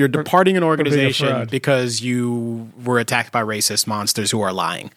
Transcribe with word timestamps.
You're 0.00 0.08
departing 0.08 0.56
an 0.56 0.62
organization 0.62 1.46
because 1.50 2.00
you 2.00 2.70
were 2.86 2.98
attacked 2.98 3.32
by 3.32 3.42
racist 3.42 3.86
monsters 3.86 4.30
who 4.30 4.40
are 4.40 4.50
lying. 4.50 4.90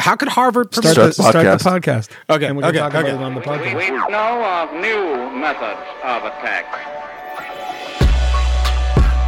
How 0.00 0.16
could 0.16 0.26
Harvard 0.26 0.74
Start, 0.74 0.96
permit 0.96 1.06
the, 1.06 1.12
Start 1.12 1.30
start 1.30 1.60
the 1.62 1.70
podcast. 1.70 2.08
podcast. 2.08 2.34
Okay, 2.34 2.46
and 2.46 2.56
we 2.56 2.62
can 2.64 2.70
okay, 2.70 2.78
talk 2.80 2.90
about 2.90 3.04
okay. 3.04 3.14
it 3.14 3.20
on 3.22 3.34
the 3.34 3.40
We, 3.40 3.46
podcast. 3.46 3.76
we 3.76 3.90
know 4.10 4.42
of 4.42 4.72
new 4.72 5.38
methods 5.38 5.78
of 6.02 6.24
attack. 6.24 6.66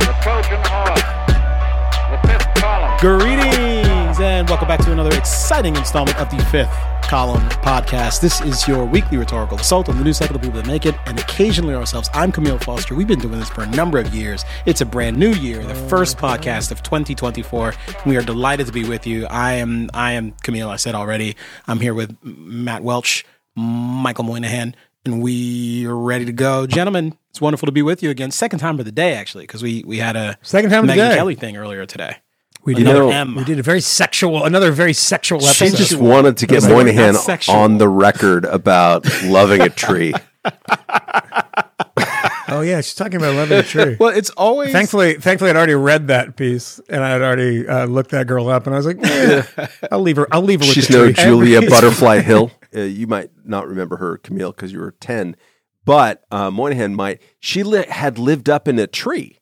The 0.01 0.13
Trojan 0.21 0.61
horse, 0.65 1.03
the 2.11 2.29
fifth 2.29 2.55
column. 2.61 2.99
Greetings 2.99 4.19
and 4.19 4.49
welcome 4.49 4.67
back 4.67 4.81
to 4.81 4.91
another 4.91 5.17
exciting 5.17 5.77
installment 5.77 6.19
of 6.19 6.29
the 6.29 6.43
Fifth 6.47 6.75
Column 7.13 7.47
Podcast. 7.61 8.23
This 8.23 8.41
is 8.41 8.67
your 8.67 8.87
weekly 8.87 9.19
rhetorical 9.19 9.59
assault 9.59 9.91
on 9.91 9.99
the 9.99 10.03
news 10.03 10.17
cycle 10.17 10.35
of 10.35 10.41
people 10.41 10.63
that 10.63 10.67
make 10.67 10.87
it, 10.87 10.95
and 11.05 11.21
occasionally 11.21 11.75
ourselves. 11.75 12.09
I'm 12.15 12.33
Kmele 12.33 12.65
Foster. 12.65 12.95
We've 12.95 13.07
been 13.07 13.19
doing 13.19 13.39
this 13.39 13.51
for 13.51 13.65
a 13.65 13.67
number 13.67 13.99
of 13.99 14.15
years. 14.15 14.47
It's 14.65 14.81
a 14.81 14.87
brand 14.87 15.19
new 15.19 15.35
year, 15.35 15.63
the 15.63 15.75
first 15.75 16.17
podcast 16.17 16.73
of 16.73 16.83
2024. 16.83 17.75
We 18.07 18.17
are 18.17 18.23
delighted 18.23 18.67
to 18.69 18.73
be 18.73 18.89
with 18.89 19.07
you. 19.07 19.27
I 19.27 19.53
am 19.53 19.91
I 19.93 20.13
am 20.13 20.33
Kmele. 20.43 20.69
I 20.69 20.77
said 20.77 20.95
already. 20.95 21.37
I'm 21.67 21.81
here 21.81 21.93
with 21.93 22.17
Matt 22.23 22.83
Welch, 22.83 23.27
Michael 23.55 24.25
Moynihan, 24.25 24.75
and 25.05 25.21
we 25.21 25.85
are 25.85 25.95
ready 25.95 26.25
to 26.25 26.33
go, 26.33 26.67
gentlemen. 26.67 27.15
It's 27.29 27.43
wonderful 27.43 27.67
to 27.67 27.73
be 27.73 27.83
with 27.83 28.03
you 28.03 28.09
again. 28.09 28.31
Second 28.31 28.61
time 28.61 28.79
of 28.79 28.87
the 28.87 28.91
day, 28.91 29.17
actually, 29.17 29.45
because 29.45 29.63
we 29.63 29.85
we 29.87 29.99
had 29.99 30.17
a 30.17 30.39
Second 30.41 30.71
time 30.71 30.85
of 30.85 30.89
the 30.89 30.97
day. 30.97 31.15
Kelly 31.15 31.35
thing 31.35 31.59
earlier 31.59 31.85
today. 31.85 32.17
We 32.65 32.75
did, 32.75 32.85
know, 32.85 33.11
M. 33.11 33.35
we 33.35 33.45
did 33.45 33.59
a 33.59 33.63
very 33.63 33.81
sexual, 33.81 34.45
another 34.45 34.71
very 34.71 34.93
sexual 34.93 35.39
episode. 35.39 35.71
She 35.71 35.77
just 35.77 35.97
wanted 35.97 36.37
to 36.39 36.47
get 36.47 36.63
Moynihan 36.63 37.17
on 37.49 37.79
the 37.79 37.89
record 37.89 38.45
about 38.45 39.05
loving 39.25 39.61
a 39.61 39.69
tree. 39.69 40.15
oh 42.49 42.61
yeah, 42.61 42.81
she's 42.81 42.95
talking 42.95 43.17
about 43.17 43.35
loving 43.35 43.59
a 43.59 43.63
tree. 43.65 43.97
Well, 43.99 44.17
it's 44.17 44.31
always 44.31 44.71
Thankfully, 44.71 45.15
thankfully, 45.15 45.51
I'd 45.51 45.57
already 45.57 45.75
read 45.75 46.07
that 46.09 46.37
piece 46.37 46.81
and 46.89 47.03
I 47.03 47.11
had 47.11 47.23
already 47.23 47.67
uh, 47.67 47.87
looked 47.87 48.13
that 48.13 48.29
girl 48.29 48.49
up, 48.49 48.67
and 48.67 48.75
I 48.75 48.79
was 48.79 48.87
like, 48.87 48.99
eh, 49.03 49.43
"I'll 49.91 50.01
leave 50.01 50.17
her. 50.17 50.29
I'll 50.33 50.43
leave 50.43 50.61
her 50.61 50.67
with 50.67 50.75
She's 50.75 50.89
the 50.89 50.99
no 50.99 51.13
tree." 51.13 51.15
Julia 51.25 51.69
Butterfly 51.69 52.21
Hill. 52.21 52.53
Uh, 52.75 52.83
you 52.83 53.09
might 53.09 53.31
not 53.45 53.67
remember 53.67 53.97
her, 53.97 54.19
Kmele, 54.19 54.55
because 54.55 54.73
you 54.73 54.79
were 54.79 54.93
10. 54.93 55.37
But 55.85 56.25
uh, 56.31 56.51
Moynihan 56.51 56.95
might. 56.95 57.21
She 57.41 57.65
li- 57.65 57.87
had 57.89 58.19
lived 58.19 58.49
up 58.49 58.69
in 58.69 58.79
a 58.79 58.87
tree 58.87 59.39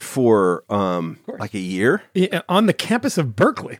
for 0.00 0.64
um, 0.68 1.18
like 1.38 1.54
a 1.54 1.58
year. 1.58 2.02
Yeah, 2.14 2.42
on 2.48 2.66
the 2.66 2.72
campus 2.72 3.16
of 3.18 3.34
Berkeley, 3.36 3.78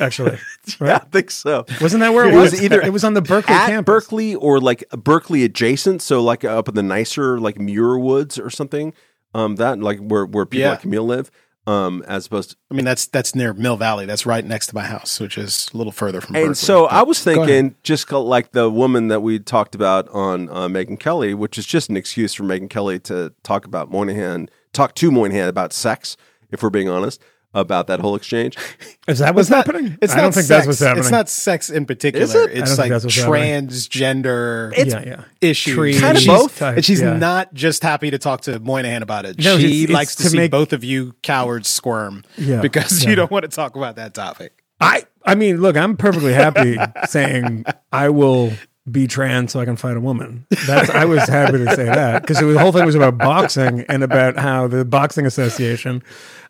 actually. 0.00 0.38
Yeah, 0.80 0.96
I 0.96 0.98
think 0.98 1.30
so. 1.30 1.64
Wasn't 1.80 2.00
that 2.00 2.12
where 2.12 2.26
it 2.28 2.34
It 2.34 2.36
was? 2.36 2.52
was 2.52 2.62
either 2.62 2.80
it 2.82 2.92
was 2.92 3.04
on 3.04 3.14
the 3.14 3.22
Berkeley 3.22 3.54
At 3.54 3.68
campus. 3.68 3.84
Berkeley 3.86 4.34
or 4.34 4.60
like 4.60 4.84
Berkeley 4.90 5.44
adjacent. 5.44 6.02
So 6.02 6.22
like 6.22 6.44
up 6.44 6.68
in 6.68 6.74
the 6.74 6.82
nicer, 6.82 7.38
like 7.38 7.58
Muir 7.58 7.98
Woods 7.98 8.38
or 8.38 8.50
something. 8.50 8.92
Um, 9.34 9.56
that 9.56 9.78
like 9.80 9.98
where, 10.00 10.24
where 10.26 10.44
people 10.46 10.62
Yeah. 10.62 10.70
like 10.70 10.82
Kmele 10.82 11.06
live. 11.06 11.30
Um, 11.68 12.04
as 12.06 12.26
opposed 12.26 12.50
to 12.50 12.56
I 12.70 12.74
mean, 12.74 12.84
that's 12.84 13.06
that's 13.08 13.34
near 13.34 13.52
Mill 13.52 13.76
Valley. 13.76 14.06
That's 14.06 14.24
right 14.24 14.44
next 14.44 14.68
to 14.68 14.74
my 14.76 14.84
house, 14.84 15.18
which 15.18 15.36
is 15.36 15.68
a 15.74 15.76
little 15.76 15.92
further 15.92 16.20
from. 16.20 16.36
And 16.36 16.44
Berkeley. 16.44 16.54
so 16.54 16.86
I 16.86 17.02
was 17.02 17.22
thinking, 17.22 17.74
just 17.82 18.10
like 18.12 18.52
the 18.52 18.70
woman 18.70 19.08
that 19.08 19.20
we 19.20 19.38
talked 19.40 19.74
about 19.74 20.08
on 20.10 20.48
uh, 20.48 20.68
Megyn 20.68 20.98
Kelly, 21.00 21.34
which 21.34 21.58
is 21.58 21.66
just 21.66 21.90
an 21.90 21.96
excuse 21.96 22.34
for 22.34 22.44
Megyn 22.44 22.70
Kelly 22.70 23.00
to 23.00 23.32
talk 23.42 23.64
about 23.64 23.90
Moynihan, 23.90 24.48
talk 24.76 24.94
to 24.96 25.10
Moynihan 25.10 25.48
about 25.48 25.72
sex, 25.72 26.16
if 26.50 26.62
we're 26.62 26.70
being 26.70 26.88
honest 26.88 27.22
about 27.54 27.86
that 27.86 28.00
whole 28.00 28.14
exchange. 28.16 28.54
Is 29.08 29.20
that 29.20 29.34
what's 29.34 29.48
happening? 29.48 29.96
It's 30.02 30.12
I 30.12 30.16
not 30.16 30.22
don't 30.24 30.32
think 30.34 30.46
sex. 30.46 30.48
that's 30.48 30.66
what's 30.66 30.80
happening. 30.80 31.04
It's 31.04 31.10
not 31.10 31.28
sex 31.30 31.70
in 31.70 31.86
particular. 31.86 32.22
Is 32.24 32.34
it? 32.34 32.50
It's 32.52 32.76
like 32.76 32.90
that's 32.90 33.04
what's 33.04 33.16
happening. 33.16 33.68
transgender 33.68 34.76
yeah, 34.76 35.02
yeah. 35.06 35.24
issues. 35.40 35.74
Tree 35.74 35.98
Kind 35.98 36.16
of 36.18 36.22
she's 36.22 36.28
both. 36.32 36.58
type, 36.58 36.76
And 36.76 36.84
she's 36.84 37.00
yeah. 37.00 37.16
not 37.16 37.54
just 37.54 37.82
happy 37.82 38.10
to 38.10 38.18
talk 38.18 38.42
to 38.42 38.58
Moynihan 38.60 39.02
about 39.02 39.24
it. 39.24 39.38
No, 39.38 39.58
she 39.58 39.64
it's- 39.66 39.82
it's 39.84 39.92
likes 39.92 40.14
to, 40.16 40.22
to 40.24 40.28
see 40.30 40.36
make- 40.36 40.50
both 40.50 40.72
of 40.74 40.84
you 40.84 41.14
cowards 41.22 41.68
squirm 41.68 42.24
Yeah, 42.36 42.60
because 42.62 43.02
yeah. 43.04 43.10
you 43.10 43.16
don't 43.16 43.30
want 43.30 43.44
to 43.44 43.48
talk 43.48 43.76
about 43.76 43.96
that 43.96 44.12
topic. 44.12 44.62
I 44.80 45.04
I 45.24 45.34
mean, 45.34 45.62
look, 45.62 45.76
I'm 45.76 45.96
perfectly 45.96 46.34
happy 46.34 46.76
saying 47.08 47.64
I 47.90 48.10
will 48.10 48.52
be 48.90 49.06
trans 49.06 49.52
so 49.52 49.60
I 49.60 49.64
can 49.64 49.76
fight 49.76 49.96
a 49.96 50.00
woman. 50.00 50.46
That's 50.66 50.90
I 50.90 51.04
was 51.04 51.28
happy 51.28 51.58
to 51.58 51.74
say 51.74 51.84
that 51.84 52.22
because 52.22 52.38
the 52.38 52.58
whole 52.58 52.72
thing 52.72 52.86
was 52.86 52.94
about 52.94 53.18
boxing 53.18 53.84
and 53.88 54.02
about 54.02 54.36
how 54.36 54.68
the 54.68 54.84
boxing 54.84 55.26
association. 55.26 56.02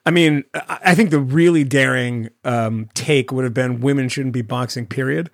I 0.05 0.11
mean, 0.11 0.45
I 0.55 0.79
I 0.85 0.95
think 0.95 1.11
the 1.11 1.21
really 1.21 1.65
daring 1.65 2.31
um, 2.45 2.89
take 2.95 3.33
would 3.33 3.45
have 3.45 3.55
been 3.55 3.81
women 3.81 4.09
shouldn't 4.09 4.35
be 4.35 4.43
boxing. 4.43 4.87
Period, 4.87 5.31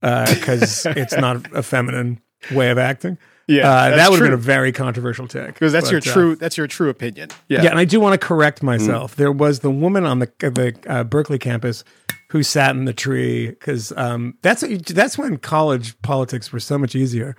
because 0.00 0.86
it's 0.86 1.16
not 1.16 1.52
a 1.54 1.62
feminine 1.62 2.20
way 2.52 2.70
of 2.70 2.78
acting. 2.78 3.18
Yeah, 3.48 3.70
uh, 3.70 3.96
that 3.96 4.10
would 4.10 4.18
have 4.18 4.26
been 4.26 4.32
a 4.34 4.36
very 4.36 4.72
controversial 4.72 5.28
take 5.28 5.54
Because 5.54 5.72
that's 5.72 5.90
your 5.92 6.00
But, 6.00 6.08
uh, 6.08 6.12
true. 6.12 6.34
That's 6.34 6.56
your 6.56 6.66
true 6.66 6.88
opinion. 6.88 7.28
yeah. 7.48 7.62
yeah, 7.62 7.70
and 7.70 7.78
I 7.78 7.84
do 7.84 8.00
want 8.00 8.20
to 8.20 8.26
correct 8.26 8.60
myself. 8.60 9.14
There 9.14 9.30
was 9.30 9.60
the 9.60 9.70
woman 9.70 10.04
on 10.04 10.18
the 10.18 10.26
the 10.38 10.74
uh, 10.88 11.04
Berkeley 11.04 11.38
campus 11.38 11.84
who 12.30 12.42
sat 12.42 12.74
in 12.74 12.84
the 12.84 12.92
tree 12.92 13.48
because 13.48 13.92
um, 13.96 14.36
that's 14.42 14.62
that's 14.92 15.16
when 15.16 15.38
college 15.38 16.00
politics 16.02 16.52
were 16.52 16.60
so 16.60 16.78
much 16.78 16.94
easier. 16.94 17.36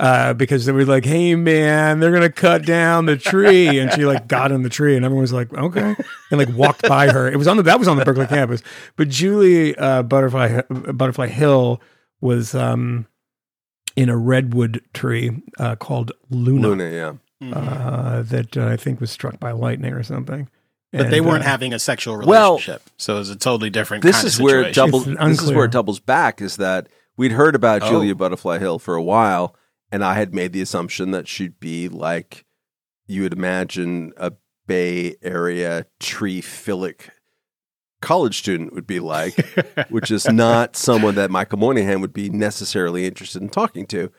Uh, 0.00 0.32
because 0.32 0.64
they 0.64 0.70
were 0.70 0.84
like, 0.84 1.04
"Hey, 1.04 1.34
man, 1.34 1.98
they're 1.98 2.12
gonna 2.12 2.30
cut 2.30 2.64
down 2.64 3.06
the 3.06 3.16
tree," 3.16 3.80
and 3.80 3.92
she 3.92 4.06
like 4.06 4.28
got 4.28 4.52
in 4.52 4.62
the 4.62 4.68
tree, 4.68 4.94
and 4.94 5.04
everyone 5.04 5.22
was 5.22 5.32
like, 5.32 5.52
"Okay," 5.52 5.96
and 6.30 6.38
like 6.38 6.56
walked 6.56 6.88
by 6.88 7.10
her. 7.10 7.28
It 7.28 7.36
was 7.36 7.48
on 7.48 7.56
the 7.56 7.64
that 7.64 7.80
was 7.80 7.88
on 7.88 7.96
the 7.96 8.04
Berkeley 8.04 8.28
campus, 8.28 8.62
but 8.94 9.08
Julie 9.08 9.74
uh, 9.74 10.04
Butterfly 10.04 10.60
Butterfly 10.68 11.26
Hill 11.26 11.82
was 12.20 12.54
um, 12.54 13.08
in 13.96 14.08
a 14.08 14.16
redwood 14.16 14.80
tree 14.94 15.42
uh, 15.58 15.74
called 15.74 16.12
Luna, 16.30 16.68
Luna, 16.68 17.18
yeah. 17.40 17.52
uh, 17.52 18.22
that 18.22 18.56
uh, 18.56 18.68
I 18.68 18.76
think 18.76 19.00
was 19.00 19.10
struck 19.10 19.40
by 19.40 19.50
lightning 19.50 19.94
or 19.94 20.04
something. 20.04 20.48
But 20.92 21.10
they 21.10 21.20
weren't 21.20 21.44
uh, 21.44 21.48
having 21.48 21.74
a 21.74 21.78
sexual 21.78 22.16
Well, 22.26 22.52
relationship, 22.52 22.82
so 22.96 23.16
it 23.16 23.18
was 23.18 23.30
a 23.30 23.36
totally 23.36 23.68
different. 23.70 24.02
This 24.02 24.16
kind 24.16 24.26
is 24.26 24.38
of 24.38 24.42
where 24.44 24.60
it 24.62 24.74
situation. 24.74 24.90
doubles. 25.06 25.06
This 25.28 25.42
is 25.42 25.52
where 25.52 25.64
it 25.66 25.70
doubles 25.72 26.00
back. 26.00 26.40
Is 26.40 26.56
that 26.56 26.88
we'd 27.16 27.32
heard 27.32 27.54
about 27.54 27.82
Oh. 27.82 27.88
Julia 27.90 28.14
Butterfly 28.14 28.58
Hill 28.58 28.78
for 28.78 28.94
a 28.94 29.02
while, 29.02 29.54
and 29.92 30.02
I 30.04 30.14
had 30.14 30.34
made 30.34 30.52
the 30.52 30.62
assumption 30.62 31.10
that 31.10 31.28
she'd 31.28 31.60
be 31.60 31.88
like 31.88 32.44
you 33.06 33.22
would 33.22 33.32
imagine 33.34 34.12
a 34.16 34.32
Bay 34.66 35.16
Area 35.22 35.86
tree 36.00 36.40
philic 36.40 37.10
college 38.00 38.38
student 38.38 38.72
would 38.74 38.86
be 38.86 39.00
like, 39.00 39.34
which 39.90 40.10
is 40.10 40.28
not 40.28 40.76
someone 40.76 41.14
that 41.16 41.30
Michael 41.30 41.58
Moynihan 41.58 42.00
would 42.00 42.12
be 42.12 42.28
necessarily 42.30 43.06
interested 43.06 43.42
in 43.42 43.48
talking 43.48 43.86
to. 43.86 44.10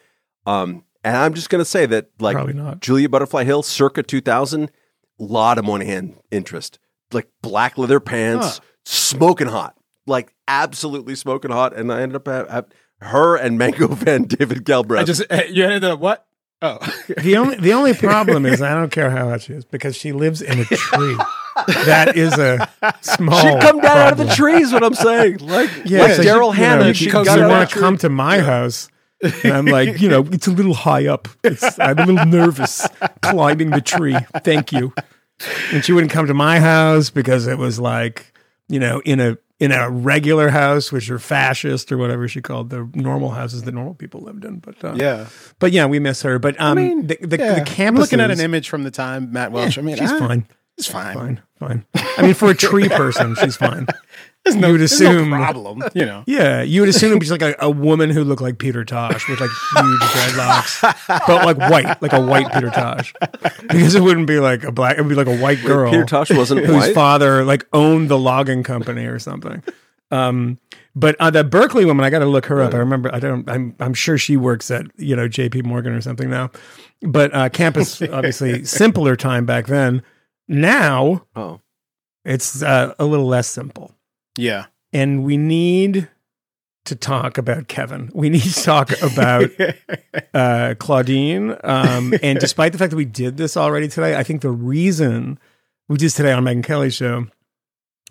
Um, 0.46 0.84
and 1.04 1.16
I'm 1.16 1.34
just 1.34 1.50
going 1.50 1.62
to 1.62 1.66
say 1.66 1.86
that, 1.86 2.10
like, 2.20 2.54
not. 2.56 2.82
Julia 2.82 3.08
Butterfly 3.08 3.44
Hill, 3.46 3.64
circa 3.64 4.04
2000, 4.04 4.70
lot 5.20 5.58
of 5.58 5.66
Moynihan 5.66 6.16
interest, 6.32 6.80
like 7.12 7.28
black 7.42 7.78
leather 7.78 8.00
pants, 8.00 8.58
Huh. 8.58 8.64
smoking 8.86 9.48
hot, 9.48 9.76
like 10.08 10.34
absolutely 10.48 11.16
smoking 11.16 11.52
hot. 11.52 11.76
And 11.76 11.92
I 11.92 12.02
ended 12.02 12.16
up 12.16 12.28
at, 12.28 12.48
at 12.48 12.74
her 13.02 13.36
and 13.36 13.58
Mango 13.58 13.88
Van 13.90 14.24
David 14.24 14.64
Galbraith. 14.66 15.02
I 15.02 15.06
just 15.06 15.24
uh, 15.30 15.42
you 15.50 15.64
ended 15.64 15.84
up 15.84 16.00
what? 16.00 16.26
Oh, 16.62 16.78
The 17.18 17.38
only 17.38 17.56
the 17.56 17.74
only 17.74 17.94
problem 17.94 18.46
is 18.46 18.62
I 18.62 18.74
don't 18.74 18.92
care 18.92 19.10
how 19.12 19.30
hot 19.30 19.42
she 19.44 19.54
is 19.54 19.66
because 19.66 19.96
she 19.96 20.12
lives 20.12 20.42
in 20.42 20.60
a 20.60 20.66
tree. 20.66 21.18
that 21.86 22.16
is 22.18 22.38
a 22.38 22.70
small. 23.02 23.40
She'd 23.42 23.62
come 23.62 23.80
down 23.80 23.98
out 23.98 24.12
of 24.14 24.18
the 24.18 24.34
trees. 24.34 24.72
what 24.74 24.84
I'm 24.84 24.94
saying. 24.94 25.38
Like, 25.40 25.70
Yeah, 25.86 26.04
like 26.04 26.14
so 26.14 26.24
Daryl 26.24 26.26
you 26.26 26.40
know, 26.40 26.52
Hannah. 26.52 26.88
You, 26.88 26.94
she 26.94 27.06
you 27.06 27.12
got 27.12 27.40
want 27.50 27.70
to 27.70 27.80
come 27.80 27.98
to 28.00 28.10
my 28.10 28.40
house, 28.40 28.90
and 29.22 29.54
I'm 29.54 29.66
like, 29.66 30.00
you 30.00 30.10
know, 30.10 30.26
it's 30.32 30.48
a 30.48 30.52
little 30.52 30.74
high 30.74 31.08
up. 31.08 31.28
It's, 31.44 31.80
I'm 31.80 32.00
a 32.00 32.06
little 32.06 32.26
nervous 32.26 32.88
climbing 33.22 33.72
the 33.72 33.82
tree. 33.82 34.18
Thank 34.44 34.72
you. 34.72 34.94
And 35.72 35.84
she 35.84 35.94
wouldn't 35.94 36.12
come 36.12 36.28
to 36.28 36.34
my 36.34 36.60
house 36.60 37.10
because 37.10 37.48
it 37.48 37.58
was 37.58 37.80
like, 37.80 38.34
you 38.68 38.80
know, 38.80 39.02
in 39.06 39.20
a 39.20 39.38
in 39.60 39.74
a 39.74 39.90
regular 39.90 40.50
house, 40.50 40.92
which 40.92 41.10
are 41.10 41.20
fascist 41.20 41.92
or 41.92 41.98
whatever 41.98 42.28
she 42.28 42.42
called 42.42 42.70
the 42.70 42.90
normal 42.94 43.32
houses 43.32 43.64
that 43.64 43.74
normal 43.74 43.94
people 43.94 44.22
lived 44.22 44.46
in. 44.46 44.60
But 44.60 44.84
uh, 44.84 44.94
yeah. 44.96 45.28
but 45.60 45.72
yeah, 45.72 45.86
we 45.86 46.00
miss 46.00 46.22
her. 46.22 46.40
But 46.40 46.60
um, 46.60 47.08
the 47.08 47.18
the, 47.22 47.38
yeah. 47.38 47.64
the 47.64 47.86
I'm 47.86 47.96
looking 47.96 48.22
at 48.22 48.32
an 48.32 48.40
image 48.40 48.70
from 48.70 48.84
the 48.84 48.92
time 48.92 49.34
Matt 49.34 49.52
Welch. 49.52 49.78
I 49.78 49.82
mean, 49.82 49.98
she's 49.98 50.12
ah, 50.12 50.20
fine, 50.20 50.48
It's 50.78 50.88
fine. 50.88 51.14
fine, 51.14 51.42
fine. 51.60 51.86
I 52.18 52.22
mean, 52.22 52.34
for 52.34 52.50
a 52.50 52.56
tree 52.56 52.88
person, 52.90 53.36
she's 53.36 53.58
fine. 53.58 53.88
There's 54.50 54.62
no, 54.62 54.68
You 54.68 54.74
would 54.74 54.82
there's 54.82 54.92
assume- 54.94 55.30
no 55.30 55.38
problem. 55.38 55.84
You 55.96 56.06
know. 56.06 56.24
Yeah, 56.26 56.62
you 56.62 56.82
would 56.82 56.90
assume 56.90 57.10
it'd 57.12 57.20
be 57.20 57.26
just 57.28 57.42
like 57.42 57.56
a, 57.60 57.66
a 57.66 57.70
woman 57.70 58.10
who 58.10 58.24
looked 58.24 58.42
like 58.42 58.58
Peter 58.58 58.84
Tosh 58.86 59.28
with 59.28 59.40
like 59.40 59.50
huge 59.50 60.00
dreadlocks, 60.02 61.28
but 61.28 61.46
like 61.46 61.58
white, 61.58 62.02
like 62.02 62.14
a 62.14 62.22
white 62.22 62.52
Peter 62.54 62.70
Tosh, 62.70 63.14
because 63.62 63.96
it 63.96 64.02
wouldn't 64.02 64.28
be 64.28 64.40
like 64.40 64.64
a 64.64 64.72
black. 64.72 64.98
It 64.98 65.02
would 65.02 65.10
be 65.10 65.16
like 65.16 65.28
a 65.28 65.38
white 65.38 65.64
girl 65.64 65.92
Peter 65.92 66.06
Tosh 66.06 66.32
wasn't 66.32 66.66
whose 66.66 66.76
white. 66.76 66.96
father 66.96 67.44
like 67.46 67.66
owned 67.74 68.10
the 68.10 68.18
logging 68.18 68.64
company 68.64 69.06
or 69.06 69.20
something. 69.20 69.64
Um, 70.12 70.60
but 70.96 71.16
uh, 71.20 71.30
the 71.30 71.44
Berkeley 71.44 71.86
woman, 71.86 72.04
I 72.04 72.10
got 72.10 72.20
to 72.20 72.26
look 72.26 72.48
her 72.48 72.62
up. 72.62 72.74
I 72.74 72.78
remember. 72.78 73.14
I 73.14 73.20
don't. 73.20 73.48
I'm. 73.50 73.76
I'm 73.80 73.94
sure 73.94 74.18
she 74.18 74.38
works 74.38 74.72
at 74.72 74.86
you 74.98 75.16
know 75.16 75.28
J.P. 75.28 75.62
Morgan 75.64 75.94
or 75.94 76.02
something 76.02 76.30
now. 76.30 76.52
But 77.02 77.34
uh, 77.34 77.50
campus, 77.50 78.02
obviously, 78.12 78.66
simpler 78.66 79.16
time 79.16 79.46
back 79.46 79.68
then. 79.68 80.04
Now 80.48 81.26
oh, 81.36 81.62
it's 82.26 82.64
uh, 82.64 82.94
a 82.98 83.06
little 83.06 83.28
less 83.28 83.48
simple 83.48 83.94
Yeah. 84.38 84.66
and 84.94 85.24
we 85.24 85.38
need 85.38 86.10
to 86.86 86.96
talk 86.96 87.38
about 87.38 87.68
Kevin. 87.68 88.10
We 88.14 88.30
need 88.30 88.42
to 88.42 88.64
talk 88.64 88.92
about 89.02 89.50
uh, 90.34 90.76
Claudine. 90.80 91.56
Um, 91.64 92.14
and 92.24 92.40
despite 92.40 92.72
the 92.72 92.80
fact 92.80 92.92
that 92.92 92.98
we 92.98 93.06
did 93.06 93.38
this 93.38 93.56
already 93.56 93.88
today, 93.88 94.16
I 94.16 94.24
think 94.24 94.42
the 94.42 94.50
reason 94.50 95.38
we 95.88 95.98
did 95.98 96.12
today 96.12 96.32
on 96.32 96.44
Megyn 96.44 96.64
Kelly's 96.64 96.96
show. 96.96 97.28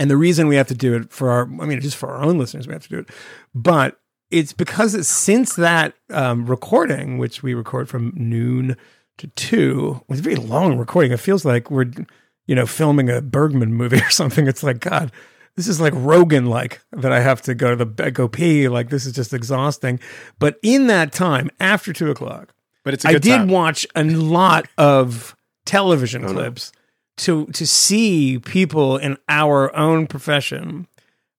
And 0.00 0.08
the 0.08 0.16
reason 0.16 0.46
we 0.46 0.54
have 0.54 0.68
to 0.68 0.74
do 0.74 0.94
it 0.94 1.10
for 1.10 1.30
our, 1.30 1.42
I 1.60 1.66
mean, 1.66 1.80
just 1.80 1.96
for 1.96 2.08
our 2.10 2.22
own 2.22 2.38
listeners, 2.38 2.68
we 2.68 2.72
have 2.72 2.84
to 2.84 2.88
do 2.88 2.98
it. 3.00 3.08
But 3.52 3.98
it's 4.30 4.52
because 4.52 4.94
it's, 4.94 5.08
since 5.08 5.56
that 5.56 5.94
um, 6.10 6.46
recording, 6.46 7.18
which 7.18 7.42
we 7.42 7.54
record 7.54 7.88
from 7.88 8.12
noon 8.14 8.76
to 9.16 9.26
two, 9.28 10.00
it 10.02 10.08
was 10.08 10.20
a 10.20 10.22
very 10.22 10.36
long 10.36 10.78
recording. 10.78 11.10
It 11.10 11.18
feels 11.18 11.44
like 11.44 11.68
we're, 11.68 11.90
you 12.46 12.54
know, 12.54 12.66
filming 12.66 13.10
a 13.10 13.20
Bergman 13.20 13.74
movie 13.74 13.96
or 14.02 14.10
something. 14.10 14.46
It's 14.46 14.62
like, 14.62 14.78
God, 14.78 15.10
this 15.58 15.66
is 15.66 15.80
like 15.80 15.92
Rogan 15.96 16.46
like 16.46 16.80
that 16.92 17.10
I 17.10 17.18
have 17.18 17.42
to 17.42 17.52
go 17.52 17.74
to 17.74 17.84
the 17.84 18.10
go 18.12 18.28
pee. 18.28 18.68
Like 18.68 18.90
this 18.90 19.04
is 19.06 19.12
just 19.12 19.34
exhausting. 19.34 19.98
But 20.38 20.56
in 20.62 20.86
that 20.86 21.10
time, 21.12 21.50
after 21.58 21.92
two 21.92 22.12
o'clock, 22.12 22.54
But 22.84 22.94
it's 22.94 23.04
a 23.04 23.08
I 23.08 23.12
did 23.18 23.38
time. 23.38 23.48
watch 23.48 23.84
a 23.96 24.04
lot 24.04 24.68
of 24.78 25.34
television 25.66 26.24
clips 26.28 26.70
to 27.16 27.46
to 27.46 27.66
see 27.66 28.38
people 28.38 28.98
in 28.98 29.16
our 29.28 29.74
own 29.74 30.06
profession 30.06 30.86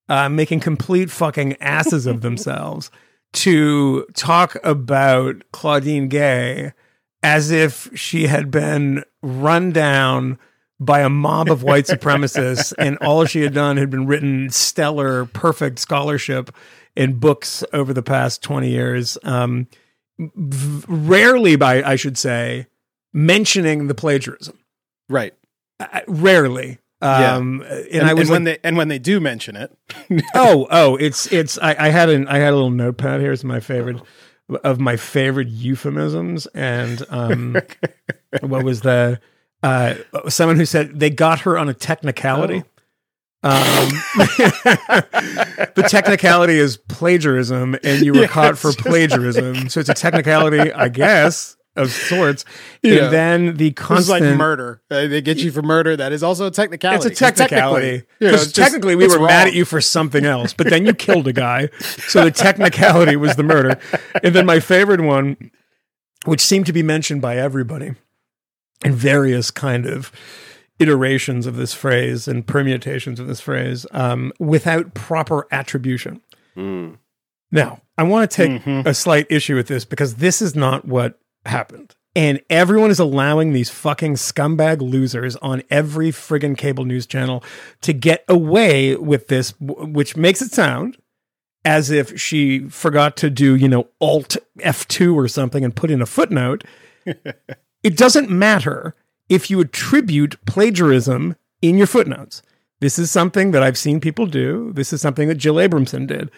uh, 0.09 0.27
making 0.27 0.59
complete 0.59 1.09
fucking 1.09 1.55
asses 1.61 2.05
of 2.05 2.19
themselves 2.27 2.91
to 3.31 4.05
talk 4.15 4.57
about 4.65 5.37
Claudine 5.53 6.09
Gay 6.09 6.73
as 7.23 7.51
if 7.51 7.89
she 7.97 8.27
had 8.27 8.51
been 8.51 9.05
run 9.21 9.71
down 9.71 10.37
by 10.79 11.01
a 11.01 11.09
mob 11.09 11.49
of 11.49 11.63
white 11.63 11.85
supremacists 11.87 12.73
and 12.77 12.97
all 12.99 13.25
she 13.25 13.41
had 13.41 13.53
done 13.53 13.77
had 13.77 13.89
been 13.89 14.05
written 14.07 14.49
stellar 14.49 15.25
perfect 15.25 15.79
scholarship 15.79 16.53
in 16.95 17.19
books 17.19 17.63
over 17.73 17.93
the 17.93 18.03
past 18.03 18.41
20 18.43 18.69
years 18.69 19.17
um, 19.23 19.67
v- 20.17 20.85
rarely 20.87 21.55
by 21.55 21.83
i 21.83 21.95
should 21.95 22.17
say 22.17 22.67
mentioning 23.13 23.87
the 23.87 23.95
plagiarism. 23.95 24.57
Right. 25.07 25.33
Uh, 25.79 26.01
rarely. 26.07 26.79
Yeah. 27.01 27.35
um 27.37 27.61
and, 27.61 27.85
And, 27.93 28.07
i 28.09 28.13
was 28.13 28.29
and 28.29 28.31
when 28.31 28.43
like, 28.43 28.61
they 28.61 28.67
and 28.67 28.75
when 28.77 28.87
they 28.89 28.99
do 28.99 29.21
mention 29.21 29.55
it, 29.55 29.71
oh 30.35 30.67
oh 30.69 30.97
it's 30.97 31.31
it's 31.31 31.57
I, 31.57 31.73
I 31.79 31.89
had 31.89 32.09
an 32.09 32.27
i 32.27 32.39
had 32.39 32.51
a 32.51 32.55
little 32.55 32.71
notepad 32.71 33.21
here's 33.21 33.45
my 33.45 33.61
favorite 33.61 34.01
of 34.65 34.81
my 34.81 34.97
favorite 34.97 35.47
euphemisms 35.47 36.45
and 36.47 37.05
um 37.09 37.55
what 38.41 38.65
was 38.65 38.81
the 38.81 39.21
uh 39.63 39.95
someone 40.27 40.55
who 40.57 40.65
said 40.65 40.99
they 40.99 41.09
got 41.09 41.41
her 41.41 41.57
on 41.57 41.67
a 41.69 41.73
technicality 41.73 42.63
um 43.43 43.53
the 45.75 45.85
technicality 45.89 46.57
is 46.57 46.77
plagiarism 46.77 47.75
and 47.83 48.05
you 48.05 48.13
were 48.13 48.27
caught 48.27 48.57
for 48.57 48.71
plagiarism 48.73 49.69
so 49.69 49.79
it's 49.79 49.89
a 49.89 49.93
technicality 49.93 50.71
i 50.73 50.87
guess 50.89 51.55
of 51.75 51.91
sorts 51.91 52.43
and 52.83 53.13
then 53.13 53.55
the 53.57 53.71
constant 53.71 54.25
like 54.25 54.37
murder. 54.37 54.81
Uh, 54.91 55.07
they 55.07 55.21
get 55.21 55.37
you 55.37 55.51
for 55.51 55.61
murder. 55.61 55.95
That 55.95 56.11
is 56.11 56.23
also 56.23 56.47
a 56.47 56.51
technicality. 56.51 57.07
it's 57.09 57.21
a 57.21 57.23
technicality. 57.23 57.85
Technically, 57.99 58.07
you 58.19 58.27
know, 58.27 58.31
Because 58.31 58.45
just- 58.51 58.55
technically, 58.55 58.95
we 58.95 59.07
were 59.07 59.17
wrong. 59.17 59.27
mad 59.27 59.47
at 59.47 59.53
you 59.53 59.63
for 59.65 59.79
something 59.79 60.25
else, 60.25 60.51
but 60.51 60.67
then 60.69 60.85
you 60.85 60.93
killed 60.93 61.27
a 61.27 61.33
guy. 61.33 61.69
So 62.07 62.23
the 62.25 62.31
technicality 62.31 63.15
was 63.15 63.35
the 63.35 63.43
murder. 63.43 63.79
And 64.23 64.35
then 64.35 64.45
my 64.45 64.59
favorite 64.59 64.99
one, 65.01 65.51
which 66.25 66.41
seemed 66.41 66.65
to 66.65 66.73
be 66.73 66.83
mentioned 66.83 67.21
by 67.21 67.37
everybody 67.37 67.93
in 68.83 68.93
various 68.93 69.51
kind 69.51 69.85
of 69.85 70.11
iterations 70.79 71.45
of 71.45 71.55
this 71.57 71.73
phrase 71.73 72.27
and 72.27 72.47
permutations 72.47 73.19
of 73.19 73.27
this 73.27 73.41
phrase, 73.41 73.85
um, 73.91 74.31
without 74.39 74.93
proper 74.93 75.45
attribution. 75.51 76.21
Mm. 76.55 76.97
Now, 77.51 77.81
I 77.97 78.03
want 78.03 78.29
to 78.29 78.35
take 78.35 78.63
Mhm. 78.63 78.85
a 78.85 78.93
slight 78.93 79.27
issue 79.29 79.55
with 79.55 79.67
this 79.67 79.83
because 79.83 80.15
this 80.15 80.41
is 80.41 80.55
not 80.55 80.85
what 80.85 81.19
happened. 81.45 81.95
And 82.15 82.41
everyone 82.49 82.89
is 82.91 82.99
allowing 82.99 83.53
these 83.53 83.69
fucking 83.69 84.15
scumbag 84.15 84.81
losers 84.81 85.35
on 85.37 85.63
every 85.69 86.11
friggin' 86.11 86.57
cable 86.57 86.85
news 86.85 87.05
channel 87.05 87.43
to 87.81 87.93
get 87.93 88.23
away 88.27 88.95
with 88.95 89.27
this, 89.27 89.53
which 89.59 90.15
makes 90.17 90.41
it 90.41 90.51
sound 90.51 90.97
as 91.65 91.91
if 91.91 92.19
she 92.19 92.67
forgot 92.69 93.15
to 93.17 93.29
do, 93.29 93.55
you 93.55 93.67
know, 93.67 93.87
Alt 94.01 94.37
F2 94.59 95.13
or 95.15 95.27
something 95.27 95.63
and 95.63 95.75
put 95.75 95.91
in 95.91 96.01
a 96.01 96.05
footnote. 96.05 96.63
it 97.83 97.97
doesn't 97.97 98.29
matter 98.29 98.95
if 99.29 99.49
you 99.49 99.59
attribute 99.59 100.43
plagiarism 100.45 101.35
in 101.61 101.77
your 101.77 101.87
footnotes. 101.87 102.41
This 102.79 102.97
is 102.97 103.11
something 103.11 103.51
that 103.51 103.61
I've 103.63 103.77
seen 103.77 103.99
people 103.99 104.25
do. 104.25 104.71
This 104.73 104.93
is 104.93 105.01
something 105.01 105.27
that 105.27 105.35
Jill 105.35 105.55
Abramson 105.55 106.07
did. 106.07 106.31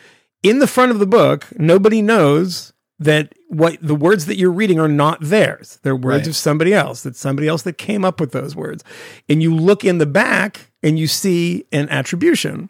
In 0.43 0.59
the 0.59 0.67
front 0.67 0.91
of 0.91 0.99
the 0.99 1.05
book, 1.05 1.47
nobody 1.59 2.01
knows 2.01 2.73
that 2.97 3.33
what 3.47 3.77
the 3.81 3.95
words 3.95 4.25
that 4.27 4.38
you're 4.38 4.51
reading 4.51 4.79
are 4.79 4.88
not 4.88 5.19
theirs. 5.21 5.79
They're 5.83 5.95
words 5.95 6.21
Right. 6.21 6.27
of 6.27 6.35
somebody 6.35 6.73
else. 6.73 7.01
That's 7.01 7.19
somebody 7.19 7.47
else 7.47 7.63
that 7.63 7.77
came 7.77 8.03
up 8.05 8.19
with 8.19 8.31
those 8.31 8.55
words. 8.55 8.83
And 9.29 9.41
you 9.41 9.55
look 9.55 9.83
in 9.83 9.97
the 9.97 10.05
back 10.05 10.71
and 10.83 10.99
you 10.99 11.07
see 11.07 11.65
an 11.71 11.89
attribution. 11.89 12.69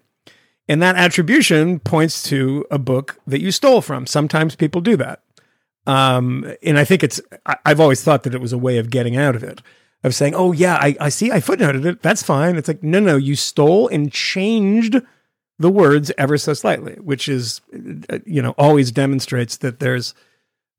And 0.70 0.82
that 0.82 0.96
attribution 0.96 1.80
points 1.80 2.24
to 2.24 2.66
a 2.72 2.80
book 2.80 3.20
that 3.28 3.42
you 3.42 3.52
stole 3.52 3.82
from. 3.82 4.06
Sometimes 4.08 4.56
people 4.56 4.80
do 4.80 4.96
that. 4.98 5.22
Um, 5.88 6.54
and 6.64 6.78
I 6.78 6.84
think 6.84 7.04
it's, 7.04 7.20
I, 7.46 7.56
I've 7.66 7.80
always 7.80 8.04
thought 8.04 8.24
that 8.24 8.36
it 8.36 8.42
was 8.42 8.54
a 8.54 8.58
way 8.58 8.78
of 8.78 8.90
getting 8.90 9.18
out 9.18 9.36
of 9.36 9.44
it, 9.44 9.62
of 10.04 10.14
saying, 10.14 10.36
oh, 10.36 10.52
yeah, 10.52 10.76
I, 10.76 10.96
I 11.00 11.10
see, 11.10 11.32
I 11.32 11.40
footnoted 11.40 11.86
it. 11.86 12.02
That's 12.02 12.24
fine. 12.24 12.56
It's 12.56 12.68
like, 12.68 12.84
no, 12.84 13.00
no, 13.00 13.18
you 13.18 13.36
stole 13.36 13.88
and 13.88 14.12
changed 14.12 15.02
the 15.60 15.70
words 15.70 16.12
ever 16.18 16.38
so 16.38 16.54
slightly, 16.54 16.94
which 16.96 17.28
is, 17.28 17.62
uh, 18.10 18.20
you 18.26 18.42
know, 18.42 18.52
always 18.58 18.92
demonstrates 18.92 19.58
that 19.58 19.80
there's, 19.80 20.14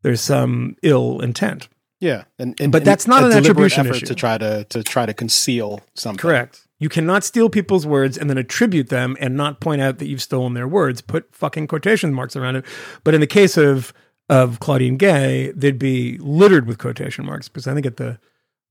there's 0.03 0.21
some 0.21 0.77
ill 0.83 1.21
intent. 1.21 1.69
Yeah, 2.01 2.25
and, 2.37 2.61
and 2.61 2.73
But 2.73 2.79
and 2.79 2.87
that's 2.87 3.07
not 3.07 3.23
a 3.23 3.27
an 3.27 3.33
attribution 3.33 3.87
effort 3.87 3.99
issue. 3.99 4.07
to 4.07 4.15
try 4.17 4.37
to 4.37 4.65
to 4.71 4.83
try 4.83 5.07
to 5.07 5.15
conceal 5.15 5.83
something. 5.95 6.19
Correct. 6.19 6.67
You 6.81 6.89
cannot 6.89 7.23
steal 7.23 7.49
people's 7.49 7.87
words 7.87 8.19
and 8.19 8.29
then 8.29 8.39
attribute 8.39 8.89
them 8.89 9.17
and 9.21 9.37
not 9.37 9.61
point 9.61 9.81
out 9.81 9.99
that 10.01 10.07
you've 10.07 10.21
stolen 10.21 10.55
their 10.55 10.67
words. 10.67 11.01
Put 11.01 11.33
fucking 11.33 11.69
quotation 11.69 12.13
marks 12.13 12.35
around 12.35 12.57
it. 12.57 12.65
But 13.05 13.15
in 13.15 13.21
the 13.21 13.29
case 13.29 13.57
of 13.57 13.93
of 14.29 14.61
Claudine 14.61 14.97
Gay, 14.97 15.53
they'd 15.53 15.79
be 15.79 16.19
littered 16.19 16.67
with 16.67 16.79
quotation 16.79 17.27
marks 17.27 17.49
because 17.49 17.67
I 17.67 17.75
think 17.75 17.87
at 17.87 17.97
the 17.97 18.19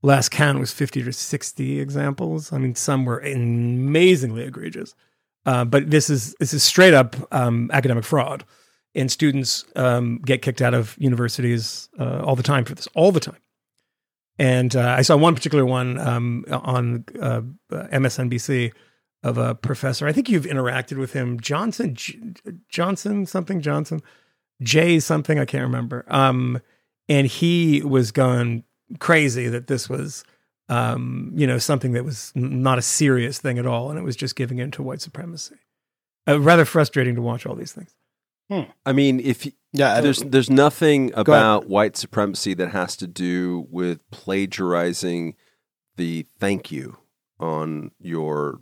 last 0.02 0.30
count 0.30 0.60
was 0.60 0.72
fifty 0.72 1.04
to 1.04 1.14
sixty 1.14 1.80
examples. 1.80 2.52
I 2.52 2.58
mean, 2.58 2.76
some 2.76 3.06
were 3.06 3.20
amazingly 3.20 4.44
egregious. 4.44 4.96
Uh, 5.46 5.66
but 5.66 5.90
this 5.90 6.10
is 6.10 6.36
this 6.40 6.54
is 6.54 6.64
straight 6.64 6.94
up 6.94 7.16
um, 7.32 7.70
academic 7.74 8.04
fraud, 8.04 8.44
and 8.94 9.12
students 9.12 9.66
um, 9.76 10.20
get 10.20 10.42
kicked 10.42 10.62
out 10.62 10.74
of 10.74 10.96
universities 11.00 11.90
uh, 12.00 12.22
all 12.24 12.36
the 12.36 12.44
time 12.44 12.64
for 12.64 12.76
this, 12.76 12.88
all 12.94 13.12
the 13.12 13.20
time. 13.20 13.40
And 14.38 14.76
uh, 14.76 14.96
I 14.98 15.02
saw 15.02 15.18
one 15.18 15.36
particular 15.36 15.66
one 15.66 16.00
um, 16.00 16.46
on 16.50 17.06
uh, 17.20 17.42
MSNBC 17.72 18.72
of 19.24 19.38
a 19.38 19.56
professor. 19.56 20.08
I 20.08 20.14
think 20.14 20.30
you've 20.30 20.46
interacted 20.46 20.98
with 20.98 21.14
him, 21.14 21.40
Johnson, 21.40 21.94
J- 21.96 22.20
Johnson, 22.70 23.26
something 23.26 23.62
Johnson, 23.62 24.02
Jay 24.62 25.00
something. 25.00 25.40
I 25.40 25.46
can't 25.46 25.64
remember. 25.64 26.06
Um, 26.08 26.62
and 27.10 27.28
he 27.28 27.82
was 27.82 28.12
going 28.12 28.64
crazy 29.00 29.48
that 29.50 29.68
this 29.68 29.90
was, 29.90 30.24
um, 30.70 31.32
you 31.36 31.46
know, 31.48 31.58
something 31.58 31.94
that 31.94 32.06
was 32.06 32.32
n- 32.36 32.62
not 32.62 32.78
a 32.78 32.82
serious 32.82 33.40
thing 33.40 33.58
at 33.60 33.66
all, 33.66 33.90
and 33.90 33.98
it 34.00 34.04
was 34.04 34.16
just 34.16 34.36
giving 34.36 34.60
in 34.60 34.72
to 34.72 34.84
white 34.84 35.02
supremacy. 35.02 35.56
Uh, 36.28 36.40
rather 36.40 36.66
frustrating 36.66 37.16
to 37.16 37.22
watch 37.22 37.46
all 37.46 37.56
these 37.56 37.74
things. 37.74 37.96
I 38.86 38.92
mean, 38.92 39.22
if 39.22 39.48
Yeah, 39.72 39.94
I- 39.96 40.02
there's 40.02 40.20
there's 40.24 40.50
nothing 40.50 41.12
about 41.16 41.68
white 41.70 41.96
supremacy 41.96 42.54
that 42.56 42.72
has 42.72 42.98
to 42.98 43.08
do 43.08 43.66
with 43.72 44.02
plagiarizing 44.12 45.36
the 45.96 46.26
thank 46.38 46.70
you 46.72 46.98
on 47.40 47.92
your 48.00 48.62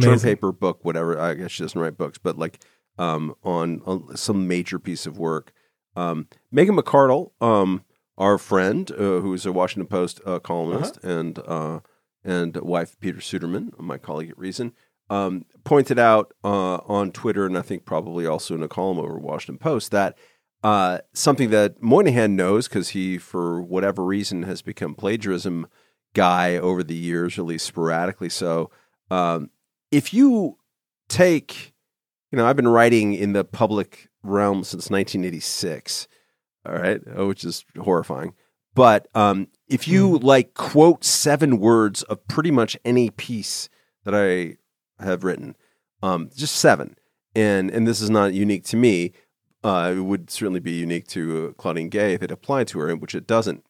term 0.00 0.18
paper 0.24 0.50
book, 0.50 0.84
whatever. 0.84 1.18
I 1.18 1.34
guess 1.34 1.52
she 1.52 1.62
doesn't 1.62 1.80
write 1.80 1.96
books, 1.96 2.18
but 2.18 2.36
like 2.38 2.58
um, 2.98 3.34
on, 3.42 3.80
on 3.84 4.16
some 4.16 4.46
major 4.48 4.78
piece 4.78 5.06
of 5.06 5.18
work. 5.18 5.52
Um, 5.96 6.28
Megan 6.50 6.76
McArdle, 6.76 7.30
um, 7.40 7.84
our 8.16 8.38
friend, 8.38 8.90
uh, 8.92 9.20
who's 9.20 9.46
a 9.46 9.52
Washington 9.52 9.88
Post 9.88 10.20
uh, 10.24 10.38
columnist 10.38 10.98
and 11.02 11.38
uh, 11.40 11.80
and 12.24 12.56
wife 12.56 12.98
Peter 13.00 13.18
Suderman, 13.18 13.78
my 13.78 13.98
colleague 13.98 14.30
at 14.30 14.38
Reason, 14.38 14.72
um, 15.10 15.44
pointed 15.64 15.98
out 15.98 16.32
uh, 16.42 16.76
on 16.86 17.12
Twitter, 17.12 17.46
and 17.46 17.58
I 17.58 17.62
think 17.62 17.84
probably 17.84 18.26
also 18.26 18.54
in 18.54 18.62
a 18.62 18.68
column 18.68 18.98
over 18.98 19.18
Washington 19.18 19.58
Post, 19.58 19.90
that 19.90 20.16
uh, 20.62 20.98
something 21.12 21.50
that 21.50 21.82
Moynihan 21.82 22.34
knows 22.34 22.68
because 22.68 22.90
he, 22.90 23.18
for 23.18 23.60
whatever 23.60 24.02
reason, 24.02 24.44
has 24.44 24.62
become 24.62 24.94
plagiarism 24.94 25.66
guy 26.14 26.56
over 26.56 26.82
the 26.82 26.94
years, 26.94 27.38
at 27.38 27.44
least 27.44 27.66
sporadically 27.66 28.30
so. 28.30 28.70
Um, 29.10 29.50
if 29.90 30.14
you 30.14 30.56
take, 31.08 31.73
you 32.34 32.38
know, 32.38 32.48
I've 32.48 32.56
been 32.56 32.66
writing 32.66 33.14
in 33.14 33.32
the 33.32 33.44
public 33.44 34.08
realm 34.24 34.64
since 34.64 34.90
1986, 34.90 36.08
all 36.66 36.74
right, 36.74 37.00
uh, 37.16 37.26
which 37.26 37.44
is 37.44 37.64
horrifying. 37.78 38.34
But 38.74 39.06
um, 39.14 39.46
if 39.68 39.86
you 39.86 40.18
like 40.18 40.54
quote 40.54 41.04
seven 41.04 41.60
words 41.60 42.02
of 42.02 42.26
pretty 42.26 42.50
much 42.50 42.76
any 42.84 43.10
piece 43.10 43.68
that 44.02 44.16
I 44.16 44.56
have 45.00 45.22
written, 45.22 45.54
um, 46.02 46.28
just 46.34 46.56
seven, 46.56 46.96
and 47.36 47.70
and 47.70 47.86
this 47.86 48.00
is 48.00 48.10
not 48.10 48.34
unique 48.34 48.64
to 48.64 48.76
me. 48.76 49.12
Uh, 49.62 49.94
it 49.96 50.00
would 50.00 50.28
certainly 50.28 50.58
be 50.58 50.72
unique 50.72 51.06
to 51.06 51.50
uh, 51.50 51.52
Claudine 51.52 51.88
Gay 51.88 52.14
if 52.14 52.22
it 52.24 52.32
applied 52.32 52.66
to 52.66 52.80
her, 52.80 52.96
which 52.96 53.14
it 53.14 53.28
doesn't. 53.28 53.62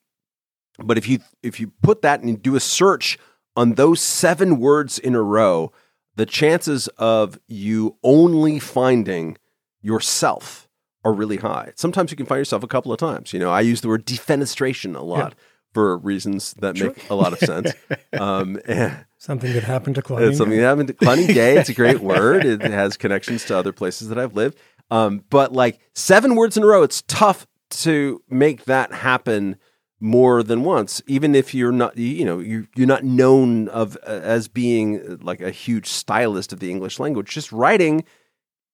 But 0.82 0.96
if 0.96 1.06
you 1.06 1.18
if 1.42 1.60
you 1.60 1.70
put 1.82 2.00
that 2.00 2.22
and 2.22 2.42
do 2.42 2.56
a 2.56 2.60
search 2.60 3.18
on 3.54 3.74
those 3.74 4.00
seven 4.00 4.58
words 4.58 4.98
in 4.98 5.14
a 5.14 5.20
row, 5.20 5.70
the 6.16 6.26
chances 6.26 6.88
of 6.98 7.38
you 7.48 7.96
only 8.02 8.58
finding 8.58 9.36
yourself 9.82 10.68
are 11.04 11.12
really 11.12 11.36
high. 11.36 11.72
Sometimes 11.76 12.10
you 12.10 12.16
can 12.16 12.26
find 12.26 12.38
yourself 12.38 12.62
a 12.62 12.66
couple 12.66 12.92
of 12.92 12.98
times. 12.98 13.32
You 13.32 13.38
know, 13.38 13.50
I 13.50 13.60
use 13.60 13.80
the 13.82 13.88
word 13.88 14.06
defenestration 14.06 14.96
a 14.96 15.02
lot 15.02 15.34
for 15.74 15.98
reasons 15.98 16.54
that 16.60 16.78
make 16.80 17.10
a 17.10 17.14
lot 17.14 17.32
of 17.32 17.38
sense. 17.40 17.72
Um, 18.18 18.60
and 18.66 19.04
Something 19.18 19.52
that 19.54 19.64
happened 19.64 19.96
to 19.96 20.02
Claudine. 20.02 20.28
it's 20.28 20.38
something 20.38 20.56
that 20.56 20.64
happened 20.64 20.86
to 20.88 20.94
Claudine 20.94 21.26
Gay. 21.26 21.56
It's 21.58 21.68
a 21.68 21.74
great 21.74 21.98
word. 22.12 22.44
It 22.44 22.60
has 22.60 22.96
connections 22.96 23.44
to 23.46 23.56
other 23.58 23.72
places 23.72 24.08
that 24.08 24.18
I've 24.18 24.36
lived. 24.36 24.56
Um, 24.90 25.24
but 25.30 25.52
like 25.52 25.80
seven 25.94 26.36
words 26.36 26.56
in 26.56 26.62
a 26.62 26.66
row, 26.66 26.84
it's 26.84 27.02
tough 27.08 27.46
to 27.70 28.22
make 28.30 28.66
that 28.66 28.92
happen 28.92 29.56
more 30.00 30.42
than 30.42 30.64
once, 30.64 31.00
even 31.06 31.34
if 31.34 31.54
you're 31.54 31.72
not, 31.72 31.96
you 31.96 32.24
know, 32.24 32.38
you're, 32.38 32.66
you're 32.74 32.86
not 32.86 33.04
known 33.04 33.68
of 33.68 33.96
uh, 34.06 34.10
as 34.22 34.48
being 34.48 35.00
uh, 35.00 35.16
like 35.20 35.40
a 35.40 35.50
huge 35.50 35.86
stylist 35.86 36.52
of 36.52 36.60
the 36.60 36.70
English 36.70 36.98
language. 36.98 37.30
Just 37.30 37.52
writing 37.52 38.04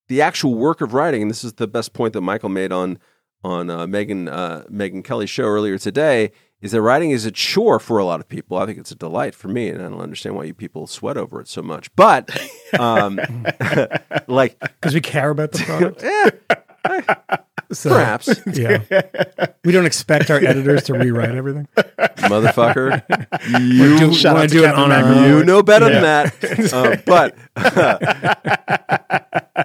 the 0.09 0.23
actual 0.23 0.55
work 0.55 0.81
of 0.81 0.93
writing, 0.95 1.23
and 1.23 1.31
this 1.31 1.45
is 1.45 1.55
the 1.55 1.69
best 1.69 1.93
point 1.93 2.15
that 2.15 2.21
Michael 2.21 2.49
made 2.49 2.73
on 2.73 2.99
on 3.43 3.71
uh, 3.71 3.87
Megyn 3.87 4.29
uh, 4.31 4.65
Megyn 4.65 5.05
Kelly's 5.05 5.31
show 5.31 5.45
earlier 5.45 5.79
today, 5.79 6.33
is 6.61 6.73
that 6.73 6.83
writing 6.83 7.11
is 7.11 7.25
a 7.25 7.31
chore 7.31 7.79
for 7.79 7.99
a 7.99 8.05
lot 8.05 8.21
of 8.21 8.29
people. 8.29 8.59
I 8.59 8.67
think 8.67 8.79
it's 8.79 8.91
a 8.91 8.97
delight 8.97 9.35
for 9.35 9.49
me, 9.49 9.69
and 9.69 9.81
I 9.81 9.89
don't 9.89 10.01
understand 10.01 10.37
why 10.37 10.45
you 10.45 10.55
people 10.55 10.87
sweat 10.87 11.17
over 11.17 11.41
it 11.41 11.49
so 11.49 11.63
much. 11.63 11.95
But 11.97 12.31
um, 12.79 13.21
like, 14.27 14.59
because 14.59 14.95
we 14.95 15.01
care 15.01 15.31
about 15.31 15.53
the 15.53 15.59
product. 15.61 16.03
yeah, 16.51 16.57
So, 17.73 17.91
perhaps, 17.91 18.29
Yeah. 18.53 18.83
We 19.65 19.71
don't 19.71 19.87
expect 19.87 20.29
our 20.29 20.39
editors 20.39 20.83
to 20.85 20.95
rewrite 20.95 21.37
everything. 21.37 21.69
motherfucker, 21.77 23.01
you 23.61 23.97
Do, 23.97 24.13
Shout 24.13 24.33
wanna 24.35 24.45
out 24.45 24.49
to 24.49 24.55
do 24.57 24.63
it 24.65 24.67
Captain 24.67 24.83
on 24.85 24.91
our 24.93 25.03
Magnet. 25.03 25.19
own. 25.19 25.39
You 25.39 25.45
know 25.45 25.63
better 25.63 25.89
than 25.89 26.03
that. 26.03 26.73
Uh, 26.73 26.97
but 27.07 27.37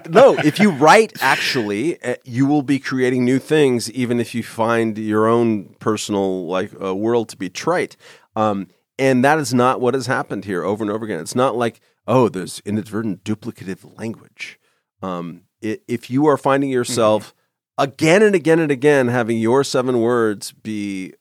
no, 0.08 0.34
if 0.38 0.60
you 0.60 0.70
write, 0.70 1.14
actually, 1.20 2.00
uh, 2.02 2.14
you 2.24 2.46
will 2.46 2.62
be 2.62 2.78
creating 2.78 3.24
new 3.24 3.38
things, 3.38 3.90
even 3.90 4.20
if 4.20 4.34
you 4.34 4.42
find 4.42 4.96
your 4.98 5.26
own 5.26 5.74
personal 5.80 6.46
like 6.46 6.70
uh, 6.80 6.94
world 6.94 7.28
to 7.30 7.36
be 7.36 7.48
trite. 7.48 7.96
Um, 8.36 8.68
and 8.98 9.24
that 9.24 9.38
is 9.38 9.52
not 9.52 9.80
what 9.80 9.94
has 9.94 10.06
happened 10.06 10.44
here 10.44 10.62
over 10.62 10.82
and 10.84 10.90
over 10.92 11.04
again. 11.04 11.20
It's 11.20 11.34
not 11.34 11.56
like 11.56 11.80
oh, 12.06 12.28
there's 12.28 12.62
inadvertent 12.64 13.24
duplicative 13.24 13.98
language. 13.98 14.60
Um, 15.02 15.42
i 15.42 15.45
if 15.88 16.10
you 16.10 16.26
are 16.26 16.36
finding 16.36 16.70
yourself 16.70 17.34
again 17.78 18.22
and 18.22 18.34
again 18.34 18.58
and 18.58 18.70
again 18.70 19.08
having 19.08 19.38
your 19.38 19.64
seven 19.64 20.00
words 20.00 20.52
be 20.52 21.14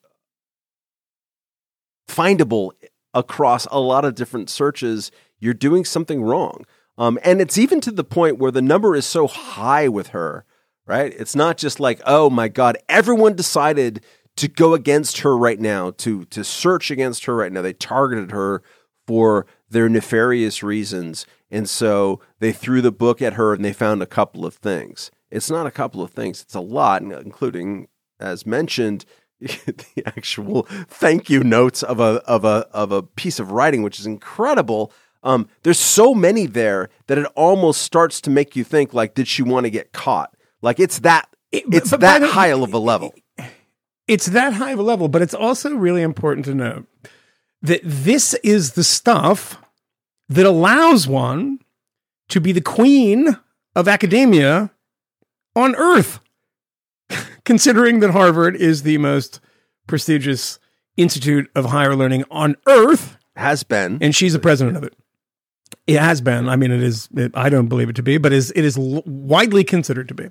findable 2.07 2.71
across 3.13 3.65
a 3.67 3.79
lot 3.79 4.05
of 4.05 4.15
different 4.15 4.49
searches, 4.49 5.11
you're 5.39 5.53
doing 5.53 5.85
something 5.85 6.21
wrong. 6.21 6.65
Um, 6.97 7.19
and 7.23 7.41
it's 7.41 7.57
even 7.57 7.81
to 7.81 7.91
the 7.91 8.03
point 8.03 8.37
where 8.37 8.51
the 8.51 8.61
number 8.61 8.95
is 8.95 9.05
so 9.05 9.27
high 9.27 9.87
with 9.87 10.07
her, 10.09 10.45
right? 10.85 11.13
It's 11.17 11.35
not 11.35 11.57
just 11.57 11.79
like, 11.79 12.01
oh 12.05 12.29
my 12.29 12.47
God, 12.47 12.77
everyone 12.87 13.35
decided 13.35 14.03
to 14.37 14.47
go 14.47 14.73
against 14.73 15.19
her 15.19 15.37
right 15.37 15.59
now, 15.59 15.91
to 15.91 16.25
to 16.25 16.43
search 16.43 16.91
against 16.91 17.25
her 17.25 17.35
right 17.35 17.51
now. 17.51 17.61
They 17.61 17.73
targeted 17.73 18.31
her 18.31 18.61
for 19.07 19.45
their 19.69 19.89
nefarious 19.89 20.63
reasons. 20.63 21.25
And 21.49 21.69
so 21.69 22.19
they 22.39 22.51
threw 22.51 22.81
the 22.81 22.91
book 22.91 23.21
at 23.21 23.33
her 23.33 23.53
and 23.53 23.63
they 23.63 23.73
found 23.73 24.01
a 24.01 24.07
couple 24.07 24.45
of 24.45 24.55
things. 24.55 25.11
It's 25.31 25.49
not 25.49 25.67
a 25.67 25.71
couple 25.71 26.01
of 26.01 26.11
things, 26.11 26.41
it's 26.41 26.55
a 26.55 26.61
lot, 26.61 27.01
including, 27.01 27.87
as 28.19 28.45
mentioned, 28.45 29.05
the 29.39 30.03
actual 30.05 30.63
thank 30.87 31.29
you 31.29 31.43
notes 31.43 31.83
of 31.83 31.99
a 31.99 32.21
of 32.25 32.45
a 32.45 32.67
of 32.71 32.91
a 32.91 33.03
piece 33.03 33.39
of 33.39 33.51
writing, 33.51 33.83
which 33.83 33.99
is 33.99 34.05
incredible. 34.05 34.91
Um, 35.23 35.49
there's 35.63 35.79
so 35.79 36.13
many 36.13 36.45
there 36.45 36.89
that 37.07 37.17
it 37.17 37.25
almost 37.35 37.81
starts 37.81 38.21
to 38.21 38.29
make 38.29 38.55
you 38.55 38.63
think 38.63 38.93
like, 38.93 39.13
did 39.13 39.27
she 39.27 39.41
want 39.41 39.65
to 39.65 39.69
get 39.69 39.91
caught? 39.91 40.33
Like 40.61 40.79
it's 40.79 40.99
that 40.99 41.27
it's 41.51 41.91
but 41.91 41.99
by 41.99 42.19
that 42.19 42.29
high 42.29 42.47
of 42.47 42.73
a 42.73 42.79
level. 42.79 43.13
It's 44.07 44.27
that 44.27 44.53
high 44.53 44.71
of 44.71 44.79
a 44.79 44.83
level, 44.83 45.07
but 45.07 45.21
it's 45.21 45.33
also 45.33 45.75
really 45.75 46.01
important 46.01 46.45
to 46.45 46.53
note 46.53 46.87
that 47.61 47.81
this 47.83 48.33
is 48.35 48.73
the 48.73 48.83
stuff 48.83 49.57
that 50.29 50.45
allows 50.45 51.07
one 51.07 51.59
to 52.29 52.39
be 52.41 52.51
the 52.51 52.61
queen 52.61 53.37
of 53.75 53.87
academia 53.87 54.71
on 55.55 55.75
earth. 55.75 56.19
Considering 57.45 57.99
that 57.99 58.11
Harvard 58.11 58.55
is 58.55 58.83
the 58.83 58.97
most 58.97 59.39
prestigious 59.87 60.59
institute 60.97 61.49
of 61.55 61.65
higher 61.65 61.95
learning 61.95 62.23
on 62.31 62.55
earth, 62.67 63.17
Has 63.35 63.63
been. 63.63 63.99
and 64.01 64.15
she's 64.15 64.33
the 64.33 64.39
president 64.39 64.77
of 64.77 64.83
it. 64.83 64.95
It 65.87 65.99
has 65.99 66.21
been. 66.21 66.49
I 66.49 66.55
mean, 66.55 66.71
it 66.71 66.81
is. 66.81 67.07
It, 67.15 67.31
I 67.35 67.49
don't 67.49 67.67
believe 67.67 67.89
it 67.89 67.95
to 67.97 68.03
be, 68.03 68.17
but 68.17 68.33
is 68.33 68.51
it 68.55 68.63
is 68.65 68.77
l- 68.77 69.03
widely 69.05 69.63
considered 69.63 70.07
to 70.07 70.13
be. 70.15 70.29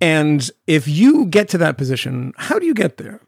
And 0.00 0.50
if 0.66 0.88
you 0.88 1.26
get 1.26 1.48
to 1.50 1.58
that 1.58 1.78
position, 1.78 2.32
how 2.36 2.58
do 2.58 2.66
you 2.66 2.74
get 2.74 2.96
there? 2.96 3.20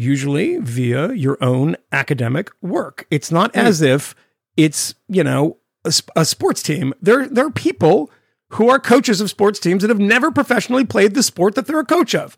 Usually 0.00 0.58
via 0.58 1.12
your 1.12 1.36
own 1.42 1.76
academic 1.92 2.50
work. 2.62 3.06
It's 3.10 3.30
not 3.30 3.54
as 3.54 3.82
if 3.82 4.14
it's 4.56 4.94
you 5.08 5.22
know 5.24 5.58
a, 5.84 5.92
a 6.16 6.24
sports 6.24 6.62
team. 6.62 6.94
There 7.00 7.28
there 7.28 7.46
are 7.46 7.50
people 7.50 8.10
who 8.50 8.68
are 8.68 8.78
coaches 8.78 9.20
of 9.20 9.30
sports 9.30 9.60
teams 9.60 9.82
that 9.82 9.90
have 9.90 10.00
never 10.00 10.30
professionally 10.30 10.84
played 10.84 11.14
the 11.14 11.22
sport 11.22 11.54
that 11.54 11.66
they're 11.66 11.78
a 11.78 11.84
coach 11.84 12.14
of. 12.14 12.36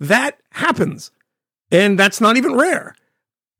That 0.00 0.38
happens, 0.52 1.10
and 1.70 1.98
that's 1.98 2.20
not 2.20 2.36
even 2.36 2.54
rare 2.54 2.94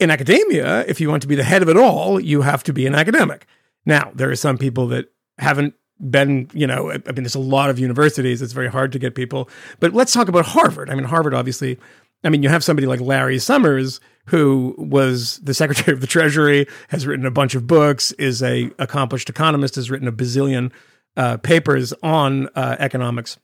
in 0.02 0.10
academia, 0.10 0.84
if 0.86 1.00
you 1.00 1.08
want 1.08 1.22
to 1.22 1.28
be 1.28 1.36
the 1.36 1.44
head 1.44 1.62
of 1.62 1.68
it 1.68 1.76
all, 1.76 2.18
you 2.18 2.42
have 2.42 2.64
to 2.64 2.72
be 2.72 2.86
an 2.86 2.94
academic. 2.94 3.46
Now, 3.86 4.10
there 4.14 4.30
are 4.30 4.36
some 4.36 4.58
people 4.58 4.88
that 4.88 5.12
haven't 5.38 5.74
been, 6.00 6.50
you 6.52 6.66
know, 6.66 6.90
I 6.90 6.96
mean, 6.96 7.22
there's 7.22 7.36
a 7.36 7.40
lot 7.40 7.70
of 7.70 7.78
universities. 7.78 8.42
It's 8.42 8.52
very 8.52 8.68
hard 8.68 8.90
to 8.92 8.98
get 8.98 9.14
people. 9.14 9.48
But 9.78 9.94
let's 9.94 10.12
talk 10.12 10.28
about 10.28 10.46
Harvard. 10.46 10.90
I 10.90 10.96
mean, 10.96 11.04
Harvard, 11.04 11.34
obviously, 11.34 11.78
I 12.24 12.28
mean, 12.28 12.42
you 12.42 12.48
have 12.48 12.64
somebody 12.64 12.86
like 12.86 13.00
Larry 13.00 13.38
Summers, 13.38 14.00
who 14.26 14.74
was 14.78 15.38
the 15.38 15.54
Secretary 15.54 15.92
of 15.92 16.00
the 16.00 16.06
Treasury, 16.06 16.66
has 16.88 17.06
written 17.06 17.26
a 17.26 17.30
bunch 17.30 17.54
of 17.54 17.66
books, 17.66 18.12
is 18.12 18.42
a 18.42 18.70
accomplished 18.78 19.28
economist, 19.28 19.74
has 19.74 19.90
written 19.90 20.08
a 20.08 20.12
bazillion 20.12 20.70
uh, 21.16 21.36
papers 21.38 21.92
on 22.02 22.48
uh, 22.54 22.76
economics. 22.78 23.38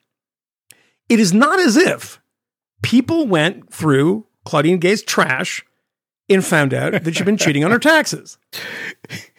It 1.08 1.20
is 1.20 1.32
not 1.32 1.58
as 1.58 1.76
if 1.76 2.20
people 2.82 3.26
went 3.26 3.72
through 3.72 4.26
Claudine 4.44 4.78
Gay's 4.78 5.02
trash 5.02 5.64
and 6.28 6.44
found 6.44 6.74
out 6.74 7.04
that 7.04 7.16
she'd 7.16 7.24
been 7.24 7.36
cheating 7.36 7.64
on 7.64 7.70
her 7.70 7.78
taxes. 7.78 8.38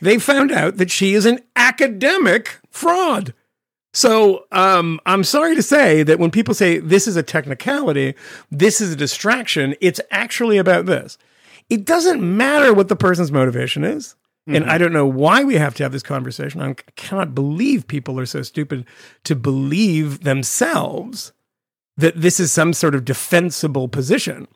They 0.02 0.18
found 0.18 0.52
out 0.52 0.78
that 0.78 0.90
she 0.90 1.14
is 1.14 1.26
an 1.26 1.40
academic 1.56 2.60
fraud. 2.72 3.34
So 3.94 4.46
um, 4.52 5.00
I'm 5.06 5.24
sorry 5.24 5.56
to 5.56 5.64
say 5.64 6.04
that 6.04 6.20
when 6.20 6.32
people 6.32 6.54
say 6.54 6.78
this 6.78 7.08
is 7.08 7.16
a 7.16 7.24
technicality, 7.24 8.14
this 8.52 8.82
is 8.82 8.94
a 8.94 8.96
distraction, 8.96 9.76
it's 9.82 10.00
actually 10.12 10.58
about 10.58 10.86
this. 10.86 11.18
It 11.70 11.86
doesn't 11.86 12.22
matter 12.22 12.74
what 12.74 12.88
the 12.88 12.96
person's 12.96 13.32
motivation 13.32 13.84
is. 13.84 14.16
And 14.52 14.66
I 14.68 14.80
don't 14.80 14.94
know 14.94 15.06
why 15.06 15.44
we 15.44 15.56
have 15.56 15.76
to 15.76 15.84
have 15.84 15.92
this 15.92 16.02
conversation. 16.02 16.60
I 16.60 16.74
cannot 16.96 17.36
believe 17.36 17.88
people 17.88 18.20
are 18.20 18.26
so 18.26 18.42
stupid 18.42 18.84
to 19.26 19.36
believe 19.36 20.24
themselves 20.24 21.34
that 21.98 22.20
this 22.20 22.40
is 22.40 22.52
some 22.52 22.74
sort 22.74 22.96
of 22.96 23.06
defensible 23.06 23.88
position 23.88 24.48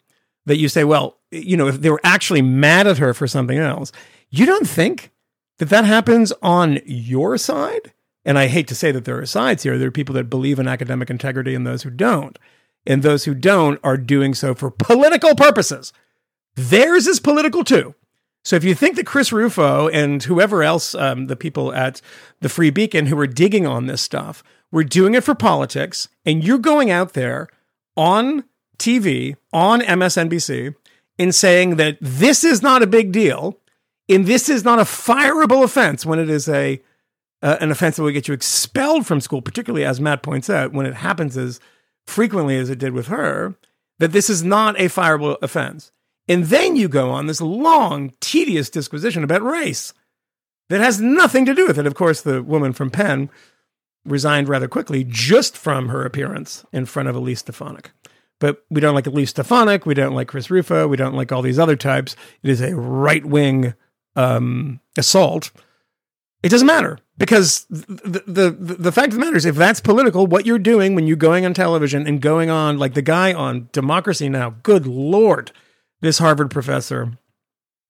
that 0.47 0.57
you 0.57 0.67
say, 0.67 0.83
well, 0.83 1.19
you 1.29 1.55
know, 1.55 1.67
if 1.67 1.81
they 1.81 1.91
were 1.91 2.01
actually 2.03 2.41
mad 2.41 2.87
at 2.87 2.97
her 2.97 3.13
for 3.13 3.27
something 3.27 3.59
else, 3.59 3.91
you 4.31 4.47
don't 4.47 4.67
think 4.67 5.11
that 5.59 5.69
that 5.69 5.85
happens 5.85 6.33
on 6.41 6.79
your 6.85 7.37
side? 7.37 7.93
And 8.25 8.39
I 8.39 8.47
hate 8.47 8.67
to 8.69 8.75
say 8.75 8.91
that 8.91 9.05
there 9.05 9.19
are 9.19 9.25
sides 9.25 9.63
here. 9.63 9.77
There 9.77 9.89
are 9.89 9.91
people 9.91 10.15
that 10.15 10.29
believe 10.29 10.59
in 10.59 10.67
academic 10.67 11.09
integrity 11.09 11.55
and 11.55 11.67
those 11.67 11.83
who 11.83 11.89
don't. 11.89 12.39
And 12.85 13.01
those 13.01 13.25
who 13.25 13.33
don't 13.33 13.79
are 13.83 13.97
doing 13.97 14.33
so 14.33 14.53
for 14.53 14.69
political 14.69 15.35
purposes. 15.35 15.93
Theirs 16.55 17.07
is 17.07 17.19
political 17.19 17.63
too. 17.63 17.95
So 18.43 18.57
if 18.57 18.63
you 18.63 18.75
think 18.75 18.97
that 18.97 19.05
Chris 19.05 19.31
Rufo 19.31 19.87
and 19.87 20.21
whoever 20.21 20.63
else, 20.63 20.93
um, 20.95 21.27
the 21.27 21.35
people 21.35 21.73
at 21.73 22.01
the 22.41 22.49
Free 22.49 22.69
Beacon 22.69 23.05
who 23.05 23.17
are 23.19 23.27
digging 23.27 23.65
on 23.65 23.87
this 23.87 24.01
stuff, 24.01 24.43
were 24.69 24.83
doing 24.83 25.13
it 25.13 25.23
for 25.23 25.35
politics, 25.35 26.09
and 26.25 26.43
you're 26.43 26.57
going 26.57 26.91
out 26.91 27.13
there 27.13 27.47
on 27.95 28.43
TV, 28.77 29.35
on 29.53 29.81
MSNBC, 29.81 30.75
and 31.19 31.33
saying 31.33 31.75
that 31.77 31.97
this 32.01 32.43
is 32.43 32.61
not 32.61 32.81
a 32.81 32.87
big 32.87 33.11
deal, 33.11 33.59
and 34.09 34.25
this 34.25 34.49
is 34.49 34.65
not 34.65 34.79
a 34.79 34.83
fireable 34.83 35.63
offense 35.63 36.05
when 36.05 36.19
it 36.19 36.29
is 36.29 36.49
a 36.49 36.81
uh, 37.43 37.57
an 37.59 37.69
offense 37.69 37.97
that 37.97 38.03
will 38.03 38.11
get 38.11 38.27
you 38.27 38.33
expelled 38.33 39.05
from 39.05 39.21
school, 39.21 39.41
particularly 39.41 39.85
as 39.85 39.99
Matt 39.99 40.23
points 40.23 40.49
out, 40.49 40.73
when 40.73 40.85
it 40.85 40.95
happens 40.95 41.37
as 41.37 41.59
frequently 42.07 42.57
as 42.57 42.69
it 42.69 42.79
did 42.79 42.93
with 42.93 43.07
her, 43.07 43.55
that 43.99 44.13
this 44.13 44.29
is 44.29 44.43
not 44.43 44.79
a 44.79 44.85
fireable 44.85 45.37
offense. 45.41 45.91
And 46.27 46.45
then 46.45 46.75
you 46.75 46.87
go 46.87 47.11
on 47.11 47.27
this 47.27 47.41
long, 47.41 48.13
tedious 48.21 48.69
disquisition 48.69 49.23
about 49.23 49.43
race 49.43 49.93
that 50.69 50.79
has 50.79 51.01
nothing 51.01 51.45
to 51.45 51.53
do 51.53 51.67
with 51.67 51.77
it. 51.77 51.85
Of 51.85 51.95
course, 51.95 52.21
the 52.21 52.41
woman 52.41 52.71
from 52.71 52.89
Penn 52.89 53.29
resigned 54.05 54.47
rather 54.47 54.67
quickly 54.67 55.05
just 55.07 55.57
from 55.57 55.89
her 55.89 56.05
appearance 56.05 56.65
in 56.71 56.85
front 56.85 57.09
of 57.09 57.15
Elise 57.15 57.39
Stefanik. 57.39 57.91
But 58.39 58.63
we 58.69 58.81
don't 58.81 58.95
like 58.95 59.07
Elise 59.07 59.29
Stefanik. 59.29 59.85
We 59.85 59.93
don't 59.93 60.15
like 60.15 60.27
Chris 60.27 60.49
Rufo. 60.49 60.87
We 60.87 60.97
don't 60.97 61.15
like 61.15 61.31
all 61.31 61.41
these 61.41 61.59
other 61.59 61.75
types. 61.75 62.15
It 62.41 62.49
is 62.49 62.61
a 62.61 62.75
right 62.75 63.25
wing 63.25 63.73
um, 64.15 64.79
assault, 64.97 65.51
it 66.43 66.49
doesn't 66.49 66.67
matter 66.67 66.99
because 67.17 67.65
the, 67.69 68.21
the 68.27 68.51
the 68.51 68.91
fact 68.91 69.07
of 69.07 69.13
the 69.13 69.19
matter 69.19 69.37
is 69.37 69.45
if 69.45 69.55
that's 69.55 69.79
political, 69.79 70.27
what 70.27 70.45
you're 70.45 70.59
doing 70.59 70.93
when 70.93 71.07
you're 71.07 71.15
going 71.15 71.45
on 71.45 71.53
television 71.53 72.05
and 72.05 72.21
going 72.21 72.49
on 72.49 72.77
like 72.77 72.93
the 72.93 73.01
guy 73.01 73.33
on 73.33 73.69
Democracy 73.71 74.27
Now, 74.27 74.55
good 74.61 74.85
lord, 74.85 75.53
this 76.01 76.17
Harvard 76.17 76.51
professor, 76.51 77.17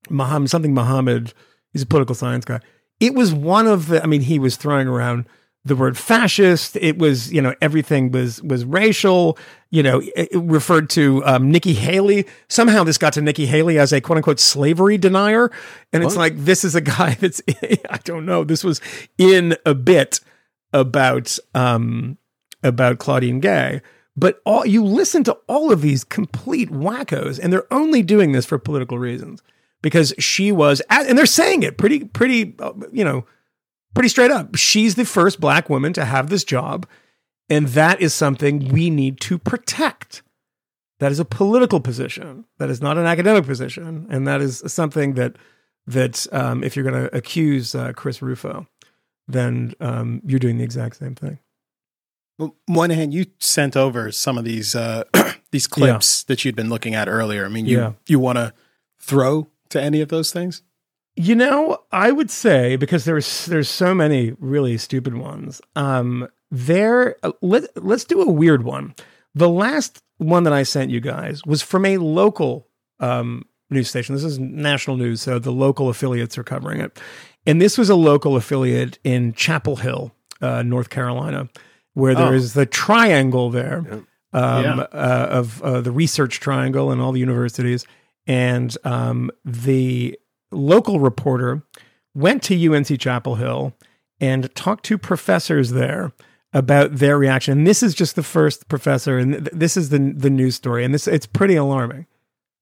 Muhammad 0.08 0.52
something 0.52 0.74
Muhammad, 0.74 1.34
he's 1.72 1.82
a 1.82 1.88
political 1.88 2.14
science 2.14 2.46
guy. 2.46 2.60
It 3.00 3.16
was 3.16 3.34
one 3.34 3.66
of 3.66 3.88
the. 3.88 4.04
I 4.04 4.06
mean, 4.06 4.22
he 4.22 4.38
was 4.38 4.56
throwing 4.56 4.88
around 4.88 5.26
the 5.66 5.76
word 5.76 5.98
fascist. 5.98 6.76
It 6.76 6.98
was, 6.98 7.32
you 7.32 7.42
know, 7.42 7.56
everything 7.62 8.12
was 8.12 8.42
was 8.44 8.66
racial. 8.66 9.38
You 9.70 9.82
know, 9.82 10.04
referred 10.34 10.90
to 10.92 11.26
um, 11.26 11.50
Nikki 11.50 11.74
Haley. 11.74 12.28
Somehow 12.48 12.84
this 12.84 12.98
got 12.98 13.14
to 13.14 13.22
Nikki 13.22 13.48
Haley 13.48 13.80
as 13.80 13.92
a 13.92 14.02
quote 14.02 14.18
unquote 14.18 14.40
slavery 14.40 14.98
denier, 14.98 15.52
and 15.92 16.04
it's 16.04 16.16
like 16.16 16.38
this 16.38 16.64
is 16.64 16.76
a 16.76 16.82
guy 16.82 17.14
that's 17.20 17.42
I 17.90 18.00
don't 18.04 18.26
know. 18.26 18.44
This 18.44 18.64
was 18.64 18.82
in 19.18 19.56
a 19.66 19.74
bit 19.74 20.20
about 20.74 21.38
um 21.56 22.18
about 22.64 23.00
Claudine 23.00 23.40
Gay. 23.40 23.82
But 24.16 24.42
all 24.46 24.66
you 24.66 24.84
listen 24.86 25.24
to 25.24 25.34
all 25.48 25.72
of 25.72 25.82
these 25.82 26.04
complete 26.04 26.70
wackos, 26.70 27.40
and 27.42 27.52
they're 27.52 27.72
only 27.74 28.04
doing 28.04 28.32
this 28.32 28.46
for 28.46 28.60
political 28.60 29.00
reasons 29.00 29.42
because 29.82 30.14
she 30.20 30.52
was, 30.52 30.82
and 30.90 31.18
they're 31.18 31.26
saying 31.26 31.64
it 31.64 31.78
pretty, 31.78 32.06
pretty, 32.06 32.56
uh, 32.60 32.74
you 32.92 33.04
know, 33.04 33.26
pretty 33.94 34.10
straight 34.10 34.32
up. 34.32 34.56
She's 34.56 34.96
the 34.96 35.06
first 35.06 35.40
black 35.40 35.70
woman 35.70 35.94
to 35.94 36.06
have 36.06 36.30
this 36.30 36.44
job. 36.44 36.88
And 37.50 37.68
that 37.70 38.02
is 38.02 38.14
something 38.14 38.70
we 38.70 38.90
need 38.90 39.20
to 39.22 39.38
protect. 39.38 40.24
That 41.00 41.12
is 41.12 41.20
a 41.20 41.26
political 41.26 41.80
position. 41.80 42.46
That 42.58 42.70
is 42.70 42.82
not 42.82 42.98
an 42.98 43.06
academic 43.06 43.46
position. 43.46 44.08
And 44.10 44.26
that 44.28 44.42
is 44.42 44.64
something 44.68 45.16
that, 45.16 45.36
that 45.86 46.26
um, 46.32 46.64
if 46.64 46.76
you're 46.76 46.90
going 46.90 47.04
to 47.10 47.16
accuse 47.16 47.76
uh, 47.76 47.92
Chris 47.94 48.22
Rufo, 48.22 48.66
then 49.28 49.74
um, 49.82 50.22
you're 50.26 50.40
doing 50.40 50.58
the 50.58 50.64
exact 50.64 50.96
same 50.98 51.16
thing. 51.16 51.40
Well, 52.40 52.56
Moynihan, 52.68 53.12
you 53.12 53.26
sent 53.40 53.76
over 53.78 54.12
some 54.12 54.38
of 54.38 54.44
these 54.46 54.74
uh, 54.76 55.04
these 55.52 55.68
clips 55.68 56.24
that 56.24 56.44
you'd 56.44 56.56
been 56.56 56.70
looking 56.70 56.96
at 56.96 57.08
earlier. 57.08 57.46
I 57.46 57.50
mean, 57.50 57.66
you 57.66 57.78
Yeah. 57.80 57.92
you 58.08 58.20
want 58.20 58.38
to 58.38 58.54
throw 59.00 59.50
to 59.70 59.82
any 59.82 60.02
of 60.02 60.10
those 60.10 60.32
things? 60.32 60.64
You 61.16 61.36
know, 61.36 61.80
I 61.92 62.12
would 62.12 62.32
say 62.32 62.76
because 62.76 63.06
there's 63.06 63.46
there's 63.46 63.70
so 63.70 63.94
many 63.94 64.34
really 64.40 64.78
stupid 64.78 65.16
ones. 65.16 65.62
Um, 65.76 66.28
there, 66.50 67.16
let 67.42 67.66
let's 67.84 68.04
do 68.04 68.22
a 68.22 68.32
weird 68.32 68.64
one. 68.64 68.96
The 69.36 69.50
last 69.50 70.02
one 70.18 70.44
that 70.44 70.54
I 70.54 70.64
sent 70.64 70.90
you 70.92 71.00
guys 71.00 71.44
was 71.46 71.62
from 71.62 71.86
a 71.86 71.98
local 71.98 72.68
um, 73.00 73.46
news 73.70 73.90
station. 73.90 74.16
This 74.16 74.24
is 74.24 74.40
national 74.40 74.98
news, 74.98 75.22
so 75.22 75.38
the 75.38 75.52
local 75.52 75.90
affiliates 75.90 76.38
are 76.38 76.44
covering 76.44 76.80
it. 76.82 77.00
And 77.46 77.62
this 77.62 77.78
was 77.78 77.90
a 77.90 77.96
local 77.96 78.36
affiliate 78.36 78.98
in 79.04 79.34
Chapel 79.34 79.76
Hill, 79.76 80.14
uh, 80.42 80.64
North 80.64 80.90
Carolina, 80.90 81.50
where 81.94 82.16
there 82.16 82.28
Oh. 82.30 82.34
is 82.34 82.54
the 82.54 82.66
triangle 82.66 83.50
there 83.52 83.80
um, 84.34 84.64
Yeah. 84.64 84.80
uh, 84.94 85.28
of 85.30 85.62
uh, 85.62 85.82
the 85.82 85.92
research 85.92 86.40
triangle 86.40 86.92
and 86.92 87.02
all 87.02 87.12
the 87.12 87.20
universities. 87.20 87.86
And 88.26 88.76
um, 88.84 89.30
the 89.44 90.18
local 90.54 91.00
reporter 91.00 91.64
went 92.16 92.44
to 92.44 92.74
UNC 92.74 93.00
Chapel 93.00 93.36
Hill 93.36 93.74
and 94.20 94.54
talked 94.56 94.86
to 94.86 94.98
professors 94.98 95.72
there 95.72 96.12
about 96.54 96.96
their 96.98 97.18
reaction. 97.18 97.60
And 97.60 97.68
this 97.68 97.82
is 97.82 97.94
just 97.96 98.16
the 98.16 98.24
first 98.24 98.68
professor, 98.68 99.18
and 99.18 99.34
th- 99.34 99.50
this 99.52 99.76
is 99.76 99.90
the 99.90 100.14
the 100.16 100.30
news 100.30 100.56
story, 100.56 100.86
and 100.86 100.94
this 100.94 101.08
it's 101.08 101.26
pretty 101.26 101.56
alarming. 101.56 102.06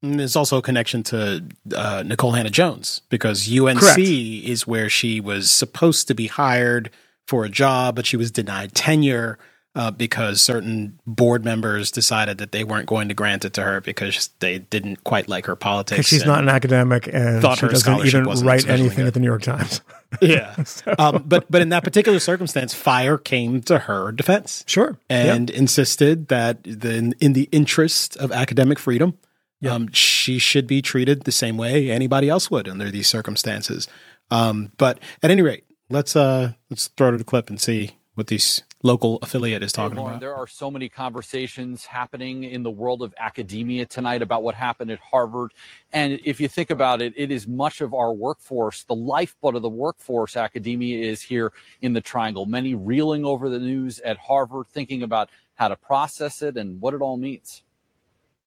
And 0.02 0.20
there's 0.20 0.36
also 0.36 0.58
a 0.58 0.62
connection 0.62 1.04
to 1.04 1.44
uh, 1.76 2.02
Nikole 2.04 2.36
Hannah 2.36 2.50
Jones 2.50 3.02
because 3.10 3.48
UNC 3.48 3.80
Correct. 3.80 4.00
is 4.00 4.66
where 4.66 4.90
she 4.90 5.20
was 5.20 5.52
supposed 5.52 6.08
to 6.08 6.16
be 6.16 6.26
hired 6.26 6.90
for 7.28 7.46
a 7.46 7.50
job, 7.50 7.96
but 7.96 8.08
she 8.08 8.18
was 8.18 8.32
denied 8.32 8.74
tenure 8.74 9.38
uh, 9.74 9.92
because 9.92 10.42
certain 10.42 11.00
board 11.08 11.46
members 11.46 11.92
decided 11.92 12.38
that 12.40 12.52
they 12.52 12.64
weren't 12.64 12.88
going 12.88 13.08
to 13.08 13.14
grant 13.14 13.46
it 13.46 13.54
to 13.54 13.64
her 13.64 13.80
because 13.82 14.30
they 14.40 14.60
didn't 14.60 15.04
quite 15.04 15.28
like 15.30 15.46
her 15.46 15.56
politics. 15.56 15.98
Because 15.98 16.08
she's 16.08 16.26
not 16.26 16.40
an 16.40 16.50
academic 16.50 17.08
and 17.08 17.42
Thought 17.42 17.60
she 17.60 17.66
her 17.68 17.72
doesn't 17.72 18.06
even 18.06 18.26
write 18.46 18.68
anything 18.68 18.98
good. 18.98 19.08
at 19.08 19.14
the 19.14 19.20
New 19.20 19.28
York 19.28 19.44
Times. 19.44 19.82
Yeah. 20.22 20.62
um, 21.00 21.24
but 21.26 21.50
but 21.50 21.62
in 21.62 21.70
that 21.70 21.86
particular 21.86 22.20
circumstance, 22.20 22.74
fire 22.74 23.18
came 23.18 23.62
to 23.62 23.80
her 23.80 24.12
defense 24.12 24.66
Sure. 24.68 24.98
And 25.10 25.50
insisted 25.50 26.28
that 26.28 26.64
the, 26.64 27.14
in 27.22 27.32
the 27.32 27.48
interest 27.54 28.18
of 28.18 28.30
academic 28.34 28.78
freedom, 28.78 29.18
um, 29.66 29.90
she 29.94 30.38
should 30.38 30.68
be 30.68 30.82
treated 30.82 31.24
the 31.24 31.32
same 31.32 31.56
way 31.56 31.90
anybody 31.90 32.28
else 32.28 32.52
would 32.52 32.68
under 32.68 32.92
these 32.92 33.08
circumstances. 33.08 33.88
Um, 34.32 34.74
but 34.78 35.00
at 35.24 35.32
any 35.32 35.42
rate, 35.42 35.64
let's 35.90 36.14
uh, 36.16 36.54
let's 36.70 36.88
throw 36.88 37.12
to 37.12 37.18
the 37.18 37.24
clip 37.24 37.50
and 37.50 37.62
see 37.62 37.92
what 38.16 38.28
this 38.28 38.64
local 38.84 39.20
affiliate 39.22 39.64
is 39.64 39.72
talking 39.72 39.98
Lauren, 39.98 40.14
about. 40.14 40.22
there 40.22 40.36
are 40.36 40.48
so 40.48 40.72
many 40.72 40.90
conversations 40.90 41.86
happening 41.86 42.44
in 42.44 42.64
the 42.64 42.72
world 42.72 43.02
of 43.02 43.14
academia 43.20 43.86
tonight 43.86 44.22
about 44.22 44.44
what 44.44 44.56
happened 44.56 44.92
at 44.92 45.00
Harvard. 45.00 45.54
And 45.94 46.20
if 46.24 46.40
you 46.40 46.48
think 46.48 46.70
about 46.70 47.02
it, 47.02 47.14
it 47.16 47.32
is 47.32 47.48
much 47.48 47.82
of 47.82 47.94
our 47.94 48.14
workforce, 48.14 48.84
the 48.84 48.96
lifeblood 48.96 49.56
of 49.56 49.62
the 49.62 49.70
workforce, 49.70 50.36
academia 50.36 50.98
is 51.04 51.22
here 51.22 51.54
in 51.82 51.94
the 51.94 52.02
triangle. 52.02 52.46
Many 52.46 52.76
reeling 52.76 53.26
over 53.26 53.50
the 53.50 53.60
news 53.60 54.00
at 54.00 54.18
Harvard, 54.18 54.68
thinking 54.70 55.04
about 55.04 55.30
how 55.56 55.68
to 55.68 55.76
process 55.76 56.42
it 56.42 56.58
and 56.58 56.82
what 56.82 56.94
it 56.94 57.02
all 57.02 57.18
means. 57.18 57.64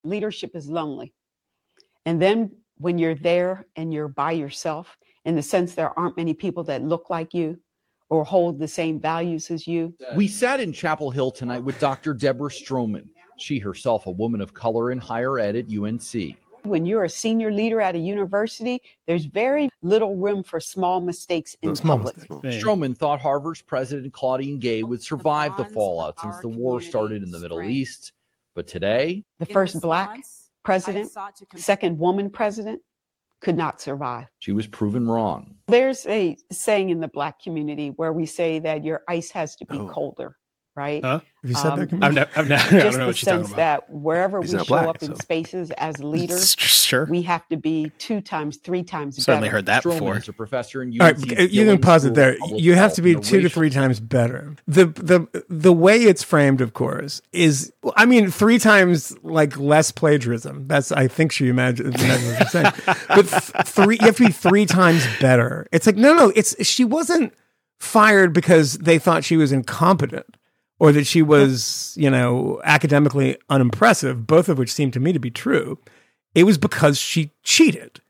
leadership 0.03 0.55
is 0.55 0.69
lonely. 0.69 1.13
And 2.07 2.21
then 2.21 2.51
when 2.79 2.99
you're 2.99 3.15
there 3.15 3.67
and 3.77 3.93
you're 3.95 4.09
by 4.09 4.33
yourself, 4.33 4.99
in 5.25 5.35
the 5.37 5.43
sense 5.43 5.75
there 5.75 5.99
aren't 5.99 6.17
many 6.17 6.35
people 6.35 6.65
that 6.65 6.83
look 6.83 7.09
like 7.09 7.33
you 7.33 7.59
or 8.15 8.25
hold 8.25 8.59
the 8.61 8.69
same 8.69 9.01
values 9.01 9.51
as 9.51 9.67
you, 9.67 9.93
We 10.15 10.29
sat 10.29 10.61
in 10.61 10.73
Chapel 10.73 11.11
Hill 11.11 11.33
tonight 11.33 11.59
with 11.59 11.79
Dr. 11.81 12.15
Deborah 12.15 12.49
Stroman. 12.51 13.09
She 13.39 13.59
herself 13.59 14.07
a 14.07 14.11
woman 14.13 14.41
of 14.41 14.55
color 14.55 14.93
in 14.93 14.99
higher 14.99 15.39
ed 15.41 15.57
at 15.57 15.67
UNC. 15.69 16.37
when 16.63 16.87
you're 16.87 17.05
a 17.05 17.09
senior 17.11 17.51
leader 17.53 17.81
at 17.81 17.95
a 17.97 17.99
university, 17.99 18.81
there's 19.09 19.25
very 19.27 19.69
little 19.83 20.17
room 20.17 20.43
for 20.45 20.61
small 20.61 21.01
mistakes 21.01 21.57
in 21.63 21.75
Small 21.75 21.99
public. 21.99 22.17
mistakes. 22.31 22.65
Stroman 22.65 22.97
thought 22.97 23.21
Harvard's 23.21 23.61
President 23.63 24.13
Claudine 24.13 24.59
Gay 24.61 24.83
would 24.85 25.03
survive 25.03 25.57
the 25.57 25.65
fallout 25.65 26.19
since 26.21 26.39
the 26.39 26.49
war 26.49 26.81
started 26.81 27.23
in 27.25 27.31
the 27.33 27.41
Middle 27.41 27.63
East. 27.63 28.13
But 28.55 28.69
today, 28.69 29.25
The 29.41 29.47
first 29.47 29.81
black 29.81 30.21
president, 30.63 31.11
second 31.57 31.99
woman 31.99 32.31
president, 32.31 32.81
could 33.45 33.57
not 33.57 33.81
survive. 33.81 34.27
she 34.41 34.53
was 34.53 34.67
proven 34.67 35.07
wrong. 35.09 35.55
There's 35.69 36.07
a 36.07 36.37
saying 36.51 36.91
in 36.91 37.01
the 37.01 37.09
black 37.09 37.41
community 37.43 37.89
where 37.97 38.13
we 38.13 38.27
say 38.27 38.59
that 38.61 38.85
your 38.85 39.03
ice 39.09 39.31
has 39.31 39.55
to 39.57 39.67
be 39.67 39.79
Oh. 39.79 39.89
colder, 39.89 40.37
right? 40.77 41.03
Huh? 41.05 41.21
Have 41.43 41.51
you 41.51 41.57
said 41.57 41.73
Um, 41.73 41.79
that? 41.81 41.91
Kmele? 41.91 42.03
I've, 42.05 42.15
ne- 42.15 42.27
I've 42.37 42.49
ne- 42.49 42.55
I 42.55 42.59
Just 42.59 42.71
don't 42.71 42.73
know 42.73 42.81
the 42.81 42.89
what 42.89 42.99
you're 42.99 43.05
talking 43.05 43.15
sense 43.15 43.47
about. 43.49 43.57
that 43.57 43.91
wherever 43.91 44.41
He's 44.41 44.53
we 44.53 44.59
show 44.61 44.65
black, 44.65 44.89
up 44.89 45.03
in 45.03 45.15
spaces 45.17 45.71
as 45.73 45.99
leaders, 46.03 46.57
sure. 46.59 47.05
we 47.07 47.23
have 47.23 47.47
to 47.49 47.57
be 47.59 47.93
two 47.99 48.21
times, 48.23 48.57
three 48.57 48.83
times 48.83 49.17
better. 49.17 49.23
Certainly 49.25 49.49
better. 49.49 49.57
heard 49.59 49.67
that 49.67 49.83
Stroman 49.85 49.93
before. 49.99 50.17
is 50.19 50.29
a 50.29 50.33
professor 50.33 50.83
in 50.83 51.01
All 51.01 51.07
UNC's 51.09 51.27
right, 51.31 51.51
you 51.51 51.65
can 51.67 51.81
pause 51.81 52.05
it 52.07 52.15
there. 52.15 52.37
You 52.55 52.75
have 52.75 52.95
to 52.95 53.03
be 53.03 53.13
and 53.15 53.23
two 53.23 53.41
to 53.43 53.49
three 53.51 53.71
times 53.71 54.01
better. 54.01 54.55
The 54.67 54.87
the 54.87 55.45
the 55.51 55.73
way 55.73 56.03
it's 56.03 56.23
framed, 56.23 56.61
of 56.63 56.73
course, 56.73 57.21
is 57.33 57.73
I 57.97 58.07
mean 58.07 58.31
three 58.31 58.59
times 58.59 59.17
like 59.23 59.59
less 59.59 59.93
plagiarism. 59.93 60.67
That's 60.67 60.91
I 60.93 61.09
think 61.09 61.31
she 61.33 61.49
imagined. 61.49 61.95
imagines 62.01 62.27
what 62.31 62.39
she's 62.39 62.51
saying. 62.53 62.73
But 63.09 63.29
th- 63.29 63.67
three, 63.67 63.99
you 64.01 64.07
have 64.07 64.17
to 64.17 64.27
be 64.27 64.33
three 64.33 64.65
times 64.67 65.07
better. 65.21 65.67
It's 65.73 65.87
like 65.87 65.97
no, 65.97 66.15
no. 66.15 66.33
It's 66.35 66.57
she 66.67 66.85
wasn't 66.87 67.35
fired 67.79 68.33
because 68.33 68.79
they 68.79 68.99
thought 68.99 69.25
she 69.25 69.37
was 69.37 69.53
incompetent 69.53 70.27
or 70.85 70.93
that 70.93 71.07
she 71.07 71.23
was 71.23 71.95
you 71.97 72.11
know 72.11 72.61
academically 72.65 73.39
unimpressive. 73.49 74.27
Both 74.27 74.49
of 74.49 74.59
which 74.59 74.73
seem 74.73 74.91
to 74.93 75.01
me 75.01 75.13
to 75.13 75.19
be 75.19 75.31
true. 75.31 75.79
It 76.35 76.45
was 76.45 76.59
because 76.59 76.99
she 76.99 77.31
cheated 77.43 78.01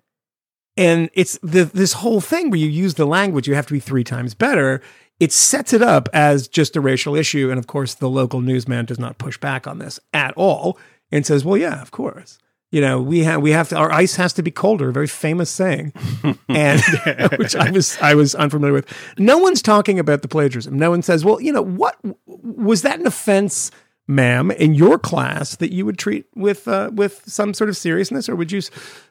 and 0.76 1.10
it's 1.14 1.38
the, 1.42 1.64
this 1.64 1.94
whole 1.94 2.20
thing 2.20 2.50
where 2.50 2.58
you 2.58 2.68
use 2.68 2.94
the 2.94 3.06
language 3.06 3.46
you 3.46 3.54
have 3.54 3.66
to 3.66 3.72
be 3.72 3.80
three 3.80 4.04
times 4.04 4.34
better 4.34 4.80
it 5.20 5.32
sets 5.32 5.72
it 5.72 5.82
up 5.82 6.08
as 6.12 6.48
just 6.48 6.76
a 6.76 6.80
racial 6.80 7.14
issue 7.14 7.50
and 7.50 7.58
of 7.58 7.66
course 7.66 7.94
the 7.94 8.08
local 8.08 8.40
newsman 8.40 8.84
does 8.84 8.98
not 8.98 9.18
push 9.18 9.38
back 9.38 9.66
on 9.66 9.78
this 9.78 10.00
at 10.12 10.34
all 10.36 10.78
and 11.12 11.24
says 11.26 11.44
well 11.44 11.56
yeah 11.56 11.80
of 11.80 11.90
course 11.90 12.38
you 12.74 12.80
know 12.80 13.00
we 13.00 13.20
have 13.20 13.40
we 13.40 13.52
have 13.52 13.68
to 13.68 13.76
our 13.76 13.92
ice 13.92 14.16
has 14.16 14.32
to 14.32 14.42
be 14.42 14.50
colder 14.50 14.88
a 14.88 14.92
very 14.92 15.06
famous 15.06 15.50
saying. 15.50 15.92
And 16.48 16.80
which 17.38 17.56
i 17.56 17.70
was 17.70 17.98
i 18.00 18.14
was 18.14 18.34
unfamiliar 18.34 18.72
with. 18.72 18.86
No 19.18 19.38
one's 19.38 19.62
talking 19.62 19.98
about 19.98 20.22
the 20.22 20.28
plagiarism. 20.28 20.78
No 20.78 20.90
one 20.90 21.02
says 21.02 21.24
well 21.24 21.40
you 21.40 21.52
know 21.52 21.62
what 21.62 21.96
was 22.26 22.82
that 22.82 22.98
an 23.00 23.06
offense 23.06 23.70
ma'am, 24.06 24.50
in 24.50 24.74
your 24.74 24.98
class 24.98 25.56
that 25.56 25.72
you 25.72 25.86
would 25.86 25.98
treat 25.98 26.26
with 26.34 26.68
uh, 26.68 26.90
with 26.92 27.22
some 27.26 27.54
sort 27.54 27.70
of 27.70 27.76
seriousness, 27.76 28.28
or 28.28 28.36
would 28.36 28.52
you 28.52 28.60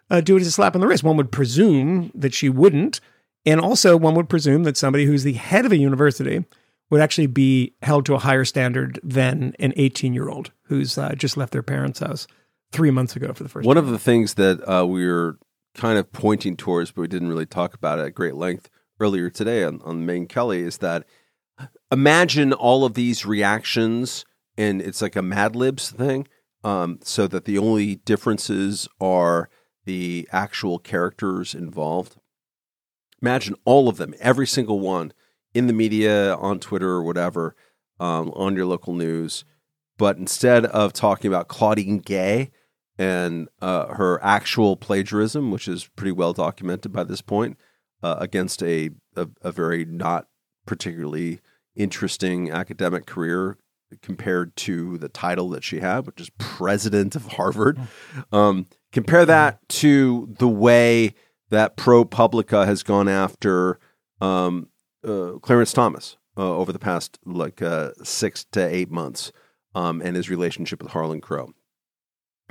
uh, 0.09 0.21
do 0.21 0.37
it 0.37 0.41
as 0.41 0.47
a 0.47 0.51
slap 0.51 0.75
on 0.75 0.81
the 0.81 0.87
wrist? 0.87 1.03
One 1.03 1.17
would 1.17 1.31
presume 1.31 2.11
that 2.13 2.33
she 2.33 2.49
wouldn't, 2.49 2.99
and 3.45 3.59
also 3.59 3.97
one 3.97 4.15
would 4.15 4.29
presume 4.29 4.63
that 4.63 4.77
somebody 4.77 5.05
who's 5.05 5.23
the 5.23 5.33
head 5.33 5.65
of 5.65 5.71
a 5.71 5.77
university 5.77 6.45
would 6.89 7.01
actually 7.01 7.27
be 7.27 7.73
held 7.81 8.05
to 8.05 8.13
a 8.13 8.19
higher 8.19 8.45
standard 8.45 8.99
than 9.03 9.55
an 9.59 9.73
18 9.77 10.13
year 10.13 10.29
old 10.29 10.51
who's 10.63 10.97
uh, 10.97 11.15
just 11.15 11.37
left 11.37 11.53
their 11.53 11.63
parents' 11.63 11.99
house 11.99 12.27
three 12.73 12.91
months 12.91 13.15
ago 13.15 13.33
for 13.33 13.43
the 13.43 13.49
first 13.49 13.65
One 13.65 13.75
time. 13.75 13.85
of 13.85 13.91
the 13.91 13.99
things 13.99 14.33
that 14.33 14.67
uh, 14.67 14.85
we 14.85 15.07
were 15.07 15.37
kind 15.75 15.97
of 15.97 16.11
pointing 16.11 16.57
towards, 16.57 16.91
but 16.91 17.01
we 17.01 17.07
didn't 17.07 17.29
really 17.29 17.45
talk 17.45 17.73
about 17.73 17.99
it 17.99 18.05
at 18.05 18.13
great 18.13 18.35
length 18.35 18.69
earlier 18.99 19.29
today 19.29 19.63
on, 19.63 19.81
on 19.83 20.05
Megyn 20.05 20.27
Kelly, 20.27 20.61
is 20.61 20.79
that 20.79 21.05
imagine 21.91 22.51
all 22.51 22.83
of 22.83 22.95
these 22.95 23.25
reactions 23.25 24.25
and 24.57 24.81
it's 24.81 25.01
like 25.01 25.15
a 25.15 25.21
Mad 25.21 25.55
Libs 25.55 25.91
thing, 25.91 26.27
um, 26.63 26.99
so 27.01 27.27
that 27.27 27.45
the 27.45 27.57
only 27.57 27.95
differences 27.95 28.87
are 28.99 29.49
the 29.85 30.27
actual 30.31 30.79
characters 30.79 31.55
involved. 31.55 32.17
Imagine 33.21 33.55
all 33.65 33.89
of 33.89 33.97
them, 33.97 34.13
every 34.19 34.47
single 34.47 34.79
one, 34.79 35.13
in 35.53 35.67
the 35.67 35.73
media, 35.73 36.35
on 36.35 36.59
Twitter 36.59 36.89
or 36.89 37.03
whatever, 37.03 37.55
um, 37.99 38.31
on 38.35 38.55
your 38.55 38.65
local 38.65 38.93
news. 38.93 39.45
But 39.97 40.17
instead 40.17 40.65
of 40.65 40.93
talking 40.93 41.27
about 41.29 41.47
Claudine 41.47 41.99
Gay 41.99 42.51
and 42.97 43.47
uh, 43.61 43.93
her 43.93 44.23
actual 44.23 44.75
plagiarism, 44.75 45.51
which 45.51 45.67
is 45.67 45.87
pretty 45.95 46.11
well 46.11 46.33
documented 46.33 46.91
by 46.91 47.03
this 47.03 47.21
point, 47.21 47.57
uh, 48.01 48.17
against 48.19 48.61
a, 48.63 48.91
a 49.15 49.27
a 49.41 49.51
very 49.51 49.85
not 49.85 50.27
particularly 50.65 51.39
interesting 51.75 52.51
academic 52.51 53.05
career 53.05 53.57
compared 54.01 54.55
to 54.55 54.97
the 54.97 55.09
title 55.09 55.49
that 55.49 55.63
she 55.63 55.79
had, 55.79 56.05
which 56.05 56.19
is 56.19 56.29
president 56.37 57.15
of 57.15 57.27
Harvard. 57.33 57.79
Um, 58.31 58.67
compare 58.91 59.25
that 59.25 59.67
to 59.69 60.33
the 60.39 60.47
way 60.47 61.13
that 61.49 61.77
ProPublica 61.77 62.65
has 62.65 62.83
gone 62.83 63.07
after 63.07 63.79
um, 64.21 64.69
uh, 65.07 65.33
Clarence 65.41 65.73
Thomas 65.73 66.17
uh, 66.37 66.55
over 66.55 66.71
the 66.71 66.79
past 66.79 67.19
like 67.25 67.61
uh, 67.61 67.91
six 68.03 68.45
to 68.51 68.65
eight 68.65 68.89
months 68.89 69.31
um, 69.75 70.01
and 70.01 70.15
his 70.15 70.29
relationship 70.29 70.81
with 70.81 70.91
Harlan 70.91 71.21
Crow. 71.21 71.53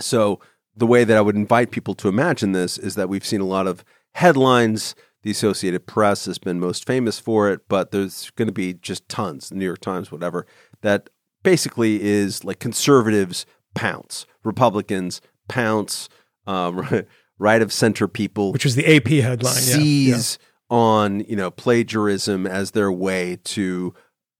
So, 0.00 0.40
the 0.74 0.87
way 0.87 1.05
that 1.05 1.16
I 1.16 1.20
would 1.20 1.37
invite 1.37 1.70
people 1.70 1.94
to 1.96 2.09
imagine 2.09 2.52
this 2.52 2.78
is 2.78 2.94
that 2.94 3.09
we've 3.09 3.26
seen 3.26 3.40
a 3.40 3.46
lot 3.46 3.66
of 3.66 3.85
headlines. 4.14 4.94
The 5.22 5.31
Associated 5.31 5.87
Press 5.87 6.24
has 6.24 6.38
been 6.38 6.59
most 6.59 6.87
famous 6.87 7.18
for 7.18 7.50
it, 7.50 7.68
but 7.68 7.90
there's 7.90 8.31
going 8.31 8.48
to 8.48 8.52
be 8.52 8.74
just 8.74 9.09
tons, 9.09 9.50
the 9.50 9.55
New 9.55 9.66
York 9.66 9.81
Times, 9.81 10.11
whatever, 10.11 10.46
that 10.81 11.11
basically 11.42 12.02
is 12.02 12.42
like 12.42 12.59
conservatives 12.59 13.46
pounce, 13.74 14.26
Republicans 14.42 15.20
pounce, 15.48 16.09
um, 16.46 17.05
right 17.38 17.62
of 17.62 17.72
center 17.72 18.07
people 18.07 18.52
which 18.52 18.64
was 18.64 18.76
the 18.76 18.96
AP 18.96 19.09
headline. 19.09 19.55
yeah, 19.55 19.74
yeah. 19.74 19.76
seize 19.76 20.38
on 20.70 21.20
you 21.20 21.37
know 21.37 21.50
plagiarism 21.50 22.46
as 22.46 22.70
their 22.70 22.90
way 22.90 23.37
to 23.44 23.92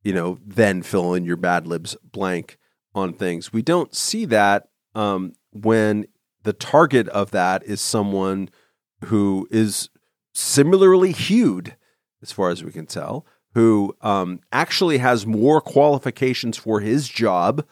you 0.05 0.13
know 0.13 0.39
then 0.45 0.83
fill 0.83 1.13
in 1.15 1.25
your 1.25 1.37
bad 1.37 1.67
libs 1.67 1.97
blank 2.05 2.59
on 2.95 3.13
things. 3.13 3.53
We 3.53 3.63
don't 3.63 3.95
see 3.95 4.25
that 4.27 4.69
um, 4.95 5.33
when 5.53 6.07
the 6.43 6.53
target 6.53 7.09
of 7.09 7.31
that 7.31 7.63
is 7.65 7.81
someone 7.81 8.49
who 9.05 9.47
is 9.51 9.89
similarly 10.35 11.13
hued, 11.13 11.77
as 12.23 12.33
far 12.33 12.51
as 12.51 12.65
we 12.65 12.73
can 12.73 12.87
tell, 12.87 13.27
who 13.55 13.95
um, 14.01 14.41
actually 14.51 14.99
has 14.99 15.27
more 15.27 15.61
qualifications 15.61 16.57
for 16.57 16.81
his 16.81 17.09
job. 17.09 17.65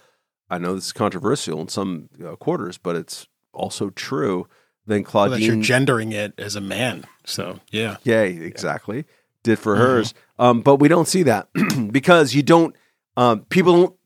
I 0.48 0.58
know 0.58 0.74
this 0.74 0.86
is 0.86 0.92
controversial 0.92 1.60
in 1.60 1.68
some 1.68 2.08
uh, 2.24 2.36
quarters, 2.36 2.76
but 2.76 2.96
it's 2.96 3.26
also 3.52 3.90
true 3.90 4.46
than 4.86 5.04
Well, 5.12 5.30
that 5.30 5.40
you're 5.40 5.56
gendering 5.56 6.12
it 6.12 6.34
as 6.38 6.56
a 6.56 6.60
man. 6.60 7.04
So 7.24 7.60
yeah, 7.70 7.96
yeah, 8.02 8.22
exactly. 8.22 9.04
Did 9.42 9.58
for 9.58 9.76
hers. 9.76 10.12
Um, 10.38 10.60
but 10.60 10.76
we 10.76 10.88
don't 10.88 11.08
see 11.08 11.22
that 11.22 11.48
because 11.90 12.34
you 12.34 12.42
don't, 12.42 12.76
um, 13.16 13.46
people 13.46 13.72
don't, 13.72 13.96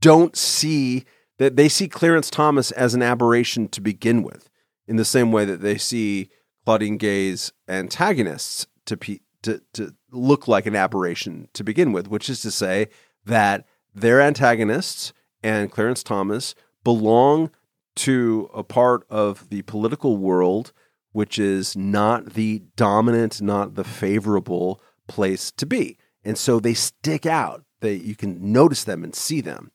don't 0.00 0.36
see 0.36 1.04
that 1.38 1.56
they 1.56 1.68
see 1.68 1.88
Clarence 1.88 2.30
Thomas 2.30 2.70
as 2.72 2.94
an 2.94 3.02
aberration 3.02 3.68
to 3.68 3.80
begin 3.80 4.22
with, 4.22 4.48
in 4.86 4.96
the 4.96 5.04
same 5.04 5.32
way 5.32 5.44
that 5.44 5.60
they 5.60 5.76
see 5.76 6.28
Claudine 6.64 6.96
Gay's 6.96 7.52
antagonists 7.68 8.66
to, 8.86 8.96
pe- 8.96 9.20
to, 9.42 9.60
to 9.74 9.94
look 10.10 10.48
like 10.48 10.66
an 10.66 10.76
aberration 10.76 11.48
to 11.52 11.64
begin 11.64 11.92
with, 11.92 12.08
which 12.08 12.28
is 12.28 12.40
to 12.42 12.50
say 12.50 12.88
that 13.24 13.66
their 13.94 14.20
antagonists 14.20 15.12
and 15.42 15.70
Clarence 15.70 16.02
Thomas 16.02 16.54
belong 16.84 17.50
to 17.96 18.50
a 18.54 18.62
part 18.62 19.06
of 19.10 19.48
the 19.48 19.62
political 19.62 20.16
world 20.16 20.72
which 21.16 21.38
is 21.38 21.74
not 21.74 22.34
the 22.34 22.62
dominant, 22.76 23.40
not 23.40 23.74
the 23.74 23.84
favorable 23.84 24.82
place 25.08 25.50
to 25.50 25.64
be. 25.64 25.96
And 26.22 26.36
so 26.36 26.60
they 26.60 26.74
stick 26.74 27.24
out. 27.24 27.64
They 27.80 27.94
you 27.94 28.14
can 28.14 28.52
notice 28.52 28.84
them 28.84 29.02
and 29.02 29.14
see 29.14 29.40
them. 29.40 29.70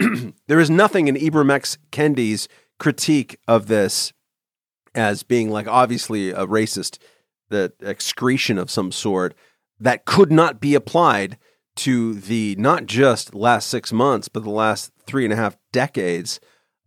there 0.46 0.60
is 0.60 0.70
nothing 0.70 1.08
in 1.08 1.16
Ibram 1.16 1.50
X. 1.50 1.78
Kendi's 1.90 2.48
critique 2.78 3.38
of 3.46 3.66
this 3.66 4.12
as 4.94 5.22
being 5.22 5.50
like 5.50 5.68
obviously 5.68 6.30
a 6.30 6.46
racist, 6.46 6.98
the 7.48 7.72
excretion 7.80 8.58
of 8.58 8.70
some 8.70 8.90
sort 8.90 9.34
that 9.78 10.04
could 10.04 10.32
not 10.32 10.60
be 10.60 10.74
applied 10.74 11.38
to 11.76 12.14
the 12.14 12.56
not 12.58 12.86
just 12.86 13.34
last 13.34 13.68
six 13.68 13.92
months, 13.92 14.28
but 14.28 14.42
the 14.42 14.50
last 14.50 14.92
three 15.06 15.24
and 15.24 15.32
a 15.32 15.36
half 15.36 15.56
decades 15.72 16.40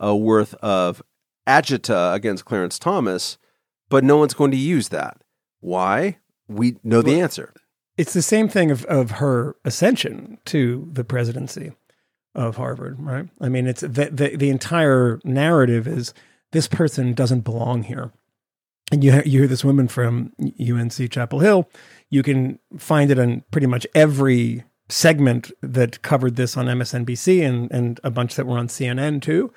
uh, 0.04 0.16
worth 0.16 0.54
of 0.56 1.02
agita 1.48 2.14
against 2.14 2.46
Clarence 2.46 2.78
Thomas. 2.78 3.38
But 3.90 4.04
no 4.04 4.18
one's 4.18 4.34
going 4.34 4.52
to 4.52 4.58
use 4.58 4.90
that. 4.90 5.22
Why? 5.60 6.18
We 6.48 6.78
know 6.84 7.02
the 7.02 7.20
answer. 7.20 7.54
It's 7.98 8.14
the 8.14 8.22
same 8.22 8.50
thing 8.50 8.72
of, 8.72 8.86
of 8.86 9.12
her 9.12 9.56
ascension 9.64 10.40
to 10.46 10.90
the 10.92 11.04
presidency 11.04 11.74
of 12.36 12.58
Harvard, 12.58 13.00
right? 13.00 13.28
I 13.40 13.50
mean, 13.50 13.68
it's 13.68 13.82
the, 13.82 14.10
the, 14.12 14.36
the 14.36 14.50
entire 14.50 15.20
narrative 15.24 15.88
is 15.88 16.14
this 16.52 16.68
person 16.68 17.14
doesn't 17.14 17.42
belong 17.42 17.84
here. 17.84 18.12
And 18.92 19.04
you, 19.04 19.14
you 19.26 19.40
hear 19.40 19.48
this 19.48 19.64
woman 19.64 19.88
from 19.88 20.34
UNC 20.40 21.12
Chapel 21.12 21.40
Hill. 21.40 21.70
You 22.10 22.24
can 22.24 22.60
find 22.78 23.10
it 23.12 23.20
on 23.20 23.44
pretty 23.52 23.68
much 23.68 23.88
every 23.96 24.64
segment 24.90 25.52
that 25.62 26.02
covered 26.02 26.36
this 26.36 26.58
on 26.58 26.66
MSNBC 26.66 27.48
and, 27.48 27.72
and 27.72 28.00
a 28.04 28.12
bunch 28.12 28.36
that 28.36 28.46
were 28.46 28.58
on 28.58 28.68
CNN 28.68 29.22
too. 29.22 29.52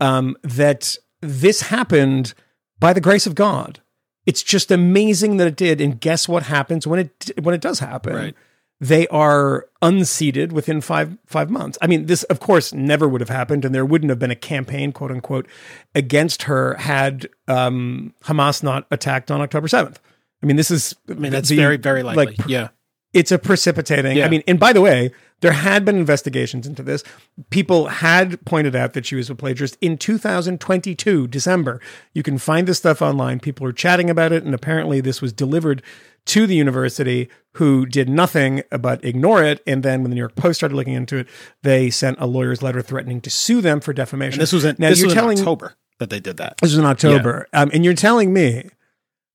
Um, 0.00 0.36
that 0.42 0.96
this 1.20 1.62
happened 1.62 2.34
by 2.80 2.92
the 2.92 3.00
grace 3.00 3.26
of 3.26 3.34
God. 3.34 3.80
It's 4.26 4.42
just 4.42 4.70
amazing 4.70 5.36
that 5.36 5.46
it 5.46 5.56
did. 5.56 5.80
And 5.80 6.00
guess 6.00 6.28
what 6.28 6.44
happens 6.44 6.86
when 6.86 7.00
it 7.00 7.30
when 7.40 7.54
it 7.54 7.60
does 7.60 7.78
happen? 7.78 8.14
Right. 8.14 8.34
They 8.82 9.06
are 9.08 9.68
unseated 9.80 10.52
within 10.52 10.80
five 10.80 11.16
five 11.24 11.50
months. 11.50 11.78
I 11.80 11.86
mean, 11.86 12.06
this 12.06 12.24
of 12.24 12.40
course 12.40 12.72
never 12.72 13.06
would 13.08 13.20
have 13.20 13.30
happened, 13.30 13.64
and 13.64 13.72
there 13.72 13.84
wouldn't 13.84 14.10
have 14.10 14.18
been 14.18 14.32
a 14.32 14.36
campaign, 14.36 14.90
quote 14.90 15.12
unquote, 15.12 15.46
against 15.94 16.42
her 16.42 16.74
had 16.74 17.28
um, 17.46 18.12
Hamas 18.24 18.60
not 18.64 18.88
attacked 18.90 19.30
on 19.30 19.40
October 19.40 19.68
seventh. 19.68 20.00
I 20.42 20.46
mean, 20.46 20.56
this 20.56 20.72
is 20.72 20.96
I 21.08 21.14
mean 21.14 21.30
that's 21.30 21.48
very 21.48 21.76
very 21.76 22.02
likely. 22.02 22.34
yeah, 22.48 22.70
it's 23.12 23.30
a 23.30 23.38
precipitating. 23.38 24.16
Yeah. 24.16 24.26
I 24.26 24.28
mean, 24.28 24.42
and 24.48 24.58
by 24.58 24.72
the 24.72 24.80
way, 24.80 25.12
there 25.42 25.52
had 25.52 25.84
been 25.84 25.96
investigations 25.96 26.66
into 26.66 26.82
this. 26.82 27.04
People 27.50 27.86
had 27.86 28.44
pointed 28.44 28.74
out 28.74 28.94
that 28.94 29.06
she 29.06 29.14
was 29.14 29.30
a 29.30 29.34
plagiarist 29.36 29.76
in 29.80 29.98
2022, 29.98 31.28
December. 31.28 31.80
You 32.14 32.22
can 32.22 32.38
find 32.38 32.66
this 32.66 32.78
stuff 32.78 33.00
online. 33.00 33.38
People 33.38 33.66
are 33.66 33.72
chatting 33.72 34.10
about 34.10 34.32
it, 34.32 34.44
and 34.44 34.54
apparently 34.54 35.00
this 35.00 35.20
was 35.20 35.32
delivered 35.32 35.82
to 36.26 36.46
the 36.46 36.54
university, 36.54 37.28
who 37.56 37.84
did 37.86 38.08
nothing 38.08 38.62
but 38.80 39.04
ignore 39.04 39.42
it. 39.42 39.62
And 39.66 39.82
then 39.82 40.02
when 40.02 40.10
the 40.10 40.14
New 40.14 40.20
York 40.20 40.34
Post 40.36 40.58
started 40.60 40.74
looking 40.74 40.94
into 40.94 41.18
it, 41.18 41.28
they 41.62 41.90
sent 41.90 42.18
a 42.20 42.26
lawyer's 42.26 42.62
letter 42.62 42.80
threatening 42.82 43.20
to 43.22 43.30
sue 43.30 43.60
them 43.60 43.80
for 43.80 43.92
defamation. 43.92 44.34
and 44.34 44.42
this 44.42 44.52
was 44.52 44.64
in 44.64 44.76
now 44.78 44.88
this 44.90 44.98
you're 45.00 45.06
was 45.08 45.14
telling 45.14 45.38
in 45.38 45.42
October 45.42 45.74
that 45.98 46.10
they 46.10 46.20
did 46.20 46.36
that. 46.38 46.58
this 46.58 46.70
was 46.70 46.78
in 46.78 46.84
October, 46.86 47.46
um, 47.52 47.70
and 47.72 47.84
you're 47.84 47.94
telling 47.94 48.32
me 48.32 48.68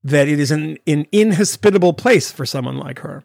that 0.04 0.28
it 0.28 0.40
is 0.40 0.52
an, 0.52 0.78
an 0.88 1.06
inhospitable 1.12 1.94
place 1.94 2.32
for 2.32 2.46
someone 2.46 2.78
like 2.78 3.00
her. 3.00 3.24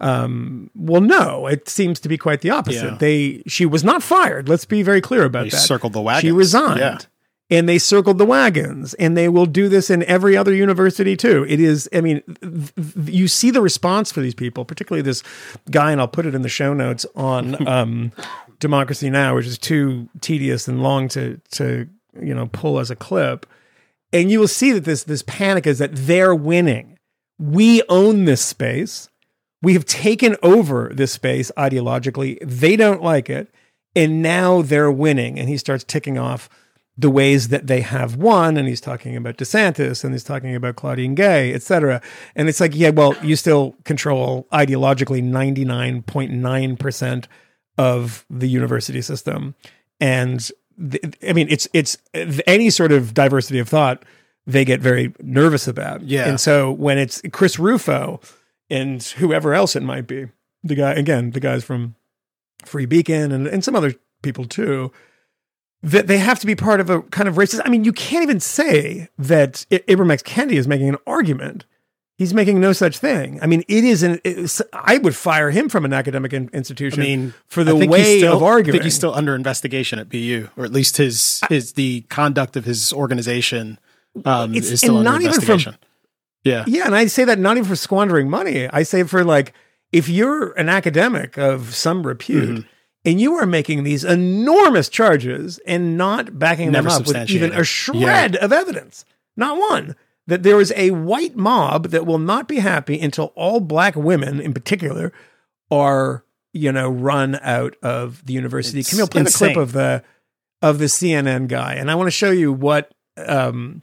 Um, 0.00 0.70
well, 0.74 1.00
no, 1.00 1.46
it 1.46 1.68
seems 1.68 2.00
to 2.00 2.08
be 2.08 2.18
quite 2.18 2.40
the 2.40 2.50
opposite. 2.50 2.84
Yeah. 2.92 2.96
They 2.98 3.42
she 3.46 3.64
was 3.66 3.84
not 3.84 4.02
fired. 4.02 4.48
Let's 4.48 4.64
be 4.64 4.82
very 4.82 5.00
clear 5.00 5.24
about 5.24 5.44
They 5.44 5.50
that. 5.50 5.58
circled 5.58 5.92
the 5.92 6.00
wagons. 6.00 6.22
She 6.22 6.32
resigned. 6.32 6.80
Yeah. 6.80 6.98
And 7.50 7.68
they 7.68 7.78
circled 7.78 8.16
the 8.16 8.24
wagons, 8.24 8.94
and 8.94 9.16
they 9.16 9.28
will 9.28 9.44
do 9.44 9.68
this 9.68 9.90
in 9.90 10.02
every 10.04 10.34
other 10.34 10.54
university 10.54 11.14
too. 11.14 11.44
It 11.46 11.60
is, 11.60 11.90
I 11.92 12.00
mean, 12.00 12.22
you 13.04 13.28
see 13.28 13.50
the 13.50 13.60
response 13.60 14.10
for 14.10 14.22
these 14.22 14.34
people, 14.34 14.64
particularly 14.64 15.02
this 15.02 15.22
guy, 15.70 15.92
and 15.92 16.00
I'll 16.00 16.08
put 16.08 16.24
it 16.24 16.34
in 16.34 16.40
the 16.40 16.48
show 16.48 16.72
notes 16.72 17.04
on 17.14 17.68
um, 17.68 18.12
Democracy 18.60 19.10
Now, 19.10 19.34
which 19.34 19.46
is 19.46 19.58
too 19.58 20.08
tedious 20.22 20.68
and 20.68 20.82
long 20.82 21.08
to 21.08 21.38
to 21.52 21.86
you 22.18 22.34
know 22.34 22.46
pull 22.46 22.80
as 22.80 22.90
a 22.90 22.96
clip 22.96 23.44
and 24.14 24.30
you 24.30 24.38
will 24.38 24.48
see 24.48 24.70
that 24.70 24.84
this 24.84 25.02
this 25.02 25.24
panic 25.26 25.66
is 25.66 25.80
that 25.80 25.90
they're 25.92 26.34
winning. 26.34 26.96
We 27.38 27.82
own 27.88 28.24
this 28.24 28.42
space. 28.42 29.10
We 29.60 29.74
have 29.74 29.84
taken 29.84 30.36
over 30.42 30.92
this 30.94 31.12
space 31.12 31.50
ideologically. 31.58 32.38
They 32.40 32.76
don't 32.76 33.02
like 33.02 33.28
it, 33.28 33.52
and 33.96 34.22
now 34.22 34.62
they're 34.62 34.90
winning. 34.90 35.38
And 35.38 35.48
he 35.48 35.56
starts 35.56 35.82
ticking 35.82 36.16
off 36.16 36.48
the 36.96 37.10
ways 37.10 37.48
that 37.48 37.66
they 37.66 37.80
have 37.80 38.16
won, 38.16 38.56
and 38.56 38.68
he's 38.68 38.80
talking 38.80 39.16
about 39.16 39.36
DeSantis, 39.36 40.04
and 40.04 40.14
he's 40.14 40.22
talking 40.22 40.54
about 40.54 40.76
Claudine 40.76 41.14
Gay, 41.14 41.52
et 41.52 41.62
cetera. 41.62 42.00
And 42.36 42.48
it's 42.48 42.60
like, 42.60 42.74
yeah, 42.74 42.90
well, 42.90 43.16
you 43.22 43.34
still 43.34 43.74
control 43.84 44.46
ideologically 44.52 45.22
ninety 45.22 45.64
nine 45.64 46.02
point 46.02 46.30
nine 46.30 46.76
percent 46.76 47.26
of 47.76 48.24
the 48.30 48.48
university 48.48 49.02
system, 49.02 49.56
and 49.98 50.48
th- 50.90 51.16
I 51.28 51.32
mean, 51.32 51.48
it's 51.50 51.66
it's 51.72 51.98
any 52.46 52.70
sort 52.70 52.92
of 52.92 53.12
diversity 53.12 53.58
of 53.58 53.68
thought 53.68 54.04
they 54.46 54.64
get 54.64 54.80
very 54.80 55.12
nervous 55.20 55.66
about. 55.66 56.02
Yeah. 56.02 56.28
And 56.28 56.38
so 56.38 56.70
when 56.70 56.98
it's 56.98 57.22
Chris 57.32 57.58
Rufo 57.58 58.20
and 58.70 59.02
whoever 59.02 59.54
else 59.54 59.74
it 59.74 59.82
might 59.82 60.06
be, 60.06 60.28
the 60.62 60.74
guy 60.74 60.92
again, 60.92 61.30
the 61.30 61.40
guys 61.40 61.64
from 61.64 61.96
Free 62.64 62.86
Beacon 62.86 63.32
and, 63.32 63.46
and 63.46 63.64
some 63.64 63.74
other 63.74 63.94
people 64.22 64.44
too, 64.44 64.92
that 65.84 66.06
they 66.06 66.18
have 66.18 66.40
to 66.40 66.46
be 66.46 66.54
part 66.54 66.80
of 66.80 66.88
a 66.90 67.02
kind 67.02 67.28
of 67.28 67.34
racist. 67.36 67.60
I 67.64 67.68
mean, 67.68 67.84
you 67.84 67.92
can't 67.92 68.22
even 68.22 68.40
say 68.40 69.08
that 69.18 69.66
I- 69.70 69.78
Ibram 69.88 70.10
X. 70.10 70.22
Kendi 70.22 70.52
is 70.52 70.66
making 70.66 70.88
an 70.88 70.96
argument. 71.06 71.66
He's 72.16 72.32
making 72.32 72.60
no 72.60 72.72
such 72.72 72.96
thing. 72.98 73.40
I 73.42 73.46
mean, 73.46 73.64
it 73.68 73.82
is 73.84 74.02
an. 74.04 74.20
It's, 74.24 74.62
I 74.72 74.98
would 74.98 75.16
fire 75.16 75.50
him 75.50 75.68
from 75.68 75.84
an 75.84 75.92
academic 75.92 76.32
in- 76.32 76.48
I 76.54 76.96
mean, 76.96 77.34
for 77.48 77.64
the 77.64 77.74
way 77.74 78.18
still, 78.20 78.36
of 78.36 78.42
arguing. 78.42 78.70
I 78.70 78.78
think 78.78 78.84
he's 78.84 78.94
still 78.94 79.12
under 79.14 79.34
investigation 79.34 79.98
at 79.98 80.08
BU, 80.08 80.48
or 80.56 80.64
at 80.64 80.72
least 80.72 80.96
his 80.96 81.40
his 81.48 81.72
the 81.72 82.02
conduct 82.08 82.56
of 82.56 82.64
his 82.64 82.92
organization 82.92 83.78
um, 84.24 84.54
It's- 84.54 84.70
is 84.72 84.80
still 84.80 84.96
under 84.98 85.10
even 85.20 85.22
from- 85.32 85.42
investigation. 85.42 85.76
yeah, 86.44 86.64
Yeah, 86.68 86.86
and 86.86 86.94
I 86.94 87.06
say 87.06 87.24
that 87.24 87.38
not 87.40 87.56
even 87.56 87.68
for 87.68 87.76
squandering 87.76 88.30
money. 88.30 88.68
I 88.68 88.84
say 88.84 89.02
for 89.02 89.24
like 89.24 89.52
if 89.90 90.08
you're 90.08 90.52
an 90.52 90.68
academic 90.68 91.36
of 91.36 91.74
some 91.74 92.06
repute 92.06 92.48
Mm-hmm. 92.60 92.68
And 93.04 93.20
you 93.20 93.34
are 93.34 93.46
making 93.46 93.84
these 93.84 94.02
enormous 94.02 94.88
charges 94.88 95.58
and 95.66 95.98
not 95.98 96.38
backing 96.38 96.70
Never 96.72 96.88
them 96.88 97.02
up 97.02 97.06
with 97.06 97.30
even 97.30 97.52
a 97.52 97.62
shred 97.62 98.36
of 98.36 98.52
evidence, 98.52 99.04
not 99.36 99.58
one. 99.58 99.94
That 100.26 100.42
there 100.42 100.58
is 100.58 100.72
a 100.74 100.90
white 100.90 101.36
mob 101.36 101.88
that 101.88 102.06
will 102.06 102.18
not 102.18 102.48
be 102.48 102.60
happy 102.60 102.98
until 102.98 103.26
all 103.34 103.60
black 103.60 103.94
women, 103.94 104.40
in 104.40 104.54
particular, 104.54 105.12
are 105.70 106.24
you 106.54 106.72
know 106.72 106.88
run 106.88 107.38
out 107.42 107.76
of 107.82 108.24
the 108.24 108.32
university. 108.32 108.80
It's 108.80 108.94
Kmele, 108.94 109.10
play 109.10 109.22
the 109.22 109.30
clip 109.30 109.56
of 109.56 109.72
the 109.72 110.02
of 110.62 110.78
the 110.78 110.86
CNN 110.86 111.48
guy, 111.48 111.74
and 111.74 111.90
I 111.90 111.94
want 111.94 112.06
to 112.06 112.12
show 112.12 112.30
you 112.30 112.54
what 112.54 112.90
um, 113.18 113.82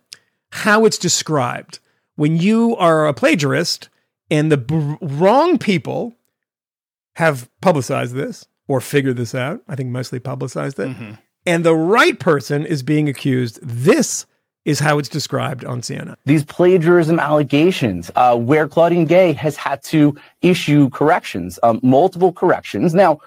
how 0.52 0.86
it's 0.86 0.98
described. 0.98 1.78
When 2.16 2.38
you 2.38 2.76
are 2.78 3.08
a 3.08 3.14
plagiarist 3.14 3.90
and 4.32 4.52
the 4.52 4.58
b- 4.58 4.98
wrong 5.02 5.58
people 5.58 6.16
have 7.16 7.50
publicized 7.62 8.16
this 8.16 8.48
or 8.68 8.82
figure 8.82 9.14
this 9.14 9.34
out. 9.36 9.62
I 9.68 9.76
think 9.76 9.90
mostly 9.90 10.20
publicized 10.20 10.80
it, 10.80 10.90
Mm-hmm. 10.90 11.12
and 11.46 11.64
the 11.64 11.76
right 11.76 12.20
person 12.20 12.66
is 12.66 12.84
being 12.84 13.10
accused. 13.10 13.60
This 13.62 14.26
is 14.64 14.80
how 14.80 15.00
it's 15.00 15.10
described 15.10 15.66
on 15.66 15.82
CNN. 15.82 16.16
these 16.26 16.46
plagiarism 16.46 17.20
allegations, 17.20 18.12
uh, 18.16 18.38
where 18.38 18.68
Claudine 18.68 19.06
Gay 19.06 19.34
has 19.34 19.56
had 19.58 19.82
to 19.86 20.16
issue 20.44 20.90
corrections, 20.92 21.58
um, 21.64 21.80
multiple 21.82 22.32
corrections. 22.32 22.94
Now, 22.94 23.20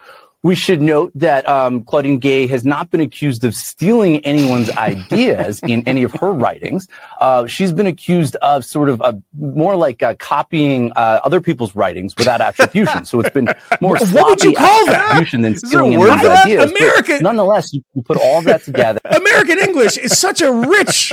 we 0.44 0.54
should 0.54 0.80
note 0.80 1.10
that 1.14 1.48
um, 1.48 1.82
Claudine 1.84 2.18
Gay 2.18 2.46
has 2.46 2.64
not 2.64 2.90
been 2.90 3.00
accused 3.00 3.42
of 3.44 3.54
stealing 3.54 4.24
anyone's 4.26 4.70
ideas 4.76 5.58
in 5.64 5.82
any 5.88 6.02
of 6.04 6.12
her 6.12 6.30
writings. 6.32 6.86
Uh, 7.20 7.46
she's 7.46 7.72
been 7.72 7.86
accused 7.86 8.36
of 8.36 8.64
sort 8.64 8.88
of 8.90 9.00
uh, 9.02 9.14
more 9.36 9.74
like 9.74 10.02
uh, 10.02 10.14
copying 10.18 10.92
uh, 10.96 11.20
other 11.24 11.40
people's 11.40 11.74
writings 11.74 12.14
without 12.16 12.40
attribution. 12.42 13.04
So 13.06 13.20
it's 13.20 13.30
been 13.30 13.46
more 13.80 13.96
What 13.96 14.28
would 14.30 14.44
you 14.44 14.52
sloppy 14.52 14.54
call 14.54 14.86
that? 14.86 15.04
attribution 15.10 15.40
than 15.40 15.54
Is 15.54 15.62
there 15.62 15.68
a 15.80 15.82
stealing 15.82 15.98
word 15.98 16.10
anyone's 16.10 16.20
for 16.22 16.28
that? 16.28 16.44
ideas. 16.46 16.70
But 16.72 16.80
American- 16.80 17.22
Nonetheless, 17.22 17.72
you, 17.72 17.82
you 17.94 18.02
put 18.02 18.18
all 18.18 18.42
that 18.42 18.62
together. 18.64 19.00
American 19.04 19.58
English 19.58 19.96
is 19.96 20.16
such 20.18 20.42
a 20.42 20.52
rich 20.52 21.10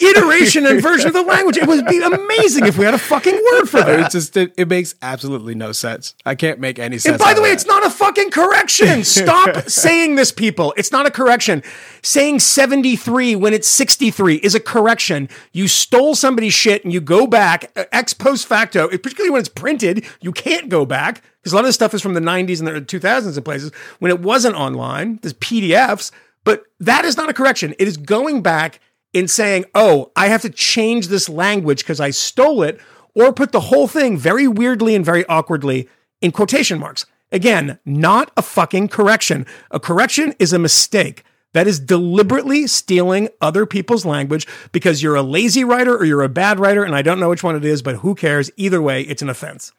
iteration 0.00 0.66
and 0.66 0.82
version 0.82 1.08
of 1.08 1.14
the 1.14 1.22
language. 1.22 1.56
It 1.56 1.66
would 1.66 1.86
be 1.86 2.02
amazing 2.02 2.66
if 2.66 2.76
we 2.78 2.84
had 2.84 2.94
a 2.94 2.98
fucking 2.98 3.34
word 3.52 3.66
for 3.66 3.80
that. 3.80 4.00
it 4.00 4.10
just 4.10 4.36
it, 4.36 4.52
it 4.56 4.68
makes 4.68 4.94
absolutely 5.02 5.54
no 5.54 5.72
sense. 5.72 6.14
I 6.26 6.34
can't 6.34 6.60
make 6.60 6.78
any 6.78 6.98
sense. 6.98 7.12
And 7.14 7.18
by 7.18 7.34
the 7.34 7.40
way, 7.42 7.48
that. 7.48 7.54
it's 7.54 7.66
not 7.66 7.84
a 7.86 7.90
fucking 7.90 8.30
correction. 8.50 9.04
Stop 9.04 9.68
saying 9.68 10.16
this, 10.16 10.32
people. 10.32 10.74
It's 10.76 10.92
not 10.92 11.06
a 11.06 11.10
correction. 11.10 11.62
Saying 12.02 12.40
73 12.40 13.36
when 13.36 13.52
it's 13.52 13.68
63 13.68 14.36
is 14.36 14.54
a 14.54 14.60
correction. 14.60 15.28
You 15.52 15.68
stole 15.68 16.14
somebody's 16.14 16.54
shit 16.54 16.84
and 16.84 16.92
you 16.92 17.00
go 17.00 17.26
back 17.26 17.70
uh, 17.76 17.84
ex 17.92 18.14
post 18.14 18.46
facto, 18.46 18.88
particularly 18.88 19.30
when 19.30 19.40
it's 19.40 19.48
printed, 19.48 20.06
you 20.20 20.32
can't 20.32 20.68
go 20.68 20.84
back 20.84 21.22
because 21.40 21.52
a 21.52 21.56
lot 21.56 21.62
of 21.62 21.68
this 21.68 21.74
stuff 21.74 21.94
is 21.94 22.02
from 22.02 22.14
the 22.14 22.20
90s 22.20 22.58
and 22.58 22.68
the 22.68 22.80
2000s 22.80 23.36
in 23.36 23.42
places 23.42 23.72
when 23.98 24.10
it 24.10 24.20
wasn't 24.20 24.54
online. 24.54 25.18
There's 25.22 25.34
PDFs, 25.34 26.10
but 26.44 26.64
that 26.80 27.04
is 27.04 27.16
not 27.16 27.30
a 27.30 27.34
correction. 27.34 27.74
It 27.78 27.88
is 27.88 27.96
going 27.96 28.42
back 28.42 28.80
and 29.14 29.28
saying, 29.28 29.64
oh, 29.74 30.12
I 30.14 30.28
have 30.28 30.42
to 30.42 30.50
change 30.50 31.08
this 31.08 31.28
language 31.28 31.80
because 31.80 32.00
I 32.00 32.10
stole 32.10 32.62
it, 32.62 32.80
or 33.14 33.32
put 33.32 33.50
the 33.50 33.60
whole 33.60 33.88
thing 33.88 34.16
very 34.16 34.46
weirdly 34.46 34.94
and 34.94 35.04
very 35.04 35.26
awkwardly 35.26 35.88
in 36.20 36.30
quotation 36.30 36.78
marks. 36.78 37.06
Again, 37.32 37.78
not 37.84 38.30
a 38.36 38.42
fucking 38.42 38.88
correction. 38.88 39.46
A 39.70 39.80
correction 39.80 40.34
is 40.38 40.52
a 40.52 40.58
mistake. 40.58 41.24
That 41.52 41.66
is 41.66 41.80
deliberately 41.80 42.66
stealing 42.68 43.28
other 43.40 43.66
people's 43.66 44.04
language 44.04 44.46
because 44.70 45.02
you're 45.02 45.16
a 45.16 45.22
lazy 45.22 45.64
writer 45.64 45.96
or 45.96 46.04
you're 46.04 46.22
a 46.22 46.28
bad 46.28 46.60
writer, 46.60 46.84
and 46.84 46.94
I 46.94 47.02
don't 47.02 47.18
know 47.18 47.28
which 47.28 47.42
one 47.42 47.56
it 47.56 47.64
is, 47.64 47.82
but 47.82 47.96
who 47.96 48.14
cares? 48.14 48.50
Either 48.56 48.80
way, 48.80 49.02
it's 49.02 49.22
an 49.22 49.28
offense. 49.28 49.72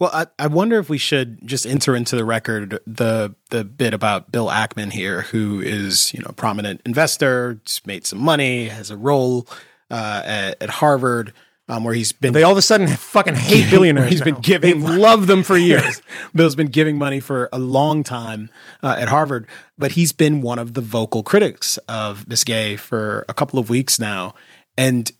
Well, 0.00 0.10
I, 0.12 0.26
I 0.36 0.48
wonder 0.48 0.80
if 0.80 0.88
we 0.88 0.98
should 0.98 1.46
just 1.46 1.64
enter 1.64 1.94
into 1.94 2.16
the 2.16 2.24
record 2.24 2.80
the 2.88 3.36
the 3.50 3.62
bit 3.62 3.94
about 3.94 4.32
Bill 4.32 4.48
Ackman 4.48 4.90
here, 4.90 5.22
who 5.22 5.60
is 5.60 6.12
you 6.12 6.18
know 6.18 6.30
a 6.30 6.32
prominent 6.32 6.80
investor, 6.84 7.60
made 7.86 8.04
some 8.04 8.18
money, 8.18 8.66
has 8.66 8.90
a 8.90 8.96
role 8.96 9.46
uh, 9.92 10.22
at, 10.24 10.60
at 10.60 10.70
Harvard, 10.70 11.32
um, 11.68 11.84
where 11.84 11.94
he's 11.94 12.12
been 12.12 12.32
They 12.32 12.42
all 12.42 12.52
of 12.52 12.58
a 12.58 12.62
sudden 12.62 12.88
fucking 12.88 13.34
hate 13.34 13.70
billionaires. 13.70 14.10
He's 14.10 14.20
been 14.20 14.40
giving- 14.40 14.80
They've 14.80 14.90
loved 14.98 15.26
them 15.28 15.42
for 15.42 15.56
years. 15.70 16.02
Bill's 16.34 16.54
been 16.56 16.66
giving 16.68 16.98
money 16.98 17.20
for 17.20 17.48
a 17.52 17.58
long 17.58 18.02
time 18.02 18.50
uh, 18.82 18.96
at 18.98 19.08
Harvard, 19.08 19.46
but 19.78 19.92
he's 19.92 20.12
been 20.12 20.42
one 20.42 20.58
of 20.58 20.74
the 20.74 20.80
vocal 20.80 21.22
critics 21.22 21.78
of 21.88 22.26
Miss 22.28 22.44
Gay 22.44 22.76
for 22.76 23.24
a 23.28 23.34
couple 23.34 23.58
of 23.58 23.70
weeks 23.70 23.98
now. 23.98 24.34
And 24.76 25.10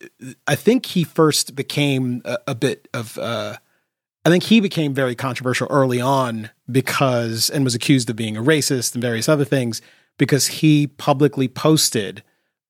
I 0.47 0.55
think 0.55 0.87
he 0.87 1.05
first 1.05 1.55
became 1.55 2.23
a, 2.25 2.39
a 2.49 2.55
bit 2.55 2.89
of, 2.95 3.19
uh, 3.19 3.57
I 4.25 4.29
think 4.31 4.45
he 4.45 4.61
became 4.61 4.95
very 4.95 5.15
controversial 5.15 5.67
early 5.71 6.01
on 6.01 6.51
because, 6.71 7.51
and 7.51 7.63
was 7.65 7.75
accused 7.75 8.09
of 8.09 8.17
being 8.17 8.37
a 8.37 8.43
racist 8.43 8.95
and 8.95 9.03
various 9.03 9.29
other 9.29 9.45
things 9.45 9.83
because 10.19 10.47
he 10.47 10.87
publicly 10.87 11.49
posted 11.49 12.23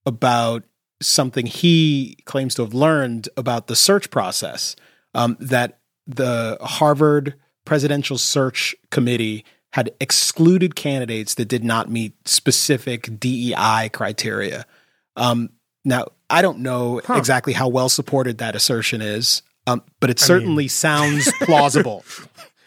about 0.05 0.65
something 1.03 1.47
he 1.47 2.17
claims 2.25 2.55
to 2.55 2.63
have 2.63 2.75
learned 2.75 3.29
about 3.37 3.67
the 3.67 3.77
search 3.77 4.11
process 4.11 4.77
um, 5.15 5.37
that 5.41 5.79
the 6.07 6.57
Harvard 6.61 7.35
Presidential 7.65 8.19
Search 8.19 8.75
Committee 8.91 9.45
had 9.73 9.93
excluded 10.01 10.75
candidates 10.75 11.35
that 11.35 11.47
did 11.47 11.65
not 11.65 11.91
meet 11.91 12.29
specific 12.29 13.19
DEI 13.19 13.91
criteria. 13.93 14.67
Um, 15.17 15.51
now, 15.85 16.09
I 16.29 16.43
don't 16.43 16.61
know 16.61 17.01
exactly 17.11 17.53
how 17.53 17.69
well 17.69 17.89
supported 17.89 18.39
that 18.39 18.55
assertion 18.55 19.01
is, 19.03 19.43
um, 19.67 19.83
but 20.01 20.11
it 20.11 20.19
certainly 20.19 20.69
sounds 20.69 21.31
plausible. 21.43 22.05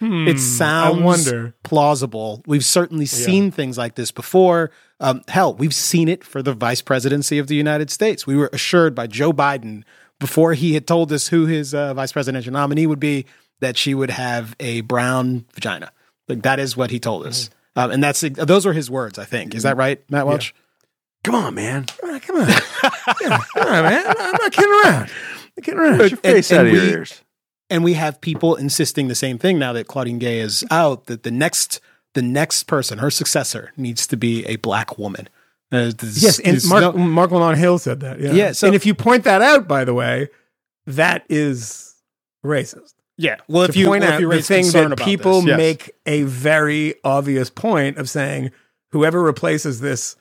it 0.01 0.39
sounds 0.39 1.31
plausible. 1.63 2.43
We've 2.45 2.65
certainly 2.65 3.05
seen 3.05 3.51
things 3.51 3.77
like 3.77 3.95
this 3.95 4.11
before. 4.11 4.71
Um, 4.99 5.21
hell, 5.27 5.53
we've 5.53 5.75
seen 5.75 6.07
it 6.07 6.23
for 6.23 6.41
the 6.41 6.53
vice 6.53 6.81
presidency 6.81 7.37
of 7.37 7.47
the 7.47 7.55
United 7.55 7.89
States. 7.89 8.25
We 8.25 8.35
were 8.35 8.49
assured 8.53 8.95
by 8.95 9.07
Joe 9.07 9.33
Biden 9.33 9.83
before 10.19 10.53
he 10.53 10.73
had 10.73 10.87
told 10.87 11.11
us 11.11 11.27
who 11.27 11.45
his 11.45 11.73
uh, 11.73 11.93
vice 11.93 12.13
presidential 12.13 12.53
nominee 12.53 12.87
would 12.87 12.99
be 12.99 13.25
that 13.59 13.77
she 13.77 13.93
would 13.93 14.09
have 14.11 14.55
a 14.59 14.81
brown 14.81 15.45
vagina. 15.53 15.91
Like 16.29 16.43
that 16.43 16.59
is 16.59 16.77
what 16.77 16.91
he 16.91 16.99
told 16.99 17.27
us, 17.27 17.49
um, 17.75 17.91
and 17.91 18.03
that's 18.03 18.21
those 18.21 18.65
were 18.65 18.73
his 18.73 18.89
words. 18.89 19.19
I 19.19 19.25
think 19.25 19.53
is 19.53 19.63
that 19.63 19.77
right, 19.77 20.01
Matt 20.09 20.25
Welch? 20.25 20.55
Come 21.23 21.35
on, 21.35 21.53
man. 21.55 21.85
Come 21.85 22.09
on. 22.11 22.47
Yeah, 23.21 23.37
come 23.53 23.67
on, 23.67 23.83
man. 23.83 24.05
I'm 24.07 24.31
not 24.33 24.51
kidding 24.51 24.71
around. 24.73 25.09
I'm 25.57 25.63
kidding 25.63 25.79
around. 25.79 25.97
Put 25.99 26.11
your 26.11 26.17
face 26.19 26.51
and 26.51 26.59
out 26.61 26.65
of 26.67 26.73
your 26.73 26.81
we- 26.83 26.89
ears. 26.89 27.21
and 27.69 27.83
we 27.83 27.93
have 27.93 28.19
people 28.21 28.55
insisting 28.55 29.07
the 29.07 29.15
same 29.15 29.37
thing 29.37 29.59
now 29.59 29.73
that 29.73 29.87
Claudine 29.87 30.17
Gay 30.19 30.39
is 30.39 30.63
out 30.71 31.05
that 31.05 31.23
the 31.23 31.31
next 31.31 31.79
the 32.15 32.21
next 32.23 32.63
person, 32.63 32.97
her 32.97 33.11
successor, 33.11 33.71
needs 33.77 34.07
to 34.07 34.17
be 34.17 34.43
a 34.47 34.55
black 34.57 34.97
woman. 34.97 35.29
Uh, 35.71 35.91
this- 35.95 36.21
Yes, 36.23 36.39
and 36.39 36.61
Mark 36.67 36.95
no- 36.95 37.03
Marc 37.03 37.31
Lamont 37.31 37.57
Hill 37.57 37.77
said 37.77 37.99
that. 37.99 38.19
Yeah. 38.19 38.33
Yeah, 38.33 38.51
so- 38.53 38.67
and 38.67 38.75
if 38.75 38.85
you 38.85 38.95
point 38.95 39.23
that 39.25 39.41
out, 39.41 39.67
by 39.67 39.85
the 39.85 39.93
way, 39.93 40.29
that 40.87 41.23
is 41.29 41.95
racist. 42.43 42.93
yeah. 43.17 43.37
Well, 43.47 43.63
if 43.63 43.75
you 43.75 43.85
point 43.87 44.03
well, 44.03 44.13
out 44.13 44.21
you 44.21 44.31
the 44.31 44.41
thing 44.41 44.71
that 44.71 44.97
people 44.99 45.41
this, 45.41 45.49
yes. 45.49 45.57
make 45.57 45.91
a 46.05 46.23
very 46.23 46.95
obvious 47.03 47.49
point 47.49 47.97
of 47.97 48.09
saying 48.09 48.51
whoever 48.91 49.21
replaces 49.21 49.79
this 49.79 50.15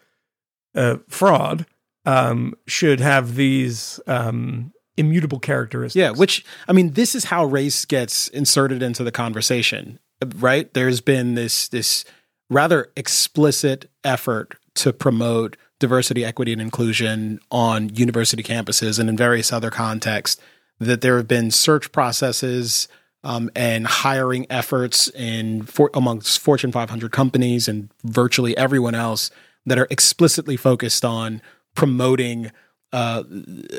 uh, 0.74 0.96
fraud 1.08 1.66
um, 2.06 2.54
should 2.66 3.00
have 3.00 3.34
these 3.36 4.00
um, 4.06 4.72
immutable 4.96 5.38
characteristics. 5.38 5.96
Yeah, 5.96 6.10
which 6.10 6.44
I 6.68 6.72
mean, 6.72 6.92
this 6.92 7.14
is 7.14 7.24
how 7.24 7.44
race 7.44 7.84
gets 7.84 8.28
inserted 8.28 8.82
into 8.82 9.04
the 9.04 9.12
conversation, 9.12 9.98
right? 10.24 10.72
There's 10.74 11.00
been 11.00 11.34
this 11.34 11.68
this 11.68 12.04
rather 12.50 12.90
explicit 12.96 13.90
effort 14.02 14.56
to 14.76 14.92
promote 14.92 15.56
diversity, 15.78 16.24
equity, 16.24 16.52
and 16.52 16.62
inclusion 16.62 17.40
on 17.50 17.94
university 17.94 18.42
campuses 18.42 18.98
and 18.98 19.08
in 19.08 19.16
various 19.16 19.52
other 19.52 19.70
contexts. 19.70 20.40
That 20.80 21.02
there 21.02 21.16
have 21.18 21.28
been 21.28 21.50
search 21.50 21.92
processes 21.92 22.88
um, 23.22 23.50
and 23.54 23.86
hiring 23.86 24.46
efforts 24.50 25.08
in 25.08 25.62
for, 25.62 25.90
amongst 25.94 26.38
Fortune 26.40 26.72
500 26.72 27.10
companies 27.10 27.68
and 27.68 27.90
virtually 28.02 28.56
everyone 28.56 28.94
else 28.94 29.30
that 29.66 29.78
are 29.78 29.86
explicitly 29.90 30.56
focused 30.56 31.04
on 31.04 31.40
promoting 31.74 32.50
uh, 32.94 33.24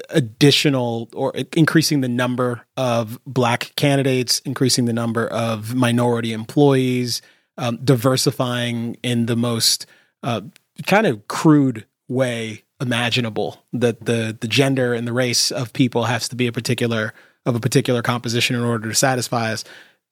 additional 0.10 1.08
or 1.14 1.34
increasing 1.56 2.02
the 2.02 2.10
number 2.10 2.66
of 2.76 3.18
black 3.26 3.72
candidates, 3.78 4.40
increasing 4.40 4.84
the 4.84 4.94
number 4.94 5.26
of 5.28 5.74
minority 5.74 6.34
employees, 6.34 7.22
um, 7.58 7.78
diversifying 7.82 8.98
in 9.04 9.28
the 9.28 9.38
most 9.38 9.86
uh, 10.22 10.42
kind 10.86 11.08
of 11.08 11.26
crude 11.30 11.86
way 12.10 12.64
imaginable. 12.82 13.64
That 13.72 14.04
the 14.04 14.38
the 14.38 14.50
gender 14.50 14.94
and 14.94 15.08
the 15.08 15.14
race 15.14 15.50
of 15.50 15.72
people 15.72 16.04
has 16.04 16.28
to 16.28 16.36
be 16.36 16.48
a 16.48 16.52
particular 16.52 17.14
of 17.46 17.56
a 17.56 17.62
particular 17.62 18.02
composition 18.02 18.58
in 18.58 18.64
order 18.64 18.90
to 18.90 18.96
satisfy 18.96 19.54
us. 19.54 19.64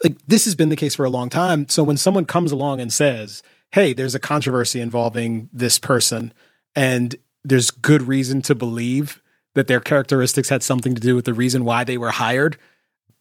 Like 0.01 0.15
this 0.27 0.45
has 0.45 0.55
been 0.55 0.69
the 0.69 0.77
case 0.77 0.95
for 0.95 1.03
a 1.03 1.09
long 1.09 1.27
time. 1.27 1.67
So 1.67 1.83
when 1.83 1.97
someone 1.97 2.23
comes 2.23 2.53
along 2.53 2.79
and 2.79 2.93
says, 2.93 3.43
"Hey, 3.71 3.91
there's 3.91 4.15
a 4.15 4.19
controversy 4.19 4.79
involving 4.79 5.49
this 5.51 5.77
person," 5.77 6.31
and 6.73 7.17
there's 7.43 7.71
good 7.71 8.03
reason 8.03 8.41
to 8.43 8.55
believe 8.55 9.21
that 9.55 9.67
their 9.67 9.79
characteristics 9.79 10.49
had 10.49 10.63
something 10.63 10.95
to 10.95 11.01
do 11.01 11.15
with 11.15 11.25
the 11.25 11.33
reason 11.33 11.65
why 11.65 11.83
they 11.83 11.97
were 11.97 12.11
hired. 12.11 12.57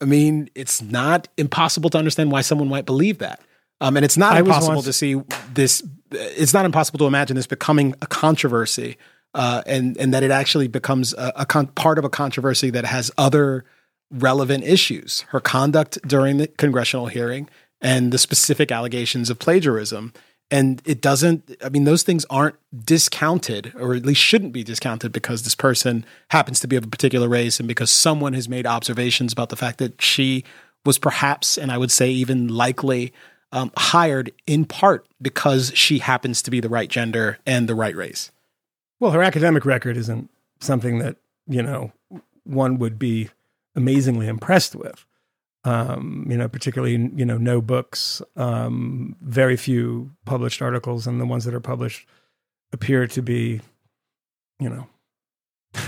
I 0.00 0.04
mean, 0.04 0.48
it's 0.54 0.80
not 0.82 1.28
impossible 1.36 1.90
to 1.90 1.98
understand 1.98 2.32
why 2.32 2.40
someone 2.40 2.68
might 2.68 2.86
believe 2.86 3.18
that. 3.18 3.40
Um, 3.80 3.96
and 3.96 4.04
it's 4.04 4.16
not 4.16 4.34
I 4.34 4.40
impossible 4.40 4.82
to 4.82 4.92
see 4.92 5.20
this. 5.52 5.82
It's 6.10 6.54
not 6.54 6.64
impossible 6.64 6.98
to 7.00 7.06
imagine 7.06 7.36
this 7.36 7.48
becoming 7.48 7.94
a 8.00 8.06
controversy, 8.06 8.96
uh, 9.34 9.62
and 9.66 9.96
and 9.96 10.14
that 10.14 10.22
it 10.22 10.30
actually 10.30 10.68
becomes 10.68 11.14
a, 11.14 11.32
a 11.36 11.46
con- 11.46 11.66
part 11.68 11.98
of 11.98 12.04
a 12.04 12.08
controversy 12.08 12.70
that 12.70 12.84
has 12.84 13.10
other 13.18 13.64
relevant 14.10 14.62
issues. 14.62 15.22
Her 15.30 15.40
conduct 15.40 15.98
during 16.06 16.36
the 16.36 16.46
congressional 16.46 17.06
hearing 17.06 17.48
and 17.80 18.12
the 18.12 18.18
specific 18.18 18.70
allegations 18.70 19.30
of 19.30 19.40
plagiarism. 19.40 20.12
And 20.52 20.82
it 20.84 21.00
doesn't, 21.00 21.56
I 21.64 21.70
mean, 21.70 21.84
those 21.84 22.02
things 22.02 22.26
aren't 22.28 22.56
discounted, 22.84 23.72
or 23.74 23.94
at 23.94 24.04
least 24.04 24.20
shouldn't 24.20 24.52
be 24.52 24.62
discounted 24.62 25.10
because 25.10 25.44
this 25.44 25.54
person 25.54 26.04
happens 26.28 26.60
to 26.60 26.68
be 26.68 26.76
of 26.76 26.84
a 26.84 26.88
particular 26.88 27.26
race 27.26 27.58
and 27.58 27.66
because 27.66 27.90
someone 27.90 28.34
has 28.34 28.50
made 28.50 28.66
observations 28.66 29.32
about 29.32 29.48
the 29.48 29.56
fact 29.56 29.78
that 29.78 30.02
she 30.02 30.44
was 30.84 30.98
perhaps, 30.98 31.56
and 31.56 31.72
I 31.72 31.78
would 31.78 31.90
say 31.90 32.10
even 32.10 32.48
likely, 32.48 33.14
um, 33.50 33.72
hired 33.78 34.30
in 34.46 34.66
part 34.66 35.06
because 35.22 35.72
she 35.74 36.00
happens 36.00 36.42
to 36.42 36.50
be 36.50 36.60
the 36.60 36.68
right 36.68 36.90
gender 36.90 37.38
and 37.46 37.66
the 37.66 37.74
right 37.74 37.96
race. 37.96 38.30
Well, 39.00 39.12
her 39.12 39.22
academic 39.22 39.64
record 39.64 39.96
isn't 39.96 40.28
something 40.60 40.98
that, 40.98 41.16
you 41.46 41.62
know, 41.62 41.92
one 42.44 42.78
would 42.78 42.98
be 42.98 43.30
amazingly 43.74 44.28
impressed 44.28 44.76
with. 44.76 45.06
Um, 45.64 46.26
you 46.28 46.36
know, 46.36 46.48
particularly, 46.48 46.94
you 47.14 47.24
know, 47.24 47.38
no 47.38 47.60
books, 47.60 48.20
um, 48.36 49.14
very 49.22 49.56
few 49.56 50.10
published 50.24 50.60
articles, 50.60 51.06
and 51.06 51.20
the 51.20 51.26
ones 51.26 51.44
that 51.44 51.54
are 51.54 51.60
published 51.60 52.04
appear 52.72 53.06
to 53.06 53.22
be, 53.22 53.60
you 54.58 54.68
know, 54.68 54.88
I'm 55.74 55.82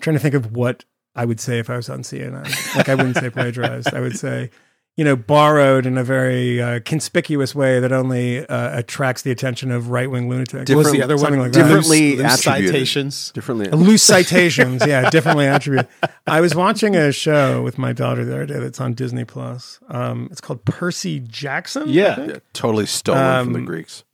trying 0.00 0.14
to 0.14 0.20
think 0.20 0.34
of 0.34 0.54
what 0.54 0.84
I 1.16 1.24
would 1.24 1.40
say 1.40 1.58
if 1.58 1.68
I 1.68 1.76
was 1.76 1.88
on 1.88 2.02
CNN. 2.02 2.76
Like, 2.76 2.88
I 2.88 2.94
wouldn't 2.94 3.16
say 3.16 3.30
plagiarized. 3.30 3.92
I 3.92 4.00
would 4.00 4.16
say, 4.16 4.50
you 4.96 5.04
know, 5.04 5.16
borrowed 5.16 5.86
in 5.86 5.96
a 5.96 6.04
very 6.04 6.60
uh, 6.60 6.80
conspicuous 6.84 7.54
way 7.54 7.80
that 7.80 7.90
only 7.92 8.46
uh, 8.46 8.78
attracts 8.78 9.22
the 9.22 9.30
attention 9.30 9.70
of 9.70 9.88
right 9.88 10.10
wing 10.10 10.28
lunatics. 10.28 10.68
What 10.70 10.76
was 10.78 10.92
the 10.92 11.02
other 11.02 11.16
one? 11.16 11.38
Like 11.38 11.52
differently 11.52 12.16
Loose- 12.16 12.22
loose 12.22 12.42
citations. 12.42 13.30
Differently. 13.32 13.68
Loose 13.70 14.02
citations, 14.02 14.84
yeah, 14.86 15.08
differently 15.10 15.46
attributed. 15.46 15.88
I 16.26 16.40
was 16.40 16.54
watching 16.54 16.96
a 16.96 17.12
show 17.12 17.62
with 17.62 17.78
my 17.78 17.92
daughter 17.92 18.24
the 18.24 18.32
other 18.34 18.46
day 18.46 18.58
that's 18.58 18.80
on 18.80 18.92
Disney 18.94 19.24
Plus. 19.24 19.78
Um, 19.88 20.28
it's 20.30 20.40
called 20.40 20.64
Percy 20.64 21.20
Jackson. 21.20 21.84
Yeah. 21.88 22.20
Yeah, 22.20 22.38
totally 22.52 22.86
stolen 22.86 23.44
from 23.44 23.52
the 23.54 23.58
Um, 23.60 23.64
Greeks. 23.64 24.04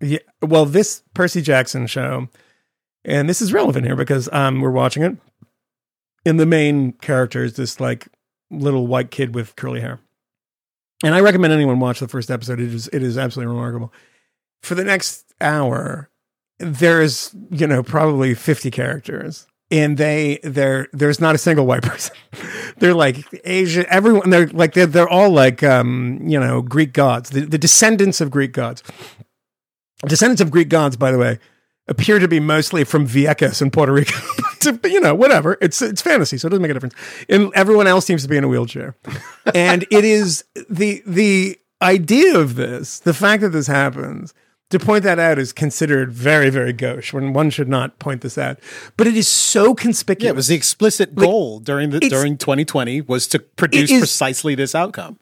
Yeah. 0.00 0.18
Well, 0.42 0.66
this 0.66 1.02
Percy 1.14 1.40
Jackson 1.42 1.86
show, 1.86 2.28
and 3.04 3.28
this 3.28 3.40
is 3.40 3.52
relevant 3.52 3.86
here 3.86 3.96
because 3.96 4.28
um, 4.32 4.60
we're 4.60 4.70
watching 4.70 5.02
it. 5.02 5.16
And 6.24 6.38
the 6.38 6.46
main 6.46 6.92
character 6.92 7.42
is 7.42 7.54
this 7.54 7.80
like 7.80 8.06
little 8.50 8.86
white 8.86 9.10
kid 9.10 9.34
with 9.34 9.56
curly 9.56 9.80
hair. 9.80 9.98
And 11.04 11.14
I 11.14 11.20
recommend 11.20 11.52
anyone 11.52 11.78
watch 11.78 12.00
the 12.00 12.08
first 12.08 12.30
episode. 12.30 12.60
It 12.60 12.72
is 12.72 12.88
it 12.88 13.02
is 13.02 13.18
absolutely 13.18 13.54
remarkable. 13.54 13.92
For 14.62 14.74
the 14.74 14.84
next 14.84 15.32
hour, 15.40 16.10
there's 16.58 17.34
you 17.50 17.66
know 17.66 17.82
probably 17.82 18.34
50 18.34 18.70
characters 18.70 19.46
and 19.70 19.98
they 19.98 20.38
they're 20.42 20.88
there's 20.92 21.20
not 21.20 21.34
a 21.34 21.38
single 21.38 21.66
white 21.66 21.82
person 21.82 22.14
they're 22.78 22.94
like 22.94 23.18
asian 23.44 23.84
everyone 23.88 24.30
they're 24.30 24.46
like 24.48 24.72
they're, 24.74 24.86
they're 24.86 25.08
all 25.08 25.28
like 25.28 25.62
um 25.64 26.20
you 26.24 26.38
know 26.38 26.62
greek 26.62 26.92
gods 26.92 27.30
the, 27.30 27.40
the 27.40 27.58
descendants 27.58 28.20
of 28.20 28.30
greek 28.30 28.52
gods 28.52 28.82
descendants 30.06 30.40
of 30.40 30.52
greek 30.52 30.68
gods 30.68 30.96
by 30.96 31.10
the 31.10 31.18
way 31.18 31.38
appear 31.88 32.18
to 32.18 32.28
be 32.28 32.40
mostly 32.40 32.84
from 32.84 33.06
Vieques 33.06 33.62
in 33.62 33.70
Puerto 33.70 33.92
Rico. 33.92 34.16
But, 34.64 34.90
you 34.90 35.00
know, 35.00 35.14
whatever. 35.14 35.56
It's 35.60 35.80
it's 35.82 36.02
fantasy, 36.02 36.38
so 36.38 36.46
it 36.46 36.50
doesn't 36.50 36.62
make 36.62 36.70
a 36.70 36.74
difference. 36.74 36.94
And 37.28 37.52
everyone 37.54 37.86
else 37.86 38.04
seems 38.06 38.22
to 38.22 38.28
be 38.28 38.36
in 38.36 38.44
a 38.44 38.48
wheelchair. 38.48 38.96
and 39.54 39.84
it 39.90 40.04
is 40.04 40.44
the 40.68 41.02
the 41.06 41.58
idea 41.82 42.38
of 42.38 42.54
this, 42.56 43.00
the 43.00 43.14
fact 43.14 43.42
that 43.42 43.50
this 43.50 43.66
happens, 43.66 44.34
to 44.70 44.78
point 44.78 45.04
that 45.04 45.18
out 45.18 45.38
is 45.38 45.52
considered 45.52 46.12
very, 46.12 46.50
very 46.50 46.72
gauche 46.72 47.12
when 47.12 47.32
one 47.32 47.50
should 47.50 47.68
not 47.68 47.98
point 47.98 48.22
this 48.22 48.36
out. 48.36 48.58
But 48.96 49.06
it 49.06 49.16
is 49.16 49.28
so 49.28 49.74
conspicuous. 49.74 50.24
Yeah, 50.24 50.30
it 50.30 50.36
was 50.36 50.48
the 50.48 50.56
explicit 50.56 51.14
goal 51.14 51.60
during 51.60 51.90
the 51.90 52.00
during 52.00 52.36
2020 52.36 53.02
was 53.02 53.26
to 53.28 53.38
produce 53.38 53.90
precisely 53.90 54.54
this 54.54 54.74
outcome. 54.74 55.18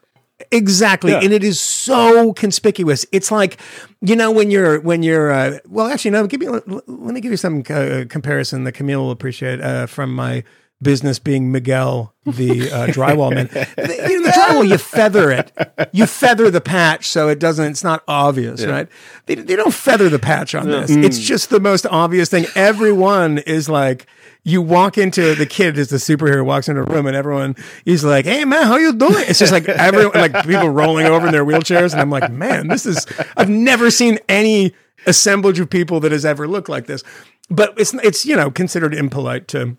Exactly. 0.51 1.13
Yeah. 1.13 1.21
And 1.21 1.33
it 1.33 1.45
is 1.45 1.61
so 1.61 2.33
conspicuous. 2.33 3.07
It's 3.13 3.31
like, 3.31 3.59
you 4.01 4.17
know, 4.17 4.31
when 4.31 4.51
you're, 4.51 4.81
when 4.81 5.03
you're, 5.03 5.31
uh, 5.31 5.59
well, 5.69 5.87
actually, 5.87 6.11
no, 6.11 6.27
give 6.27 6.41
me, 6.41 6.49
let, 6.49 6.67
let 6.67 7.15
me 7.15 7.21
give 7.21 7.31
you 7.31 7.37
some 7.37 7.63
uh, 7.71 8.05
comparison 8.09 8.65
that 8.65 8.73
Kmele 8.73 8.97
will 8.97 9.11
appreciate 9.11 9.61
uh, 9.61 9.87
from 9.87 10.15
my 10.15 10.43
business 10.83 11.19
being 11.19 11.51
Miguel, 11.51 12.15
the 12.27 12.71
uh, 12.71 12.87
drywall 12.89 13.35
man. 13.35 13.47
The- 13.53 14.07
you 14.09 14.21
know, 14.21 14.27
the 14.27 14.33
drywall, 14.33 14.69
you 14.69 14.79
feather 14.79 15.31
it. 15.31 15.53
You 15.93 16.07
feather 16.07 16.51
the 16.51 16.61
patch 16.61 17.09
so 17.09 17.29
it 17.29 17.39
doesn't, 17.39 17.65
it's 17.73 17.85
not 17.85 18.03
obvious, 18.09 18.65
right? 18.67 18.89
They, 19.27 19.37
they 19.37 19.57
don't 19.57 19.73
feather 19.73 20.09
the 20.09 20.19
patch 20.19 20.55
on 20.55 20.69
this. 20.69 20.91
It's 20.91 21.19
just 21.19 21.51
the 21.51 21.61
most 21.61 21.87
obvious 21.87 22.29
thing. 22.29 22.47
Everyone 22.55 23.39
is 23.39 23.69
like, 23.69 24.07
you 24.43 24.61
walk 24.61 24.99
into 24.99 25.35
the 25.35 25.47
kid 25.47 25.79
as 25.79 25.89
the 25.89 25.97
superhero 25.97 26.45
walks 26.45 26.69
into 26.69 26.83
a 26.83 26.85
room 26.85 27.07
and 27.07 27.17
everyone 27.17 27.57
he's 27.87 28.05
like, 28.05 28.27
"Hey 28.27 28.45
man, 28.45 28.65
how 28.67 28.77
you 28.77 28.93
doing?" 28.93 29.25
It's 29.27 29.39
just 29.39 29.53
like 29.53 29.67
everyone 29.67 30.13
like 30.21 30.45
people 30.45 30.69
rolling 30.69 31.07
over 31.07 31.25
in 31.27 31.33
their 31.33 31.47
wheelchairs, 31.47 31.93
and 31.93 32.01
I'm 32.03 32.11
like, 32.11 32.31
"Man, 32.31 32.69
this 32.69 32.85
is 32.85 33.07
I've 33.39 33.49
never 33.49 33.91
seen 33.91 34.19
any 34.29 34.75
assemblage 35.07 35.59
of 35.61 35.71
people 35.71 35.99
that 36.01 36.13
has 36.13 36.27
ever 36.27 36.47
looked 36.47 36.69
like 36.69 36.85
this." 36.85 37.03
But 37.49 37.73
it's 37.79 37.95
it's 37.95 38.27
you 38.27 38.37
know 38.37 38.51
considered 38.51 38.93
impolite 38.95 39.49
to 39.49 39.79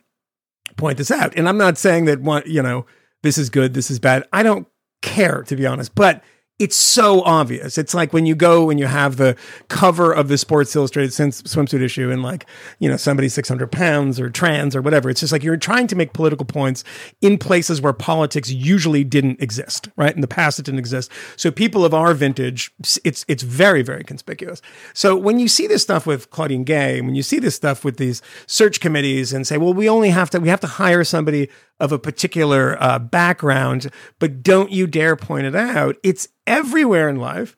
point 0.77 0.97
this 0.97 1.11
out, 1.11 1.33
and 1.35 1.47
I'm 1.47 1.57
not 1.57 1.77
saying 1.77 2.05
that 2.05 2.21
one 2.21 2.43
you 2.45 2.61
know 2.61 2.85
this 3.23 3.37
is 3.37 3.49
good, 3.49 3.73
this 3.73 3.89
is 3.89 3.99
bad. 3.99 4.27
I 4.31 4.43
don't 4.43 4.67
care 5.01 5.43
to 5.43 5.55
be 5.55 5.65
honest, 5.65 5.95
but 5.95 6.23
it's 6.57 6.77
so 6.77 7.21
obvious. 7.23 7.77
It's 7.77 7.93
like 7.93 8.13
when 8.13 8.25
you 8.25 8.33
go 8.33 8.69
and 8.69 8.79
you 8.79 8.85
have 8.85 9.17
the 9.17 9.35
cover 9.67 10.13
of 10.13 10.29
the 10.29 10.37
Sports 10.37 10.73
Illustrated 10.73 11.11
swimsuit 11.11 11.81
issue 11.81 12.09
and 12.09 12.23
like, 12.23 12.45
you 12.79 12.87
know, 12.87 12.95
somebody's 12.95 13.33
600 13.33 13.69
pounds 13.73 14.21
or 14.21 14.29
trans 14.29 14.73
or 14.73 14.81
whatever. 14.81 15.09
It's 15.09 15.19
just 15.19 15.33
like 15.33 15.43
you're 15.43 15.57
trying 15.57 15.87
to 15.87 15.97
make 15.97 16.13
political 16.13 16.45
points 16.45 16.85
in 17.21 17.37
places 17.37 17.81
where 17.81 17.91
politics 17.91 18.49
usually 18.49 19.03
didn't 19.03 19.41
exist, 19.41 19.89
right? 19.97 20.15
In 20.15 20.21
the 20.21 20.27
past, 20.27 20.57
it 20.57 20.63
didn't 20.63 20.79
exist. 20.79 21.11
So 21.35 21.51
people 21.51 21.83
of 21.83 21.93
our 21.93 22.13
vintage, 22.13 22.71
it's, 23.03 23.25
it's 23.27 23.43
very, 23.43 23.81
very 23.81 24.05
conspicuous. 24.05 24.61
So 24.93 25.17
when 25.17 25.39
you 25.39 25.49
see 25.49 25.67
this 25.67 25.81
stuff 25.81 26.07
with 26.07 26.29
Claudine 26.29 26.63
Gay, 26.63 27.01
when 27.01 27.15
you 27.15 27.23
see 27.23 27.39
this 27.39 27.55
stuff 27.55 27.83
with 27.83 27.97
these 27.97 28.21
search 28.47 28.79
committees 28.79 29.33
and 29.33 29.45
say, 29.45 29.57
well, 29.57 29.73
we 29.73 29.89
only 29.89 30.09
have 30.09 30.29
to, 30.29 30.39
we 30.39 30.47
have 30.47 30.61
to 30.61 30.67
hire 30.67 31.03
somebody 31.03 31.49
of 31.79 31.91
a 31.91 31.99
particular 31.99 32.81
uh, 32.81 32.99
background, 32.99 33.91
but 34.19 34.41
don't 34.41 34.71
you 34.71 34.87
dare 34.87 35.15
point 35.15 35.45
it 35.45 35.55
out. 35.55 35.97
It's 36.03 36.27
everywhere 36.47 37.09
in 37.09 37.17
life. 37.17 37.57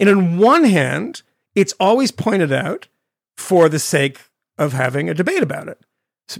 And 0.00 0.08
on 0.08 0.38
one 0.38 0.64
hand, 0.64 1.22
it's 1.54 1.74
always 1.78 2.10
pointed 2.10 2.52
out 2.52 2.88
for 3.36 3.68
the 3.68 3.78
sake 3.78 4.20
of 4.58 4.72
having 4.72 5.08
a 5.08 5.14
debate 5.14 5.42
about 5.42 5.68
it. 5.68 5.78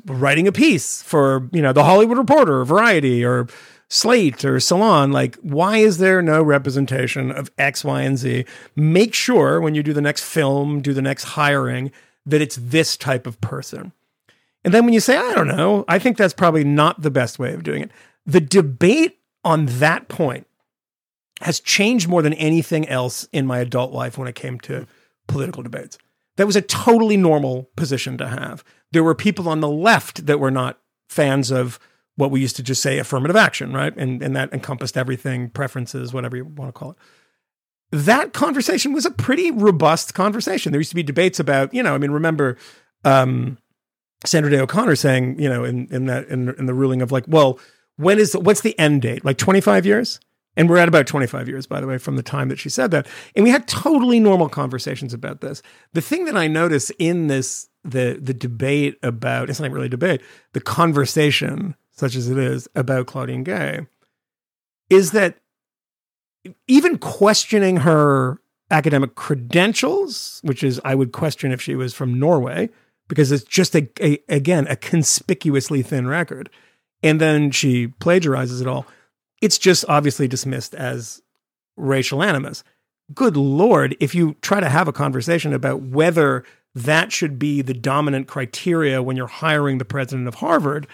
Writing 0.07 0.49
a 0.49 0.53
piece 0.53 1.03
for, 1.03 1.49
you 1.53 1.61
know, 1.61 1.73
the 1.73 1.85
Hollywood 1.85 2.17
Reporter 2.17 2.61
or 2.61 2.65
Variety 2.65 3.25
or 3.25 3.47
Slate 3.91 4.43
or 4.45 4.59
Salon, 4.59 5.13
like, 5.13 5.37
why 5.37 5.77
is 5.77 5.99
there 5.99 6.23
no 6.23 6.43
representation 6.43 7.31
of 7.31 7.51
X, 7.59 7.85
Y, 7.85 8.01
and 8.01 8.17
Z? 8.17 8.47
Make 8.75 9.13
sure 9.13 9.61
when 9.61 9.75
you 9.75 9.83
do 9.83 9.93
the 9.93 10.01
next 10.01 10.25
film, 10.25 10.81
do 10.81 10.95
the 10.95 11.03
next 11.03 11.25
hiring, 11.25 11.93
that 12.25 12.41
it's 12.41 12.57
this 12.57 12.97
type 12.97 13.27
of 13.27 13.39
person. 13.43 13.93
And 14.65 14.73
then 14.73 14.85
when 14.85 14.95
you 14.95 15.01
say, 15.01 15.17
I 15.17 15.35
don't 15.35 15.49
know, 15.49 15.85
I 15.89 15.99
think 15.99 16.17
that's 16.17 16.35
probably 16.35 16.65
not 16.65 17.03
the 17.03 17.11
best 17.11 17.39
way 17.39 17.53
of 17.53 17.63
doing 17.63 17.83
it. 17.83 17.91
The 18.27 18.41
debate 18.41 19.19
on 19.45 19.67
that 19.67 20.09
point 20.09 20.47
has 21.41 21.59
changed 21.59 22.09
more 22.09 22.23
than 22.23 22.35
anything 22.35 22.89
else 22.89 23.27
in 23.33 23.47
my 23.47 23.59
adult 23.59 23.93
life 23.93 24.17
when 24.17 24.29
it 24.29 24.37
came 24.37 24.61
to 24.61 24.87
political 25.27 25.63
debates. 25.63 25.99
That 26.37 26.47
was 26.47 26.57
a 26.57 26.63
totally 26.63 27.17
normal 27.17 27.71
position 27.77 28.17
to 28.19 28.29
have. 28.29 28.63
There 28.93 29.03
were 29.03 29.15
people 29.15 29.49
on 29.49 29.61
the 29.61 29.69
left 29.69 30.27
that 30.27 30.39
were 30.39 30.51
not 30.51 30.79
fans 31.09 31.51
of 31.51 31.81
what 32.17 32.31
we 32.31 32.41
used 32.41 32.57
to 32.57 32.63
just 32.63 32.83
say 32.83 32.99
affirmative 32.99 33.37
action, 33.37 33.73
right? 33.73 33.95
And, 33.97 34.23
and 34.23 34.37
that 34.37 34.53
encompassed 34.53 34.97
everything, 34.97 35.51
preferences, 35.51 36.13
whatever 36.13 36.37
you 36.37 36.45
want 36.45 36.69
to 36.69 36.79
call 36.79 36.93
it 36.93 36.99
that 37.93 38.33
conversation 38.33 38.95
was 38.95 39.05
a 39.05 39.11
pretty 39.11 39.51
robust 39.51 40.15
conversation. 40.15 40.73
There 40.73 40.81
used 40.81 40.91
to 40.91 40.97
be 40.97 41.03
debates 41.03 41.39
about, 41.39 41.73
you 41.75 41.83
know, 41.83 41.95
I 41.95 41.99
mean, 41.99 42.11
remember, 42.11 42.57
um, 43.05 43.59
Sandra 44.25 44.51
Day 44.51 44.59
O'Connor 44.59 44.97
saying, 44.97 45.39
you 45.39 45.49
know, 45.49 45.65
in 45.65 45.87
in 45.91 46.07
that 46.07 46.29
in, 46.29 46.51
in 46.51 46.67
the 46.67 46.75
ruling 46.75 47.03
of 47.03 47.13
like, 47.13 47.25
well, 47.27 47.59
when 47.97 48.19
is 48.19 48.37
what's 48.37 48.61
the 48.61 48.79
end 48.79 49.03
date? 49.03 49.25
Like 49.25 49.39
twenty 49.39 49.61
five 49.61 49.87
years. 49.87 50.21
And 50.57 50.69
we're 50.69 50.77
at 50.77 50.89
about 50.89 51.07
25 51.07 51.49
years, 51.49 51.67
by 51.67 51.81
the 51.81 51.87
way, 51.87 51.97
from 51.97 52.17
the 52.17 52.23
time 52.23 52.49
that 52.49 52.59
she 52.59 52.69
said 52.69 52.91
that. 52.91 53.07
And 53.35 53.43
we 53.43 53.51
had 53.51 53.67
totally 53.67 54.21
normal 54.21 54.51
conversations 54.51 55.15
about 55.15 55.41
this. 55.41 55.63
The 55.95 56.03
thing 56.03 56.27
that 56.27 56.37
I 56.37 56.47
notice 56.47 56.91
in 56.99 57.29
this, 57.29 57.69
the 57.85 58.19
the 58.21 58.35
debate 58.35 58.99
about 59.03 59.49
it's 59.49 59.61
not 59.61 59.71
really 59.71 59.89
debate, 59.89 60.21
the 60.53 60.61
conversation, 60.61 61.75
such 61.91 62.15
as 62.15 62.29
it 62.29 62.37
is, 62.37 62.69
about 62.75 63.07
Claudine 63.07 63.45
Gay, 63.45 63.87
is 64.91 65.13
that 65.13 65.39
even 66.69 66.99
questioning 66.99 67.79
her 67.79 68.39
academic 68.71 69.15
credentials, 69.15 70.41
which 70.45 70.63
is 70.63 70.81
I 70.85 70.95
would 70.95 71.13
question 71.13 71.51
if 71.51 71.63
she 71.63 71.75
was 71.75 71.95
from 71.95 72.19
Norway, 72.19 72.69
because 73.13 73.31
it's 73.31 73.45
just 73.45 73.77
a, 73.77 73.87
a 74.01 74.19
again 74.27 74.67
a 74.71 74.77
conspicuously 74.77 75.83
thin 75.83 76.07
record, 76.07 76.49
and 77.03 77.21
then 77.21 77.51
she 77.51 77.89
plagiarizes 77.89 78.63
it 78.63 78.67
all. 78.67 78.87
It's 79.43 79.59
just 79.59 79.85
obviously 79.87 80.27
dismissed 80.27 80.75
as 80.75 81.21
racial 81.77 82.23
animus. 82.23 82.65
Good 83.13 83.37
lord, 83.37 83.95
if 84.01 84.15
you 84.15 84.37
try 84.41 84.61
to 84.61 84.69
have 84.71 84.89
a 84.89 84.95
conversation 84.95 85.53
about 85.53 85.83
whether 85.83 86.43
that 86.75 87.13
should 87.13 87.39
be 87.39 87.61
the 87.61 87.75
dominant 87.75 88.29
criteria 88.29 89.03
when 89.03 89.15
you're 89.15 89.27
hiring 89.27 89.77
the 89.77 89.85
president 89.85 90.27
of 90.27 90.37
Harvard, 90.37 90.87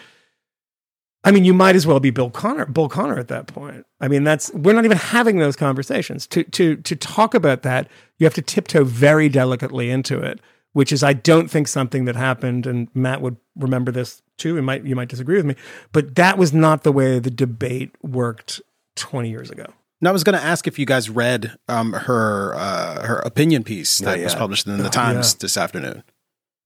I 1.23 1.31
mean, 1.31 1.45
you 1.45 1.55
might 1.55 1.77
as 1.77 1.87
well 1.87 2.01
be 2.01 2.11
Bull 2.11 2.31
Connor, 2.31 2.67
Bull 2.67 2.89
Connor 2.89 3.21
at 3.21 3.29
that 3.29 3.47
point. 3.47 3.87
I 4.01 4.09
mean, 4.09 4.25
that's 4.25 4.53
we're 4.53 4.75
not 4.75 4.87
even 4.87 4.99
having 4.99 5.39
those 5.39 5.55
conversations. 5.55 6.27
To 6.29 6.43
to 6.43 6.79
to 6.79 6.97
talk 6.97 7.33
about 7.33 7.63
that, 7.63 7.87
you 8.19 8.27
have 8.27 8.35
to 8.35 8.43
tiptoe 8.43 8.83
very 8.83 9.29
delicately 9.29 9.89
into 9.89 10.19
it, 10.19 10.41
which 10.73 10.93
is 10.93 11.03
I 11.03 11.13
don't 11.13 11.49
think 11.51 11.69
something 11.69 12.05
that 12.07 12.17
happened, 12.17 12.67
and 12.67 12.89
Matt 12.95 13.21
would 13.21 13.37
remember 13.57 13.91
this 13.93 14.23
too. 14.37 14.57
You 14.57 14.63
might 14.63 14.85
you 14.85 14.95
might 14.97 15.09
disagree 15.09 15.37
with 15.37 15.47
me, 15.47 15.55
but 15.93 16.15
that 16.17 16.39
was 16.39 16.53
not 16.53 16.83
the 16.83 16.93
way 16.93 17.19
the 17.19 17.31
debate 17.31 17.91
worked 18.03 18.61
20 18.97 19.31
years 19.31 19.51
ago. 19.51 19.67
Now, 20.01 20.11
I 20.11 20.13
was 20.13 20.23
going 20.23 20.39
to 20.39 20.45
ask 20.45 20.69
if 20.69 20.79
you 20.79 20.87
guys 20.87 21.11
read 21.11 21.57
um, 21.69 21.93
her 21.93 22.55
uh, 22.55 23.05
her 23.05 23.19
opinion 23.21 23.65
piece 23.65 23.99
that 23.99 24.17
Not 24.19 24.25
was 24.25 24.35
published 24.35 24.67
in 24.67 24.79
the 24.79 24.89
Times 24.89 25.35
this 25.35 25.57
afternoon. 25.57 26.05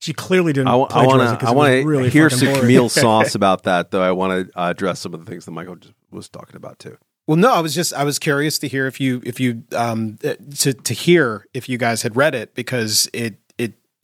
She 0.01 0.13
clearly 0.13 0.53
didn't. 0.53 0.69
I 0.69 0.75
want 0.75 0.91
plagiarize 0.91 1.31
it 1.31 1.35
to 1.35 1.41
'cause 1.41 1.49
I 1.49 1.53
want 1.53 1.73
to 1.73 1.87
really 1.87 2.11
hear 2.11 2.29
fucking 2.29 2.47
some 2.47 2.55
boring. 2.55 2.71
Kmele 2.77 2.91
sauce 3.01 3.35
about 3.37 3.63
that, 3.63 3.91
though. 3.93 4.03
I 4.03 4.11
want 4.11 4.51
to 4.51 4.59
uh, 4.59 4.71
address 4.71 4.99
some 5.01 5.15
of 5.15 5.25
the 5.25 5.31
things 5.31 5.45
that 5.45 5.53
Michael 5.53 5.77
just 5.77 5.95
was 6.11 6.29
talking 6.29 6.57
about 6.57 6.79
too. 6.79 6.99
Well, 7.29 7.37
no, 7.37 7.53
I 7.53 7.61
was 7.61 7.73
just 7.73 7.95
I 7.95 8.03
was 8.03 8.19
curious 8.19 8.59
to 8.59 8.69
hear 8.69 8.89
if 8.89 9.01
you 9.01 9.23
if 9.25 9.39
you 9.39 9.63
um 9.77 10.19
uh, 10.25 10.35
to 10.59 10.75
to 10.75 10.93
hear 10.93 11.47
if 11.55 11.69
you 11.69 11.79
guys 11.79 12.03
had 12.03 12.17
read 12.17 12.35
it 12.35 12.55
because 12.57 13.09
it 13.13 13.35
it 13.35 13.42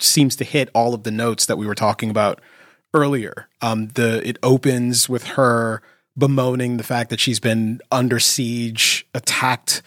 seems 0.01 0.37
to 0.37 0.45
hit 0.45 0.71
all 0.75 0.95
of 0.95 1.03
the 1.03 1.11
notes 1.11 1.47
that 1.47 1.57
we 1.57 1.67
were 1.67 1.75
talking 1.75 2.11
about 2.11 2.41
earlier. 2.95 3.49
Um, 3.61 3.89
the 3.89 4.27
it 4.27 4.39
opens 4.43 5.09
with 5.09 5.25
her 5.25 5.83
bemoaning 6.17 6.77
the 6.77 6.85
fact 6.85 7.11
that 7.11 7.21
she's 7.21 7.41
been 7.41 7.81
under 7.93 8.19
siege, 8.19 9.07
attacked 9.15 9.83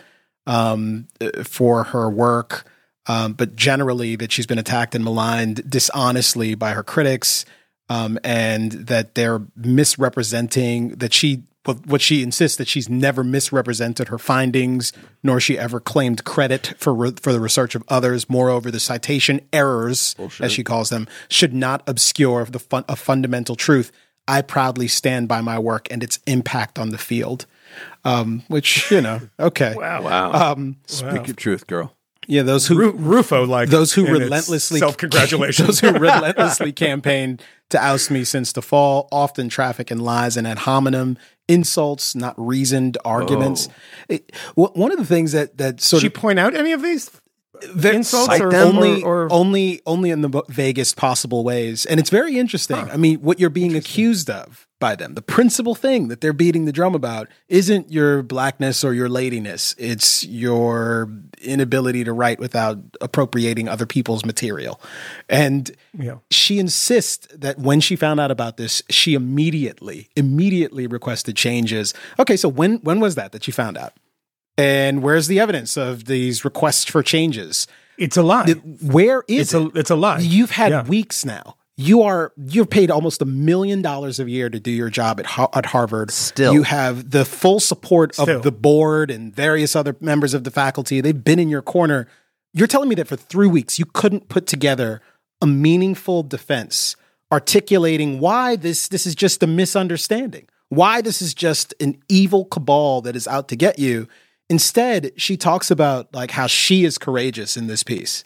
um, 0.48 1.08
uh, 1.20 1.44
for 1.44 1.84
her 1.86 2.10
work, 2.10 2.66
um, 3.08 3.34
but 3.34 3.56
generally 3.56 4.16
that 4.16 4.32
she's 4.32 4.48
been 4.48 4.60
attacked 4.60 4.96
and 4.96 5.04
maligned 5.04 5.70
dishonestly 5.70 6.56
by 6.56 6.72
her 6.72 6.84
critics, 6.84 7.46
um, 7.90 8.18
and 8.24 8.72
that 8.72 9.16
they're 9.16 9.42
misrepresenting 9.56 10.90
that 10.90 11.14
she. 11.14 11.44
What 11.66 11.86
what 11.86 12.02
she 12.02 12.24
insists 12.24 12.58
that 12.58 12.68
she's 12.68 12.90
never 12.90 13.24
misrepresented 13.24 14.08
her 14.08 14.18
findings, 14.18 14.92
nor 15.22 15.40
she 15.40 15.60
ever 15.60 15.80
claimed 15.80 16.24
credit 16.24 16.74
for 16.78 16.94
re- 16.94 17.14
for 17.22 17.32
the 17.32 17.40
research 17.40 17.76
of 17.76 17.84
others. 17.88 18.28
Moreover, 18.30 18.72
the 18.72 18.80
citation 18.80 19.42
errors, 19.54 20.16
as 20.40 20.52
she 20.52 20.64
calls 20.64 20.90
them, 20.90 21.08
should 21.30 21.54
not 21.54 21.84
obscure 21.88 22.46
the 22.46 22.58
fun- 22.60 22.86
a 22.90 22.96
fundamental 22.96 23.56
truth. 23.56 23.92
I 24.28 24.42
proudly 24.42 24.88
stand 24.88 25.28
by 25.28 25.42
my 25.42 25.60
work 25.60 25.88
and 25.92 26.02
its 26.04 26.20
impact 26.26 26.80
on 26.80 26.90
the 26.90 26.98
field. 26.98 27.46
Um, 28.04 28.44
which 28.48 28.90
you 28.92 29.00
know, 29.02 29.22
okay, 29.40 29.74
Wow. 29.76 30.02
Wow. 30.02 30.52
um, 30.54 30.78
Speak 30.88 31.28
your 31.28 31.36
truth, 31.36 31.68
girl. 31.68 31.96
yeah, 32.28 32.42
those 32.42 32.66
who 32.68 32.76
Ru- 32.78 32.92
Rufo, 32.94 33.46
like 33.46 33.70
those 33.78 33.94
who 33.94 34.06
relentlessly 34.08 34.80
self-congratulations. 34.80 35.68
those 35.68 35.80
who 35.80 35.92
relentlessly 35.92 36.72
campaigned 36.72 37.42
to 37.72 37.84
oust 37.84 38.10
me 38.12 38.24
since 38.24 38.52
the 38.54 38.62
fall. 38.62 39.08
Often 39.12 39.50
traffic 39.50 39.92
in 39.92 40.00
lies 40.00 40.38
and 40.38 40.48
ad 40.48 40.60
hominem 40.60 41.18
insults 41.48 42.16
not 42.16 42.34
reasoned 42.38 42.98
arguments. 43.04 43.68
Oh. 43.70 43.74
It- 44.16 44.32
wh- 44.56 44.76
one 44.78 44.92
of 44.92 44.98
the 44.98 45.06
things 45.06 45.32
that 45.34 45.58
that 45.58 45.78
Did 45.78 45.82
sort 45.84 46.02
she 46.02 46.10
point 46.10 46.40
out 46.40 46.56
any 46.56 46.72
of 46.72 46.82
these? 46.82 47.10
the- 47.76 47.92
insults 47.94 48.40
or- 48.40 48.50
them 48.52 48.78
or- 48.78 48.86
only 48.86 49.04
or- 49.04 49.28
only 49.32 49.82
only 49.86 50.10
in 50.10 50.22
the 50.22 50.44
vaguest 50.50 50.96
possible 50.96 51.44
ways. 51.44 51.86
And 51.86 52.00
it's 52.00 52.10
very 52.10 52.38
interesting. 52.40 52.78
I 52.78 52.98
mean 52.98 53.20
what 53.20 53.40
you're 53.40 53.50
being 53.52 53.76
accused 53.76 54.30
of 54.30 54.68
by 54.82 54.96
them 54.96 55.14
the 55.16 55.22
principal 55.22 55.76
thing 55.76 56.10
that 56.10 56.20
they're 56.20 56.34
beating 56.34 56.66
the 56.66 56.74
drum 56.74 56.94
about 56.94 57.30
isn't 57.48 57.90
your 57.90 58.22
blackness 58.22 58.84
or 58.84 58.94
your 58.94 59.08
ladiness 59.08 59.74
it's 59.78 60.26
your 60.26 61.10
inability 61.42 62.04
to 62.04 62.12
write 62.12 62.40
without 62.40 62.78
appropriating 63.00 63.70
other 63.70 63.86
people's 63.86 64.26
material 64.26 64.82
and 65.30 65.72
Yeah. 65.98 66.16
she 66.30 66.60
insists 66.60 67.28
that 67.34 67.58
when 67.60 67.80
she 67.80 67.96
found 67.96 68.20
out 68.20 68.32
about 68.32 68.58
this 68.58 68.84
she 68.90 69.14
immediately 69.14 70.10
immediately 70.18 70.86
requested 70.88 71.38
changes 71.38 71.94
okay 72.20 72.36
so 72.36 72.50
when 72.50 72.78
when 72.80 73.00
was 73.00 73.16
that 73.16 73.32
that 73.32 73.48
you 73.48 73.54
found 73.54 73.78
out 73.78 73.94
and 74.58 75.02
where's 75.02 75.28
the 75.28 75.40
evidence 75.40 75.78
of 75.78 76.06
these 76.06 76.44
requests 76.44 76.84
for 76.86 77.02
changes? 77.02 77.68
It's 77.98 78.18
a 78.18 78.22
lie. 78.22 78.52
Where 78.84 79.24
is 79.28 79.42
it's 79.42 79.54
a 79.54 79.68
it? 79.68 79.78
it's 79.78 79.90
a 79.90 79.96
lie. 79.96 80.20
You've 80.20 80.52
had 80.52 80.72
Yeah. 80.72 80.84
weeks 80.84 81.24
now. 81.24 81.56
You 81.82 82.04
are 82.04 82.32
you're 82.38 82.66
paid 82.66 82.92
almost 82.92 83.22
a 83.22 83.26
million 83.26 83.82
dollars 83.82 84.20
a 84.20 84.30
year 84.30 84.50
to 84.50 84.60
do 84.60 84.70
your 84.70 84.90
job 84.90 85.20
at 85.20 85.26
Har- 85.26 85.50
at 85.54 85.66
Harvard. 85.68 86.12
Still. 86.12 86.54
you 86.54 86.64
have 86.64 87.10
the 87.10 87.26
full 87.26 87.60
support 87.60 88.14
Still. 88.14 88.38
of 88.38 88.44
the 88.44 88.52
board 88.52 89.10
and 89.10 89.36
various 89.36 89.76
other 89.76 89.96
members 90.00 90.34
of 90.34 90.44
the 90.44 90.52
faculty. 90.52 91.02
They've 91.02 91.24
been 91.24 91.40
in 91.40 91.50
your 91.50 91.64
corner. 91.64 92.08
You're 92.54 92.68
telling 92.68 92.90
me 92.90 92.96
that 92.96 93.08
for 93.08 93.16
three 93.16 93.48
weeks 93.48 93.80
you 93.80 93.86
couldn't 93.86 94.30
put 94.30 94.46
together 94.46 95.02
a 95.42 95.48
meaningful 95.48 96.22
defense 96.22 96.96
articulating 97.32 98.20
why 98.20 98.56
this 98.56 98.88
this 98.88 99.08
is 99.08 99.16
just 99.16 99.42
a 99.42 99.48
misunderstanding, 99.48 100.48
why 100.70 101.02
this 101.02 101.22
is 101.22 101.34
just 101.34 101.74
an 101.80 101.98
evil 102.10 102.46
cabal 102.46 103.02
that 103.02 103.16
is 103.16 103.28
out 103.28 103.48
to 103.48 103.56
get 103.56 103.80
you. 103.80 104.08
Instead, 104.50 105.14
she 105.16 105.36
talks 105.38 105.72
about 105.72 106.14
like 106.14 106.32
how 106.32 106.46
she 106.46 106.84
is 106.84 106.98
courageous 106.98 107.58
in 107.58 107.68
this 107.68 107.84
piece. 107.84 108.24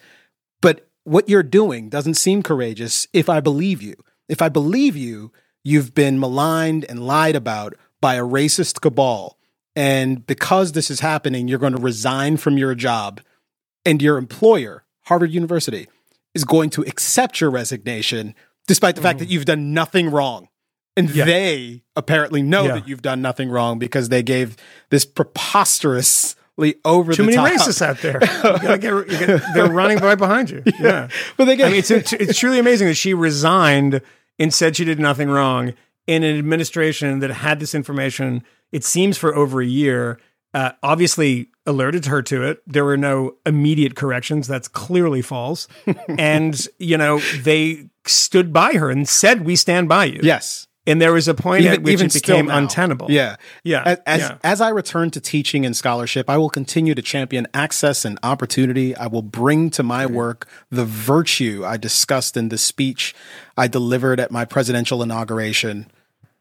But 0.61 0.89
what 1.05 1.29
you're 1.29 1.43
doing 1.43 1.87
doesn't 1.87 2.15
seem 2.15 2.43
courageous 2.43 3.07
if 3.13 3.29
I 3.29 3.39
believe 3.39 3.81
you. 3.81 3.95
If 4.27 4.41
I 4.41 4.49
believe 4.49 4.97
you, 4.97 5.31
you've 5.63 5.93
been 5.93 6.19
maligned 6.19 6.83
and 6.89 7.07
lied 7.07 7.35
about 7.35 7.75
by 8.01 8.15
a 8.15 8.23
racist 8.23 8.81
cabal. 8.81 9.37
And 9.75 10.25
because 10.25 10.71
this 10.71 10.89
is 10.89 10.99
happening, 10.99 11.47
you're 11.47 11.59
going 11.59 11.75
to 11.75 11.81
resign 11.81 12.37
from 12.37 12.57
your 12.57 12.75
job. 12.75 13.21
And 13.85 14.01
your 14.01 14.17
employer, 14.17 14.83
Harvard 15.03 15.31
University, 15.31 15.87
is 16.33 16.43
going 16.43 16.71
to 16.71 16.81
accept 16.81 17.39
your 17.39 17.51
resignation 17.51 18.33
despite 18.67 18.95
the 18.95 19.01
fact 19.03 19.19
that 19.19 19.27
mm. 19.27 19.31
you've 19.31 19.45
done 19.45 19.73
nothing 19.73 20.09
wrong. 20.09 20.49
And. 20.97 21.09
Yeah. 21.11 21.25
they 21.25 21.83
apparently 21.95 22.41
know 22.41 22.65
Yeah. 22.65 22.73
that 22.75 22.87
you've 22.87 23.03
done 23.03 23.21
nothing 23.21 23.49
wrong 23.49 23.77
because 23.77 24.09
they 24.09 24.23
gave 24.23 24.57
this 24.89 25.05
preposterously 25.05 26.41
over 26.85 27.13
Too 27.13 27.23
the 27.23 27.31
many 27.31 27.35
top. 27.37 27.49
racists 27.67 27.81
out 27.81 27.97
there. 27.99 28.19
Get, 28.77 28.83
you 28.83 29.03
gotta- 29.05 29.43
they're 29.53 29.69
running 29.71 29.97
right 29.99 30.17
behind 30.17 30.49
you. 30.49 30.63
Yeah. 30.79 31.09
But 31.37 31.45
they 31.45 31.55
get 31.55 31.67
I 31.67 31.69
mean, 31.69 31.79
it's, 31.79 31.91
it's 31.91 32.37
truly 32.39 32.59
amazing 32.59 32.87
that 32.87 32.95
she 32.95 33.13
resigned 33.13 34.01
and 34.39 34.53
said 34.53 34.75
she 34.75 34.85
did 34.85 34.99
nothing 34.99 35.29
wrong 35.29 35.73
in 36.07 36.23
an 36.23 36.37
administration 36.37 37.19
that 37.19 37.29
had 37.31 37.59
this 37.59 37.73
information, 37.73 38.43
it 38.71 38.83
seems, 38.83 39.17
for 39.17 39.35
over 39.35 39.61
a 39.61 39.65
year. 39.65 40.19
Uh, 40.53 40.71
obviously, 40.83 41.49
alerted 41.65 42.05
her 42.05 42.21
to 42.21 42.43
it. 42.43 42.61
There 42.65 42.85
were 42.85 42.95
no 42.97 43.35
immediate 43.45 43.95
corrections. 43.95 44.47
That's 44.47 44.67
clearly 44.69 45.21
false. 45.21 45.67
and, 46.07 46.67
you 46.79 46.97
know, 46.97 47.19
they 47.41 47.89
stood 48.05 48.53
by 48.53 48.73
her 48.73 48.89
and 48.89 49.07
said, 49.09 49.45
We 49.45 49.55
stand 49.57 49.89
by 49.89 50.05
you. 50.05 50.19
yes. 50.23 50.64
And 50.87 51.01
there 51.01 51.13
was 51.13 51.27
a 51.27 51.33
point 51.33 51.65
at 51.65 51.81
which 51.81 52.01
it 52.01 52.13
became 52.13 52.49
untenable. 52.49 53.09
Yeah. 53.09 53.37
Yeah. 53.63 53.83
As, 53.85 53.97
as, 54.05 54.21
Yeah. 54.21 54.37
as 54.43 54.61
I 54.61 54.69
return 54.69 55.09
to 55.11 55.19
teaching 55.19 55.65
and 55.65 55.75
scholarship, 55.75 56.29
I 56.29 56.37
will 56.37 56.49
continue 56.49 56.93
to 56.93 57.01
champion 57.01 57.47
access 57.53 58.05
and 58.05 58.19
opportunity. 58.21 58.95
I 58.95 59.07
will 59.07 59.23
bring 59.23 59.69
to 59.71 59.83
my 59.83 60.05
work 60.05 60.47
the 60.69 60.85
virtue 60.85 61.63
I 61.65 61.77
discussed 61.77 62.37
in 62.37 62.49
the 62.49 62.57
speech 62.57 63.15
I 63.57 63.67
delivered 63.67 64.19
at 64.19 64.31
my 64.31 64.45
presidential 64.45 65.01
inauguration 65.01 65.89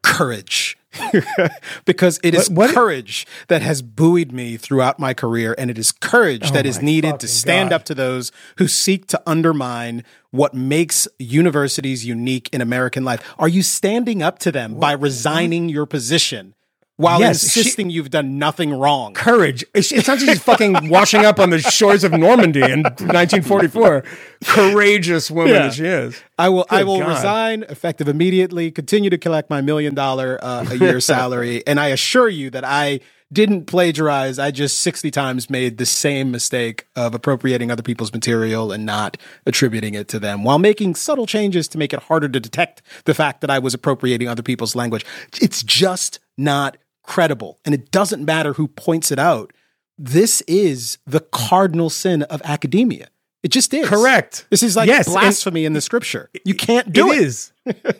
courage. 0.03 0.77
because 1.85 2.19
it 2.23 2.33
is 2.33 2.49
What- 2.49 2.67
what- 2.69 2.73
courage 2.75 3.27
that 3.47 3.61
has 3.61 3.81
buoyed 3.81 4.31
me 4.31 4.57
throughout 4.57 4.99
my 4.99 5.13
career, 5.13 5.53
and 5.57 5.69
it 5.69 5.77
is 5.77 5.91
courage 5.91 6.47
oh 6.49 6.53
that 6.53 6.65
is 6.65 6.79
Oh 6.79 6.81
needed 6.81 7.19
to 7.19 7.27
stand 7.27 7.69
God. 7.69 7.75
up 7.77 7.83
to 7.85 7.95
those 7.95 8.31
who 8.57 8.67
seek 8.67 9.07
to 9.07 9.21
undermine 9.27 10.03
what 10.31 10.53
makes 10.53 11.07
universities 11.19 12.05
unique 12.05 12.49
in 12.51 12.59
American 12.61 13.03
life. 13.05 13.21
Are 13.37 13.47
you 13.47 13.61
standing 13.61 14.21
up 14.23 14.39
to 14.39 14.51
them 14.51 14.75
by 14.79 14.91
resigning 14.93 15.69
your 15.69 15.85
position? 15.85 16.54
While 16.97 17.19
Yes, 17.19 17.41
she- 17.51 17.59
insisting 17.59 17.89
you've 17.89 18.09
done 18.09 18.39
nothing 18.39 18.71
wrong. 18.73 19.13
Courage. 19.13 19.65
It's, 19.73 19.91
it's 19.91 20.07
not 20.07 20.17
just 20.19 20.31
she's 20.31 20.41
fucking 20.43 20.89
washing 20.89 21.25
up 21.25 21.39
on 21.39 21.49
the 21.49 21.59
shores 21.59 22.03
of 22.03 22.11
Normandy 22.13 22.61
in 22.61 22.83
1944. 22.83 24.03
Courageous 24.45 25.29
woman 25.31 25.53
Yeah. 25.53 25.59
that 25.63 25.73
she 25.73 25.85
is. 25.85 26.21
I 26.37 26.49
will. 26.49 26.65
I 26.69 26.83
will 26.83 26.99
God. 26.99 27.09
resign 27.09 27.63
effective 27.69 28.07
immediately. 28.07 28.71
Continue 28.71 29.09
to 29.09 29.17
collect 29.17 29.49
my 29.49 29.61
million 29.61 29.95
dollar 29.95 30.37
uh, 30.41 30.65
a 30.69 30.75
year 30.75 30.99
salary, 31.01 31.63
and 31.65 31.79
I 31.79 31.87
assure 31.87 32.29
you 32.29 32.49
that 32.51 32.63
I 32.63 32.99
didn't 33.33 33.65
plagiarize. 33.65 34.37
I 34.37 34.51
just 34.51 34.79
sixty 34.79 35.09
times 35.11 35.49
made 35.49 35.77
the 35.77 35.85
same 35.85 36.31
mistake 36.31 36.85
of 36.95 37.15
appropriating 37.15 37.71
other 37.71 37.83
people's 37.83 38.13
material 38.13 38.71
and 38.71 38.85
not 38.85 39.17
attributing 39.45 39.95
it 39.95 40.07
to 40.09 40.19
them, 40.19 40.43
while 40.43 40.59
making 40.59 40.95
subtle 40.95 41.25
changes 41.25 41.67
to 41.69 41.77
make 41.77 41.91
it 41.93 42.03
harder 42.03 42.29
to 42.29 42.39
detect 42.39 42.81
the 43.05 43.13
fact 43.13 43.41
that 43.41 43.49
I 43.49 43.59
was 43.59 43.73
appropriating 43.73 44.27
other 44.27 44.43
people's 44.43 44.75
language. 44.75 45.05
It's 45.41 45.63
just 45.63 46.19
not 46.37 46.77
credible, 47.05 47.59
and 47.65 47.73
it 47.73 47.91
doesn't 47.91 48.23
matter 48.23 48.53
who 48.53 48.67
points 48.67 49.11
it 49.11 49.19
out. 49.19 49.53
This 49.97 50.41
is 50.41 50.97
the 51.05 51.21
cardinal 51.21 51.89
sin 51.89 52.23
of 52.23 52.41
academia. 52.43 53.07
It 53.43 53.49
just 53.49 53.73
is. 53.73 53.87
Correct. 53.87 54.47
This 54.49 54.63
is 54.63 54.75
like 54.75 54.87
Yes, 54.87 55.07
blasphemy 55.07 55.65
in 55.65 55.73
the 55.73 55.81
scripture. 55.81 56.29
You 56.43 56.55
can't 56.55 56.91
do 56.91 57.11
it. 57.11 57.17
It 57.17 57.23
is. 57.23 57.53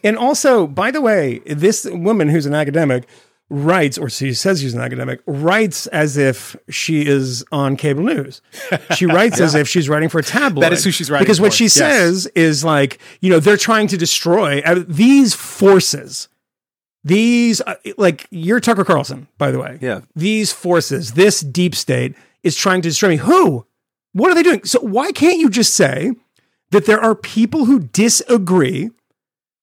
and 0.03 0.17
also, 0.17 0.65
by 0.65 0.89
the 0.89 1.01
way, 1.01 1.39
this 1.45 1.85
woman 1.85 2.29
who's 2.29 2.47
an 2.47 2.55
academic 2.55 3.07
writes, 3.49 3.97
or 3.97 4.09
she 4.09 4.33
says 4.33 4.59
she's 4.61 4.73
an 4.73 4.81
academic, 4.81 5.21
writes 5.27 5.85
as 5.87 6.17
if 6.17 6.55
she 6.69 7.05
is 7.05 7.45
on 7.51 7.77
cable 7.77 8.03
news. 8.03 8.41
She 8.95 9.05
writes 9.05 9.39
as 9.39 9.53
if 9.53 9.67
she's 9.67 9.87
writing 9.87 10.09
for 10.09 10.17
a 10.17 10.23
tabloid. 10.23 10.63
That 10.63 10.73
is 10.73 10.83
who 10.83 10.91
she's 10.91 11.11
writing 11.11 11.23
Because 11.25 11.39
what 11.39 11.53
she 11.53 11.65
yes. 11.65 11.73
says 11.73 12.25
is 12.35 12.63
like, 12.63 12.99
you 13.21 13.29
know, 13.29 13.39
they're 13.39 13.55
trying 13.55 13.87
to 13.89 13.97
destroy 13.97 14.61
uh, 14.65 14.83
these 14.87 15.35
forces. 15.35 16.27
These, 17.05 17.61
uh, 17.61 17.75
like, 17.97 18.25
you're 18.31 18.59
Tucker 18.59 18.83
Carlson, 18.83 19.27
by 19.37 19.51
the 19.51 19.59
way. 19.59 19.77
Yeah. 19.79 20.01
These 20.15 20.51
forces, 20.51 21.13
this 21.13 21.41
deep 21.41 21.75
state 21.75 22.15
is 22.41 22.57
trying 22.57 22.81
to 22.81 22.89
destroy 22.89 23.09
me. 23.09 23.17
Who? 23.17 23.67
What 24.13 24.31
are 24.31 24.35
they 24.35 24.43
doing? 24.43 24.63
So 24.65 24.79
why 24.81 25.11
can't 25.11 25.39
you 25.39 25.49
just 25.49 25.75
say 25.75 26.13
that 26.71 26.87
there 26.87 26.99
are 26.99 27.13
people 27.13 27.65
who 27.65 27.79
disagree 27.79 28.89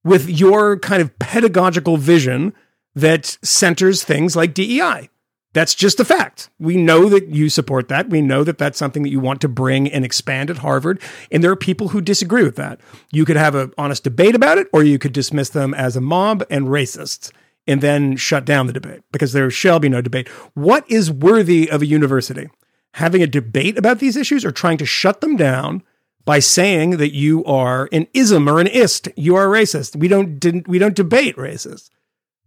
with 0.05 0.30
your 0.30 0.78
kind 0.78 1.03
of 1.03 1.18
pedagogical 1.18 1.97
vision 1.97 2.55
that 2.95 3.38
centers 3.43 4.05
things 4.05 4.36
like 4.36 4.55
DEI? 4.55 5.09
That's 5.55 5.74
just 5.74 6.00
a 6.00 6.05
fact. 6.05 6.48
We 6.59 6.76
know 6.76 7.09
that 7.11 7.28
you 7.28 7.50
support 7.50 7.88
that. 7.88 8.09
We 8.09 8.22
know 8.22 8.42
that 8.42 8.57
that's 8.57 8.78
something 8.78 9.03
that 9.03 9.11
you 9.11 9.20
want 9.20 9.42
to 9.42 9.48
bring 9.48 9.90
and 9.90 10.05
expand 10.05 10.48
at 10.48 10.59
Harvard. 10.59 11.00
And 11.30 11.44
there 11.44 11.50
are 11.50 11.57
people 11.57 11.88
who 11.88 12.00
disagree 12.00 12.42
with 12.42 12.57
that. 12.57 12.80
You 13.11 13.24
could 13.24 13.36
have 13.36 13.55
an 13.55 13.72
honest 13.76 14.05
debate 14.05 14.34
about 14.34 14.57
it, 14.57 14.68
or 14.72 14.82
you 14.82 14.98
could 14.98 15.12
dismiss 15.12 15.50
them 15.50 15.74
as 15.74 15.94
a 15.94 16.00
mob 16.00 16.42
and 16.48 16.68
racists 16.68 17.30
and 17.66 17.80
then 17.80 18.16
shut 18.16 18.44
down 18.44 18.66
the 18.66 18.72
debate 18.72 19.03
because 19.12 19.32
there 19.32 19.50
shall 19.50 19.78
be 19.78 19.88
no 19.88 20.00
debate. 20.00 20.28
What 20.55 20.90
is 20.90 21.11
worthy 21.11 21.70
of 21.70 21.82
a 21.82 21.86
university? 21.86 22.48
Having 22.94 23.22
a 23.22 23.26
debate 23.26 23.78
about 23.78 23.98
these 23.98 24.16
issues 24.16 24.44
or 24.44 24.53
trying 24.53 24.78
to 24.78 24.86
shut 24.86 25.20
them 25.20 25.36
down 25.36 25.82
by 26.24 26.38
saying 26.38 26.98
that 26.98 27.14
you 27.14 27.44
are 27.44 27.88
an 27.92 28.07
ism 28.14 28.48
or 28.48 28.61
an 28.61 28.66
ist, 28.66 29.09
you 29.16 29.34
are 29.34 29.46
racist. 29.46 29.96
We 29.96 30.09
don't 30.09 30.38
didn't 30.38 30.68
we 30.68 30.78
don't 30.78 30.94
debate 30.94 31.36
racist. 31.36 31.90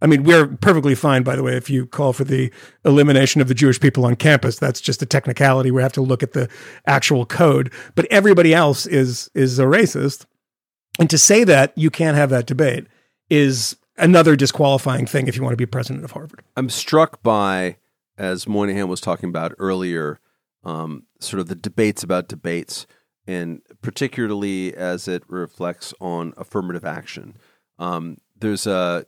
I 0.02 0.06
mean, 0.06 0.24
we're 0.24 0.46
perfectly 0.46 0.94
fine, 0.94 1.22
by 1.22 1.36
the 1.36 1.42
way, 1.42 1.56
if 1.56 1.70
you 1.70 1.86
call 1.86 2.12
for 2.12 2.24
the 2.24 2.52
elimination 2.84 3.40
of 3.40 3.48
the 3.48 3.54
Jewish 3.54 3.80
people 3.80 4.04
on 4.04 4.14
campus. 4.16 4.58
That's 4.58 4.80
just 4.80 5.00
a 5.00 5.06
technicality. 5.06 5.70
We 5.70 5.80
have 5.80 5.94
to 5.94 6.02
look 6.02 6.22
at 6.22 6.32
the 6.32 6.50
actual 6.86 7.24
code. 7.24 7.72
But 7.94 8.06
everybody 8.10 8.52
else 8.52 8.86
is 8.86 9.30
is 9.34 9.58
a 9.58 9.64
racist. 9.64 10.26
And 10.98 11.08
to 11.10 11.18
say 11.18 11.44
that 11.44 11.72
you 11.76 11.90
can't 11.90 12.16
have 12.16 12.30
that 12.30 12.46
debate 12.46 12.86
is 13.30 13.76
another 13.98 14.36
disqualifying 14.36 15.06
thing 15.06 15.28
if 15.28 15.36
you 15.36 15.42
want 15.42 15.52
to 15.52 15.58
be 15.58 15.66
president 15.66 16.04
of 16.04 16.12
Harvard. 16.12 16.42
I'm 16.56 16.68
struck 16.68 17.22
by, 17.22 17.76
as 18.18 18.46
Moynihan 18.46 18.88
was 18.88 19.00
talking 19.00 19.28
about 19.28 19.54
earlier, 19.58 20.20
um, 20.64 21.04
sort 21.20 21.40
of 21.40 21.48
the 21.48 21.54
debates 21.54 22.02
about 22.02 22.28
debates, 22.28 22.86
and 23.26 23.62
particularly 23.82 24.74
as 24.74 25.08
it 25.08 25.22
reflects 25.28 25.94
on 26.00 26.34
affirmative 26.36 26.84
action. 26.84 27.36
Um, 27.78 28.18
there's 28.38 28.66
a 28.66 29.06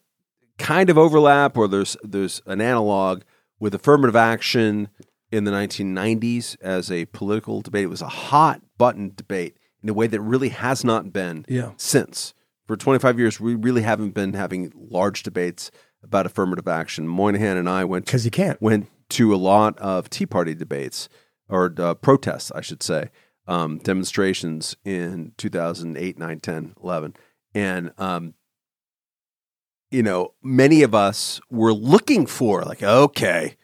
kind 0.58 0.90
of 0.90 0.98
overlap, 0.98 1.56
or 1.56 1.68
there's 1.68 1.96
there's 2.02 2.42
an 2.46 2.60
analog 2.60 3.22
with 3.60 3.74
affirmative 3.74 4.16
action 4.16 4.88
in 5.30 5.44
the 5.44 5.50
1990s 5.50 6.56
as 6.60 6.90
a 6.90 7.04
political 7.06 7.60
debate. 7.60 7.84
It 7.84 7.88
was 7.88 8.02
a 8.02 8.08
hot 8.08 8.60
button 8.78 9.12
debate 9.16 9.56
in 9.82 9.88
a 9.88 9.92
way 9.94 10.06
that 10.06 10.20
really 10.20 10.48
has 10.50 10.84
not 10.84 11.12
been 11.12 11.44
Yeah. 11.48 11.72
since. 11.76 12.34
For 12.66 12.76
25 12.76 13.18
years, 13.18 13.40
we 13.40 13.54
really 13.54 13.82
haven't 13.82 14.10
been 14.14 14.34
having 14.34 14.72
large 14.74 15.22
debates 15.22 15.70
about 16.02 16.26
affirmative 16.26 16.68
action. 16.68 17.08
Moynihan 17.08 17.56
and 17.56 17.68
I 17.68 17.84
went 17.84 18.04
Because 18.06 18.24
you 18.24 18.30
can't. 18.30 18.60
went 18.60 18.88
to 19.10 19.34
a 19.34 19.36
lot 19.36 19.76
of 19.78 20.08
Tea 20.10 20.26
Party 20.26 20.54
debates 20.54 21.08
or 21.48 21.72
uh, 21.78 21.94
protests, 21.94 22.52
I 22.54 22.60
should 22.60 22.82
say, 22.82 23.10
um, 23.46 23.78
demonstrations 23.78 24.76
in 24.84 25.32
2008, 25.38 26.18
9, 26.18 26.40
10, 26.40 26.74
11. 26.82 27.14
And, 27.54 27.92
um, 27.98 28.34
you 29.90 30.02
know, 30.02 30.34
many 30.42 30.82
of 30.82 30.94
us 30.94 31.40
were 31.50 31.72
looking 31.72 32.26
for, 32.26 32.62
like, 32.62 32.82
okay, 32.82 33.56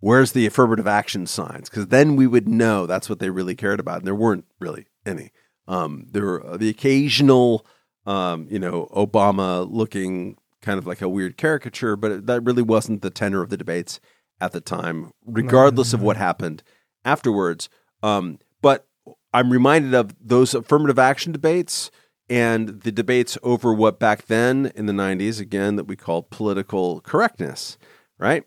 where's 0.00 0.32
the 0.32 0.46
affirmative 0.46 0.86
action 0.86 1.26
signs? 1.26 1.68
Because 1.68 1.88
then 1.88 2.16
we 2.16 2.26
would 2.26 2.48
know 2.48 2.86
that's 2.86 3.08
what 3.08 3.18
they 3.18 3.30
really 3.30 3.54
cared 3.54 3.80
about. 3.80 3.98
And 3.98 4.06
there 4.06 4.14
weren't 4.14 4.44
really 4.60 4.86
any. 5.04 5.30
Um, 5.68 6.06
there 6.10 6.24
were 6.24 6.46
uh, 6.46 6.56
the 6.56 6.68
occasional, 6.68 7.66
um, 8.06 8.46
you 8.50 8.58
know, 8.58 8.88
Obama 8.94 9.66
looking 9.70 10.36
kind 10.62 10.78
of 10.78 10.86
like 10.86 11.00
a 11.02 11.08
weird 11.08 11.36
caricature, 11.36 11.96
but 11.96 12.10
it- 12.12 12.26
that 12.26 12.42
really 12.42 12.62
wasn't 12.62 13.02
the 13.02 13.10
tenor 13.10 13.42
of 13.42 13.50
the 13.50 13.56
debates 13.56 14.00
at 14.40 14.52
the 14.52 14.60
time, 14.60 15.10
regardless 15.24 15.92
of 15.92 16.02
what 16.02 16.16
happened 16.16 16.62
afterwards. 17.04 17.68
Um, 18.02 18.38
but 18.60 18.86
I'm 19.32 19.50
reminded 19.50 19.94
of 19.94 20.14
those 20.20 20.54
affirmative 20.54 20.98
action 20.98 21.32
debates 21.32 21.90
and 22.28 22.80
the 22.82 22.92
debates 22.92 23.38
over 23.42 23.72
what 23.72 23.98
back 23.98 24.26
then 24.26 24.72
in 24.74 24.86
the 24.86 24.92
90s, 24.92 25.40
again, 25.40 25.76
that 25.76 25.84
we 25.84 25.96
called 25.96 26.30
political 26.30 27.00
correctness, 27.00 27.78
right? 28.18 28.44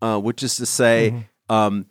Uh, 0.00 0.18
which 0.18 0.42
is 0.42 0.56
to 0.56 0.66
say, 0.66 1.28
um, 1.48 1.86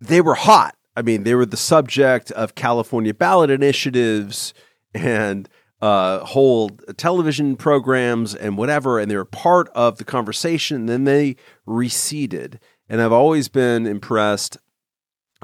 they 0.00 0.20
were 0.20 0.34
hot. 0.34 0.76
I 0.96 1.02
mean, 1.02 1.24
they 1.24 1.34
were 1.34 1.46
the 1.46 1.56
subject 1.56 2.30
of 2.32 2.54
California 2.54 3.14
ballot 3.14 3.50
initiatives 3.50 4.54
and 4.94 5.48
uh, 5.80 6.24
whole 6.24 6.70
television 6.96 7.56
programs 7.56 8.34
and 8.34 8.56
whatever, 8.56 8.98
and 8.98 9.10
they 9.10 9.16
were 9.16 9.24
part 9.24 9.68
of 9.74 9.98
the 9.98 10.04
conversation. 10.04 10.86
Then 10.86 11.04
they 11.04 11.36
receded. 11.66 12.58
And 12.88 13.00
I've 13.00 13.12
always 13.12 13.48
been 13.48 13.86
impressed 13.86 14.56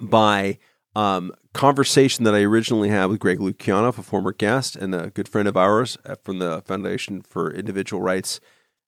by 0.00 0.58
um, 0.96 1.32
conversation 1.54 2.24
that 2.24 2.34
I 2.34 2.42
originally 2.42 2.90
had 2.90 3.06
with 3.06 3.20
Greg 3.20 3.38
Lukianoff, 3.38 3.96
a 3.96 4.02
former 4.02 4.32
guest 4.32 4.76
and 4.76 4.94
a 4.94 5.10
good 5.10 5.28
friend 5.28 5.48
of 5.48 5.56
ours 5.56 5.96
from 6.22 6.40
the 6.40 6.62
Foundation 6.66 7.22
for 7.22 7.50
Individual 7.50 8.02
Rights 8.02 8.40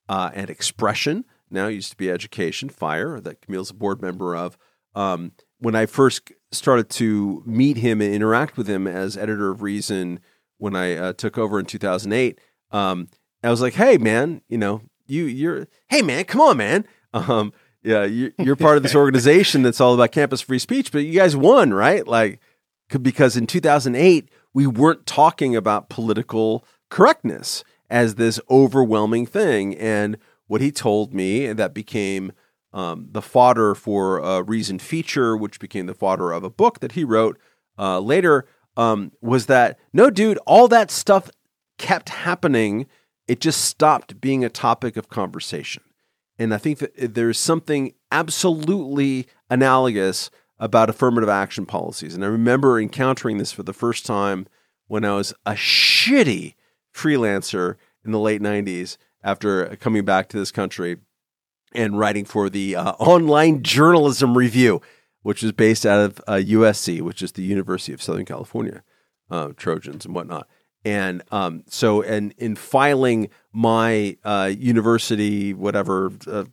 uh, 0.08 0.30
and 0.34 0.50
Expression. 0.50 1.24
Now 1.48 1.68
used 1.68 1.92
to 1.92 1.96
be 1.96 2.10
Education 2.10 2.68
Fire 2.68 3.20
that 3.20 3.40
Kmele's 3.40 3.70
a 3.70 3.74
board 3.74 4.02
member 4.02 4.34
of. 4.34 4.58
Um, 4.94 5.32
when 5.58 5.74
I 5.74 5.86
first 5.86 6.32
started 6.50 6.90
to 6.90 7.42
meet 7.46 7.78
him 7.78 8.00
and 8.00 8.12
interact 8.12 8.56
with 8.56 8.68
him 8.68 8.86
as 8.86 9.16
editor 9.16 9.50
of 9.50 9.62
Reason 9.62 10.20
when 10.58 10.74
I 10.74 10.96
uh, 10.96 11.12
took 11.12 11.38
over 11.38 11.60
in 11.60 11.66
2008, 11.66 12.40
um, 12.72 13.08
I 13.44 13.50
was 13.50 13.60
like, 13.60 13.74
"Hey, 13.74 13.96
man, 13.96 14.42
you 14.48 14.58
know, 14.58 14.82
you 15.06 15.24
you're 15.24 15.68
hey, 15.88 16.02
man, 16.02 16.24
come 16.24 16.40
on, 16.40 16.56
man." 16.56 16.84
Um, 17.14 17.52
yeah, 17.82 18.04
you, 18.04 18.32
you're 18.38 18.56
part 18.56 18.76
of 18.76 18.82
this 18.82 18.94
organization 18.96 19.62
that's 19.62 19.80
all 19.80 19.94
about 19.94 20.10
campus 20.10 20.40
free 20.40 20.58
speech, 20.58 20.90
but 20.90 21.04
you 21.04 21.12
guys 21.12 21.36
won, 21.36 21.72
right? 21.72 22.06
Like, 22.06 22.40
because 23.02 23.36
in 23.36 23.46
2008 23.46 24.28
we 24.54 24.66
weren't 24.66 25.06
talking 25.06 25.54
about 25.54 25.88
political 25.88 26.64
correctness 26.88 27.64
as 27.90 28.14
this 28.14 28.40
overwhelming 28.50 29.26
thing, 29.26 29.76
and 29.76 30.16
what 30.46 30.60
he 30.60 30.70
told 30.72 31.14
me 31.14 31.52
that 31.52 31.74
became 31.74 32.32
um, 32.72 33.08
the 33.12 33.22
fodder 33.22 33.74
for 33.74 34.18
a 34.18 34.42
reason 34.42 34.78
feature, 34.78 35.36
which 35.36 35.60
became 35.60 35.86
the 35.86 35.94
fodder 35.94 36.32
of 36.32 36.44
a 36.44 36.50
book 36.50 36.80
that 36.80 36.92
he 36.92 37.04
wrote 37.04 37.38
uh, 37.78 38.00
later, 38.00 38.46
um, 38.76 39.12
was 39.20 39.46
that 39.46 39.78
no, 39.92 40.10
dude, 40.10 40.38
all 40.46 40.68
that 40.68 40.90
stuff 40.90 41.30
kept 41.78 42.10
happening. 42.10 42.86
It 43.28 43.40
just 43.40 43.64
stopped 43.64 44.20
being 44.20 44.44
a 44.44 44.50
topic 44.50 44.96
of 44.96 45.08
conversation. 45.08 45.82
And 46.38 46.52
I 46.52 46.58
think 46.58 46.78
that 46.78 47.14
there's 47.14 47.38
something 47.38 47.94
absolutely 48.12 49.26
analogous 49.48 50.30
about 50.58 50.90
affirmative 50.90 51.28
action 51.28 51.66
policies. 51.66 52.14
And 52.14 52.24
I 52.24 52.28
remember 52.28 52.80
encountering 52.80 53.38
this 53.38 53.52
for 53.52 53.62
the 53.62 53.72
first 53.72 54.06
time 54.06 54.46
when 54.88 55.04
I 55.04 55.14
was 55.14 55.34
a 55.44 55.52
shitty 55.52 56.54
freelancer 56.94 57.76
in 58.04 58.12
the 58.12 58.20
late 58.20 58.40
90s 58.40 58.96
after 59.22 59.76
coming 59.76 60.04
back 60.04 60.28
to 60.28 60.38
this 60.38 60.50
country 60.50 60.98
and 61.74 61.98
writing 61.98 62.24
for 62.24 62.48
the 62.48 62.76
uh, 62.76 62.92
Online 62.92 63.62
Journalism 63.62 64.36
Review, 64.36 64.80
which 65.22 65.42
is 65.42 65.52
based 65.52 65.84
out 65.84 66.00
of 66.00 66.20
uh, 66.26 66.34
USC, 66.34 67.02
which 67.02 67.22
is 67.22 67.32
the 67.32 67.42
University 67.42 67.92
of 67.92 68.00
Southern 68.00 68.24
California, 68.24 68.82
uh, 69.30 69.48
Trojans 69.56 70.06
and 70.06 70.14
whatnot. 70.14 70.48
And 70.84 71.22
um, 71.32 71.64
so, 71.68 72.00
and 72.02 72.32
in 72.38 72.54
filing 72.54 73.28
my 73.52 74.16
uh, 74.24 74.52
university, 74.56 75.52
whatever, 75.52 76.12
uh, 76.28 76.44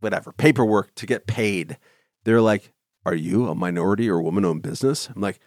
whatever 0.00 0.32
paperwork 0.32 0.94
to 0.94 1.06
get 1.06 1.26
paid. 1.26 1.76
They're 2.24 2.40
like, 2.40 2.72
"Are 3.04 3.14
you 3.14 3.48
a 3.48 3.54
minority 3.54 4.08
or 4.08 4.20
woman 4.20 4.44
owned 4.44 4.62
business?" 4.62 5.08
I'm 5.14 5.20
like, 5.20 5.40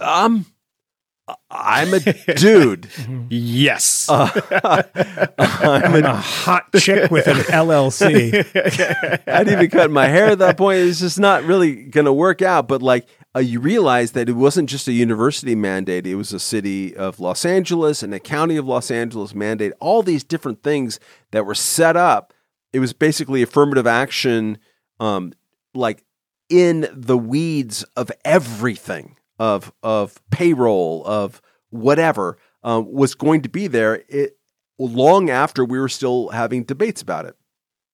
"Um, 0.00 0.46
I'm 1.50 1.94
a 1.94 2.00
dude. 2.00 2.88
Yes. 3.30 4.08
Uh, 4.60 4.82
I'm 5.60 5.94
a 5.94 6.08
a 6.08 6.14
hot 6.14 6.72
chick 6.74 7.10
with 7.10 7.26
an 7.26 7.36
LLC. 7.36 8.34
I 9.26 9.30
hadn't 9.30 9.52
even 9.52 9.70
cut 9.70 9.90
my 9.90 10.06
hair 10.06 10.26
at 10.30 10.38
that 10.38 10.56
point. 10.56 10.78
It's 10.78 11.00
just 11.00 11.18
not 11.18 11.44
really 11.44 11.84
going 11.84 12.06
to 12.06 12.12
work 12.12 12.42
out. 12.42 12.68
But 12.68 12.82
like, 12.82 13.06
uh, 13.36 13.40
you 13.40 13.60
realize 13.60 14.12
that 14.12 14.28
it 14.28 14.32
wasn't 14.32 14.68
just 14.68 14.88
a 14.88 14.92
university 14.92 15.54
mandate; 15.54 16.06
it 16.06 16.14
was 16.14 16.32
a 16.32 16.40
city 16.40 16.96
of 16.96 17.20
Los 17.20 17.44
Angeles 17.44 18.02
and 18.02 18.14
a 18.14 18.20
county 18.20 18.56
of 18.56 18.66
Los 18.66 18.90
Angeles 18.90 19.34
mandate. 19.34 19.72
All 19.80 20.02
these 20.02 20.24
different 20.24 20.62
things 20.62 20.98
that 21.32 21.44
were 21.44 21.54
set 21.54 21.96
up. 21.96 22.32
It 22.72 22.80
was 22.80 22.92
basically 22.92 23.42
affirmative 23.42 23.86
action, 23.86 24.58
um, 25.00 25.32
like 25.78 26.04
in 26.48 26.88
the 26.92 27.18
weeds 27.18 27.84
of 27.96 28.10
everything 28.24 29.16
of 29.38 29.72
of 29.82 30.20
payroll 30.30 31.04
of 31.04 31.40
whatever 31.70 32.38
um, 32.62 32.90
was 32.92 33.14
going 33.14 33.42
to 33.42 33.48
be 33.48 33.66
there. 33.66 34.02
It 34.08 34.38
long 34.78 35.30
after 35.30 35.64
we 35.64 35.78
were 35.78 35.88
still 35.88 36.28
having 36.28 36.64
debates 36.64 37.02
about 37.02 37.26
it. 37.26 37.36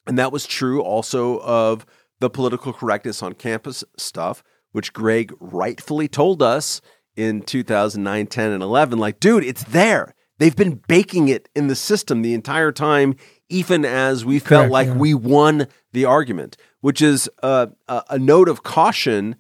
And 0.07 0.19
that 0.19 0.33
was 0.33 0.47
true 0.47 0.83
also 0.83 1.39
of 1.41 1.87
the 2.21 2.31
political 2.31 2.73
correctness 2.73 3.23
on 3.23 3.33
campus 3.35 3.85
stuff, 3.97 4.43
which 4.73 4.93
Greg 4.93 5.33
rightfully 5.41 6.09
told 6.09 6.43
us 6.43 6.81
in 7.17 7.43
2009, 7.43 8.27
10, 8.27 8.51
and 8.51 8.63
11 8.63 8.99
like, 8.99 9.21
dude, 9.21 9.45
it's 9.45 9.65
there. 9.65 10.15
They've 10.39 10.57
been 10.57 10.83
baking 10.89 11.29
it 11.29 11.49
in 11.55 11.69
the 11.69 11.77
system 11.77 12.23
the 12.23 12.35
entire 12.35 12.73
time, 12.73 13.15
even 13.49 13.85
as 13.85 14.25
we 14.25 14.39
felt 14.39 14.63
Correct, 14.63 14.73
like 14.73 14.89
yeah. 14.89 14.95
we 14.95 15.15
won 15.15 15.69
the 15.93 16.05
argument, 16.05 16.57
which 16.85 17.01
is 17.01 17.31
a, 17.43 17.71
a 17.89 18.19
note 18.19 18.47
of 18.47 18.63
caution 18.63 19.37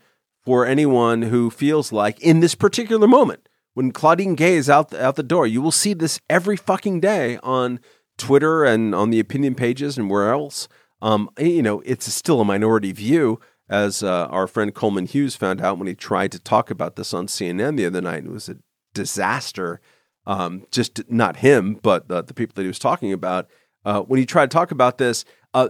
for 0.46 0.64
anyone 0.64 1.20
who 1.20 1.50
feels 1.50 1.92
like 1.92 2.18
in 2.20 2.40
this 2.40 2.54
particular 2.54 3.06
moment, 3.06 3.50
when 3.74 3.92
Claudine 3.92 4.34
Gay 4.34 4.54
is 4.54 4.70
out 4.70 4.94
out 4.94 5.16
the 5.16 5.22
door, 5.22 5.46
you 5.46 5.60
will 5.60 5.70
see 5.70 5.92
this 5.92 6.18
every 6.30 6.56
fucking 6.56 7.00
day 7.00 7.36
on 7.42 7.80
Twitter 8.16 8.64
and 8.64 8.94
on 8.94 9.10
the 9.10 9.20
opinion 9.20 9.54
pages 9.54 9.98
and 9.98 10.08
where 10.08 10.32
else. 10.32 10.68
Um, 11.02 11.28
you 11.38 11.62
know, 11.62 11.82
it's 11.84 12.10
still 12.10 12.40
a 12.40 12.46
minority 12.46 12.92
view, 12.92 13.40
as 13.68 14.02
uh, 14.02 14.26
our 14.30 14.46
friend 14.46 14.74
Coleman 14.74 15.04
Hughes 15.04 15.36
found 15.36 15.60
out 15.60 15.76
when 15.76 15.86
he 15.86 15.94
tried 15.94 16.32
to 16.32 16.38
talk 16.38 16.70
about 16.70 16.96
this 16.96 17.12
on 17.12 17.26
CNN 17.26 17.76
the 17.76 17.84
other 17.84 18.00
night. 18.00 18.24
It 18.24 18.30
was 18.30 18.48
a 18.48 18.56
disaster. 18.94 19.82
Um, 20.26 20.64
just 20.70 21.10
not 21.10 21.36
him, 21.36 21.78
but 21.82 22.10
uh, 22.10 22.22
the 22.22 22.32
people 22.32 22.54
that 22.54 22.62
he 22.62 22.68
was 22.68 22.78
talking 22.78 23.12
about. 23.12 23.50
Uh, 23.84 24.00
when 24.00 24.18
he 24.18 24.24
tried 24.24 24.50
to 24.50 24.54
talk 24.54 24.70
about 24.70 24.96
this, 24.96 25.26
uh, 25.52 25.68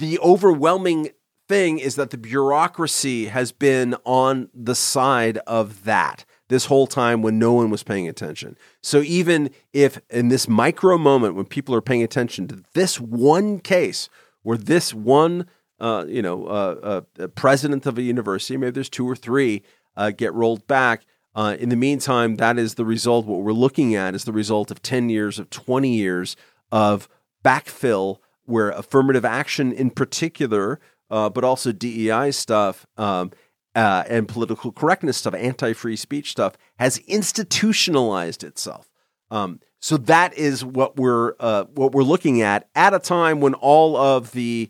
the 0.00 0.18
overwhelming 0.20 1.10
thing 1.46 1.78
is 1.78 1.94
that 1.96 2.10
the 2.10 2.18
bureaucracy 2.18 3.26
has 3.26 3.52
been 3.52 3.94
on 4.04 4.48
the 4.54 4.74
side 4.74 5.38
of 5.46 5.84
that 5.84 6.24
this 6.48 6.64
whole 6.64 6.86
time 6.86 7.22
when 7.22 7.38
no 7.38 7.52
one 7.52 7.70
was 7.70 7.84
paying 7.84 8.08
attention. 8.08 8.56
So 8.82 9.02
even 9.02 9.50
if 9.72 10.00
in 10.10 10.28
this 10.28 10.48
micro 10.48 10.98
moment 10.98 11.36
when 11.36 11.44
people 11.44 11.74
are 11.74 11.82
paying 11.82 12.02
attention 12.02 12.48
to 12.48 12.62
this 12.74 12.98
one 12.98 13.60
case 13.60 14.08
where 14.42 14.56
this 14.56 14.92
one, 14.94 15.46
uh, 15.78 16.06
you 16.08 16.22
know, 16.22 16.46
uh, 16.46 17.02
uh, 17.20 17.26
president 17.28 17.86
of 17.86 17.98
a 17.98 18.02
university, 18.02 18.56
maybe 18.56 18.72
there's 18.72 18.88
two 18.88 19.08
or 19.08 19.14
three, 19.14 19.62
uh, 19.96 20.10
get 20.10 20.32
rolled 20.32 20.66
back. 20.66 21.02
Uh, 21.34 21.56
in 21.60 21.68
the 21.68 21.76
meantime, 21.76 22.36
that 22.36 22.58
is 22.58 22.74
the 22.74 22.86
result. 22.86 23.26
What 23.26 23.42
we're 23.42 23.52
looking 23.52 23.94
at 23.94 24.14
is 24.14 24.24
the 24.24 24.32
result 24.32 24.70
of 24.70 24.82
10 24.82 25.10
years, 25.10 25.38
of 25.38 25.50
20 25.50 25.94
years 25.94 26.36
of 26.72 27.08
backfill 27.44 28.18
where 28.50 28.70
affirmative 28.70 29.24
action 29.24 29.72
in 29.72 29.90
particular, 29.90 30.80
uh, 31.10 31.30
but 31.30 31.44
also 31.44 31.72
DEI 31.72 32.30
stuff 32.30 32.86
um, 32.96 33.30
uh, 33.74 34.04
and 34.08 34.28
political 34.28 34.72
correctness 34.72 35.16
stuff, 35.16 35.34
anti 35.34 35.72
free 35.72 35.96
speech 35.96 36.30
stuff, 36.30 36.54
has 36.78 36.98
institutionalized 36.98 38.44
itself. 38.44 38.90
Um, 39.30 39.60
so 39.80 39.96
that 39.96 40.34
is 40.34 40.64
what 40.64 40.96
we're 40.96 41.34
uh, 41.40 41.64
what 41.74 41.92
we're 41.92 42.02
looking 42.02 42.42
at 42.42 42.68
at 42.74 42.92
a 42.92 42.98
time 42.98 43.40
when 43.40 43.54
all 43.54 43.96
of 43.96 44.32
the 44.32 44.68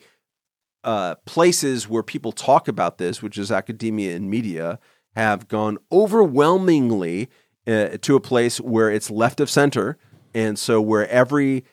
uh, 0.84 1.16
places 1.26 1.88
where 1.88 2.02
people 2.02 2.32
talk 2.32 2.68
about 2.68 2.98
this, 2.98 3.22
which 3.22 3.36
is 3.36 3.50
academia 3.50 4.14
and 4.14 4.30
media, 4.30 4.78
have 5.16 5.48
gone 5.48 5.78
overwhelmingly 5.90 7.28
uh, 7.66 7.88
to 8.00 8.16
a 8.16 8.20
place 8.20 8.60
where 8.60 8.90
it's 8.90 9.10
left 9.10 9.40
of 9.40 9.50
center, 9.50 9.98
and 10.34 10.58
so 10.58 10.80
where 10.80 11.08
every 11.08 11.64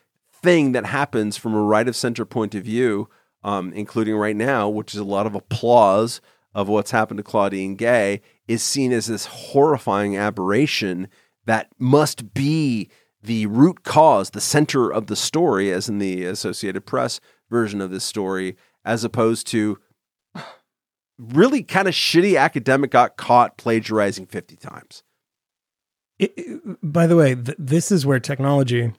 thing 0.41 0.71
that 0.73 0.85
happens 0.85 1.37
from 1.37 1.53
a 1.53 1.61
right 1.61 1.87
of 1.87 1.95
center 1.95 2.25
point 2.25 2.55
of 2.55 2.63
view, 2.63 3.09
um, 3.43 3.71
including 3.73 4.15
right 4.15 4.35
now, 4.35 4.67
which 4.69 4.93
is 4.93 4.99
a 4.99 5.03
lot 5.05 5.25
of 5.25 5.35
applause 5.35 6.21
of 6.53 6.67
what's 6.67 6.91
happened 6.91 7.17
to 7.17 7.23
Claudine 7.23 7.75
Gay, 7.75 8.21
is 8.47 8.63
seen 8.63 8.91
as 8.91 9.07
this 9.07 9.25
horrifying 9.25 10.17
aberration 10.17 11.07
that 11.45 11.69
must 11.77 12.33
be 12.33 12.89
the 13.21 13.45
root 13.47 13.83
cause, 13.83 14.29
the 14.31 14.41
center 14.41 14.91
of 14.91 15.07
the 15.07 15.15
story, 15.15 15.71
as 15.71 15.89
in 15.89 15.97
the 15.99 16.23
Associated 16.25 16.85
Press 16.85 17.19
version 17.49 17.81
of 17.81 17.91
this 17.91 18.03
story, 18.03 18.55
as 18.85 19.03
opposed 19.03 19.47
to 19.47 19.77
really 21.17 21.63
kind 21.63 21.87
of 21.87 21.93
shitty 21.93 22.39
academic 22.39 22.91
got 22.91 23.17
caught 23.17 23.57
plagiarizing 23.57 24.25
50 24.27 24.55
times. 24.55 25.03
It- 26.19 26.33
it- 26.37 26.61
by 26.83 27.07
the 27.07 27.15
way, 27.15 27.35
th- 27.35 27.57
this 27.59 27.91
is 27.91 28.05
where 28.05 28.19
technology 28.19 28.93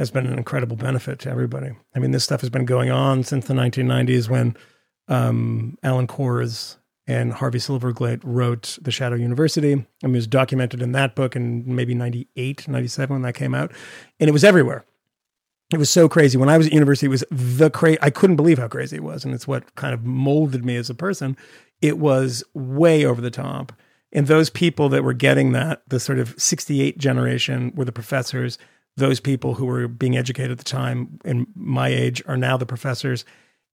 has 0.00 0.10
been 0.10 0.26
an 0.26 0.38
incredible 0.38 0.76
benefit 0.76 1.18
to 1.18 1.30
everybody. 1.30 1.72
I 1.94 1.98
mean, 1.98 2.10
this 2.10 2.24
stuff 2.24 2.40
has 2.40 2.48
been 2.48 2.64
going 2.64 2.90
on 2.90 3.22
since 3.22 3.46
the 3.46 3.52
1990s 3.52 4.30
when 4.30 4.56
um, 5.08 5.76
Alan 5.82 6.06
Kors 6.06 6.76
and 7.06 7.34
Harvey 7.34 7.58
Silverglate 7.58 8.22
wrote 8.24 8.78
The 8.80 8.90
Shadow 8.90 9.16
University. 9.16 9.72
I 9.72 10.06
mean, 10.06 10.14
it 10.14 10.18
was 10.18 10.26
documented 10.26 10.80
in 10.80 10.92
that 10.92 11.14
book 11.14 11.36
in 11.36 11.64
maybe 11.66 11.94
98, 11.94 12.66
97 12.66 13.14
when 13.14 13.22
that 13.22 13.34
came 13.34 13.54
out. 13.54 13.72
And 14.18 14.26
it 14.26 14.32
was 14.32 14.42
everywhere. 14.42 14.86
It 15.70 15.78
was 15.78 15.90
so 15.90 16.08
crazy. 16.08 16.38
When 16.38 16.48
I 16.48 16.56
was 16.56 16.68
at 16.68 16.72
university, 16.72 17.04
it 17.04 17.10
was 17.10 17.24
the 17.30 17.68
crazy. 17.68 17.98
I 18.00 18.08
couldn't 18.08 18.36
believe 18.36 18.58
how 18.58 18.68
crazy 18.68 18.96
it 18.96 19.04
was. 19.04 19.22
And 19.26 19.34
it's 19.34 19.46
what 19.46 19.74
kind 19.74 19.92
of 19.92 20.02
molded 20.02 20.64
me 20.64 20.76
as 20.76 20.88
a 20.88 20.94
person. 20.94 21.36
It 21.82 21.98
was 21.98 22.42
way 22.54 23.04
over 23.04 23.20
the 23.20 23.30
top. 23.30 23.72
And 24.14 24.28
those 24.28 24.48
people 24.48 24.88
that 24.88 25.04
were 25.04 25.12
getting 25.12 25.52
that, 25.52 25.82
the 25.88 26.00
sort 26.00 26.18
of 26.18 26.34
68 26.40 26.96
generation, 26.96 27.74
were 27.76 27.84
the 27.84 27.92
professors. 27.92 28.56
Those 29.00 29.18
people 29.18 29.54
who 29.54 29.64
were 29.64 29.88
being 29.88 30.16
educated 30.16 30.52
at 30.52 30.58
the 30.58 30.64
time 30.64 31.18
in 31.24 31.46
my 31.56 31.88
age 31.88 32.22
are 32.26 32.36
now 32.36 32.56
the 32.56 32.66
professors. 32.66 33.24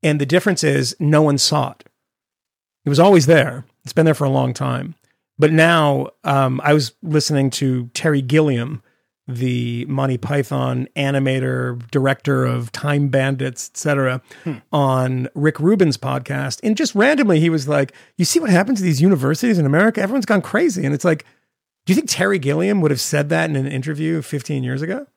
And 0.01 0.21
the 0.21 0.25
difference 0.25 0.63
is 0.63 0.95
no 0.99 1.21
one 1.21 1.37
saw 1.37 1.71
it. 1.71 1.83
It 2.85 2.89
was 2.89 2.99
always 2.99 3.25
there. 3.25 3.65
It's 3.83 3.91
been 3.91 4.05
there 4.05 4.13
for 4.13 4.23
a 4.23 4.29
long 4.29 4.53
time. 4.53 4.95
But 5.37 5.51
now 5.51 6.07
um, 6.23 6.61
I 6.63 6.73
was 6.73 6.93
listening 7.03 7.49
to 7.51 7.89
Terry 7.93 8.21
Gilliam, 8.21 8.81
the 9.27 9.85
Monty 9.85 10.17
Python 10.17 10.87
animator, 10.95 11.85
director 11.91 12.45
of 12.45 12.71
Time 12.71 13.09
Bandits, 13.09 13.69
etc., 13.69 14.21
on 14.71 15.27
Rick 15.35 15.59
Rubin's 15.59 15.97
podcast. 15.97 16.61
And 16.63 16.77
just 16.77 16.95
randomly, 16.95 17.41
he 17.41 17.49
was 17.49 17.67
like, 17.67 17.91
You 18.15 18.23
see 18.23 18.39
what 18.39 18.49
happens 18.49 18.79
to 18.79 18.83
these 18.85 19.01
universities 19.01 19.59
in 19.59 19.65
America? 19.65 20.01
Everyone's 20.01 20.25
gone 20.25 20.41
crazy. 20.41 20.85
And 20.85 20.95
it's 20.95 21.05
like, 21.05 21.25
Do 21.85 21.91
you 21.91 21.95
think 21.95 22.09
Terry 22.09 22.39
Gilliam 22.39 22.79
would 22.79 22.91
have 22.91 23.01
said 23.01 23.27
that 23.29 23.49
in 23.49 23.57
an 23.57 23.67
interview 23.67 24.21
15 24.21 24.63
years 24.63 24.81
ago? 24.81 25.07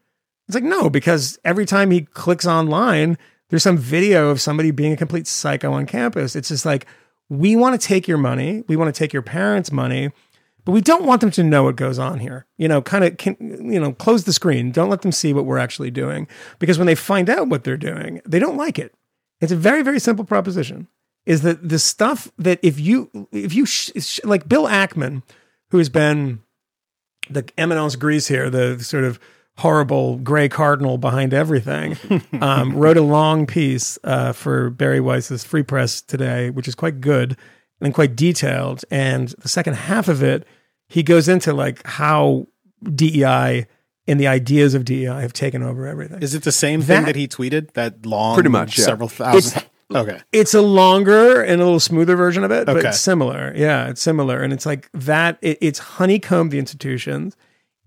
It's 0.50 0.56
like, 0.56 0.64
no, 0.64 0.90
because 0.90 1.38
every 1.44 1.64
time 1.64 1.92
he 1.92 2.00
clicks 2.00 2.44
online, 2.44 3.16
there's 3.50 3.62
some 3.62 3.78
video 3.78 4.30
of 4.30 4.40
somebody 4.40 4.72
being 4.72 4.92
a 4.92 4.96
complete 4.96 5.28
psycho 5.28 5.72
on 5.72 5.86
campus. 5.86 6.34
It's 6.34 6.48
just 6.48 6.66
like, 6.66 6.86
we 7.28 7.54
want 7.54 7.80
to 7.80 7.86
take 7.86 8.08
your 8.08 8.18
money. 8.18 8.64
We 8.66 8.74
want 8.74 8.92
to 8.92 8.98
take 8.98 9.12
your 9.12 9.22
parents' 9.22 9.70
money, 9.70 10.10
but 10.64 10.72
we 10.72 10.80
don't 10.80 11.04
want 11.04 11.20
them 11.20 11.30
to 11.30 11.44
know 11.44 11.62
what 11.62 11.76
goes 11.76 12.00
on 12.00 12.18
here. 12.18 12.46
You 12.58 12.66
know, 12.66 12.82
kind 12.82 13.04
of, 13.04 13.16
you 13.40 13.78
know, 13.78 13.92
close 13.92 14.24
the 14.24 14.32
screen. 14.32 14.72
Don't 14.72 14.90
let 14.90 15.02
them 15.02 15.12
see 15.12 15.32
what 15.32 15.46
we're 15.46 15.58
actually 15.58 15.92
doing. 15.92 16.26
Because 16.58 16.78
when 16.78 16.88
they 16.88 16.96
find 16.96 17.30
out 17.30 17.46
what 17.46 17.62
they're 17.62 17.76
doing, 17.76 18.20
they 18.26 18.40
don't 18.40 18.56
like 18.56 18.76
it. 18.76 18.92
It's 19.40 19.52
a 19.52 19.56
very, 19.56 19.82
very 19.82 20.00
simple 20.00 20.24
proposition. 20.24 20.88
Is 21.26 21.42
that 21.42 21.68
the 21.68 21.78
stuff 21.78 22.28
that 22.38 22.58
if 22.60 22.80
you, 22.80 23.28
if 23.30 23.54
you, 23.54 23.66
sh- 23.66 23.92
sh- 24.00 24.18
like 24.24 24.48
Bill 24.48 24.66
Ackman, 24.66 25.22
who 25.70 25.78
has 25.78 25.88
been 25.88 26.40
the 27.30 27.48
eminence 27.56 27.94
grise 27.94 28.26
here, 28.26 28.50
the 28.50 28.82
sort 28.82 29.04
of 29.04 29.20
horrible 29.60 30.16
gray 30.18 30.48
cardinal 30.48 30.98
behind 30.98 31.32
everything, 31.34 31.96
um, 32.40 32.74
wrote 32.76 32.96
a 32.96 33.02
long 33.02 33.46
piece 33.46 33.98
uh, 34.04 34.32
for 34.32 34.70
Bari 34.70 35.00
Weiss's 35.00 35.44
Free 35.44 35.62
Press 35.62 36.00
today, 36.02 36.50
which 36.50 36.66
is 36.68 36.74
quite 36.74 37.00
good 37.00 37.36
and 37.80 37.94
quite 37.94 38.16
detailed. 38.16 38.84
And 38.90 39.28
the 39.38 39.48
second 39.48 39.74
half 39.74 40.08
of 40.08 40.22
it, 40.22 40.46
he 40.88 41.02
goes 41.02 41.28
into 41.28 41.52
like 41.52 41.86
how 41.86 42.46
DEI 42.94 43.66
and 44.06 44.18
the 44.18 44.26
ideas 44.26 44.74
of 44.74 44.84
DEI 44.84 45.20
have 45.20 45.32
taken 45.32 45.62
over 45.62 45.86
everything. 45.86 46.22
Is 46.22 46.34
it 46.34 46.42
the 46.42 46.52
same 46.52 46.80
thing 46.82 47.02
That- 47.02 47.06
that 47.06 47.16
he 47.16 47.28
tweeted? 47.28 47.72
That 47.74 48.04
long, 48.06 48.34
Pretty 48.34 48.48
much, 48.48 48.78
yeah. 48.78 48.84
several 48.84 49.08
thousand. 49.08 49.64
okay. 49.94 50.20
It's 50.32 50.54
a 50.54 50.62
longer 50.62 51.42
and 51.42 51.60
a 51.60 51.64
little 51.64 51.80
smoother 51.80 52.16
version 52.16 52.44
of 52.44 52.50
it, 52.50 52.66
but 52.66 52.84
it's 52.84 53.00
similar. 53.00 53.52
Yeah, 53.54 53.88
it's 53.88 54.00
similar. 54.02 54.40
And 54.42 54.52
it's 54.52 54.66
like 54.66 54.88
that, 54.92 55.38
it, 55.42 55.58
it's 55.60 55.78
honeycombed 55.78 56.50
the 56.50 56.58
institutions. 56.58 57.36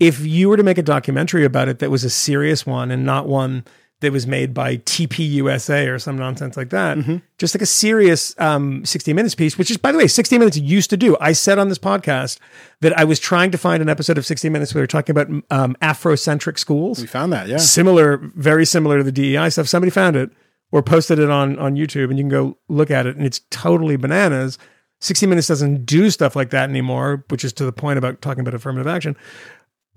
If 0.04 0.20
you 0.20 0.50
were 0.50 0.58
to 0.58 0.64
make 0.64 0.78
a 0.78 0.84
documentary 0.84 1.46
about 1.46 1.68
it 1.70 1.80
that 1.80 1.90
was 1.90 2.04
a 2.04 2.10
serious 2.10 2.66
one 2.66 2.92
and 2.92 3.06
not 3.06 3.28
one 3.28 3.66
that 4.04 4.12
was 4.12 4.28
made 4.28 4.54
by 4.54 4.76
TPUSA 4.78 5.88
or 5.88 5.98
some 5.98 6.18
nonsense 6.18 6.58
like 6.58 6.72
that. 6.72 6.98
Mm-hmm. 6.98 7.18
Just 7.38 7.56
like 7.56 7.62
a 7.62 7.66
serious 7.66 8.38
um, 8.38 8.84
60 8.84 9.14
Minutes 9.14 9.34
piece, 9.34 9.58
which 9.58 9.72
is, 9.72 9.78
by 9.78 9.94
the 9.94 9.98
way, 9.98 10.08
60 10.08 10.38
Minutes 10.38 10.58
used 10.58 10.90
to 10.90 10.98
do. 10.98 11.16
I 11.22 11.32
said 11.32 11.58
on 11.58 11.70
this 11.70 11.80
podcast 11.80 12.38
that 12.82 12.98
I 13.00 13.06
was 13.06 13.18
trying 13.18 13.50
to 13.52 13.58
find 13.58 13.82
an 13.82 13.88
episode 13.88 14.18
of 14.18 14.26
60 14.26 14.50
Minutes 14.50 14.74
where 14.74 14.82
they 14.82 14.84
were 14.84 14.88
talking 14.88 15.18
about 15.18 15.30
um, 15.50 15.78
Afrocentric 15.82 16.60
schools. 16.60 17.00
We 17.00 17.08
found 17.08 17.32
that, 17.32 17.48
yeah. 17.48 17.58
Similar, 17.58 18.18
very 18.36 18.66
similar 18.66 18.98
to 18.98 19.04
the 19.06 19.12
DEI 19.12 19.50
stuff. 19.50 19.70
Somebody 19.70 19.90
found 19.90 20.18
it 20.18 20.32
or 20.74 20.84
posted 20.84 21.18
it 21.18 21.30
on, 21.30 21.58
on 21.58 21.76
YouTube 21.76 22.10
and 22.10 22.18
you 22.18 22.24
can 22.24 22.30
go 22.30 22.58
look 22.68 22.92
at 22.92 23.08
it 23.08 23.16
and 23.16 23.26
it's 23.26 23.40
totally 23.52 23.96
bananas. 23.96 24.58
60 25.00 25.28
Minutes 25.28 25.48
doesn't 25.48 25.86
do 25.86 26.10
stuff 26.10 26.36
like 26.36 26.50
that 26.50 26.70
anymore, 26.70 27.24
which 27.30 27.46
is 27.46 27.54
to 27.54 27.64
the 27.64 27.72
point 27.72 27.98
about 27.98 28.22
talking 28.22 28.42
about 28.42 28.54
affirmative 28.54 28.88
action 28.88 29.16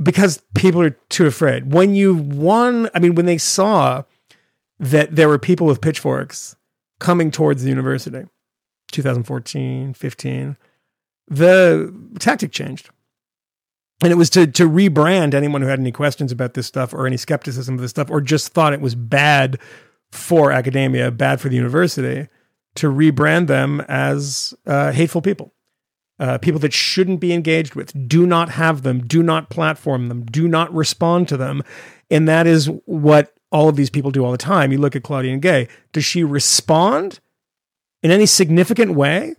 because 0.02 0.42
people 0.54 0.82
are 0.82 0.90
too 1.08 1.26
afraid. 1.26 1.72
When 1.72 1.94
you 1.94 2.14
won, 2.14 2.90
I 2.94 2.98
mean, 2.98 3.14
when 3.14 3.26
they 3.26 3.38
saw 3.38 4.04
that 4.78 5.16
there 5.16 5.28
were 5.28 5.38
people 5.38 5.66
with 5.66 5.80
pitchforks 5.80 6.56
coming 6.98 7.30
towards 7.30 7.62
the 7.62 7.70
university, 7.70 8.24
2014, 8.92 9.94
15, 9.94 10.56
the 11.28 11.94
tactic 12.18 12.52
changed. 12.52 12.90
And 14.02 14.12
it 14.12 14.16
was 14.16 14.28
to 14.30 14.46
to 14.46 14.68
rebrand 14.68 15.32
anyone 15.32 15.62
who 15.62 15.68
had 15.68 15.80
any 15.80 15.90
questions 15.90 16.30
about 16.30 16.52
this 16.52 16.66
stuff 16.66 16.92
or 16.92 17.06
any 17.06 17.16
skepticism 17.16 17.76
of 17.76 17.80
this 17.80 17.90
stuff 17.90 18.10
or 18.10 18.20
just 18.20 18.48
thought 18.48 18.74
it 18.74 18.82
was 18.82 18.94
bad 18.94 19.58
for 20.12 20.52
academia, 20.52 21.10
bad 21.10 21.40
for 21.40 21.48
the 21.48 21.56
university, 21.56 22.28
to 22.74 22.92
rebrand 22.92 23.46
them 23.46 23.80
as 23.88 24.52
uh, 24.66 24.92
hateful 24.92 25.22
people 25.22 25.54
uh, 26.18 26.38
people 26.38 26.60
that 26.60 26.72
shouldn't 26.72 27.20
be 27.20 27.32
engaged 27.32 27.74
with. 27.74 28.08
Do 28.08 28.26
not 28.26 28.50
have 28.50 28.82
them. 28.82 29.06
Do 29.06 29.22
not 29.22 29.50
platform 29.50 30.08
them. 30.08 30.24
Do 30.24 30.48
not 30.48 30.72
respond 30.74 31.28
to 31.28 31.36
them. 31.36 31.62
And 32.10 32.28
that 32.28 32.46
is 32.46 32.70
what 32.84 33.34
all 33.50 33.68
of 33.68 33.76
these 33.76 33.90
people 33.90 34.10
do 34.10 34.24
all 34.24 34.32
the 34.32 34.38
time. 34.38 34.72
You 34.72 34.78
look 34.78 34.96
at 34.96 35.02
Claudine 35.02 35.40
Gay. 35.40 35.68
Does 35.92 36.04
she 36.04 36.24
respond 36.24 37.20
in 38.02 38.10
any 38.10 38.26
significant 38.26 38.94
way 38.94 39.34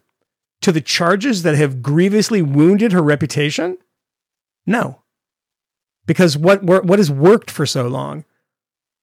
to 0.62 0.72
the 0.72 0.82
charges 0.82 1.44
that 1.44 1.56
have 1.56 1.82
grievously 1.82 2.42
wounded 2.42 2.92
her 2.92 3.02
reputation? 3.02 3.78
No. 4.66 5.02
Because 6.06 6.38
what 6.38 6.64
what 6.64 7.00
has 7.00 7.12
worked 7.12 7.52
for 7.52 7.66
so 7.66 7.88
long? 7.88 8.24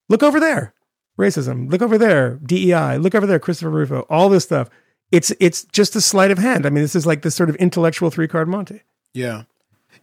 Look 0.09 0.23
over 0.23 0.41
there. 0.41 0.75
Racism. 1.19 1.71
Look 1.71 1.83
over 1.83 1.99
there. 1.99 2.41
DEI. 2.45 2.99
Look 2.99 3.15
over 3.15 3.27
there. 3.27 3.39
Christopher 3.39 3.71
Rufo. 3.71 4.01
All 4.09 4.29
this 4.29 4.45
stuff 4.45 4.69
it's 5.11 5.33
it's 5.41 5.65
just 5.65 5.97
a 5.97 6.01
sleight 6.01 6.31
of 6.31 6.39
hand. 6.39 6.67
I 6.67 6.71
mean, 6.71 6.83
this 6.83 6.97
is 6.97 7.07
like 7.07 7.23
this 7.23 7.35
sort 7.35 7.51
of 7.51 7.57
intellectual 7.57 8.11
three 8.11 8.29
card 8.29 8.49
Monte. 8.49 8.83
Yeah. 9.13 9.45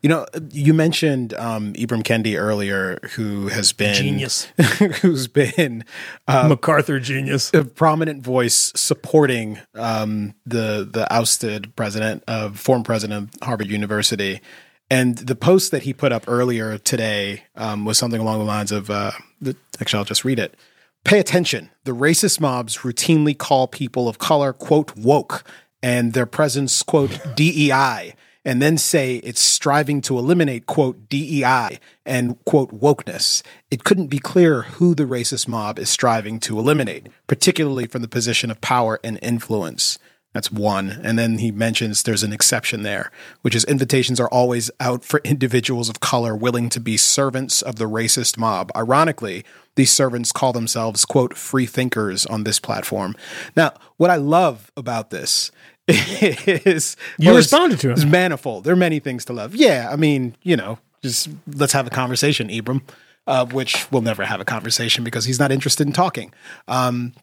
You 0.01 0.09
know, 0.09 0.25
you 0.51 0.73
mentioned 0.73 1.35
um, 1.35 1.73
Ibram 1.73 2.01
Kendi 2.01 2.35
earlier, 2.39 2.97
who 3.11 3.49
has 3.49 3.71
been 3.71 3.93
Genius. 3.93 4.45
who's 5.01 5.27
been 5.27 5.85
uh, 6.27 6.47
MacArthur 6.47 6.99
genius. 6.99 7.53
a 7.53 7.63
prominent 7.63 8.23
voice 8.23 8.71
supporting 8.75 9.59
um, 9.75 10.33
the 10.45 10.87
the 10.91 11.05
ousted 11.13 11.75
president 11.75 12.23
of 12.27 12.59
former 12.59 12.83
president 12.83 13.31
of 13.31 13.43
Harvard 13.47 13.69
University. 13.69 14.41
And 14.89 15.17
the 15.17 15.35
post 15.35 15.71
that 15.71 15.83
he 15.83 15.93
put 15.93 16.11
up 16.11 16.25
earlier 16.27 16.77
today 16.77 17.43
um, 17.55 17.85
was 17.85 17.97
something 17.97 18.19
along 18.19 18.39
the 18.39 18.45
lines 18.45 18.73
of, 18.73 18.89
uh, 18.89 19.11
the, 19.39 19.55
actually, 19.79 19.99
I'll 19.99 20.03
just 20.03 20.25
read 20.25 20.37
it. 20.37 20.53
Pay 21.03 21.19
attention. 21.19 21.69
The 21.83 21.95
racist 21.95 22.39
mobs 22.39 22.79
routinely 22.79 23.37
call 23.37 23.67
people 23.67 24.07
of 24.07 24.19
color, 24.19 24.53
quote, 24.53 24.95
woke, 24.95 25.43
and 25.81 26.13
their 26.13 26.25
presence, 26.25 26.83
quote, 26.83 27.19
DEI, 27.35 28.13
and 28.45 28.61
then 28.61 28.77
say 28.77 29.17
it's 29.17 29.41
striving 29.41 30.01
to 30.01 30.17
eliminate, 30.17 30.65
quote, 30.65 31.09
DEI 31.09 31.79
and, 32.05 32.43
quote, 32.45 32.71
wokeness. 32.71 33.43
It 33.69 33.83
couldn't 33.83 34.07
be 34.07 34.19
clearer 34.19 34.63
who 34.63 34.95
the 34.95 35.03
racist 35.03 35.47
mob 35.47 35.79
is 35.79 35.89
striving 35.89 36.39
to 36.41 36.57
eliminate, 36.57 37.07
particularly 37.27 37.87
from 37.87 38.01
the 38.01 38.07
position 38.07 38.51
of 38.51 38.61
power 38.61 38.99
and 39.03 39.19
influence. 39.21 39.97
That's 40.33 40.51
one. 40.51 41.01
And 41.03 41.19
then 41.19 41.39
he 41.39 41.51
mentions 41.51 42.03
there's 42.03 42.23
an 42.23 42.31
exception 42.31 42.83
there, 42.83 43.11
which 43.41 43.53
is 43.53 43.65
invitations 43.65 44.19
are 44.19 44.29
always 44.29 44.71
out 44.79 45.03
for 45.03 45.19
individuals 45.25 45.89
of 45.89 45.99
color 45.99 46.35
willing 46.35 46.69
to 46.69 46.79
be 46.79 46.95
servants 46.95 47.61
of 47.61 47.75
the 47.75 47.85
racist 47.85 48.37
mob. 48.37 48.71
Ironically, 48.75 49.43
these 49.75 49.91
servants 49.91 50.31
call 50.31 50.53
themselves, 50.53 51.03
quote, 51.03 51.35
free 51.35 51.65
thinkers 51.65 52.25
on 52.25 52.43
this 52.45 52.59
platform. 52.59 53.15
Now, 53.55 53.73
what 53.97 54.09
I 54.09 54.15
love 54.15 54.71
about 54.77 55.09
this 55.09 55.51
is 55.87 56.95
You 57.17 57.29
well, 57.29 57.37
responded 57.37 57.79
to 57.81 57.87
him. 57.87 57.93
It's 57.93 58.05
manifold. 58.05 58.63
There 58.63 58.73
are 58.73 58.77
many 58.77 58.99
things 58.99 59.25
to 59.25 59.33
love. 59.33 59.53
Yeah. 59.53 59.89
I 59.91 59.97
mean, 59.97 60.35
you 60.43 60.55
know, 60.55 60.79
just 61.01 61.29
let's 61.55 61.73
have 61.73 61.87
a 61.87 61.89
conversation, 61.89 62.47
Ibram, 62.47 62.81
uh, 63.27 63.45
which 63.47 63.91
we'll 63.91 64.01
never 64.01 64.23
have 64.23 64.39
a 64.39 64.45
conversation 64.45 65.03
because 65.03 65.25
he's 65.25 65.39
not 65.39 65.51
interested 65.51 65.87
in 65.87 65.93
talking. 65.93 66.33
Um, 66.67 67.13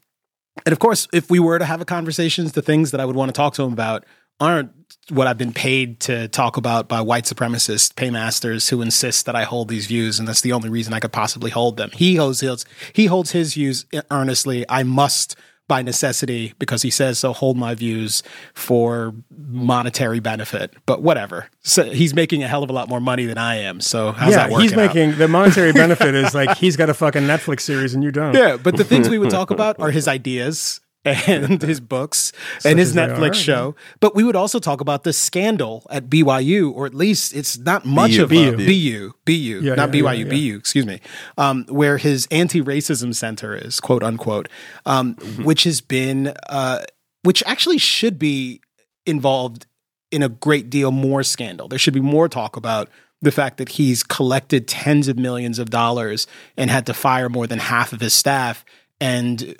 and 0.65 0.73
of 0.73 0.79
course, 0.79 1.09
if 1.13 1.31
we 1.31 1.39
were 1.39 1.59
to 1.59 1.65
have 1.65 1.81
a 1.81 1.85
conversation, 1.85 2.47
the 2.49 2.63
things 2.63 2.91
that 2.91 3.01
I 3.01 3.05
would 3.05 3.17
want 3.17 3.29
to 3.29 3.33
talk 3.33 3.55
to 3.55 3.63
him 3.63 3.73
about 3.73 4.05
aren't 4.41 4.71
what 5.11 5.27
I've 5.27 5.39
been 5.39 5.53
paid 5.53 6.01
to 6.01 6.29
talk 6.29 6.57
about 6.57 6.89
by 6.89 7.01
white 7.01 7.25
supremacist 7.25 7.97
paymasters 7.97 8.69
who 8.69 8.83
insist 8.83 9.27
that 9.27 9.35
I 9.35 9.45
hold 9.45 9.69
these 9.69 9.87
views, 9.87 10.19
and 10.19 10.29
that's 10.29 10.43
the 10.43 10.53
only 10.53 10.69
reason 10.69 10.93
I 10.93 11.01
could 11.01 11.13
possibly 11.13 11.51
hold 11.51 11.77
them. 11.77 11.91
He 11.93 12.17
holds 12.17 12.41
his 12.41 12.65
he 12.93 13.07
holds 13.07 13.33
his 13.33 13.55
views 13.55 13.87
earnestly. 14.11 14.65
I 14.69 14.83
must, 14.83 15.37
by 15.69 15.83
necessity, 15.83 16.55
because 16.59 16.83
he 16.83 16.91
says 16.91 17.19
so, 17.19 17.33
hold 17.33 17.57
my 17.57 17.75
views 17.75 18.23
for 18.55 19.15
monetary 19.37 20.19
benefit. 20.19 20.75
But 20.87 21.03
whatever. 21.03 21.49
So 21.63 21.91
he's 21.91 22.15
making 22.15 22.43
a 22.43 22.49
hell 22.49 22.63
of 22.63 22.71
a 22.71 22.73
lot 22.73 22.89
more 22.89 23.01
money 23.01 23.27
than 23.27 23.39
I 23.39 23.57
am. 23.57 23.81
So 23.81 24.13
how's 24.13 24.31
yeah, 24.31 24.37
that 24.39 24.51
working 24.51 24.63
he's 24.63 24.73
out? 24.73 24.95
making 24.95 25.19
the 25.19 25.29
monetary 25.29 25.73
benefit 25.73 26.15
is 26.15 26.35
like 26.35 26.57
he's 26.57 26.77
got 26.77 26.91
a 26.91 26.95
fucking 26.95 27.23
Netflix 27.23 27.61
series 27.61 27.95
and 27.95 28.03
you 28.03 28.11
don't. 28.11 28.35
Yeah, 28.35 28.57
but 28.57 28.77
the 28.77 28.85
things 28.85 29.09
we 29.09 29.19
would 29.19 29.31
talk 29.31 29.51
about 29.51 29.79
are 29.79 29.91
his 29.91 30.09
ideas 30.09 30.81
and 31.05 31.63
his 31.63 31.81
books 31.81 32.33
and 32.65 32.79
his 32.79 32.95
Netflix 32.95 33.31
are, 33.31 33.35
show. 33.35 33.77
But 34.01 34.15
we 34.15 34.25
would 34.25 34.37
also 34.37 34.59
talk 34.59 34.81
about 34.81 35.05
the 35.05 35.13
scandal 35.13 35.87
at 35.91 36.11
BYU, 36.11 36.73
or 36.73 36.87
at 36.87 36.95
least 36.95 37.35
it's 37.35 37.57
not 37.57 37.85
much 37.85 38.13
BU, 38.17 38.23
of 38.25 38.33
a 38.33 38.51
BU. 38.51 38.67
BU, 38.67 39.13
BU, 39.25 39.33
Yeah, 39.63 39.75
not 39.75 39.95
yeah, 39.95 40.01
BYU, 40.01 40.19
yeah, 40.19 40.25
yeah. 40.25 40.53
BU, 40.53 40.57
excuse 40.59 40.87
me, 40.87 41.01
um, 41.39 41.65
where 41.69 41.99
his 41.99 42.27
anti-racism 42.31 43.15
center 43.15 43.55
is, 43.55 43.81
quote 43.81 44.03
unquote, 44.03 44.49
um, 44.87 45.15
Mm-hmm. 45.15 45.45
which 45.45 45.65
has 45.65 45.81
been, 45.81 46.35
uh, 46.49 46.83
which 47.23 47.43
actually 47.47 47.79
should 47.79 48.19
be 48.19 48.61
involved 49.07 49.67
in 50.11 50.23
a 50.23 50.29
great 50.29 50.69
deal 50.71 50.91
more 50.91 51.23
scandal. 51.23 51.69
There 51.69 51.79
should 51.79 51.95
be 51.95 52.01
more 52.01 52.29
talk 52.29 52.57
about 52.57 52.89
the 53.21 53.33
fact 53.33 53.59
that 53.59 53.71
he's 53.71 54.03
collected 54.03 54.69
tens 54.69 55.09
of 55.09 55.19
millions 55.19 55.59
of 55.59 55.71
dollars 55.71 56.27
and 56.57 56.71
had 56.71 56.87
to 56.87 56.95
fire 56.95 57.29
more 57.29 57.47
than 57.47 57.59
half 57.59 57.93
of 57.93 58.01
his 58.01 58.15
staff. 58.15 58.65
And 59.01 59.57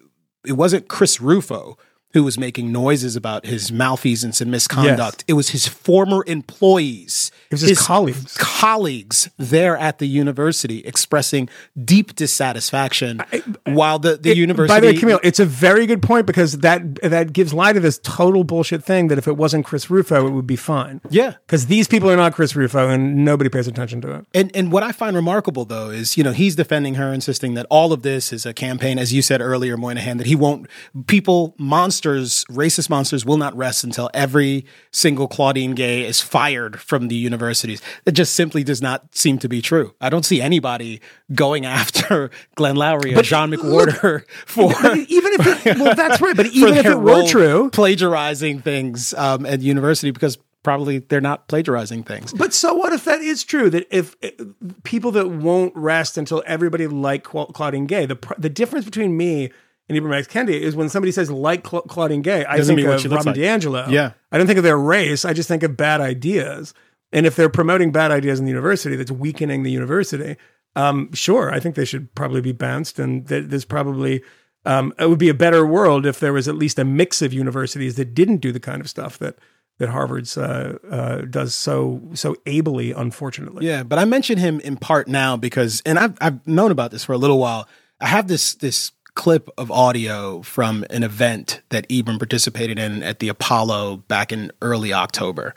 it 0.47 0.53
wasn't 0.53 0.89
Chris 0.89 1.21
Rufo 1.21 1.77
who 2.15 2.25
was 2.25 2.39
making 2.39 2.73
noises 2.73 3.17
about 3.17 3.45
his 3.47 3.71
malfeasance 3.71 4.41
and 4.41 4.51
misconduct. 4.51 5.25
It 5.29 5.35
was 5.35 5.51
his 5.51 5.69
former 5.69 6.25
employees. 6.27 7.31
It 7.51 7.55
was 7.55 7.61
his 7.63 7.81
colleagues. 7.81 8.37
Colleagues 8.39 9.31
there 9.39 9.77
at 9.77 9.99
the 9.99 10.07
university 10.07 10.81
expressing 10.85 11.49
deep 11.83 12.15
dissatisfaction 12.15 13.23
while 13.65 13.99
the, 13.99 14.17
the 14.17 14.31
It- 14.33 14.37
university 14.37 14.75
By 14.75 14.81
the 14.81 14.87
way, 14.89 14.95
Kmele, 14.95 15.21
it's 15.23 15.41
a 15.41 15.47
very 15.47 15.87
good 15.87 16.03
point 16.03 16.27
because 16.27 16.59
that 16.59 16.97
that 17.03 17.33
gives 17.33 17.55
lie 17.55 17.73
to 17.73 17.81
this 17.81 17.99
total 18.03 18.45
bullshit 18.45 18.85
thing 18.85 19.09
that 19.09 19.19
if 19.19 19.27
it 19.27 19.37
wasn't 19.37 19.65
Chris 19.65 19.89
Rufo, 19.91 20.27
it 20.27 20.31
would 20.31 20.47
be 20.47 20.57
fine. 20.57 21.01
Yeah. 21.09 21.35
Because 21.47 21.67
these 21.67 21.89
people 21.89 22.11
are 22.11 22.17
not 22.17 22.35
Chris 22.35 22.55
Rufo 22.55 22.89
and 22.89 23.25
nobody 23.25 23.49
pays 23.49 23.67
attention 23.67 24.01
to 24.03 24.13
it. 24.17 24.27
And 24.35 24.55
and 24.55 24.71
what 24.71 24.83
I 24.83 24.93
find 24.93 25.17
remarkable 25.17 25.65
though 25.65 25.91
is, 25.91 26.17
you 26.17 26.25
know, 26.25 26.33
he's 26.33 26.55
defending 26.55 26.95
her, 26.97 27.13
insisting 27.13 27.55
that 27.55 27.67
all 27.71 27.93
of 27.93 28.03
this 28.03 28.33
is 28.33 28.45
a 28.45 28.53
campaign, 28.53 28.99
as 28.99 29.13
you 29.13 29.23
said 29.23 29.41
earlier, 29.41 29.77
Moynihan, 29.77 30.19
that 30.19 30.27
he 30.27 30.37
won't 30.37 30.67
people, 31.07 31.55
monsters, 31.59 32.45
racist 32.51 32.91
monsters 32.91 33.25
will 33.25 33.37
not 33.39 33.57
rest 33.57 33.85
until 33.85 34.11
every 34.13 34.67
single 34.91 35.29
Claudine 35.29 35.75
Gay 35.75 36.05
is 36.05 36.21
fired 36.21 36.79
from 36.81 37.09
the 37.09 37.15
universities. 37.39 37.81
That 38.05 38.13
just 38.13 38.35
simply 38.35 38.65
does 38.65 38.83
not 38.83 39.15
seem 39.15 39.39
to 39.39 39.49
be 39.49 39.63
true. 39.63 39.95
I 40.01 40.11
don't 40.11 40.25
see 40.25 40.41
anybody 40.41 41.01
going 41.35 41.65
after 41.79 42.31
Glenn 42.55 42.77
Loury 42.77 43.17
or 43.17 43.23
John 43.23 43.51
McWhorter 43.51 44.29
for 44.47 44.73
even 44.97 45.33
if 45.35 45.67
it, 45.67 45.79
well, 45.79 45.95
that's 45.95 46.21
right. 46.21 46.37
But 46.37 46.47
even 46.47 46.77
if 46.77 46.87
it 46.87 46.97
were 46.97 47.27
true, 47.27 47.71
plagiarizing 47.71 48.61
things 48.61 49.15
um, 49.15 49.47
at 49.47 49.61
university 49.61 50.11
because 50.11 50.39
probably 50.63 50.99
they're 50.99 51.21
not 51.21 51.49
plagiarizing 51.49 52.03
things. 52.03 52.33
But 52.33 52.53
so 52.53 52.75
what 52.75 52.93
if 52.93 53.05
that 53.05 53.21
is 53.21 53.45
true? 53.45 53.71
That 53.71 53.87
if, 53.91 54.17
if 54.21 54.35
people 54.83 55.13
that 55.13 55.29
won't 55.31 55.75
rest 55.77 56.19
until 56.19 56.43
everybody 56.47 56.87
like 56.87 57.25
Cla- 57.25 57.53
Claudine 57.53 57.87
Gay, 57.87 58.07
the 58.07 58.17
pr- 58.17 58.35
the 58.39 58.51
difference 58.51 58.85
between 58.85 59.17
me 59.17 59.51
and 59.89 59.99
Ibram 59.99 60.15
X. 60.15 60.29
Kendi 60.29 60.61
is 60.61 60.77
when 60.77 60.89
somebody 60.89 61.13
says 61.13 61.31
like 61.31 61.65
Cla- 61.65 61.83
Claudine 61.83 62.23
Gay, 62.23 62.45
I 62.45 62.57
Doesn't 62.57 62.77
think 62.77 62.87
of 62.87 63.11
Robin 63.11 63.27
like. 63.27 63.37
DiAngelo. 63.37 63.91
Yeah, 63.91 64.13
I 64.31 64.39
don't 64.39 64.47
think 64.47 64.59
of 64.59 64.65
their 64.65 64.79
race. 64.79 65.25
I 65.25 65.33
just 65.33 65.49
think 65.49 65.63
of 65.63 65.77
bad 65.77 66.01
ideas. 66.01 66.75
And 67.13 67.27
if 67.27 67.37
they're 67.37 67.49
promoting 67.49 67.91
bad 67.91 68.11
ideas 68.11 68.39
in 68.39 68.45
the 68.45 68.51
university, 68.51 68.97
that's 68.97 69.11
weakening 69.11 69.63
the 69.63 69.71
university. 69.71 70.37
Um, 70.77 71.13
sure, 71.13 71.51
I 71.51 71.61
think 71.61 71.75
they 71.75 71.85
should 71.85 72.15
probably 72.15 72.41
be 72.41 72.53
bounced, 72.53 72.99
and 72.99 73.27
th- 73.27 73.47
there's 73.49 73.65
probably. 73.65 74.23
Um, 74.65 74.93
it 74.99 75.09
would 75.09 75.19
be 75.19 75.31
a 75.31 75.35
better 75.35 75.65
world 75.65 76.05
if 76.05 76.21
there 76.21 76.33
was 76.33 76.47
at 76.47 76.57
least 76.57 76.79
a 76.79 76.85
mix 76.85 77.23
of 77.23 77.33
universities 77.33 77.95
that 77.95 78.13
didn't 78.13 78.39
do 78.39 78.53
the 78.53 78.61
kind 78.61 78.81
of 78.81 78.91
stuff 78.91 79.17
that 79.19 79.39
that 79.79 79.89
Harvard's 79.89 80.37
uh, 80.37 80.77
uh, 80.91 81.19
does 81.23 81.55
so 81.55 82.03
so 82.15 82.37
ably, 82.47 82.93
unfortunately. 82.93 83.67
Yeah, 83.67 83.83
but 83.83 83.99
I 83.99 84.05
mention 84.05 84.39
him 84.39 84.61
in 84.61 84.77
part 84.77 85.09
now 85.09 85.37
because, 85.37 85.83
and 85.87 85.99
I've 85.99 86.19
I've 86.21 86.47
known 86.47 86.71
about 86.71 86.91
this 86.91 87.05
for 87.05 87.13
a 87.13 87.19
little 87.19 87.39
while. 87.39 87.69
I 88.01 88.09
have 88.09 88.29
this 88.29 88.55
this 88.55 88.93
clip 89.15 89.49
of 89.59 89.71
audio 89.71 90.43
from 90.43 90.85
an 90.91 91.03
event 91.03 91.63
that 91.71 91.89
Ibram 91.89 92.19
participated 92.19 92.79
in 92.79 93.03
at 93.03 93.19
the 93.19 93.29
Apollo 93.29 94.05
back 94.09 94.33
in 94.33 94.53
early 94.63 94.93
October, 94.93 95.55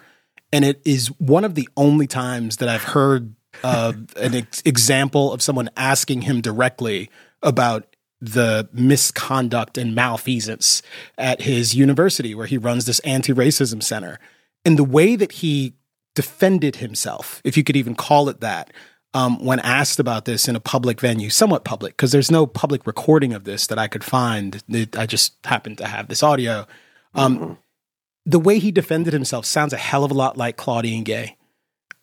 and 0.52 0.66
it 0.66 0.82
is 0.86 1.08
one 1.20 1.46
of 1.46 1.56
the 1.56 1.68
only 1.78 2.08
times 2.08 2.58
that 2.58 2.70
I've 2.70 2.84
heard 2.84 3.36
uh, 3.64 3.94
an 4.18 4.36
ex- 4.36 4.62
example 4.66 5.32
of 5.32 5.42
someone 5.42 5.70
asking 5.78 6.22
him 6.22 6.42
directly 6.42 7.10
about 7.42 7.96
the 8.20 8.70
misconduct 8.72 9.78
and 9.78 9.96
malfeasance 9.96 10.82
at 11.18 11.42
his 11.42 11.74
university 11.74 12.36
where 12.36 12.46
he 12.46 12.58
runs 12.58 12.86
this 12.86 13.00
anti-racism 13.00 13.82
center. 13.82 14.20
And 14.64 14.78
the 14.78 14.84
way 14.84 15.16
that 15.16 15.34
he 15.34 15.74
defended 16.14 16.78
himself 16.78 17.42
if 17.44 17.56
you 17.56 17.64
could 17.64 17.76
even 17.76 17.96
call 17.96 18.30
it 18.30 18.42
that 18.42 18.72
um, 19.14 19.44
when 19.44 19.60
asked 19.60 20.00
about 20.00 20.26
this 20.26 20.48
in 20.48 20.56
a 20.56 20.60
public 20.60 21.00
venue 21.00 21.30
somewhat 21.30 21.64
public 21.64 21.94
because 21.96 22.12
there's 22.12 22.32
no 22.32 22.46
public 22.46 22.86
recording 22.86 23.34
of 23.34 23.46
this 23.46 23.68
that 23.68 23.80
i 23.80 23.88
could 23.88 24.04
find. 24.04 24.62
I 24.98 25.06
just 25.06 25.34
happened 25.46 25.78
to 25.80 25.88
have 25.88 26.08
this 26.08 26.22
audio. 26.22 26.68
Um, 27.14 27.58
the 28.26 28.40
way 28.40 28.60
he 28.60 28.72
defended 28.72 29.14
himself 29.14 29.46
sounds 29.46 29.74
a 29.74 29.78
hell 29.78 30.04
of 30.04 30.12
a 30.12 30.16
lot 30.16 30.38
like 30.38 30.58
claudine 30.58 31.04
gay. 31.04 31.38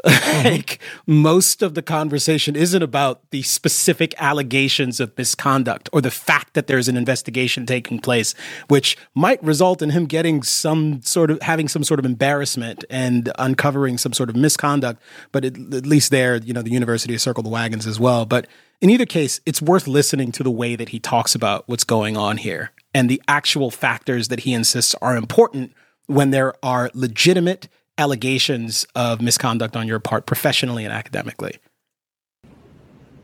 Like 0.44 0.78
most 1.06 1.62
of 1.62 1.74
the 1.74 1.82
conversation 1.82 2.54
isn't 2.54 2.82
about 2.82 3.28
the 3.30 3.42
specific 3.42 4.14
allegations 4.18 5.00
of 5.00 5.16
misconduct 5.18 5.88
or 5.92 6.00
the 6.00 6.10
fact 6.10 6.54
that 6.54 6.68
there's 6.68 6.86
an 6.86 6.96
investigation 6.96 7.66
taking 7.66 7.98
place 7.98 8.34
which 8.68 8.96
might 9.14 9.42
result 9.42 9.82
in 9.82 9.90
him 9.90 10.06
getting 10.06 10.44
some 10.44 11.02
sort 11.02 11.32
of 11.32 11.42
having 11.42 11.66
some 11.66 11.82
sort 11.82 11.98
of 11.98 12.06
embarrassment 12.06 12.84
and 12.88 13.32
uncovering 13.38 13.98
some 13.98 14.12
sort 14.12 14.30
of 14.30 14.36
misconduct 14.36 15.02
but 15.32 15.44
at, 15.44 15.56
at 15.74 15.86
least 15.86 16.12
there 16.12 16.36
you 16.36 16.52
know 16.52 16.62
the 16.62 16.70
university 16.70 17.14
has 17.14 17.22
circled 17.22 17.46
the 17.46 17.50
wagons 17.50 17.86
as 17.86 17.98
well. 17.98 18.24
But 18.24 18.46
in 18.80 18.90
either 18.90 19.06
case 19.06 19.40
it's 19.44 19.60
worth 19.60 19.88
listening 19.88 20.30
to 20.32 20.44
the 20.44 20.50
way 20.50 20.76
that 20.76 20.90
he 20.90 21.00
talks 21.00 21.34
about 21.34 21.64
what's 21.66 21.84
going 21.84 22.16
on 22.16 22.36
here 22.36 22.70
and 22.94 23.10
the 23.10 23.20
actual 23.26 23.72
factors 23.72 24.28
that 24.28 24.40
he 24.40 24.52
insists 24.54 24.94
are 25.02 25.16
important 25.16 25.72
when 26.08 26.30
there 26.30 26.54
are 26.62 26.90
legitimate 26.94 27.68
allegations 27.96 28.86
of 28.94 29.20
misconduct 29.20 29.76
on 29.76 29.86
your 29.86 30.00
part 30.00 30.26
professionally 30.26 30.84
and 30.84 30.92
academically. 30.92 31.58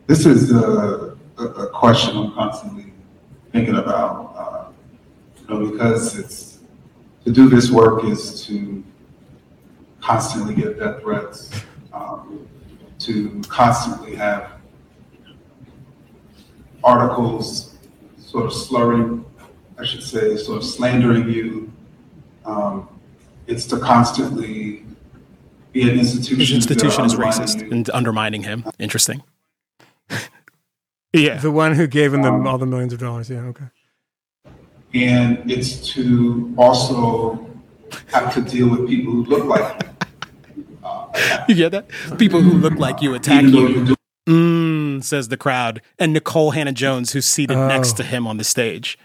This 0.07 0.27
is 0.27 0.53
a, 0.53 1.17
a, 1.39 1.67
question 1.69 2.17
I'm 2.17 2.33
constantly 2.35 2.93
thinking 3.53 3.77
about, 3.77 4.35
uh, 4.37 4.73
you 5.41 5.49
know, 5.49 5.71
because 5.71 6.19
it's 6.19 6.59
to 7.25 7.33
do 7.33 7.49
this 7.49 7.71
work 7.71 8.05
is 8.05 8.45
to 8.47 8.85
constantly 10.01 10.55
get 10.55 10.79
death 10.79 11.01
threats, 11.01 11.51
um, 11.95 12.47
to 12.99 13.41
constantly 13.49 14.15
have 14.15 14.51
articles 16.83 17.77
sort 18.19 18.45
of 18.45 18.53
slurring, 18.53 19.25
I 19.79 19.85
should 19.85 20.03
say, 20.03 20.37
sort 20.37 20.59
of 20.59 20.65
slandering 20.65 21.31
you. 21.31 21.73
Um, 22.45 22.89
it's 23.47 23.67
to 23.67 23.79
constantly 23.79 24.85
be 25.73 25.83
an 25.83 25.99
institution. 25.99 26.39
His 26.41 26.53
institution 26.53 27.05
is 27.05 27.15
racist 27.15 27.71
and 27.71 27.89
undermining 27.91 28.43
him. 28.43 28.65
Interesting. 28.79 29.23
yeah. 31.13 31.39
The 31.39 31.51
one 31.51 31.75
who 31.75 31.87
gave 31.87 32.13
him 32.15 32.23
the, 32.23 32.29
Um, 32.33 32.47
all 32.47 32.59
the 32.59 32.67
millions 32.67 32.93
of 32.93 32.99
dollars. 33.01 33.31
Yeah, 33.31 33.41
okay. 33.53 33.65
And 34.95 35.51
it's 35.51 35.93
to 35.95 36.55
also 36.57 37.49
have 38.13 38.33
to 38.35 38.41
deal 38.43 38.69
with 38.69 38.89
people 38.89 39.13
who 39.13 39.25
look 39.25 39.45
like 39.45 39.83
you. 40.57 40.79
Uh, 40.85 41.07
You 41.49 41.55
get 41.55 41.73
that? 41.73 41.89
People 42.19 42.41
who 42.41 42.53
look 42.53 42.75
like 42.79 43.03
you 43.03 43.15
attack 43.15 43.45
you. 43.45 43.69
you're 43.69 43.97
Mm, 44.29 45.05
says 45.05 45.29
the 45.29 45.37
crowd. 45.37 45.83
And 45.99 46.17
Nikole 46.17 46.55
Hannah 46.55 46.73
Jones, 46.73 47.13
who's 47.13 47.27
seated 47.27 47.57
Oh. 47.59 47.69
next 47.69 47.93
to 47.95 48.03
him 48.05 48.27
on 48.27 48.39
the 48.39 48.45
stage. 48.45 48.99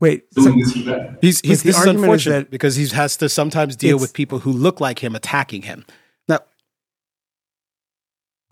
Wait, 0.00 0.24
so, 0.32 0.42
doing 0.44 0.58
this. 0.58 0.72
He's, 1.20 1.40
he's 1.40 1.62
the 1.62 1.68
this 1.68 1.76
is 1.76 1.76
argument 1.76 1.86
is 1.86 2.02
unfortunate 2.02 2.38
that 2.46 2.50
because 2.50 2.76
he 2.76 2.86
has 2.88 3.16
to 3.18 3.28
sometimes 3.28 3.76
deal 3.76 3.98
with 3.98 4.12
people 4.12 4.40
who 4.40 4.52
look 4.52 4.80
like 4.80 4.98
him 5.02 5.14
attacking 5.14 5.62
him. 5.62 5.84
Now, 6.28 6.40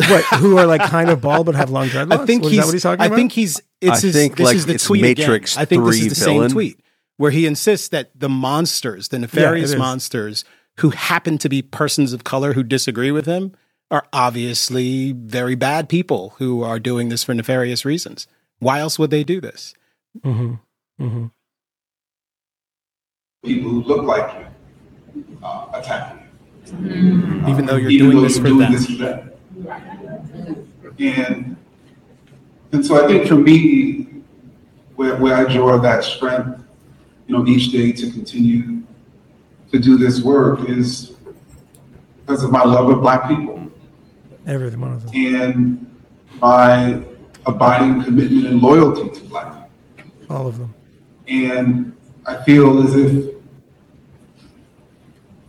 what? 0.09 0.25
Who 0.41 0.57
are 0.59 0.67
like 0.67 0.83
kind 0.83 1.11
of 1.11 1.21
bald 1.21 1.47
but 1.47 1.55
have 1.55 1.71
long 1.71 1.89
dreadlocks? 1.89 2.21
I 2.21 2.27
think 2.27 2.45
Was 2.45 2.53
he's. 2.53 2.61
that 2.61 2.67
what 2.67 2.73
he's 2.73 2.83
talking 2.83 3.03
I 3.03 3.07
about? 3.07 3.17
think 3.17 3.33
he's. 3.33 3.61
It's 3.81 3.99
I 3.99 4.07
his, 4.07 4.15
think, 4.15 4.37
this 4.37 4.47
like, 4.47 4.57
is 4.57 4.67
the 4.67 4.75
it's 4.75 4.85
tweet 4.87 5.03
Matrix 5.03 5.55
again. 5.55 5.63
I 5.63 5.65
think 5.65 5.85
this 5.85 6.01
is 6.01 6.19
the 6.19 6.25
villain. 6.25 6.49
same 6.49 6.55
tweet 6.55 6.81
where 7.17 7.31
he 7.31 7.47
insists 7.47 7.89
that 7.89 8.11
the 8.19 8.29
monsters, 8.29 9.09
the 9.09 9.19
nefarious 9.19 9.73
is. 9.73 9.77
monsters, 9.77 10.45
who 10.79 10.91
happen 10.91 11.39
to 11.39 11.49
be 11.49 11.61
persons 11.63 12.13
of 12.13 12.25
color 12.25 12.53
who 12.55 12.63
disagree 12.63 13.11
with 13.11 13.27
him, 13.27 13.53
are 13.91 14.07
obviously 14.13 15.13
very 15.13 15.55
bad 15.55 15.89
people 15.89 16.35
who 16.39 16.63
are 16.63 16.79
doing 16.81 17.11
this 17.11 17.23
for 17.23 17.35
nefarious 17.35 17.85
reasons. 17.85 18.27
Why 18.59 18.79
else 18.79 18.99
would 18.99 19.11
they 19.11 19.23
do 19.25 19.41
this? 19.41 19.75
Mhm, 20.25 20.61
mhm. 21.01 21.31
people 23.45 23.71
who 23.71 23.83
look 23.83 24.05
like 24.05 24.47
you 25.15 25.39
uh, 25.43 25.67
attacking 25.75 26.19
you. 26.19 26.29
Even 27.49 27.67
though 27.67 27.77
you're 27.77 27.91
even 27.91 28.11
doing 28.11 28.17
though 28.17 28.23
this 28.23 28.37
you're 28.37 28.45
for 28.45 28.49
doing 28.49 28.61
them. 28.61 28.73
this 28.73 28.91
event. 28.91 29.33
And 30.99 31.57
and 32.73 32.87
so 32.87 33.05
I 33.05 33.07
think 33.07 33.27
for 33.27 33.37
me, 33.37 34.07
where 34.97 35.17
where 35.17 35.35
I 35.35 35.53
draw 35.53 35.79
that 35.79 36.05
strength, 36.05 36.61
you 37.27 37.37
know, 37.37 37.47
each 37.47 37.73
day 37.73 37.93
to 37.93 38.11
continue 38.11 38.83
to 39.73 39.79
do 39.79 39.97
this 39.97 40.21
work 40.23 40.69
is 40.69 41.13
because 42.21 42.45
of 42.45 42.51
my 42.53 42.63
love 42.63 42.89
of 42.91 43.01
Black 43.01 43.27
people 43.29 43.71
Every 44.47 44.71
one 44.77 44.93
of 44.93 45.05
them. 45.05 45.15
and 45.15 46.01
my 46.41 47.03
abiding 47.47 48.05
commitment 48.05 48.47
and 48.47 48.61
loyalty 48.61 49.09
to 49.11 49.25
Black 49.27 49.69
people. 49.97 50.11
All 50.37 50.47
of 50.47 50.59
them. 50.59 50.75
And 51.29 51.97
I 52.27 52.43
feel 52.45 52.83
as 52.83 52.95
if 52.95 53.33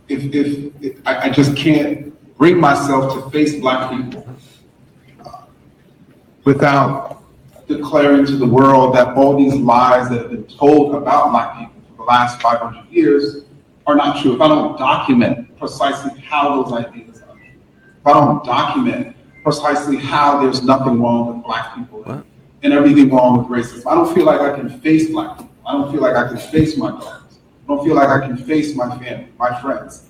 if, 0.08 0.34
if, 0.34 0.72
if 0.82 1.06
I, 1.06 1.28
I 1.28 1.30
just 1.30 1.56
can't 1.56 2.12
bring 2.36 2.60
myself 2.60 3.14
to 3.14 3.30
face 3.30 3.58
black 3.58 3.90
people 3.90 4.26
uh, 5.24 5.42
without 6.44 7.22
declaring 7.66 8.26
to 8.26 8.36
the 8.36 8.46
world 8.46 8.94
that 8.94 9.16
all 9.16 9.36
these 9.36 9.54
lies 9.54 10.10
that 10.10 10.18
have 10.18 10.30
been 10.30 10.44
told 10.44 10.94
about 10.94 11.30
black 11.30 11.58
people 11.58 11.74
for 11.90 11.96
the 11.96 12.02
last 12.02 12.40
500 12.42 12.90
years 12.90 13.44
are 13.86 13.94
not 13.94 14.20
true. 14.20 14.34
If 14.34 14.40
I 14.40 14.48
don't 14.48 14.76
document 14.78 15.56
precisely 15.58 16.20
how 16.20 16.62
those 16.62 16.72
ideas 16.72 17.22
are, 17.22 17.36
if 17.40 18.06
I 18.06 18.12
don't 18.12 18.44
document 18.44 19.16
precisely 19.42 19.96
how 19.96 20.40
there's 20.42 20.62
nothing 20.62 21.00
wrong 21.00 21.36
with 21.36 21.44
black 21.44 21.74
people 21.74 22.02
What? 22.02 22.24
and 22.62 22.72
everything 22.72 23.10
wrong 23.10 23.38
with 23.38 23.46
racism, 23.46 23.86
I 23.90 23.94
don't 23.94 24.14
feel 24.14 24.24
like 24.24 24.40
I 24.40 24.54
can 24.54 24.68
face 24.80 25.10
black 25.10 25.38
people. 25.38 25.53
I 25.66 25.72
don't 25.72 25.90
feel 25.92 26.00
like 26.00 26.14
I 26.16 26.28
can 26.28 26.36
face 26.36 26.76
my 26.76 26.90
daughters. 26.90 27.22
I 27.64 27.74
don't 27.74 27.84
feel 27.84 27.94
like 27.94 28.08
I 28.08 28.20
can 28.26 28.36
face 28.36 28.74
my 28.74 28.90
family, 28.98 29.28
my 29.38 29.60
friends. 29.60 30.02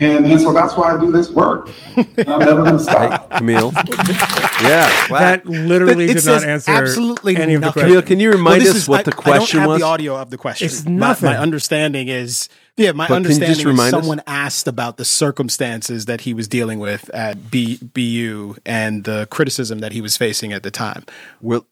And, 0.00 0.26
and 0.26 0.40
so 0.40 0.52
that's 0.52 0.76
why 0.76 0.94
I 0.94 1.00
do 1.00 1.10
this 1.10 1.28
work. 1.30 1.70
And 1.96 2.06
I'm 2.28 2.38
never 2.38 2.62
going 2.62 2.78
to 2.78 2.84
Right, 2.84 3.14
stop. 3.14 3.30
Kmele? 3.32 3.72
yeah. 4.62 5.06
Wow. 5.10 5.18
That 5.18 5.44
literally 5.46 6.04
It 6.04 6.14
did 6.14 6.24
not 6.24 6.44
answer 6.44 6.70
absolutely 6.70 7.36
any 7.36 7.54
of 7.54 7.60
the 7.62 7.66
nothing. 7.66 7.82
questions. 7.82 8.02
Kmele, 8.04 8.06
can 8.06 8.20
you 8.20 8.30
remind 8.30 8.62
this 8.62 8.70
us 8.70 8.76
is- 8.76 8.88
what 8.88 9.00
I- 9.00 9.02
the 9.04 9.12
question 9.12 9.58
I 9.58 9.62
don't 9.64 9.70
have 9.70 9.70
was? 9.70 9.80
the 9.80 9.86
audio 9.86 10.16
of 10.16 10.30
the 10.30 10.38
question. 10.38 10.66
It's 10.66 10.84
My- 10.84 10.92
nothing. 10.92 11.30
My, 11.30 11.38
understanding 11.38 12.06
is, 12.06 12.48
yeah, 12.76 12.92
my 12.92 13.08
But 13.08 13.14
can 13.14 13.22
you 13.24 13.28
just 13.30 13.40
understanding 13.42 13.58
is 13.60 13.64
remind 13.66 13.94
us? 13.94 14.00
someone 14.00 14.22
asked 14.28 14.68
about 14.68 14.98
the 14.98 15.04
circumstances 15.04 16.04
that 16.04 16.20
he 16.20 16.32
was 16.32 16.46
dealing 16.46 16.78
with 16.78 17.10
at 17.10 17.50
B, 17.50 17.78
BU 17.82 18.54
and 18.64 19.02
the 19.02 19.26
criticism 19.32 19.80
that 19.80 19.90
he 19.90 20.00
was 20.00 20.16
facing 20.16 20.52
at 20.52 20.62
the 20.62 20.70
time. 20.70 21.04
We're, 21.40 21.62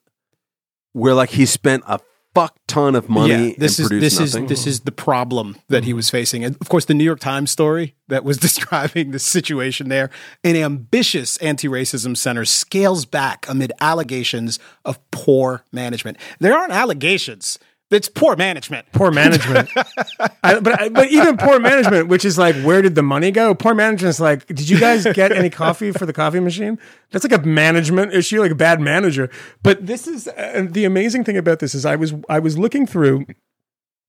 we're 0.94 1.14
like 1.14 1.30
he 1.30 1.46
spent 1.46 1.84
a 1.86 2.00
fuck 2.36 2.58
ton 2.66 2.94
of 2.94 3.08
money 3.08 3.48
yeah, 3.48 3.54
this 3.56 3.78
is 3.78 3.88
this 3.88 4.20
nothing. 4.20 4.44
is 4.44 4.48
this 4.50 4.66
is 4.66 4.80
the 4.80 4.92
problem 4.92 5.56
that 5.68 5.84
he 5.84 5.94
was 5.94 6.10
facing, 6.10 6.44
and 6.44 6.56
of 6.60 6.68
course, 6.68 6.84
the 6.84 6.94
New 6.94 7.04
York 7.04 7.18
Times 7.18 7.50
story 7.50 7.94
that 8.08 8.24
was 8.24 8.36
describing 8.48 9.10
the 9.10 9.18
situation 9.18 9.88
there. 9.88 10.10
An 10.44 10.54
ambitious 10.56 11.38
anti-racism 11.38 12.16
center 12.16 12.44
scales 12.44 13.06
back 13.06 13.46
amid 13.48 13.72
allegations 13.80 14.58
of 14.84 14.98
poor 15.10 15.64
management. 15.72 16.18
There 16.38 16.56
aren't 16.56 16.72
allegations. 16.72 17.58
It's 17.88 18.08
poor 18.08 18.34
management. 18.34 18.86
poor 18.92 19.12
management. 19.12 19.68
I, 20.42 20.58
but 20.58 20.80
I- 20.80 20.88
but 20.88 21.08
even 21.10 21.36
poor 21.36 21.60
management, 21.60 22.08
which 22.08 22.24
is 22.24 22.36
like, 22.36 22.56
where 22.62 22.82
did 22.82 22.96
the 22.96 23.02
money 23.02 23.30
go? 23.30 23.54
Poor 23.54 23.74
management 23.74 24.10
is 24.10 24.20
like, 24.20 24.44
did 24.46 24.68
you 24.68 24.80
guys 24.80 25.04
get 25.14 25.30
any 25.30 25.50
coffee 25.50 25.92
for 25.92 26.04
the 26.04 26.12
coffee 26.12 26.40
machine? 26.40 26.78
That's 27.12 27.24
like 27.24 27.40
a 27.40 27.46
management 27.46 28.12
issue, 28.12 28.40
like 28.40 28.50
a 28.50 28.56
bad 28.56 28.80
manager. 28.80 29.30
But 29.62 29.86
this 29.86 30.08
is 30.08 30.26
uh, 30.26 30.66
the 30.68 30.84
amazing 30.84 31.22
thing 31.24 31.36
about 31.36 31.60
this 31.60 31.74
is 31.76 31.86
I 31.86 31.94
was 31.94 32.12
I 32.28 32.40
was 32.40 32.58
looking 32.58 32.86
through. 32.86 33.24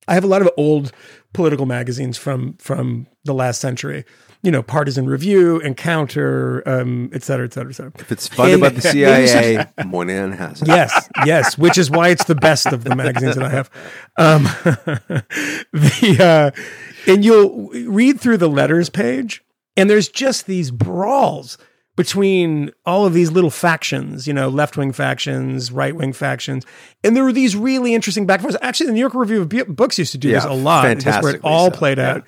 I 0.08 0.14
have 0.16 0.24
a 0.24 0.28
lot 0.28 0.42
of 0.42 0.50
old 0.58 0.92
political 1.34 1.66
magazines 1.68 2.18
from 2.18 2.54
from 2.58 3.06
the 3.26 3.34
last 3.34 3.62
century. 3.62 4.06
You 4.44 4.52
know, 4.52 4.62
Partisan 4.62 5.08
Review, 5.08 5.60
Encounter, 5.60 6.64
um, 6.68 7.10
et 7.14 7.24
cetera, 7.24 7.46
et 7.46 7.54
cetera, 7.54 7.72
et 7.72 7.76
cetera. 7.76 7.92
if 8.00 8.12
it's 8.12 8.28
funded 8.28 8.60
about 8.60 8.76
the 8.76 8.82
CIA, 8.82 9.66
Moynihan 9.86 10.32
has 10.32 10.62
it. 10.62 10.68
yes, 10.68 11.10
yes, 11.26 11.58
which 11.58 11.78
is 11.78 11.90
why 11.90 12.10
it's 12.10 12.26
the 12.26 12.36
best 12.36 12.68
of 12.68 12.84
the 12.84 12.96
magazines 12.96 13.36
that 13.36 13.44
I 13.44 13.50
have. 13.50 13.70
Um, 14.18 14.44
the 15.74 16.54
uh, 16.56 17.12
and 17.12 17.26
you'll 17.26 17.70
read 17.70 18.20
through 18.20 18.38
the 18.38 18.50
letters 18.50 18.90
page, 18.90 19.44
and 19.76 19.90
there's 19.90 20.08
just 20.08 20.46
these 20.46 20.72
brawls 20.72 21.58
between 21.98 22.72
all 22.86 23.08
of 23.08 23.14
these 23.14 23.32
little 23.32 23.50
factions, 23.50 24.28
you 24.28 24.34
know, 24.34 24.48
left 24.50 24.78
wing 24.78 24.94
factions, 24.94 25.72
right 25.72 25.96
wing 25.96 26.14
factions. 26.14 26.64
And 27.04 27.16
there 27.16 27.24
were 27.24 27.34
these 27.34 27.56
really 27.56 27.96
interesting 27.96 28.28
back 28.28 28.40
and 28.40 28.52
forth. 28.52 28.64
Actually, 28.64 28.88
the 28.88 28.94
New 28.94 29.00
York 29.00 29.16
Review 29.16 29.42
of 29.42 29.76
Books 29.76 29.98
used 29.98 30.12
to 30.12 30.18
do 30.20 30.32
this 30.32 30.46
a 30.46 30.54
lot. 30.54 31.00
That's 31.00 31.24
where 31.24 31.36
it 31.36 31.42
all 31.44 31.72
so, 31.72 31.78
played 31.78 31.98
yeah. 31.98 32.12
out. 32.12 32.28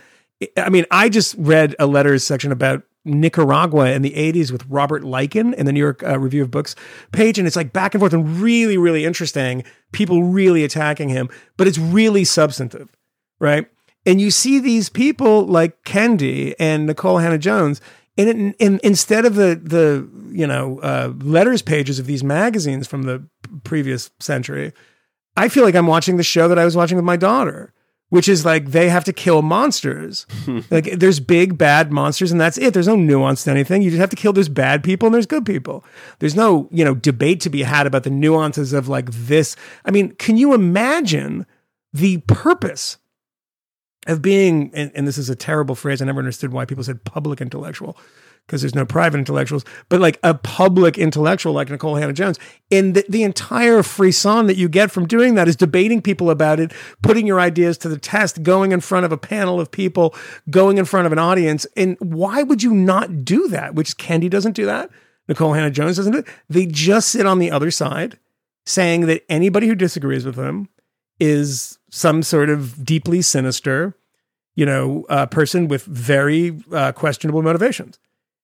I 0.57 0.69
mean, 0.69 0.85
I 0.91 1.09
just 1.09 1.35
read 1.37 1.75
a 1.79 1.85
letters 1.85 2.23
section 2.23 2.51
about 2.51 2.83
Nicaragua 3.05 3.91
in 3.91 4.01
the 4.01 4.11
80s 4.11 4.51
with 4.51 4.65
Robert 4.67 5.03
Leiken 5.03 5.53
in 5.53 5.65
the 5.65 5.71
New 5.71 5.79
York 5.79 6.03
uh, 6.03 6.19
Review 6.19 6.43
of 6.43 6.51
Books 6.51 6.75
page. 7.11 7.37
And 7.37 7.47
it's 7.47 7.55
like 7.55 7.73
back 7.73 7.93
and 7.93 8.01
forth 8.01 8.13
and 8.13 8.39
really, 8.39 8.77
really 8.77 9.05
interesting. 9.05 9.63
People 9.91 10.23
really 10.23 10.63
attacking 10.63 11.09
him, 11.09 11.29
but 11.57 11.67
it's 11.67 11.77
really 11.77 12.23
substantive, 12.23 12.89
right? 13.39 13.67
And 14.05 14.21
you 14.21 14.31
see 14.31 14.59
these 14.59 14.89
people 14.89 15.45
like 15.45 15.83
Kendi 15.83 16.53
and 16.59 16.87
Nikole 16.87 17.21
Hannah 17.21 17.37
Jones. 17.37 17.81
And, 18.17 18.29
it, 18.29 18.55
and 18.59 18.79
instead 18.81 19.25
of 19.25 19.35
the 19.35 19.59
the 19.61 20.09
you 20.29 20.45
know 20.45 20.79
uh, 20.79 21.13
letters 21.19 21.61
pages 21.61 21.99
of 21.99 22.05
these 22.05 22.23
magazines 22.23 22.85
from 22.85 23.03
the 23.03 23.23
previous 23.63 24.11
century, 24.19 24.73
I 25.37 25.47
feel 25.47 25.63
like 25.63 25.75
I'm 25.75 25.87
watching 25.87 26.17
the 26.17 26.23
show 26.23 26.47
that 26.47 26.59
I 26.59 26.65
was 26.65 26.75
watching 26.75 26.97
with 26.97 27.05
my 27.05 27.15
daughter, 27.15 27.73
which 28.09 28.27
is 28.27 28.43
like 28.43 28.71
they 28.71 28.89
have 28.89 29.03
to 29.05 29.13
kill 29.13 29.41
monsters. 29.41 30.25
like 30.71 30.85
there's 30.99 31.19
big 31.19 31.57
bad 31.57 31.91
monsters 31.91 32.31
and 32.31 32.41
that's 32.41 32.57
it. 32.57 32.73
There's 32.73 32.87
no 32.87 32.95
nuance 32.95 33.43
to 33.43 33.51
anything. 33.51 33.81
You 33.81 33.91
just 33.91 34.01
have 34.01 34.09
to 34.09 34.15
kill 34.15 34.33
there's 34.33 34.49
bad 34.49 34.83
people 34.83 35.07
and 35.07 35.13
there's 35.13 35.25
good 35.25 35.45
people. 35.45 35.83
There's 36.19 36.35
no, 36.35 36.67
you 36.71 36.83
know, 36.83 36.95
debate 36.95 37.41
to 37.41 37.49
be 37.49 37.63
had 37.63 37.87
about 37.87 38.03
the 38.03 38.09
nuances 38.09 38.73
of 38.73 38.87
like 38.87 39.11
this. 39.11 39.55
I 39.85 39.91
mean, 39.91 40.13
can 40.15 40.37
you 40.37 40.53
imagine 40.53 41.45
the 41.93 42.17
purpose 42.19 42.97
of 44.07 44.21
being 44.21 44.71
and, 44.73 44.91
and 44.95 45.07
this 45.07 45.17
is 45.17 45.29
a 45.29 45.35
terrible 45.35 45.75
phrase. 45.75 46.01
I 46.01 46.05
never 46.05 46.19
understood 46.19 46.51
why 46.51 46.65
people 46.65 46.83
said 46.83 47.03
public 47.03 47.41
intellectual 47.41 47.97
because 48.49 48.61
there's 48.61 48.73
no 48.73 48.85
private 48.85 49.19
intellectuals, 49.19 49.63
but 49.89 50.01
like 50.01 50.19
a 50.23 50.33
public 50.33 50.97
intellectual 50.97 51.53
like 51.53 51.67
Nikole 51.67 51.99
Hannah 51.99 52.13
Jones. 52.13 52.39
And 52.71 52.95
the, 52.95 53.05
the 53.07 53.21
entire 53.21 53.83
frisson 53.83 54.47
that 54.47 54.57
you 54.57 54.67
get 54.67 54.89
from 54.89 55.05
doing 55.05 55.35
that 55.35 55.47
is 55.47 55.55
debating 55.55 56.01
people 56.01 56.31
about 56.31 56.59
it, 56.59 56.73
putting 57.03 57.27
your 57.27 57.39
ideas 57.39 57.77
to 57.79 57.89
the 57.89 57.99
test, 57.99 58.41
going 58.41 58.71
in 58.71 58.81
front 58.81 59.05
of 59.05 59.11
a 59.11 59.17
panel 59.17 59.59
of 59.59 59.69
people, 59.69 60.15
going 60.49 60.79
in 60.79 60.85
front 60.85 61.05
of 61.05 61.11
an 61.11 61.19
audience. 61.19 61.67
And 61.77 61.95
why 61.99 62.41
would 62.41 62.63
you 62.63 62.73
not 62.73 63.23
do 63.23 63.47
that? 63.49 63.75
Which 63.75 63.97
Kendi 63.97 64.29
doesn't 64.29 64.55
do 64.55 64.65
that. 64.65 64.89
Nikole 65.29 65.55
Hannah 65.55 65.69
Jones 65.69 65.97
doesn't 65.97 66.11
do 66.11 66.19
it. 66.19 66.27
They 66.49 66.65
just 66.65 67.09
sit 67.09 67.27
on 67.27 67.37
the 67.37 67.51
other 67.51 67.69
side 67.69 68.17
saying 68.65 69.05
that 69.05 69.23
anybody 69.29 69.67
who 69.67 69.75
disagrees 69.75 70.25
with 70.25 70.35
them 70.35 70.69
is 71.19 71.77
some 71.91 72.23
sort 72.23 72.49
of 72.49 72.83
deeply 72.83 73.21
sinister, 73.21 73.95
you 74.55 74.65
know, 74.65 75.05
uh, 75.09 75.25
person 75.25 75.67
with 75.67 75.83
very 75.85 76.61
uh, 76.71 76.91
questionable 76.91 77.41
motivations. 77.41 77.99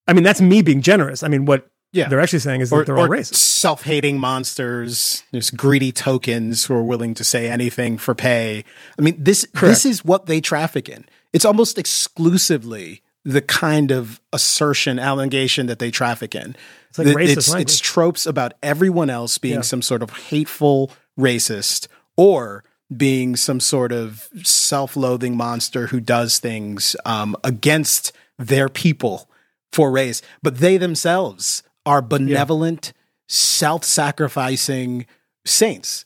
I 0.08 0.14
mean, 0.14 0.24
that's 0.24 0.42
me 0.42 0.62
being 0.62 0.82
generous. 0.82 1.24
I 1.24 1.28
mean, 1.28 1.46
what 1.46 1.68
Yeah. 1.92 2.08
they're 2.10 2.20
actually 2.20 2.40
saying 2.40 2.62
is 2.62 2.72
or, 2.72 2.80
that 2.80 2.86
they're 2.88 2.98
all 2.98 3.08
racist. 3.08 3.36
self-hating 3.36 4.20
monsters. 4.20 5.24
There's 5.32 5.50
greedy 5.50 5.92
tokens 5.92 6.66
who 6.66 6.74
are 6.76 6.84
willing 6.84 7.14
to 7.16 7.24
say 7.24 7.50
anything 7.50 7.98
for 7.98 8.14
pay. 8.14 8.64
I 9.00 9.02
mean, 9.02 9.16
this 9.18 9.48
this 9.60 9.86
is 9.86 10.04
what 10.06 10.26
they 10.28 10.42
traffic 10.42 10.90
in. 10.90 11.06
It's 11.34 11.46
almost 11.46 11.78
exclusively 11.78 13.02
the 13.24 13.42
kind 13.42 13.90
of 13.92 14.22
assertion, 14.32 15.00
allegation 15.00 15.66
that 15.66 15.80
they 15.80 15.90
traffic 15.90 16.36
in. 16.36 16.56
It's 16.90 17.00
like 17.00 17.08
Th- 17.08 17.18
racist 17.18 17.38
it's, 17.38 17.50
language. 17.50 17.72
it's 17.72 17.80
tropes 17.80 18.26
about 18.28 18.54
everyone 18.62 19.10
else 19.10 19.38
being 19.40 19.56
Yeah. 19.56 19.62
some 19.62 19.82
sort 19.82 20.04
of 20.04 20.12
hateful 20.12 20.92
racist 21.20 21.88
or 22.16 22.64
being 22.96 23.36
some 23.36 23.60
sort 23.60 23.92
of 23.92 24.30
self-loathing 24.44 25.36
monster 25.36 25.88
who 25.88 26.00
does 26.00 26.38
things 26.38 26.96
um, 27.06 27.36
against 27.44 28.12
their 28.38 28.70
people 28.70 29.28
for 29.72 29.92
race, 29.92 30.22
but 30.42 30.58
they 30.58 30.78
themselves 30.78 31.64
are 31.86 32.02
benevolent, 32.02 32.94
self-sacrificing 33.28 35.06
saints 35.46 36.06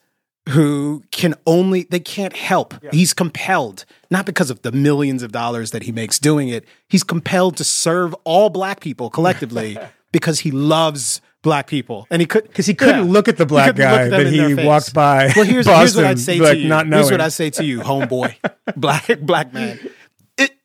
who 0.49 1.03
can 1.11 1.35
only 1.45 1.83
they 1.83 1.99
can't 1.99 2.35
help. 2.35 2.73
He's 2.91 3.13
compelled, 3.13 3.85
not 4.09 4.25
because 4.25 4.49
of 4.49 4.61
the 4.63 4.71
millions 4.71 5.23
of 5.23 5.31
dollars 5.31 5.71
that 5.71 5.83
he 5.83 5.91
makes 5.91 6.19
doing 6.19 6.49
it. 6.49 6.65
He's 6.87 7.03
compelled 7.03 7.57
to 7.57 7.63
serve 7.63 8.15
all 8.23 8.49
black 8.49 8.79
people 8.79 9.09
collectively 9.09 9.77
because 10.11 10.39
he 10.39 10.51
loves 10.51 11.21
black 11.41 11.67
people. 11.67 12.07
And 12.09 12.21
he 12.21 12.25
could 12.25 12.43
Because 12.43 12.65
he 12.65 12.73
couldn't 12.73 13.11
look 13.11 13.27
at 13.27 13.37
the 13.37 13.45
black 13.45 13.75
guy 13.75 14.09
that 14.09 14.27
he 14.27 14.55
walked 14.55 14.93
by. 14.93 15.31
Well, 15.35 15.45
here's, 15.45 15.67
here's 15.67 15.95
what 15.95 16.05
I'd 16.05 16.19
say 16.19 16.39
like, 16.39 16.53
to 16.53 16.57
you. 16.59 16.67
Not 16.67 16.87
knowing. 16.87 17.03
here's 17.03 17.11
what 17.11 17.21
I 17.21 17.29
say 17.29 17.49
to 17.51 17.63
you, 17.63 17.79
homeboy, 17.79 18.35
black 18.75 19.07
black 19.21 19.53
man. 19.53 19.79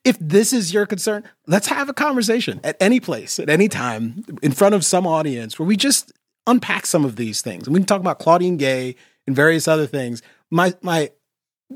If 0.05 0.17
this 0.19 0.53
is 0.53 0.71
your 0.71 0.85
concern, 0.85 1.23
let's 1.47 1.67
have 1.67 1.89
a 1.89 1.93
conversation 1.93 2.61
at 2.63 2.77
any 2.79 2.99
place, 2.99 3.39
at 3.39 3.49
any 3.49 3.67
time, 3.67 4.23
in 4.43 4.51
front 4.51 4.75
of 4.75 4.85
some 4.85 5.07
audience 5.07 5.57
where 5.57 5.67
we 5.67 5.75
just 5.75 6.13
unpack 6.47 6.85
some 6.85 7.03
of 7.03 7.15
these 7.15 7.41
things. 7.41 7.65
And 7.65 7.73
we 7.73 7.79
can 7.79 7.87
talk 7.87 8.01
about 8.01 8.19
Claudine 8.19 8.57
Gay 8.57 8.95
and 9.25 9.35
various 9.35 9.67
other 9.67 9.87
things. 9.87 10.21
My 10.51 10.75
my 10.81 11.09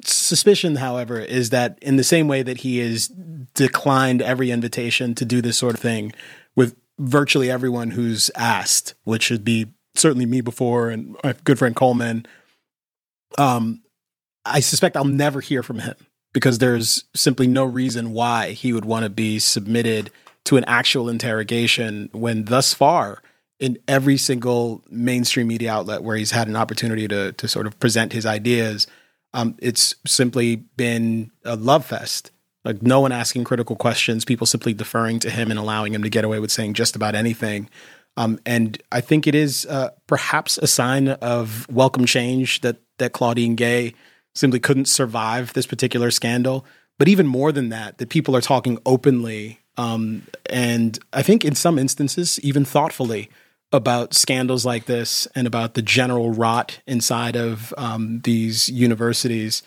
suspicion, 0.06 0.76
however, 0.76 1.20
is 1.20 1.50
that 1.50 1.80
in 1.82 1.96
the 1.96 2.04
same 2.04 2.28
way 2.28 2.44
that 2.44 2.60
he 2.60 2.78
has 2.78 3.08
declined 3.56 4.22
every 4.22 4.52
invitation 4.52 5.16
to 5.16 5.26
do 5.26 5.42
this 5.42 5.58
sort 5.58 5.74
of 5.74 5.80
thing 5.80 6.14
with 6.56 6.76
virtually 7.00 7.50
everyone 7.50 7.92
who's 7.92 8.30
asked, 8.36 8.94
which 9.06 9.24
should 9.24 9.44
be 9.44 9.66
certainly 9.96 10.28
me 10.28 10.42
before 10.42 10.92
and 10.92 11.16
my 11.24 11.34
good 11.44 11.58
friend 11.58 11.76
Coleman, 11.76 12.28
um, 13.40 13.82
I 14.46 14.60
suspect 14.60 14.96
I'll 14.96 15.04
never 15.06 15.42
hear 15.42 15.64
from 15.64 15.80
him 15.80 15.96
because 16.34 16.60
there's 16.60 17.06
simply 17.16 17.48
no 17.48 17.64
reason 17.66 18.14
why 18.14 18.52
he 18.52 18.74
would 18.74 18.86
want 18.86 19.04
to 19.04 19.10
be 19.10 19.40
submitted 19.40 20.12
to 20.46 20.58
an 20.58 20.66
actual 20.66 21.10
interrogation 21.10 22.10
when 22.12 22.46
thus 22.46 22.74
far 22.74 23.22
in 23.60 23.78
every 23.88 24.18
single 24.18 24.84
mainstream 24.90 25.48
media 25.48 25.72
outlet 25.72 26.02
where 26.02 26.16
he's 26.16 26.32
had 26.32 26.48
an 26.48 26.56
opportunity 26.56 27.08
to 27.08 27.34
to 27.34 27.48
sort 27.48 27.68
of 27.68 27.80
present 27.80 28.14
his 28.14 28.26
ideas, 28.26 28.88
um, 29.34 29.56
it's 29.60 29.96
simply 30.08 30.56
been 30.56 31.32
a 31.44 31.56
love 31.56 31.86
fest. 31.86 32.32
Like 32.66 32.82
no 32.82 33.00
one 33.00 33.12
asking 33.12 33.46
critical 33.46 33.76
questions, 33.76 34.26
people 34.26 34.46
simply 34.46 34.74
deferring 34.74 35.20
to 35.20 35.30
him 35.30 35.50
and 35.50 35.60
allowing 35.60 35.94
him 35.94 36.04
to 36.04 36.10
get 36.10 36.26
away 36.26 36.40
with 36.40 36.52
saying 36.52 36.74
just 36.74 36.96
about 36.96 37.16
anything. 37.16 37.70
Um, 38.18 38.40
and 38.46 38.82
I 38.92 39.02
think 39.02 39.28
it 39.28 39.36
is 39.36 39.66
uh, 39.66 39.92
perhaps 40.08 40.58
a 40.58 40.68
sign 40.68 41.10
of 41.10 41.70
welcome 41.70 42.06
change 42.06 42.62
that 42.62 42.78
that 42.98 43.14
Claudine 43.14 43.56
Gay 43.56 43.94
simply 44.40 44.60
couldn't 44.60 44.86
survive 44.86 45.54
this 45.54 45.68
particular 45.68 46.12
scandal. 46.12 46.66
But 46.98 47.08
even 47.08 47.28
more 47.28 47.52
than 47.52 47.70
that, 47.70 47.98
that 47.98 48.10
people 48.10 48.36
are 48.36 48.42
talking 48.42 48.78
openly 48.86 49.60
um, 49.80 50.24
and 50.50 51.00
I 51.14 51.22
think 51.22 51.46
in 51.46 51.56
some 51.56 51.80
instances 51.80 52.38
even 52.42 52.66
thoughtfully 52.66 53.30
about 53.72 54.14
scandals 54.14 54.66
like 54.66 54.86
this 54.86 55.26
and 55.36 55.48
about 55.48 55.74
the 55.76 55.82
general 55.82 56.32
rot 56.32 56.82
inside 56.86 57.38
of 57.38 57.74
um, 57.78 58.20
these 58.26 58.68
universities. 58.68 59.64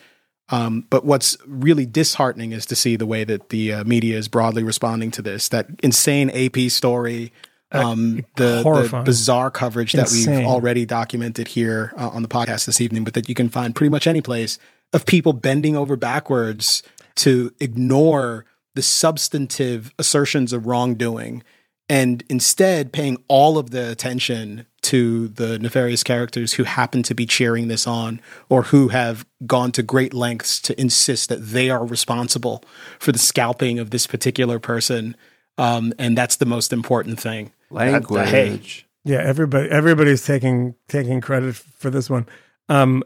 Um, 0.51 0.87
but 0.91 1.07
what's 1.07 1.39
really 1.47 1.87
disheartening 1.87 2.53
is 2.53 2.67
to 2.67 2.77
see 2.77 2.97
the 2.97 3.07
way 3.07 3.25
that 3.25 3.49
the 3.49 3.73
uh, 3.73 3.85
media 3.85 4.19
is 4.19 4.29
broadly 4.29 4.63
responding 4.63 5.11
to 5.13 5.23
this. 5.23 5.49
That 5.49 5.69
insane 5.83 6.29
AP 6.29 6.71
story, 6.71 7.33
um, 7.73 8.25
the, 8.37 8.63
the 8.63 9.03
bizarre 9.05 9.51
coverage 9.51 9.93
that 9.93 10.03
Insane. 10.03 10.39
we've 10.39 10.47
already 10.47 10.85
documented 10.85 11.49
here 11.49 11.93
uh, 11.97 12.09
on 12.09 12.23
the 12.23 12.29
podcast 12.29 12.67
this 12.67 12.81
evening, 12.81 13.05
but 13.05 13.15
that 13.15 13.29
you 13.29 13.35
can 13.35 13.49
find 13.49 13.75
pretty 13.75 13.91
much 13.91 14.07
any 14.07 14.21
place 14.21 14.59
of 14.93 15.07
people 15.07 15.33
bending 15.33 15.77
over 15.77 15.97
backwards 15.97 16.83
to 17.17 17.53
ignore 17.61 18.45
the 18.75 18.83
substantive 18.83 19.93
assertions 19.99 20.53
of 20.53 20.67
wrongdoing 20.67 21.43
and 21.89 22.25
instead 22.31 22.93
paying 22.93 23.23
all 23.29 23.59
of 23.59 23.71
the 23.71 23.91
attention 23.91 24.67
to 24.83 25.29
the 25.29 25.59
nefarious 25.59 26.03
characters 26.03 26.55
who 26.55 26.65
happen 26.65 27.03
to 27.03 27.15
be 27.15 27.27
cheering 27.27 27.69
this 27.69 27.87
on 27.87 28.21
or 28.49 28.63
who 28.65 28.89
have 28.89 29.27
gone 29.47 29.73
to 29.73 29.83
great 29.83 30.15
lengths 30.15 30.61
to 30.61 30.81
insist 30.81 31.29
that 31.29 31.37
they 31.37 31.69
are 31.71 31.85
responsible 31.85 32.65
for 32.99 33.13
the 33.13 33.19
scalping 33.19 33.79
of 33.79 33.91
this 33.91 34.07
particular 34.07 34.59
person. 34.59 35.17
Um, 35.59 35.93
and 35.99 36.17
that's 36.17 36.37
the 36.37 36.47
most 36.47 36.73
important 36.73 37.21
thing. 37.21 37.53
That- 37.75 38.09
that, 38.09 38.29
hey, 38.29 38.43
Language. 38.51 38.87
Yeah, 39.05 39.19
everybody 39.19 39.69
everybody's 39.71 40.25
taking 40.25 40.75
taking 40.89 41.21
credit 41.21 41.57
for 41.57 41.91
this 41.91 42.09
one. 42.09 42.27
Um, 42.69 43.03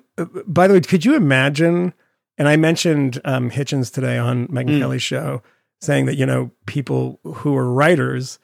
by 0.46 0.66
the 0.66 0.74
way, 0.74 0.80
could 0.80 1.04
you 1.04 1.14
imagine? 1.14 1.94
And 2.38 2.48
I 2.48 2.56
mentioned 2.56 3.18
um, 3.24 3.50
Hitchens 3.50 3.90
today 3.92 4.18
on 4.18 4.46
Megyn 4.48 4.68
Mm. 4.76 4.78
Kelly's 4.80 5.02
show, 5.02 5.42
saying 5.80 6.04
that 6.06 6.16
you 6.16 6.26
know 6.26 6.50
people 6.66 7.18
who 7.24 7.56
are 7.56 7.72
writers, 7.72 8.38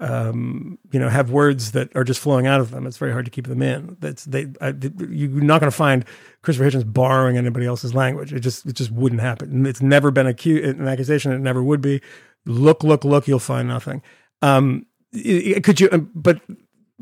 um, 0.00 0.78
you 0.90 0.98
know, 0.98 1.10
have 1.10 1.30
words 1.30 1.72
that 1.72 1.94
are 1.94 2.04
just 2.04 2.20
flowing 2.20 2.46
out 2.46 2.60
of 2.60 2.70
them. 2.70 2.86
It's 2.86 2.96
very 2.96 3.12
hard 3.12 3.26
to 3.26 3.30
keep 3.30 3.46
them 3.46 3.60
in. 3.60 3.98
That's 4.00 4.24
they. 4.24 4.46
I, 4.62 4.68
you're 5.10 5.28
not 5.42 5.60
going 5.60 5.70
to 5.70 5.76
find 5.76 6.04
Christopher 6.42 6.70
Hitchens 6.70 6.90
borrowing 6.90 7.36
anybody 7.36 7.66
else's 7.66 7.94
language. 7.94 8.32
It 8.32 8.40
just 8.40 8.64
it 8.64 8.72
just 8.74 8.90
wouldn't 8.90 9.20
happen. 9.20 9.50
And 9.50 9.66
It's 9.66 9.82
never 9.82 10.10
been 10.10 10.26
acu- 10.26 10.66
an 10.66 10.88
accusation. 10.88 11.32
It 11.32 11.40
never 11.40 11.62
would 11.62 11.82
be. 11.82 12.00
Look, 12.46 12.82
look, 12.84 13.04
look. 13.04 13.28
You'll 13.28 13.38
find 13.38 13.68
nothing. 13.68 14.00
Um, 14.42 14.62
i- 14.70 14.82
i- 14.82 14.95
could 15.62 15.80
you? 15.80 15.88
um, 15.92 16.10
But 16.14 16.40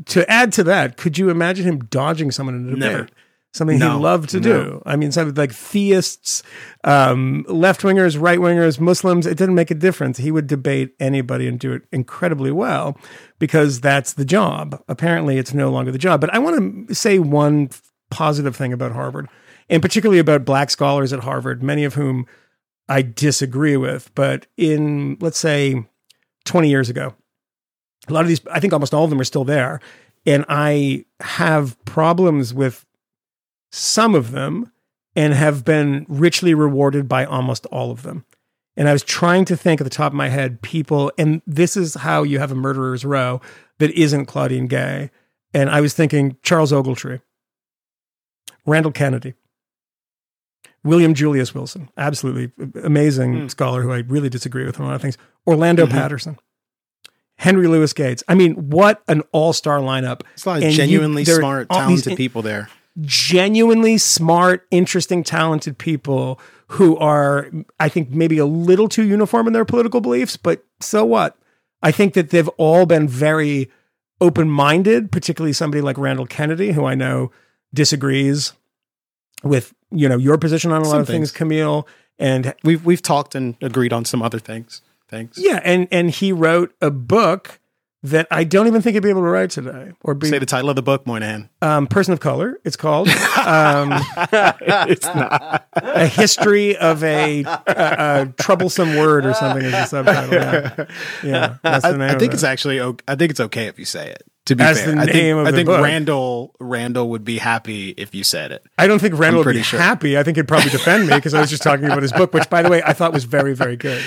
to 0.07 0.29
add 0.31 0.53
to 0.55 0.65
that, 0.65 0.97
could 0.97 1.19
you 1.19 1.31
imagine 1.31 1.65
him 1.67 1.79
dodging 1.85 2.31
someone 2.31 2.55
in 2.57 2.67
a 2.67 2.71
debate? 2.71 2.81
Never. 2.81 3.09
something 3.53 3.79
No, 3.79 3.97
he 3.97 4.03
loved 4.03 4.31
to 4.31 4.41
no. 4.41 4.65
do. 4.65 4.83
I 4.85 4.97
mean, 4.97 5.13
something 5.13 5.35
like 5.35 5.53
theists, 5.53 6.43
um, 6.83 7.45
left 7.49 7.83
wingers, 7.83 8.21
right 8.21 8.39
wingers, 8.39 8.81
Muslims, 8.81 9.27
it 9.27 9.39
didn't 9.39 9.55
make 9.55 9.71
a 9.71 9.75
difference. 9.77 10.19
He 10.19 10.33
would 10.33 10.49
debate 10.49 10.95
anybody 10.99 11.47
and 11.47 11.59
do 11.61 11.73
it 11.73 11.83
incredibly 11.93 12.51
well 12.51 12.99
because 13.39 13.81
that's 13.81 14.15
the 14.15 14.25
job. 14.25 14.83
Apparently, 14.89 15.39
it's 15.39 15.55
no 15.55 15.71
longer 15.71 15.93
the 15.93 15.99
job. 15.99 16.21
But 16.21 16.35
I 16.35 16.39
want 16.39 16.89
to 16.89 16.95
say 16.95 17.19
one 17.21 17.71
positive 18.11 18.57
thing 18.57 18.73
about 18.73 18.93
Harvard, 18.93 19.29
and 19.71 19.81
particularly 19.81 20.19
about 20.19 20.45
black 20.45 20.71
scholars 20.71 21.13
at 21.13 21.21
Harvard, 21.21 21.63
many 21.63 21.85
of 21.85 21.95
whom 21.95 22.27
I 22.89 23.03
disagree 23.03 23.77
with. 23.77 24.13
But 24.15 24.47
in, 24.57 25.17
let's 25.21 25.39
say, 25.39 25.85
20 26.45 26.69
years 26.69 26.91
ago, 26.91 27.15
a 28.09 28.13
lot 28.13 28.23
of 28.23 28.29
these, 28.29 28.41
I 28.51 28.61
think 28.61 28.73
almost 28.73 28.93
all 28.95 29.05
of 29.05 29.11
them 29.11 29.21
are 29.21 29.25
still 29.25 29.45
there. 29.45 29.81
And 30.27 30.45
I 30.49 31.05
have 31.21 31.83
problems 31.85 32.53
with 32.55 32.85
some 33.73 34.15
of 34.15 34.31
them 34.33 34.71
and 35.17 35.35
have 35.35 35.65
been 35.65 36.07
richly 36.09 36.55
rewarded 36.55 37.09
by 37.09 37.25
almost 37.25 37.67
all 37.67 37.91
of 37.91 38.03
them. 38.03 38.25
And 38.77 38.89
I 38.89 38.93
was 38.93 39.05
trying 39.05 39.45
to 39.47 39.57
think 39.57 39.81
at 39.81 39.85
the 39.85 39.91
top 39.91 40.13
of 40.13 40.17
my 40.17 40.29
head, 40.29 40.61
people, 40.63 41.13
and 41.19 41.41
this 41.47 41.77
is 41.77 41.95
how 41.95 42.23
you 42.25 42.39
have 42.41 42.51
a 42.51 42.57
murderer's 42.57 43.05
row 43.05 43.41
that 43.79 43.91
isn't 43.93 44.27
Claudine 44.27 44.67
Gay. 44.67 45.11
And 45.53 45.71
I 45.71 45.81
was 45.81 45.95
thinking 45.95 46.37
Charles 46.43 46.73
Ogletree, 46.73 47.21
Randall 48.67 48.91
Kennedy, 48.93 49.35
William 50.83 51.15
Julius 51.15 51.55
Wilson, 51.55 51.89
absolutely 51.97 52.51
amazing 52.83 53.43
Hmm. 53.43 53.49
scholar 53.49 53.83
who 53.83 53.93
I 53.93 53.99
really 53.99 54.29
disagree 54.29 54.65
with 54.67 54.79
on 54.81 54.87
a 54.87 54.89
lot 54.89 54.97
of 54.97 55.03
things. 55.03 55.17
Orlando 55.47 55.87
Mhm. 55.87 55.91
Patterson, 55.91 56.37
Henry 57.37 57.67
Louis 57.69 57.93
Gates. 57.93 58.23
I 58.29 58.35
mean, 58.35 58.55
what 58.71 59.03
an 59.09 59.23
all-star 59.33 59.79
lineup! 59.81 60.23
It's 60.35 60.45
a 60.45 60.49
lot 60.51 60.59
of 60.59 60.65
And 60.65 60.73
genuinely 60.73 61.25
they're 61.25 61.41
smart, 61.41 61.69
these- 61.69 61.77
talented 61.79 62.17
people 62.17 62.43
there. 62.43 62.69
genuinely 63.01 63.99
smart, 63.99 64.67
interesting, 64.71 65.25
talented 65.25 65.77
people 65.79 66.39
who 66.69 66.97
are, 66.97 67.51
I 67.79 67.89
think, 67.89 68.11
maybe 68.11 68.39
a 68.39 68.47
little 68.47 68.89
too 68.89 69.05
uniform 69.05 69.47
in 69.47 69.53
their 69.53 69.65
political 69.65 70.01
beliefs, 70.01 70.37
but 70.37 70.65
so 70.81 71.05
what? 71.05 71.37
I 71.83 71.91
think 71.93 72.15
that 72.15 72.31
they've 72.31 72.49
all 72.57 72.87
been 72.87 73.07
very 73.09 73.71
open 74.21 74.49
minded, 74.49 75.13
particularly 75.13 75.53
somebody 75.53 75.83
like 75.83 75.99
Randall 75.99 76.27
Kennedy, 76.27 76.73
who 76.73 76.85
I 76.87 76.95
know 76.95 77.31
disagrees 77.75 78.53
with 79.43 79.75
you 79.91 80.09
know 80.09 80.17
your 80.17 80.39
position 80.39 80.73
on 80.73 80.83
a 80.83 80.89
lot 80.89 81.01
of 81.01 81.07
things, 81.07 81.33
things. 81.33 81.51
Kmele. 81.51 81.87
And 82.19 82.55
We've 82.63 82.85
we've 82.85 83.03
talked 83.03 83.35
and 83.35 83.57
agreed 83.61 83.93
on 83.93 84.05
some 84.05 84.23
other 84.23 84.39
things. 84.39 84.81
Thanks. 85.15 85.39
yeah, 85.39 85.61
and 85.65 85.89
and 85.91 86.11
he 86.11 86.33
wrote 86.33 86.75
a 86.81 86.91
book 86.91 87.61
that 88.05 88.27
I 88.31 88.45
don't 88.45 88.67
even 88.67 88.83
think 88.83 88.95
he'd 88.95 89.03
be 89.03 89.09
able 89.09 89.23
to 89.23 89.29
write 89.29 89.49
today 89.49 89.93
or 90.03 90.15
be 90.15 90.29
Say 90.29 90.39
the 90.39 90.45
title 90.45 90.69
of 90.69 90.77
the 90.77 90.83
book, 90.83 91.07
Moynihan. 91.07 91.49
um, 91.63 91.87
person 91.87 92.13
of 92.13 92.21
color. 92.21 92.61
It's 92.63 92.77
called. 92.77 93.09
Um, 93.09 93.93
it's 94.89 95.07
not. 95.07 95.67
a 95.73 96.07
history 96.07 96.77
of 96.77 97.03
a, 97.03 97.45
a, 97.45 97.65
a 97.67 98.35
troublesome 98.39 98.97
word 98.97 99.25
or 99.25 99.33
something 99.33 99.65
as 99.65 99.73
a 99.73 99.87
subtitle. 99.87 100.35
Yeah, 100.35 100.87
yeah 101.25 101.57
that's 101.63 101.85
the 101.85 101.93
name. 101.93 102.03
I, 102.03 102.15
I 102.15 102.19
think 102.19 102.33
it. 102.33 102.35
it's 102.35 102.45
actually. 102.45 102.81
I 102.81 103.17
think 103.17 103.31
it's 103.31 103.41
okay 103.41 103.69
if 103.69 103.79
you 103.79 103.87
say 103.87 104.11
it. 104.11 104.23
To 104.47 104.57
be 104.57 104.63
As 104.63 104.79
fair, 104.79 104.95
the 104.95 105.01
I 105.01 105.07
think, 105.07 105.49
I 105.49 105.53
think. 105.53 105.69
Randall 105.71 106.55
Randall 106.61 107.09
would 107.11 107.25
be 107.25 107.39
happy 107.39 107.95
if 107.97 108.15
you 108.15 108.23
said 108.23 108.53
it. 108.53 108.63
I 108.77 108.87
don't 108.87 108.99
think 108.99 109.19
Randall 109.19 109.43
would 109.43 109.55
be 109.55 109.63
sure. 109.63 109.81
happy. 109.81 110.19
I 110.19 110.23
think 110.23 110.37
he'd 110.37 110.47
probably 110.47 110.69
defend 110.69 111.09
me 111.09 111.15
because 111.15 111.33
I 111.33 111.41
was 111.41 111.49
just 111.49 111.63
talking 111.63 111.87
about 111.87 112.03
his 112.03 112.13
book, 112.13 112.35
which, 112.35 112.51
by 112.51 112.61
the 112.61 112.69
way, 112.69 112.83
I 112.85 112.93
thought 112.93 113.15
was 113.15 113.25
very, 113.25 113.55
very 113.55 113.77
good. 113.77 114.05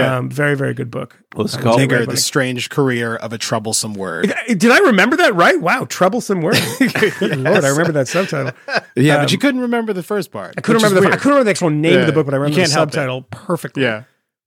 Um, 0.00 0.30
very, 0.30 0.54
very 0.56 0.74
good 0.74 0.90
book. 0.90 1.18
What's 1.34 1.54
it 1.54 1.58
Um, 1.58 1.62
called? 1.62 1.78
Jake 1.80 2.08
the 2.08 2.16
strange 2.16 2.68
career 2.70 3.16
of 3.16 3.32
a 3.32 3.38
troublesome 3.38 3.94
word. 3.94 4.32
Did 4.48 4.70
I 4.70 4.78
remember 4.78 5.16
that 5.16 5.34
right? 5.34 5.60
Wow, 5.60 5.86
troublesome 5.88 6.42
word. 6.42 6.56
Good 6.78 7.38
Lord, 7.38 7.64
I 7.64 7.68
remember 7.68 7.92
that 7.92 8.08
subtitle. 8.08 8.52
Yeah, 8.94 9.16
Um, 9.16 9.22
but 9.22 9.32
you 9.32 9.38
couldn't 9.38 9.60
remember 9.62 9.92
the 9.94 10.02
first 10.02 10.30
part. 10.30 10.54
I 10.58 10.60
couldn't 10.60 10.82
remember 10.82 11.00
the 11.00 11.14
I 11.14 11.16
couldn't 11.16 11.30
remember 11.32 11.44
the 11.44 11.50
actual 11.50 11.70
name 11.70 11.94
of 11.94 12.00
Yeah. 12.00 12.06
the 12.06 12.12
book, 12.12 12.26
but 12.26 12.34
I 12.34 12.36
remember 12.36 12.54
the 12.56 12.60
can't 12.62 12.72
help 12.72 12.88
it. 12.90 12.92
subtitle 12.92 13.22
perfectly. 13.30 13.82
Yeah, 13.84 14.02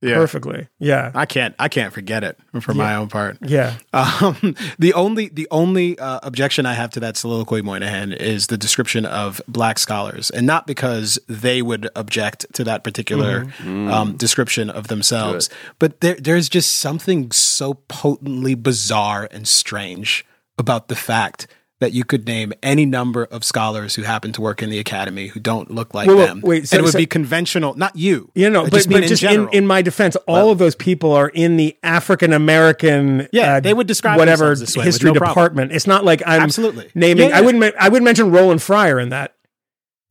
yeah. 0.06 0.16
perfectly. 0.16 0.68
Yeah, 0.80 1.12
I 1.14 1.26
can't. 1.26 1.56
I 1.60 1.68
can't 1.68 1.94
forget 1.94 2.24
it 2.24 2.38
for 2.62 2.74
my 2.74 2.96
own 2.96 3.08
part. 3.08 3.38
yeah. 3.42 3.76
Um, 3.94 4.56
the 4.80 4.94
only 4.94 5.30
the 5.30 5.48
only 5.52 5.98
uh, 6.00 6.20
objection 6.24 6.66
I 6.66 6.74
have 6.74 6.92
to 6.92 7.00
that 7.02 7.18
soliloquy, 7.18 7.62
Moynihan, 7.62 8.12
is 8.12 8.48
the 8.48 8.58
description 8.58 9.06
of 9.06 9.42
black 9.48 9.80
scholars, 9.80 10.30
and 10.30 10.46
not 10.46 10.68
because 10.68 11.20
they 11.28 11.62
would 11.62 11.90
object 11.96 12.46
to 12.54 12.64
that 12.64 12.84
particular 12.84 13.48
um, 13.64 14.16
description 14.18 14.70
of 14.70 14.88
themselves, 14.88 15.50
but 15.80 16.02
there, 16.02 16.16
there's 16.16 16.50
just 16.50 16.78
something 16.78 17.32
so 17.32 17.76
potently 17.88 18.56
bizarre 18.56 19.28
and 19.32 19.48
strange 19.48 20.26
about 20.58 20.88
the 20.88 20.96
fact 20.96 21.48
that 21.80 21.92
you 21.92 22.06
could 22.06 22.26
name 22.26 22.54
any 22.64 22.86
number 22.86 23.26
of 23.26 23.44
scholars 23.44 23.96
who 23.96 24.04
happen 24.04 24.32
to 24.32 24.42
work 24.42 24.64
in 24.64 24.70
the 24.70 24.80
academy 24.80 25.28
who 25.28 25.40
don't 25.40 25.70
look 25.70 25.94
like 25.94 26.08
whoa, 26.08 26.16
them. 26.26 26.42
wait, 26.42 26.68
so- 26.68 26.76
and 26.76 26.80
it 26.80 26.84
would 26.84 26.94
so- 26.94 27.00
be 27.00 27.06
conventional, 27.06 27.74
not 27.76 27.96
you. 27.96 28.32
You 28.34 28.50
know, 28.50 28.64
but, 28.64 28.88
mean 28.88 29.02
but 29.02 29.08
just 29.08 29.24
in, 29.24 29.50
in 29.50 29.68
my 29.68 29.82
defense, 29.82 30.16
all 30.28 30.52
of 30.52 30.58
those 30.58 30.76
people 30.76 31.12
are 31.12 31.28
in 31.30 31.58
the 31.58 31.78
African 31.84 32.32
American, 32.34 33.28
Yeah, 33.34 33.56
uh, 33.56 33.60
they 33.60 33.74
would 33.74 33.88
describe 33.88 34.18
whatever 34.18 34.52
history 34.52 35.12
no 35.12 35.14
problem. 35.16 35.30
department. 35.32 35.72
It's 35.74 35.88
not 35.88 36.06
like 36.06 36.24
I'm 36.26 36.44
Absolutely. 36.44 36.90
naming. 36.96 37.30
Yeah, 37.30 37.38
I 37.38 37.42
wouldn't. 37.42 37.76
I 37.78 37.90
wouldn't 37.90 38.06
mention 38.06 38.32
Roland 38.32 38.62
Fryer 38.62 39.00
in 39.00 39.10
that. 39.10 39.35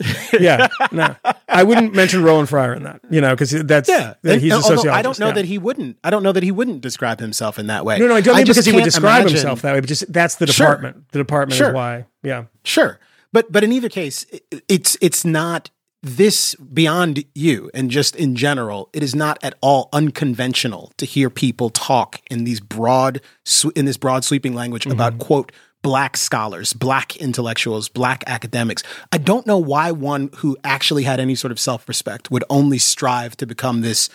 yeah, 0.40 0.66
no, 0.92 1.14
I 1.48 1.62
wouldn't 1.62 1.94
mention 1.94 2.22
Roland 2.24 2.48
Fryer 2.48 2.74
in 2.74 2.82
that. 2.82 3.00
You 3.10 3.20
know, 3.20 3.30
because 3.34 3.50
that's 3.52 3.88
Yeah, 3.88 4.14
And- 4.24 4.40
he's 4.40 4.52
a 4.52 4.56
sociologist. 4.56 4.88
I 4.88 5.02
don't 5.02 5.18
know 5.20 5.28
yeah. 5.28 5.32
that 5.34 5.44
he 5.44 5.56
wouldn't. 5.58 5.98
I 6.02 6.10
don't 6.10 6.22
know 6.24 6.32
that 6.32 6.42
he 6.42 6.50
wouldn't 6.50 6.80
describe 6.80 7.20
himself 7.20 7.58
in 7.58 7.68
that 7.68 7.84
way. 7.84 7.98
No, 7.98 8.08
no, 8.08 8.16
I 8.16 8.20
don't 8.20 8.34
mean 8.36 8.44
because 8.44 8.64
he 8.66 8.72
would 8.72 8.84
describe 8.84 9.20
imagine- 9.22 9.36
himself 9.36 9.62
that 9.62 9.72
way. 9.74 9.80
But 9.80 9.88
just 9.88 10.12
that's 10.12 10.34
the 10.36 10.46
Sure. 10.48 10.66
department. 10.66 11.08
The 11.12 11.18
department 11.18 11.56
Sure. 11.56 11.68
is 11.68 11.74
why. 11.74 12.06
Yeah. 12.24 12.44
Sure, 12.64 12.98
but 13.32 13.52
but 13.52 13.62
in 13.62 13.70
either 13.72 13.88
case, 13.88 14.26
i- 14.34 14.40
it's 14.68 14.96
it's 15.00 15.24
not 15.24 15.70
this 16.02 16.54
beyond 16.56 17.24
you 17.34 17.70
and 17.72 17.90
just 17.90 18.14
in 18.16 18.34
general. 18.36 18.90
It 18.92 19.02
is 19.02 19.14
not 19.14 19.38
at 19.42 19.54
all 19.62 19.88
unconventional 19.92 20.92
to 20.98 21.06
hear 21.06 21.30
people 21.30 21.70
talk 21.70 22.20
in 22.30 22.44
these 22.44 22.60
broad 22.60 23.20
in 23.76 23.84
this 23.84 23.96
broad 23.96 24.24
sweeping 24.24 24.54
language 24.54 24.82
Mm-hmm. 24.82 24.92
about 24.92 25.18
quote 25.18 25.52
black 25.84 26.16
scholars, 26.16 26.72
black 26.72 27.14
intellectuals, 27.16 27.90
black 27.90 28.24
academics. 28.26 28.82
I 29.12 29.18
don't 29.18 29.46
know 29.46 29.58
why 29.58 29.92
one 29.92 30.30
who 30.36 30.56
actually 30.64 31.04
had 31.04 31.20
any 31.20 31.34
sort 31.34 31.52
of 31.52 31.60
self 31.60 31.86
respect 31.86 32.30
would 32.30 32.42
only 32.48 32.78
strive 32.78 33.36
to 33.36 33.46
become 33.46 33.82
this 33.82 34.08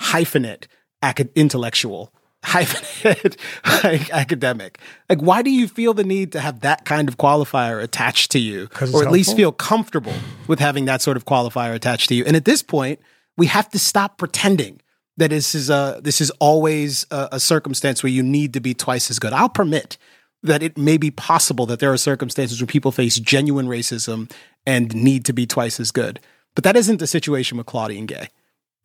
hyphenate 0.00 0.66
acad- 1.02 1.30
intellectual 1.34 2.12
hyphenate 2.46 3.36
like, 3.82 4.08
academic. 4.10 4.78
Like, 5.10 5.20
why 5.20 5.42
do 5.42 5.50
you 5.50 5.66
feel 5.66 5.94
the 5.94 6.04
need 6.04 6.30
to 6.32 6.40
have 6.40 6.60
that 6.60 6.84
kind 6.84 7.08
of 7.08 7.18
qualifier 7.18 7.82
attached 7.82 8.30
to 8.30 8.38
you, 8.38 8.68
or 8.94 9.04
at 9.04 9.10
least 9.10 9.34
feel 9.34 9.50
comfortable 9.50 10.14
with 10.46 10.60
having 10.60 10.84
that 10.84 11.02
sort 11.02 11.16
of 11.16 11.24
qualifier 11.24 11.74
attached 11.74 12.08
to 12.10 12.14
you? 12.14 12.24
And 12.24 12.36
at 12.36 12.44
this 12.44 12.62
point, 12.62 13.00
we 13.36 13.46
have 13.46 13.68
to 13.70 13.80
stop 13.80 14.16
pretending 14.16 14.80
that 15.16 15.30
this 15.30 15.56
is 15.56 15.70
a 15.70 16.00
this 16.04 16.20
is 16.20 16.30
always 16.38 17.04
a, 17.10 17.30
a 17.32 17.40
circumstance 17.40 18.04
where 18.04 18.12
you 18.12 18.22
need 18.22 18.52
to 18.52 18.60
be 18.60 18.74
twice 18.74 19.10
as 19.10 19.18
good. 19.18 19.32
I'll 19.32 19.48
permit 19.48 19.98
that 20.46 20.62
it 20.62 20.78
may 20.78 20.96
be 20.96 21.10
possible 21.10 21.66
that 21.66 21.78
there 21.78 21.92
are 21.92 21.96
circumstances 21.96 22.60
where 22.60 22.66
people 22.66 22.92
face 22.92 23.18
genuine 23.18 23.66
racism 23.66 24.30
and 24.66 24.94
need 24.94 25.24
to 25.26 25.32
be 25.32 25.46
twice 25.46 25.78
as 25.78 25.90
good, 25.90 26.20
but 26.54 26.64
that 26.64 26.76
isn't 26.76 26.98
the 26.98 27.06
situation 27.06 27.58
with 27.58 27.66
Claudine 27.66 28.06
Gay. 28.06 28.28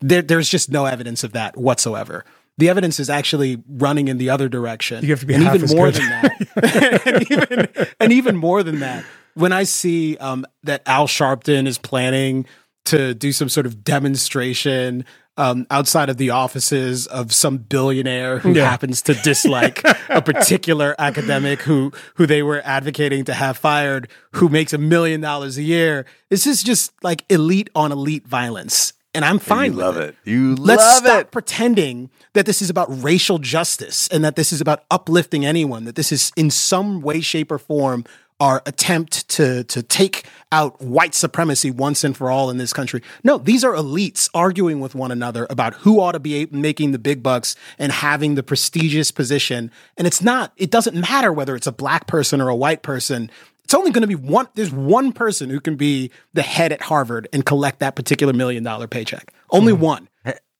There, 0.00 0.22
there's 0.22 0.48
just 0.48 0.70
no 0.70 0.86
evidence 0.86 1.24
of 1.24 1.32
that 1.32 1.56
whatsoever. 1.56 2.24
The 2.58 2.68
evidence 2.68 3.00
is 3.00 3.08
actually 3.08 3.62
running 3.66 4.08
in 4.08 4.18
the 4.18 4.30
other 4.30 4.48
direction. 4.48 5.02
You 5.04 5.10
have 5.10 5.20
to 5.20 5.26
be 5.26 5.34
and 5.34 5.42
even 5.44 5.76
more 5.76 5.90
good. 5.90 5.94
than 5.94 6.08
that. 6.10 7.02
and, 7.06 7.30
even, 7.30 7.86
and 7.98 8.12
even 8.12 8.36
more 8.36 8.62
than 8.62 8.80
that, 8.80 9.04
when 9.34 9.52
I 9.52 9.62
see 9.62 10.16
um, 10.18 10.44
that 10.64 10.82
Al 10.86 11.06
Sharpton 11.06 11.66
is 11.66 11.78
planning 11.78 12.46
to 12.86 13.14
do 13.14 13.32
some 13.32 13.48
sort 13.48 13.64
of 13.66 13.84
demonstration 13.84 15.04
um, 15.38 15.66
outside 15.70 16.10
of 16.10 16.18
the 16.18 16.30
offices 16.30 17.06
of 17.06 17.32
some 17.32 17.56
billionaire 17.58 18.38
who 18.40 18.52
Yeah. 18.52 18.68
happens 18.68 19.00
to 19.02 19.14
dislike 19.14 19.82
a 20.10 20.20
particular 20.32 20.94
academic 20.98 21.62
who 21.62 21.90
who 22.16 22.26
they 22.26 22.42
were 22.42 22.60
advocating 22.64 23.24
to 23.24 23.34
have 23.34 23.56
fired, 23.56 24.08
who 24.32 24.48
makes 24.48 24.72
a 24.72 24.78
million 24.78 25.20
dollars 25.20 25.56
a 25.56 25.62
year. 25.62 26.04
This 26.28 26.46
is 26.46 26.62
just 26.62 26.92
like 27.02 27.24
elite 27.30 27.70
on 27.74 27.92
elite 27.92 28.26
violence, 28.28 28.92
and 29.14 29.24
I'm 29.24 29.38
fine 29.38 29.72
You 29.72 29.76
with 29.78 29.86
love 29.86 29.96
it. 29.96 30.08
it. 30.24 30.30
You 30.30 30.54
Let's 30.56 30.82
love 30.82 31.04
stop 31.04 31.20
it. 31.22 31.30
pretending 31.30 32.10
that 32.34 32.44
this 32.46 32.60
is 32.60 32.68
about 32.68 32.88
racial 33.02 33.38
justice 33.38 34.08
and 34.08 34.22
that 34.24 34.36
this 34.36 34.52
is 34.52 34.60
about 34.60 34.84
uplifting 34.90 35.46
anyone, 35.46 35.84
that 35.84 35.94
this 35.96 36.12
is 36.12 36.30
in 36.36 36.50
some 36.50 37.00
way, 37.00 37.20
shape, 37.22 37.50
or 37.50 37.58
form 37.58 38.04
our 38.40 38.60
attempt 38.66 39.28
to, 39.28 39.62
to 39.64 39.82
take 39.84 40.24
out 40.52 40.80
white 40.80 41.14
supremacy 41.14 41.70
once 41.70 42.04
and 42.04 42.16
for 42.16 42.30
all 42.30 42.50
in 42.50 42.58
this 42.58 42.72
country. 42.72 43.02
No, 43.24 43.38
these 43.38 43.64
are 43.64 43.72
elites 43.72 44.28
arguing 44.34 44.78
with 44.78 44.94
one 44.94 45.10
another 45.10 45.46
about 45.50 45.74
who 45.74 45.98
ought 45.98 46.12
to 46.12 46.20
be 46.20 46.46
making 46.52 46.92
the 46.92 46.98
big 46.98 47.22
bucks 47.22 47.56
and 47.78 47.90
having 47.90 48.36
the 48.36 48.42
prestigious 48.42 49.10
position. 49.10 49.72
And 49.96 50.06
it's 50.06 50.22
not, 50.22 50.52
it 50.56 50.70
doesn't 50.70 50.94
matter 50.94 51.32
whether 51.32 51.56
it's 51.56 51.66
a 51.66 51.72
black 51.72 52.06
person 52.06 52.40
or 52.40 52.48
a 52.48 52.54
white 52.54 52.82
person. 52.82 53.30
It's 53.64 53.74
only 53.74 53.90
going 53.90 54.02
to 54.02 54.08
be 54.08 54.14
one, 54.14 54.48
there's 54.54 54.72
one 54.72 55.12
person 55.12 55.48
who 55.48 55.60
can 55.60 55.76
be 55.76 56.10
the 56.34 56.42
head 56.42 56.72
at 56.72 56.82
Harvard 56.82 57.26
and 57.32 57.44
collect 57.44 57.80
that 57.80 57.96
particular 57.96 58.32
million 58.32 58.62
dollar 58.62 58.86
paycheck. 58.86 59.32
Only 59.50 59.72
hmm. 59.72 59.80
one. 59.80 60.08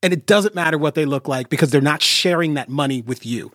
And 0.05 0.12
it 0.12 0.27
doesn't 0.27 0.56
matter 0.56 0.78
what 0.78 0.97
they 0.97 1.05
look 1.05 1.28
like 1.28 1.48
because 1.48 1.70
they're 1.70 1.81
not 1.81 2.02
sharing 2.02 2.55
that 2.55 2.69
money 2.69 3.02
with 3.02 3.24
you. 3.24 3.52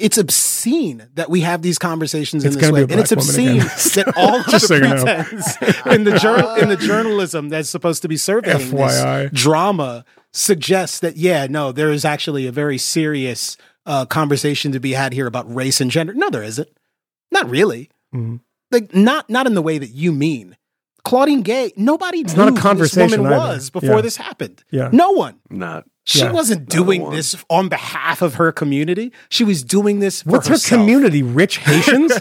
It's 0.00 0.18
obscene 0.18 1.08
that 1.14 1.30
we 1.30 1.40
have 1.40 1.62
these 1.62 1.78
conversations 1.78 2.44
It's 2.44 2.56
in 2.56 2.60
this 2.60 2.70
way, 2.70 2.82
and 2.82 2.92
it's 2.92 3.12
obscene 3.12 3.58
that 3.94 4.12
all 4.16 4.40
of 4.40 4.46
Just 4.46 4.68
so 4.68 4.78
the 4.78 4.88
you 4.88 4.94
know. 4.94 5.04
pretense 5.04 5.86
in 5.86 6.04
the 6.04 6.18
journal 6.18 6.54
in 6.56 6.68
the 6.68 6.76
journalism 6.76 7.48
that's 7.48 7.68
supposed 7.68 8.02
to 8.02 8.08
be 8.08 8.16
surveying 8.16 8.58
FYI. 8.58 9.30
this 9.30 9.40
drama 9.42 10.04
suggests 10.32 11.00
that 11.00 11.16
yeah, 11.16 11.46
no, 11.48 11.72
there 11.72 11.90
is 11.90 12.04
actually 12.04 12.46
a 12.46 12.52
very 12.52 12.78
serious 12.78 13.56
uh, 13.86 14.04
conversation 14.06 14.72
to 14.72 14.80
be 14.80 14.92
had 14.92 15.12
here 15.12 15.26
about 15.26 15.52
race 15.52 15.80
and 15.80 15.90
gender. 15.90 16.12
No, 16.14 16.30
there 16.30 16.42
isn't. 16.42 16.68
Not 17.32 17.48
really. 17.48 17.90
Mhm. 18.14 18.40
Like 18.70 18.94
not 18.94 19.28
not 19.28 19.46
in 19.46 19.54
the 19.54 19.62
way 19.62 19.78
that 19.78 19.90
you 19.90 20.12
mean. 20.12 20.56
Claudine 21.02 21.40
Gay, 21.42 21.72
nobody 21.76 22.20
It's 22.20 22.34
knew 22.34 22.40
not 22.44 22.48
a 22.48 22.50
who 22.50 22.54
this 22.56 22.62
conversation 22.62 23.22
woman 23.22 23.38
either. 23.38 23.54
was 23.54 23.70
before 23.70 23.96
Yeah. 23.96 24.00
this 24.02 24.16
happened. 24.16 24.62
Yeah. 24.70 24.90
No 24.92 25.12
one. 25.12 25.36
Not. 25.48 25.84
She 26.10 26.18
Yeah. 26.20 26.32
wasn't 26.32 26.68
doing 26.68 27.02
one. 27.02 27.14
this 27.14 27.36
on 27.48 27.68
behalf 27.68 28.20
of 28.20 28.34
her 28.34 28.50
community. 28.50 29.12
She 29.28 29.44
was 29.44 29.62
doing 29.62 30.00
this 30.00 30.22
for 30.22 30.30
What's 30.30 30.48
her 30.48 30.58
community? 30.58 31.22
Rich 31.22 31.58
Haitians? 31.68 32.12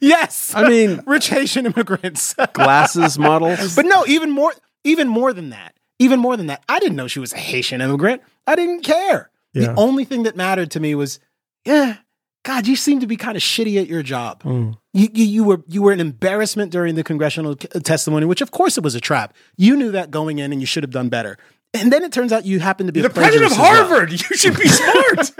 yes. 0.00 0.54
I 0.54 0.66
mean, 0.68 1.02
rich 1.06 1.28
Haitian 1.28 1.66
immigrants. 1.66 2.34
glasses 2.54 3.18
models. 3.18 3.76
but 3.76 3.84
no, 3.84 4.04
even 4.06 4.30
more 4.30 4.52
even 4.84 5.08
more 5.08 5.32
than 5.32 5.50
that. 5.50 5.74
Even 5.98 6.18
more 6.20 6.36
than 6.36 6.46
that. 6.46 6.62
I 6.68 6.78
didn't 6.78 6.96
know 6.96 7.08
she 7.08 7.20
was 7.20 7.32
a 7.32 7.38
Haitian 7.38 7.80
immigrant. 7.80 8.22
I 8.46 8.54
didn't 8.54 8.82
care. 8.82 9.30
Yeah. 9.52 9.68
The 9.68 9.74
only 9.76 10.04
thing 10.04 10.22
that 10.24 10.36
mattered 10.36 10.70
to 10.72 10.80
me 10.80 10.94
was, 10.94 11.18
yeah, 11.64 11.96
God, 12.44 12.66
you 12.66 12.76
seem 12.76 13.00
to 13.00 13.06
be 13.06 13.16
kind 13.16 13.36
of 13.36 13.42
shitty 13.42 13.80
at 13.80 13.88
your 13.88 14.02
job. 14.02 14.42
Mm. 14.44 14.76
You, 14.94 15.08
you, 15.12 15.24
you 15.24 15.44
were 15.44 15.62
you 15.68 15.82
were 15.82 15.92
an 15.92 16.00
embarrassment 16.00 16.70
during 16.72 16.94
the 16.94 17.02
congressional 17.04 17.54
testimony, 17.56 18.24
which 18.24 18.40
of 18.40 18.50
course 18.50 18.78
it 18.78 18.84
was 18.84 18.94
a 18.94 19.00
trap. 19.00 19.34
You 19.56 19.76
knew 19.76 19.90
that 19.92 20.10
going 20.10 20.38
in, 20.38 20.52
and 20.52 20.60
you 20.60 20.66
should 20.66 20.82
have 20.84 20.90
done 20.92 21.08
better. 21.08 21.36
And 21.74 21.92
then 21.92 22.02
it 22.04 22.12
turns 22.12 22.32
out 22.32 22.46
you 22.46 22.58
happen 22.58 22.86
to 22.86 22.92
be 22.92 23.00
the 23.02 23.08
a 23.08 23.10
president 23.10 23.52
of 23.52 23.58
plagiarist 23.58 23.58
as 23.58 23.58
well. 23.58 23.88
Harvard. 23.88 24.12
You 24.12 24.18
should 24.18 24.56
be 24.56 24.66
smart. 24.68 25.32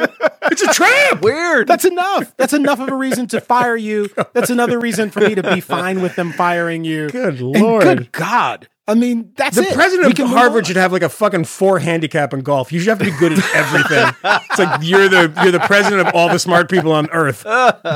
it's 0.53 0.63
a 0.63 0.67
trap. 0.75 1.23
Weird. 1.23 1.67
That's 1.67 1.85
enough. 1.87 2.37
That's 2.37 2.53
enough 2.53 2.79
of 2.79 2.89
a 2.91 2.95
reason 2.95 3.27
to 3.29 3.41
fire 3.41 3.77
you. 3.77 4.09
That's 4.35 4.51
another 4.51 4.79
reason 4.79 5.11
for 5.11 5.21
me 5.21 5.35
to 5.35 5.43
be 5.43 5.61
fine 5.61 6.03
with 6.03 6.15
them 6.17 6.33
firing 6.33 6.85
you. 6.85 7.09
Good 7.09 7.41
And 7.41 7.55
lord. 7.63 7.83
good 7.85 8.13
God. 8.13 8.69
I 8.89 8.95
mean, 8.95 9.33
that's 9.37 9.57
the 9.57 9.63
it. 9.63 9.75
President 9.75 10.15
can 10.15 10.27
of 10.27 10.31
Harvard 10.33 10.67
should 10.67 10.77
have 10.77 10.93
like 10.93 11.03
a 11.03 11.09
fucking 11.09 11.45
four 11.45 11.79
handicap 11.81 12.33
in 12.35 12.43
golf. 12.43 12.71
You 12.71 12.79
should 12.81 12.91
have 12.91 12.99
to 13.01 13.05
be 13.07 13.11
good 13.19 13.33
at 13.33 13.55
everything. 13.55 14.15
it's 14.23 14.59
like 14.61 14.81
you're 14.83 15.09
the 15.09 15.33
you're 15.43 15.51
the 15.53 15.59
president 15.61 16.07
of 16.07 16.15
all 16.15 16.29
the 16.29 16.39
smart 16.39 16.71
people 16.71 16.93
on 16.93 17.09
earth. 17.11 17.45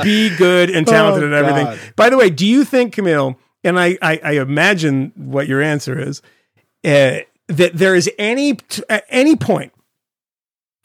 Be 0.03 0.35
good 0.35 0.69
and 0.69 0.85
talented 0.87 1.31
Oh, 1.31 1.35
at 1.37 1.45
everything. 1.45 1.65
God. 1.65 1.79
By 1.95 2.09
the 2.09 2.17
way, 2.17 2.29
do 2.29 2.45
you 2.45 2.65
think 2.65 2.95
Kmele? 2.95 3.35
And 3.63 3.79
I 3.79 3.97
I, 4.01 4.19
I 4.23 4.31
imagine 4.41 5.13
what 5.15 5.47
your 5.47 5.61
answer 5.61 5.97
is 5.97 6.21
uh, 6.83 7.19
that 7.57 7.73
there 7.73 7.95
is 7.95 8.09
any 8.17 8.57
at 8.89 9.05
any 9.09 9.35
point 9.35 9.73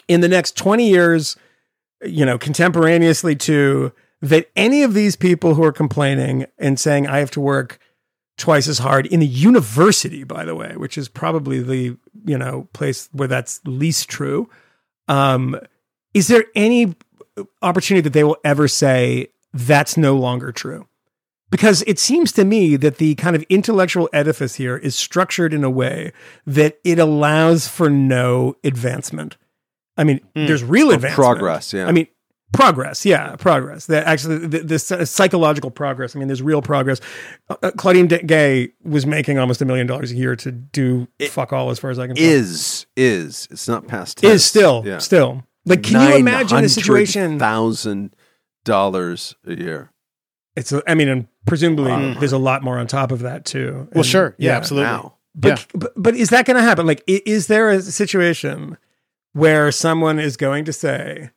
in 0.09 0.21
the 0.21 0.29
next 0.29 0.57
twenty 0.57 0.89
years, 0.89 1.37
you 2.05 2.25
know, 2.25 2.39
contemporaneously 2.39 3.37
to 3.37 3.93
that 4.23 4.51
any 4.57 4.83
of 4.83 4.95
these 4.95 5.17
people 5.17 5.55
who 5.55 5.65
are 5.65 5.73
complaining 5.73 6.47
and 6.59 6.79
saying 6.81 7.07
I 7.07 7.19
have 7.19 7.31
to 7.33 7.41
work 7.41 7.79
twice 8.37 8.69
as 8.69 8.79
hard 8.79 9.07
in 9.07 9.21
the 9.21 9.27
university, 9.27 10.25
by 10.25 10.45
the 10.45 10.55
way, 10.55 10.75
which 10.77 10.99
is 10.99 11.09
probably 11.09 11.63
the 11.63 11.97
you 12.25 12.39
know 12.39 12.69
place 12.73 13.09
where 13.13 13.29
that's 13.29 13.61
least 13.65 14.09
true. 14.09 14.49
Um, 15.09 15.59
is 16.15 16.29
there 16.29 16.45
any 16.55 16.95
opportunity 17.63 18.03
that 18.03 18.13
they 18.13 18.25
will 18.25 18.39
ever 18.45 18.69
say 18.69 19.29
that's 19.53 19.97
no 19.97 20.17
longer 20.17 20.53
true? 20.53 20.87
Because 21.51 21.83
it 21.87 21.99
seems 21.99 22.33
to 22.33 22.45
me 22.45 22.75
that 22.77 22.97
the 22.99 23.15
kind 23.15 23.37
of 23.37 23.43
intellectual 23.49 24.09
edifice 24.13 24.57
here 24.57 24.77
is 24.77 24.97
structured 24.97 25.55
in 25.55 25.63
a 25.63 25.71
way 25.71 26.13
that 26.45 26.79
it 26.83 26.99
allows 26.99 27.69
for 27.69 27.89
no 27.89 28.57
advancement. 28.65 29.37
I 29.97 30.05
mean, 30.05 30.21
there's 30.35 30.65
real 30.65 30.91
advancement. 30.91 31.15
progress, 31.15 31.73
yeah. 31.73 31.87
I 31.87 31.93
mean, 31.93 32.09
progress. 32.53 33.07
Yeah, 33.07 33.37
progress. 33.37 33.87
That 33.87 34.07
actually, 34.07 34.47
the, 34.47 34.59
the 34.61 35.07
psychological 35.07 35.71
progress. 35.71 36.15
I 36.15 36.19
mean, 36.19 36.29
there's 36.29 36.43
real 36.43 36.63
progress. 36.63 37.01
Uh, 37.49 37.71
Claudine 37.77 38.09
D- 38.09 38.19
Gay 38.19 38.73
was 38.83 39.07
making 39.07 39.39
almost 39.39 39.63
a 39.63 39.65
million 39.65 39.87
dollars 39.87 40.11
a 40.13 40.17
year 40.17 40.35
to 40.37 40.51
do 40.53 41.07
fuck 41.29 41.53
all, 41.53 41.71
as 41.71 41.79
far 41.79 41.91
as 41.91 41.99
I 41.99 42.09
can 42.09 42.17
tell. 42.17 42.25
is 42.25 42.87
is 42.97 43.47
it's 43.51 43.69
not 43.69 43.87
past 43.87 44.23
is 44.25 44.45
still 44.45 44.83
Yeah. 44.85 44.99
still 44.99 45.45
like. 45.65 45.83
Can 45.85 46.11
you 46.11 46.17
imagine 46.17 46.65
a 46.65 46.69
situation? 46.69 47.39
Thousand 47.39 48.15
dollars 48.65 49.35
a 49.47 49.55
year. 49.55 49.93
It's. 50.57 50.73
A, 50.73 50.83
I 50.87 50.95
mean, 50.95 51.09
and 51.09 51.29
presumably 51.47 51.91
Wow. 51.91 52.15
there's 52.19 52.33
a 52.33 52.39
lot 52.39 52.63
more 52.63 52.79
on 52.79 52.87
top 52.87 53.13
of 53.13 53.21
that 53.21 53.45
too. 53.45 53.89
Well, 53.93 54.03
And- 54.03 54.07
sure. 54.07 54.35
Yeah, 54.39 54.57
absolutely. 54.57 54.91
Now. 54.91 55.15
But, 55.35 55.67
but 55.75 55.93
but 55.97 56.15
is 56.17 56.31
that 56.31 56.47
going 56.47 56.57
to 56.57 56.63
happen? 56.63 56.87
Like, 56.87 57.03
is 57.07 57.47
there 57.47 57.69
a 57.71 57.83
situation 57.83 58.79
where 59.35 59.71
someone 59.71 60.19
is 60.19 60.37
going 60.39 60.65
to 60.65 60.73
say, 60.73 61.31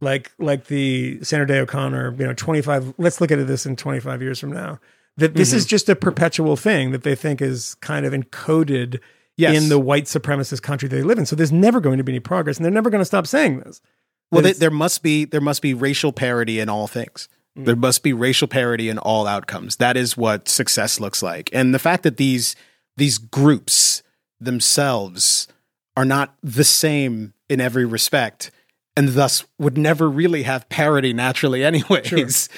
like 0.00 0.32
like 0.38 0.66
the 0.66 1.22
Sandra 1.22 1.46
Day 1.46 1.60
O'Connor, 1.60 2.16
you 2.18 2.26
know, 2.26 2.34
twenty 2.34 2.62
five? 2.62 2.92
Let's 2.98 3.20
look 3.20 3.30
at 3.30 3.46
this 3.46 3.64
in 3.64 3.76
twenty 3.76 4.00
five 4.00 4.20
years 4.22 4.40
from 4.40 4.52
now. 4.52 4.80
That 5.16 5.34
this 5.36 5.50
Mm-hmm. 5.50 5.56
is 5.58 5.66
just 5.66 5.88
a 5.88 5.94
perpetual 5.94 6.56
thing 6.56 6.90
that 6.90 7.04
they 7.04 7.14
think 7.14 7.40
is 7.40 7.76
kind 7.76 8.04
of 8.04 8.12
encoded 8.12 8.98
Yes. 9.36 9.56
in 9.60 9.68
the 9.68 9.78
white 9.80 10.04
supremacist 10.04 10.62
country 10.62 10.88
they 10.88 11.02
live 11.02 11.18
in. 11.18 11.26
So 11.26 11.34
there's 11.36 11.50
never 11.52 11.80
going 11.80 11.98
to 11.98 12.04
be 12.04 12.12
any 12.12 12.20
progress, 12.20 12.56
and 12.56 12.64
they're 12.64 12.72
never 12.72 12.90
going 12.90 13.00
to 13.00 13.04
stop 13.04 13.26
saying 13.26 13.60
this. 13.60 13.80
Well, 14.32 14.42
they, 14.42 14.52
there 14.52 14.70
must 14.70 15.02
be 15.04 15.24
there 15.26 15.40
must 15.40 15.62
be 15.62 15.74
racial 15.74 16.12
parity 16.12 16.58
in 16.58 16.68
all 16.68 16.86
things. 16.88 17.28
Mm. 17.58 17.64
There 17.66 17.76
must 17.76 18.02
be 18.02 18.12
racial 18.12 18.48
parity 18.48 18.88
in 18.88 18.98
all 18.98 19.26
outcomes. 19.26 19.76
That 19.76 19.96
is 19.96 20.16
what 20.16 20.48
success 20.48 20.98
looks 21.00 21.22
like. 21.22 21.50
And 21.52 21.74
the 21.74 21.78
fact 21.78 22.02
that 22.02 22.16
these 22.16 22.56
these 22.96 23.18
groups 23.18 24.02
themselves 24.40 25.48
are 25.96 26.04
not 26.04 26.34
the 26.42 26.64
same 26.64 27.34
in 27.48 27.60
every 27.60 27.84
respect, 27.84 28.50
and 28.96 29.10
thus 29.10 29.44
would 29.58 29.76
never 29.78 30.08
really 30.08 30.42
have 30.44 30.68
parity 30.68 31.12
naturally, 31.12 31.64
anyways. 31.70 32.48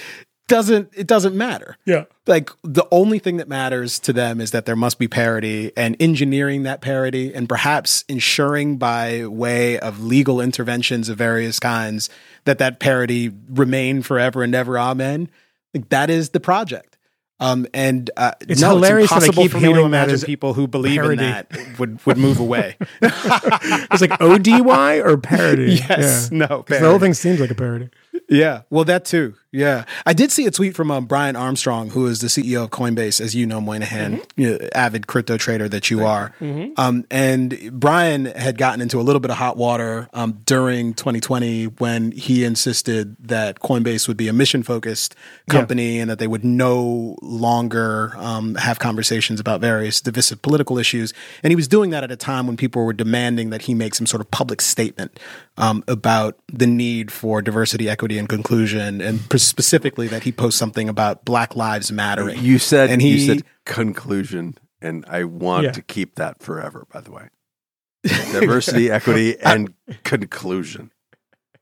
Doesn't 0.49 0.91
it 0.95 1.09
doesn't 1.09 1.35
matter? 1.37 1.77
yeah. 1.87 2.05
like 2.29 2.51
the 2.63 2.87
only 2.93 3.19
thing 3.19 3.39
that 3.39 3.49
matters 3.49 3.99
to 3.99 4.13
them 4.13 4.41
is 4.41 4.53
that 4.53 4.65
there 4.65 4.77
must 4.77 4.97
be 4.97 5.09
parity 5.09 5.73
and 5.77 5.97
engineering 5.99 6.63
that 6.63 6.81
parity 6.81 7.35
and 7.35 7.49
perhaps 7.49 8.05
ensuring 8.09 8.77
by 8.77 9.27
way 9.27 9.77
of 9.81 10.05
legal 10.05 10.41
interventions 10.41 11.09
of 11.09 11.19
various 11.19 11.59
kinds 11.59 12.09
that 12.47 12.59
that 12.59 12.81
parody 12.81 13.31
remain 13.51 14.03
forever 14.03 14.43
and 14.43 14.55
ever 14.55 14.79
amen 14.79 15.29
like 15.75 15.89
that 15.91 16.09
is 16.11 16.31
the 16.31 16.41
project 16.41 16.97
um 17.39 17.67
and 17.75 18.11
uh, 18.17 18.33
It's 18.41 18.63
no, 18.63 18.71
hilarious 18.71 19.11
that 19.11 19.17
I 19.17 19.27
impossible 19.27 19.43
keep 19.43 19.53
for 19.53 19.61
me 19.61 19.73
to 19.75 19.81
imagine 19.83 20.21
people 20.21 20.55
who 20.55 20.67
believe 20.67 20.99
parody. 20.99 21.23
in 21.25 21.31
that 21.31 21.79
would 21.79 22.05
would 22.07 22.17
move 22.17 22.41
away 22.41 22.77
It's 23.03 24.01
like 24.01 24.19
ODY 24.21 25.01
or 25.01 25.17
parody. 25.19 25.75
Yes. 25.89 26.31
Yeah. 26.33 26.39
No, 26.47 26.63
'Cause 26.63 26.81
The 26.81 26.89
whole 26.89 26.99
thing 26.99 27.13
seems 27.15 27.39
like 27.41 27.51
a 27.51 27.55
parody. 27.55 27.91
Yeah, 28.29 28.63
well, 28.71 28.85
that 28.85 29.05
too. 29.05 29.35
Yeah, 29.57 29.85
I 30.05 30.13
did 30.13 30.31
see 30.31 30.45
a 30.47 30.51
tweet 30.51 30.77
from 30.77 30.91
um, 30.91 31.07
Brian 31.07 31.35
Armstrong, 31.35 31.89
who 31.89 32.07
is 32.07 32.21
the 32.21 32.27
CEO 32.27 32.65
of 32.65 32.71
Coinbase, 32.71 33.23
as 33.23 33.35
you 33.35 33.47
know, 33.47 33.59
Moynihan, 33.59 34.21
you 34.37 34.51
know, 34.51 34.69
avid 34.75 35.07
crypto 35.07 35.39
trader 35.39 35.67
that 35.67 35.91
you 35.91 36.05
are. 36.05 36.35
Um, 36.77 37.07
and 37.11 37.73
Brian 37.73 38.27
had 38.27 38.59
gotten 38.59 38.83
into 38.83 39.01
a 39.01 39.03
little 39.03 39.19
bit 39.21 39.31
of 39.31 39.39
hot 39.39 39.57
water 39.57 40.11
um, 40.13 40.41
during 40.45 40.93
2020 40.93 41.69
when 41.79 42.13
he 42.13 42.45
insisted 42.45 43.17
that 43.29 43.61
Coinbase 43.61 44.07
would 44.09 44.19
be 44.19 44.29
a 44.29 44.35
mission 44.35 44.63
focused 44.63 45.15
company 45.49 46.01
and 46.01 46.11
that 46.11 46.19
they 46.19 46.27
would 46.27 46.45
no 46.45 47.17
longer 47.23 48.13
um, 48.19 48.57
have 48.57 48.79
conversations 48.79 49.41
about 49.41 49.63
various 49.63 50.03
divisive 50.03 50.43
political 50.43 50.77
issues. 50.77 51.15
And 51.43 51.51
he 51.51 51.57
was 51.57 51.67
doing 51.67 51.91
that 51.91 52.05
at 52.05 52.11
a 52.11 52.17
time 52.17 52.47
when 52.47 52.59
people 52.59 52.85
were 52.85 52.93
demanding 52.93 53.49
that 53.51 53.63
he 53.63 53.73
make 53.73 53.95
some 53.95 54.07
sort 54.07 54.21
of 54.21 54.31
public 54.31 54.61
statement 54.61 55.19
um, 55.57 55.83
about 55.89 56.37
the 56.53 56.67
need 56.67 57.11
for 57.11 57.41
diversity, 57.41 57.89
equity, 57.89 58.19
and 58.19 58.29
conclusion, 58.29 59.01
and 59.01 59.27
specifically 59.47 60.09
that 60.09 60.23
he 60.25 60.33
post 60.33 60.59
something 60.59 60.89
about 60.89 61.25
Black 61.25 61.57
Lives 61.57 61.91
Mattering. 61.93 62.39
You 62.43 62.59
said 62.59 62.91
and 62.91 63.01
you 63.03 63.17
he 63.17 63.27
said 63.27 63.45
conclusion, 63.65 64.57
and 64.81 65.05
I 65.09 65.25
want 65.25 65.65
Yeah. 65.65 65.73
to 65.73 65.83
keep 65.83 66.17
that 66.17 66.43
forever. 66.43 66.87
By 66.93 67.01
the 67.01 67.11
way, 67.13 67.29
diversity, 68.05 68.91
equity, 68.91 69.39
and 69.41 69.73
conclusion. 70.05 70.91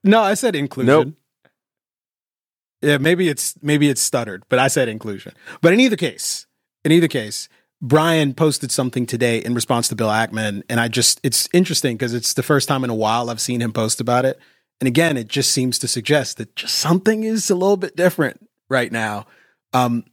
no, 0.03 0.21
I 0.23 0.35
said 0.35 0.55
inclusion. 0.57 0.87
Nope. 0.87 1.15
Yeah, 2.83 2.99
maybe 2.99 3.29
it's 3.29 3.55
maybe 3.63 3.89
it's 3.89 4.01
stuttered, 4.03 4.45
but 4.49 4.59
I 4.59 4.69
said 4.69 4.89
inclusion. 4.89 5.33
But 5.63 5.73
in 5.73 5.81
either 5.81 5.97
case, 5.97 6.47
in 6.85 6.93
either 6.93 7.09
case, 7.09 7.49
Brian 7.81 8.35
posted 8.35 8.71
something 8.71 9.07
today 9.07 9.39
in 9.39 9.55
response 9.55 9.89
to 9.89 9.97
Bill 9.97 10.09
Ackman, 10.09 10.63
and 10.69 10.79
I 10.81 10.89
just 10.89 11.19
it's 11.23 11.49
interesting 11.55 11.97
because 11.97 12.13
it's 12.13 12.35
the 12.35 12.43
first 12.43 12.69
time 12.69 12.85
in 12.85 12.91
a 12.91 12.95
while 12.95 13.31
I've 13.31 13.41
seen 13.41 13.61
him 13.63 13.73
post 13.73 14.01
about 14.03 14.27
it. 14.27 14.39
And 14.85 14.89
again, 14.89 15.17
it 15.17 15.29
just 15.29 15.51
seems 15.51 15.79
to 15.79 15.89
suggest 15.89 16.37
that 16.37 16.55
just 16.57 16.75
something 16.75 17.25
is 17.25 17.49
a 17.49 17.55
little 17.55 17.79
bit 17.79 17.97
different 17.97 18.47
right 18.69 18.93
now. 18.93 19.25
Um, 19.73 20.05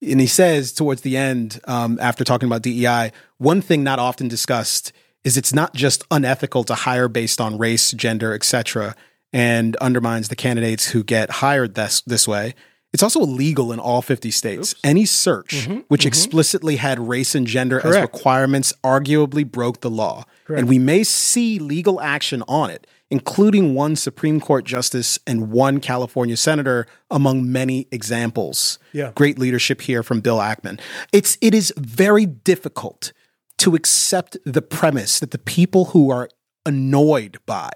and 0.00 0.20
he 0.20 0.28
says 0.28 0.72
towards 0.72 1.00
the 1.00 1.16
end, 1.16 1.60
um, 1.64 1.98
after 2.00 2.22
talking 2.22 2.46
about 2.46 2.62
DEI, 2.62 3.10
one 3.38 3.60
thing 3.60 3.82
not 3.82 3.98
often 3.98 4.28
discussed 4.28 4.92
is 5.24 5.36
it's 5.36 5.52
not 5.52 5.74
just 5.74 6.04
unethical 6.12 6.62
to 6.62 6.76
hire 6.76 7.08
based 7.08 7.40
on 7.40 7.58
race, 7.58 7.90
gender, 7.90 8.32
etc., 8.32 8.94
and 9.32 9.74
undermines 9.78 10.28
the 10.28 10.36
candidates 10.36 10.90
who 10.90 11.02
get 11.02 11.28
hired 11.30 11.74
this 11.74 12.00
this 12.02 12.28
way. 12.28 12.54
It's 12.92 13.02
also 13.02 13.22
illegal 13.22 13.72
in 13.72 13.80
all 13.80 14.00
50 14.00 14.30
states. 14.30 14.76
Any 14.84 15.06
search 15.06 15.66
which 15.88 16.06
explicitly 16.06 16.76
had 16.76 17.00
race 17.00 17.34
and 17.34 17.48
gender 17.48 17.80
as 17.84 17.94
requirements 18.02 18.72
arguably 18.84 19.44
broke 19.44 19.80
the 19.80 19.90
law. 19.90 20.24
And 20.60 20.68
we 20.68 20.78
may 20.78 21.02
see 21.02 21.58
legal 21.58 22.00
action 22.00 22.44
on 22.46 22.70
it 22.70 22.86
including 23.10 23.74
one 23.74 23.96
Supreme 23.96 24.40
Court 24.40 24.64
justice 24.64 25.18
and 25.26 25.50
one 25.50 25.80
California 25.80 26.36
senator, 26.36 26.86
among 27.10 27.50
many 27.50 27.88
examples. 27.90 28.78
Yeah. 28.92 29.12
Great 29.14 29.38
leadership 29.38 29.80
here 29.82 30.02
from 30.02 30.20
Bill 30.20 30.38
Ackman. 30.38 30.80
It's 31.12 31.36
it 31.40 31.54
is 31.54 31.72
very 31.76 32.26
difficult 32.26 33.12
to 33.58 33.74
accept 33.74 34.36
the 34.44 34.62
premise 34.62 35.20
that 35.20 35.32
the 35.32 35.38
people 35.38 35.86
who 35.86 36.10
are 36.10 36.30
annoyed 36.64 37.38
by, 37.46 37.70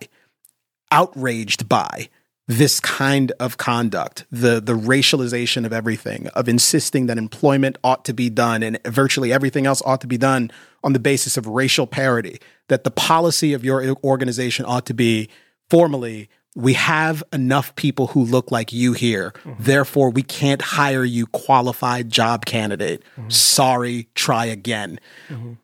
outraged 0.90 1.68
by 1.68 2.08
this 2.46 2.78
kind 2.80 3.32
of 3.40 3.56
conduct, 3.56 4.26
the 4.30 4.60
the 4.60 4.74
racialization 4.74 5.64
of 5.64 5.72
everything, 5.72 6.28
of 6.28 6.48
insisting 6.48 7.06
that 7.06 7.18
employment 7.18 7.78
ought 7.82 8.04
to 8.04 8.12
be 8.12 8.28
done 8.28 8.62
and 8.62 8.78
virtually 8.84 9.32
everything 9.32 9.66
else 9.66 9.82
ought 9.84 10.00
to 10.02 10.06
be 10.06 10.18
done 10.18 10.50
on 10.82 10.92
the 10.92 10.98
basis 10.98 11.36
of 11.36 11.46
racial 11.46 11.86
parity, 11.86 12.38
that 12.68 12.84
the 12.84 12.90
policy 12.90 13.54
of 13.54 13.64
your 13.64 13.96
organization 14.04 14.66
ought 14.66 14.86
to 14.86 14.94
be 14.94 15.28
formally 15.70 16.28
we 16.56 16.74
have 16.74 17.22
enough 17.32 17.74
people 17.74 18.08
who 18.08 18.24
look 18.24 18.52
like 18.52 18.72
you 18.72 18.92
here. 18.92 19.32
Mm-hmm. 19.44 19.62
Therefore, 19.62 20.10
we 20.10 20.22
can't 20.22 20.62
hire 20.62 21.04
you 21.04 21.26
qualified 21.26 22.10
job 22.10 22.44
candidate. 22.44 23.02
Mm-hmm. 23.16 23.30
Sorry, 23.30 24.08
try 24.14 24.46
again. 24.46 25.00
Mm-hmm. 25.28 25.54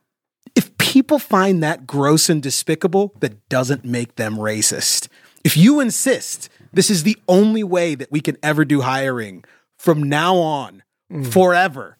If 0.56 0.76
people 0.78 1.20
find 1.20 1.62
that 1.62 1.86
gross 1.86 2.28
and 2.28 2.42
despicable, 2.42 3.14
that 3.20 3.48
doesn't 3.48 3.84
make 3.84 4.16
them 4.16 4.36
racist. 4.36 5.08
If 5.44 5.56
you 5.56 5.78
insist 5.78 6.48
this 6.72 6.90
is 6.90 7.02
the 7.02 7.16
only 7.28 7.64
way 7.64 7.94
that 7.94 8.10
we 8.12 8.20
can 8.20 8.36
ever 8.42 8.64
do 8.64 8.80
hiring 8.82 9.44
from 9.78 10.02
now 10.02 10.36
on 10.36 10.82
forever, 11.30 11.98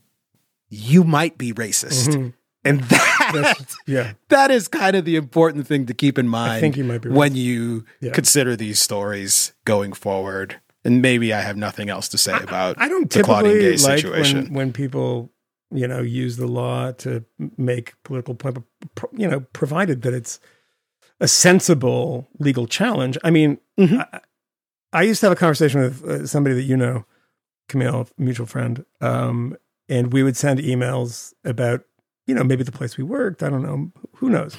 you 0.69 1.05
might 1.05 1.37
be 1.39 1.53
racist. 1.53 2.33
And 2.65 2.81
that 2.85 3.75
yeah. 3.87 4.13
that 4.29 4.51
is 4.51 4.69
kind 4.69 4.95
of 4.95 5.05
the 5.07 5.17
important 5.17 5.67
thing 5.67 5.87
to 5.87 5.95
keep 5.95 6.19
in 6.19 6.29
mind 6.29 6.61
think 6.61 6.77
you 6.77 6.85
might 6.85 7.01
be 7.01 7.09
right. 7.09 7.17
when 7.17 7.35
you 7.35 7.85
Yeah. 8.01 8.13
consider 8.13 8.55
these 8.57 8.79
stories 8.81 9.53
going 9.65 9.93
forward. 9.95 10.61
And 10.85 11.01
maybe 11.03 11.33
I 11.33 11.41
have 11.41 11.57
nothing 11.57 11.89
else 11.91 12.09
to 12.09 12.19
say 12.19 12.33
about 12.39 12.77
I 12.81 12.89
don't 12.89 13.11
the 13.11 13.23
Claudine 13.23 13.59
Gay 13.59 13.71
like 13.79 14.01
situation. 14.01 14.45
when, 14.45 14.53
when 14.55 14.73
people, 14.73 15.31
you 15.71 15.87
know, 15.89 16.01
use 16.03 16.37
the 16.37 16.47
law 16.47 16.93
to 16.93 17.25
make 17.57 17.95
political 18.03 18.37
you 19.13 19.29
know, 19.29 19.41
provided 19.53 20.03
that 20.03 20.13
it's 20.15 20.39
a 21.19 21.29
sensible 21.29 22.29
legal 22.39 22.67
challenge. 22.67 23.17
I 23.25 23.31
mean, 23.31 23.59
Mm-hmm. 23.79 24.01
I, 24.01 24.21
I 24.93 25.03
used 25.03 25.21
to 25.21 25.27
have 25.27 25.33
a 25.33 25.37
conversation 25.37 25.81
with 25.81 26.05
uh, 26.05 26.27
somebody 26.27 26.55
that 26.57 26.63
you 26.63 26.77
know, 26.77 27.05
Kmele, 27.69 28.11
mutual 28.19 28.47
friend, 28.47 28.85
um, 29.01 29.57
and 29.89 30.13
we 30.13 30.23
would 30.23 30.37
send 30.37 30.61
emails 30.61 31.33
about, 31.45 31.83
you 32.27 32.35
know, 32.35 32.45
maybe 32.45 32.65
the 32.65 32.73
place 32.73 32.97
we 32.97 33.05
worked. 33.05 33.43
I 33.43 33.51
don't 33.51 33.63
know, 33.63 33.93
who 34.17 34.31
knows, 34.31 34.57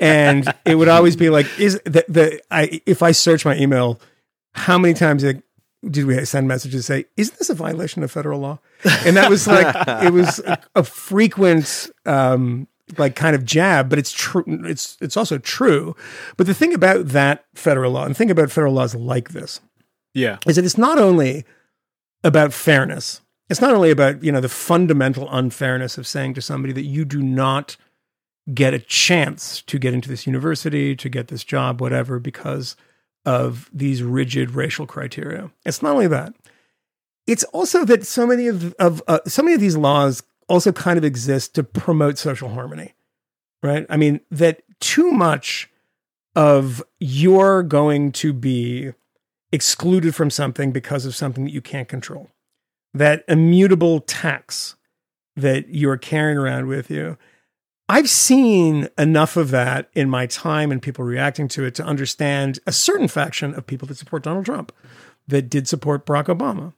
and 0.00 0.52
it 0.64 0.76
would 0.76 0.88
always 0.88 1.16
be 1.16 1.30
like, 1.30 1.46
is 1.58 1.80
the 1.84 2.04
the 2.08 2.40
I 2.50 2.80
if 2.86 3.02
I 3.02 3.12
search 3.12 3.44
my 3.44 3.56
email, 3.56 4.00
how 4.52 4.78
many 4.78 4.94
times 4.94 5.22
did 5.22 5.42
did 5.90 6.06
we 6.06 6.24
send 6.24 6.48
messages 6.48 6.86
say, 6.86 7.06
"Isn't 7.16 7.38
this 7.38 7.50
a 7.50 7.54
violation 7.54 8.02
of 8.02 8.10
federal 8.10 8.40
law?" 8.40 8.58
And 9.04 9.16
that 9.16 9.28
was 9.30 9.46
like 9.46 9.74
it 10.04 10.12
was 10.12 10.38
a, 10.40 10.58
a 10.74 10.84
frequent 10.84 11.90
um, 12.06 12.68
like 12.98 13.16
kind 13.16 13.34
of 13.34 13.44
jab, 13.44 13.88
but 13.88 13.98
it's 13.98 14.12
true. 14.12 14.44
It's 14.46 14.96
it's 15.00 15.16
also 15.16 15.38
true. 15.38 15.94
But 16.36 16.46
the 16.46 16.54
thing 16.54 16.74
about 16.74 17.08
that 17.08 17.44
federal 17.54 17.92
law, 17.92 18.04
and 18.04 18.16
think 18.16 18.30
about 18.30 18.50
federal 18.50 18.74
laws 18.74 18.94
like 18.94 19.30
this, 19.30 19.60
yeah. 20.14 20.38
is 20.46 20.56
that 20.56 20.64
it's 20.64 20.78
not 20.78 20.98
only 20.98 21.44
about 22.22 22.52
fairness. 22.52 23.20
It's 23.50 23.60
not 23.60 23.74
only 23.74 23.90
about 23.90 24.22
you 24.24 24.32
know 24.32 24.40
the 24.40 24.48
fundamental 24.48 25.28
unfairness 25.30 25.98
of 25.98 26.06
saying 26.06 26.34
to 26.34 26.42
somebody 26.42 26.72
that 26.72 26.84
you 26.84 27.04
do 27.04 27.22
not 27.22 27.76
get 28.52 28.74
a 28.74 28.78
chance 28.78 29.62
to 29.62 29.78
get 29.78 29.94
into 29.94 30.08
this 30.08 30.26
university, 30.26 30.96
to 30.96 31.08
get 31.08 31.28
this 31.28 31.44
job, 31.44 31.80
whatever, 31.80 32.18
because 32.18 32.76
of 33.24 33.70
these 33.72 34.02
rigid 34.02 34.50
racial 34.52 34.86
criteria. 34.86 35.50
It's 35.64 35.82
not 35.82 35.92
only 35.92 36.08
that. 36.08 36.34
It's 37.26 37.44
also 37.44 37.84
that 37.86 38.06
so 38.06 38.26
many 38.26 38.48
of, 38.48 38.74
of 38.74 39.02
uh, 39.08 39.20
so 39.26 39.42
many 39.42 39.54
of 39.54 39.60
these 39.60 39.76
laws 39.76 40.22
also 40.48 40.72
kind 40.72 40.98
of 40.98 41.04
exist 41.04 41.54
to 41.54 41.62
promote 41.62 42.18
social 42.18 42.50
harmony, 42.50 42.94
right? 43.62 43.86
I 43.88 43.96
mean 43.96 44.20
that 44.30 44.62
too 44.80 45.10
much 45.10 45.70
of 46.36 46.82
you're 46.98 47.62
going 47.62 48.12
to 48.12 48.32
be 48.32 48.92
excluded 49.54 50.16
from 50.16 50.30
something 50.30 50.72
because 50.72 51.06
of 51.06 51.14
something 51.14 51.44
that 51.44 51.52
you 51.52 51.62
can't 51.62 51.88
control. 51.88 52.30
That 52.92 53.24
immutable 53.28 54.00
tax 54.00 54.74
that 55.36 55.68
you're 55.68 55.96
carrying 55.96 56.36
around 56.36 56.66
with 56.66 56.90
you. 56.90 57.16
I've 57.88 58.08
seen 58.10 58.88
enough 58.98 59.36
of 59.36 59.50
that 59.52 59.90
in 59.94 60.10
my 60.10 60.26
time 60.26 60.72
and 60.72 60.82
people 60.82 61.04
reacting 61.04 61.46
to 61.48 61.64
it 61.64 61.74
to 61.76 61.84
understand 61.84 62.58
a 62.66 62.72
certain 62.72 63.06
faction 63.06 63.54
of 63.54 63.66
people 63.66 63.86
that 63.88 63.96
support 63.96 64.24
Donald 64.24 64.44
Trump 64.44 64.72
that 65.28 65.48
did 65.48 65.68
support 65.68 66.04
Barack 66.04 66.26
Obama. 66.26 66.72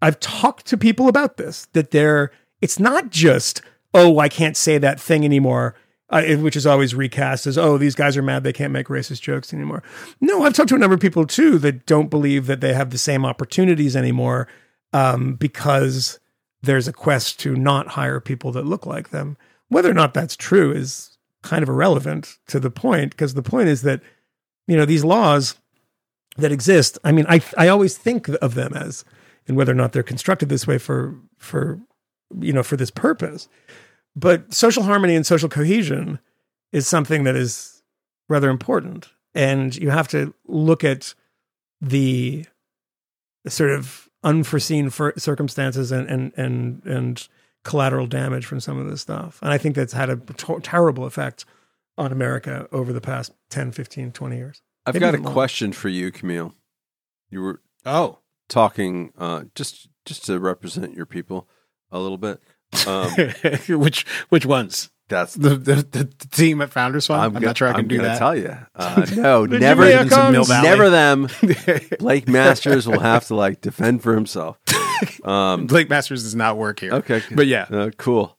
I've 0.00 0.18
talked 0.20 0.64
to 0.66 0.78
people 0.78 1.08
about 1.08 1.36
this 1.36 1.66
that 1.72 1.90
they're 1.90 2.30
it's 2.62 2.78
not 2.78 3.10
just 3.10 3.60
oh 3.92 4.18
I 4.18 4.28
can't 4.30 4.56
say 4.56 4.78
that 4.78 5.00
thing 5.00 5.24
anymore 5.24 5.74
uh, 6.14 6.36
which 6.36 6.56
is 6.56 6.66
always 6.66 6.94
recast 6.94 7.46
as 7.46 7.58
oh 7.58 7.76
these 7.76 7.94
guys 7.94 8.16
are 8.16 8.22
mad 8.22 8.44
they 8.44 8.52
can't 8.52 8.72
make 8.72 8.86
racist 8.86 9.20
jokes 9.20 9.52
anymore. 9.52 9.82
No, 10.20 10.44
I've 10.44 10.54
talked 10.54 10.68
to 10.70 10.76
a 10.76 10.78
number 10.78 10.94
of 10.94 11.00
people 11.00 11.26
too 11.26 11.58
that 11.58 11.86
don't 11.86 12.08
believe 12.08 12.46
that 12.46 12.60
they 12.60 12.72
have 12.72 12.90
the 12.90 12.98
same 12.98 13.26
opportunities 13.26 13.96
anymore 13.96 14.48
um, 14.92 15.34
because 15.34 16.20
there's 16.62 16.88
a 16.88 16.92
quest 16.92 17.40
to 17.40 17.56
not 17.56 17.88
hire 17.88 18.20
people 18.20 18.52
that 18.52 18.64
look 18.64 18.86
like 18.86 19.10
them. 19.10 19.36
Whether 19.68 19.90
or 19.90 19.94
not 19.94 20.14
that's 20.14 20.36
true 20.36 20.72
is 20.72 21.18
kind 21.42 21.62
of 21.62 21.68
irrelevant 21.68 22.38
to 22.46 22.60
the 22.60 22.70
point 22.70 23.10
because 23.10 23.34
the 23.34 23.42
point 23.42 23.68
is 23.68 23.82
that 23.82 24.00
you 24.66 24.76
know 24.76 24.86
these 24.86 25.04
laws 25.04 25.56
that 26.36 26.52
exist. 26.52 26.98
I 27.04 27.12
mean, 27.12 27.26
I 27.28 27.42
I 27.58 27.68
always 27.68 27.96
think 27.96 28.28
of 28.28 28.54
them 28.54 28.72
as 28.74 29.04
and 29.46 29.56
whether 29.56 29.72
or 29.72 29.76
not 29.76 29.92
they're 29.92 30.02
constructed 30.02 30.48
this 30.48 30.66
way 30.66 30.78
for 30.78 31.16
for 31.38 31.80
you 32.40 32.52
know 32.52 32.62
for 32.62 32.76
this 32.76 32.90
purpose. 32.90 33.48
But 34.16 34.54
social 34.54 34.82
harmony 34.84 35.16
and 35.16 35.26
social 35.26 35.48
cohesion 35.48 36.18
is 36.72 36.86
something 36.86 37.24
that 37.24 37.36
is 37.36 37.82
rather 38.28 38.48
important, 38.50 39.08
and 39.34 39.74
you 39.76 39.90
have 39.90 40.08
to 40.08 40.32
look 40.46 40.84
at 40.84 41.14
the 41.80 42.46
sort 43.48 43.70
of 43.70 44.08
unforeseen 44.22 44.88
fir- 44.90 45.14
circumstances 45.18 45.92
and 45.92 46.08
and 46.08 46.32
and 46.36 46.82
and 46.84 47.28
collateral 47.64 48.06
damage 48.06 48.46
from 48.46 48.60
some 48.60 48.78
of 48.78 48.88
this 48.88 49.00
stuff. 49.00 49.38
And 49.42 49.50
I 49.52 49.58
think 49.58 49.74
that's 49.74 49.92
had 49.92 50.10
a 50.10 50.16
t- 50.16 50.54
terrible 50.62 51.04
effect 51.06 51.44
on 51.96 52.12
America 52.12 52.68
over 52.72 52.92
the 52.92 53.00
past 53.00 53.32
10, 53.50 53.72
15, 53.72 54.12
20 54.12 54.36
years. 54.36 54.60
I've 54.84 54.94
Maybe 54.94 55.00
got 55.00 55.14
a 55.14 55.16
even 55.18 55.22
more. 55.24 55.32
question 55.32 55.72
for 55.72 55.88
you, 55.88 56.12
Kmele. 56.12 56.52
You 57.30 57.40
were 57.40 57.62
Oh. 57.86 58.18
talking 58.48 59.12
uh, 59.18 59.44
just 59.54 59.88
just 60.04 60.24
to 60.26 60.38
represent 60.38 60.94
your 60.94 61.06
people 61.06 61.48
a 61.90 61.98
little 61.98 62.18
bit. 62.18 62.40
Um, 62.86 63.10
which 63.80 64.04
which 64.28 64.46
ones? 64.46 64.90
that's 65.08 65.34
The 65.34 65.50
the, 65.50 65.74
the, 65.82 66.04
team 66.32 66.62
at 66.62 66.70
Founders 66.70 67.06
Fund? 67.08 67.20
I'm, 67.22 67.32
gonna- 67.34 67.46
not 67.46 67.58
sure 67.58 67.68
I 67.68 67.72
can 67.72 67.80
I'm 67.82 67.88
do 67.88 67.98
that. 68.02 68.18
Tell 68.18 68.34
you, 68.36 68.56
uh, 68.74 69.06
no, 69.16 69.44
never, 69.46 69.86
Jamaica 69.90 70.08
comes. 70.08 70.32
Mill 70.32 70.44
Valley. 70.44 70.68
never 70.68 70.90
them. 70.90 71.28
Blake 71.98 72.26
Masters 72.28 72.86
will 72.88 73.00
have 73.00 73.26
to 73.26 73.34
like 73.34 73.60
defend 73.60 74.02
for 74.02 74.14
himself. 74.14 74.58
Um, 75.24 75.66
Blake 75.66 75.90
Masters 75.90 76.22
does 76.22 76.34
not 76.34 76.56
work 76.56 76.80
here. 76.80 76.92
okay, 76.94 77.22
But 77.34 77.46
yeah. 77.48 77.66
uh, 77.70 77.90
cool, 77.98 78.38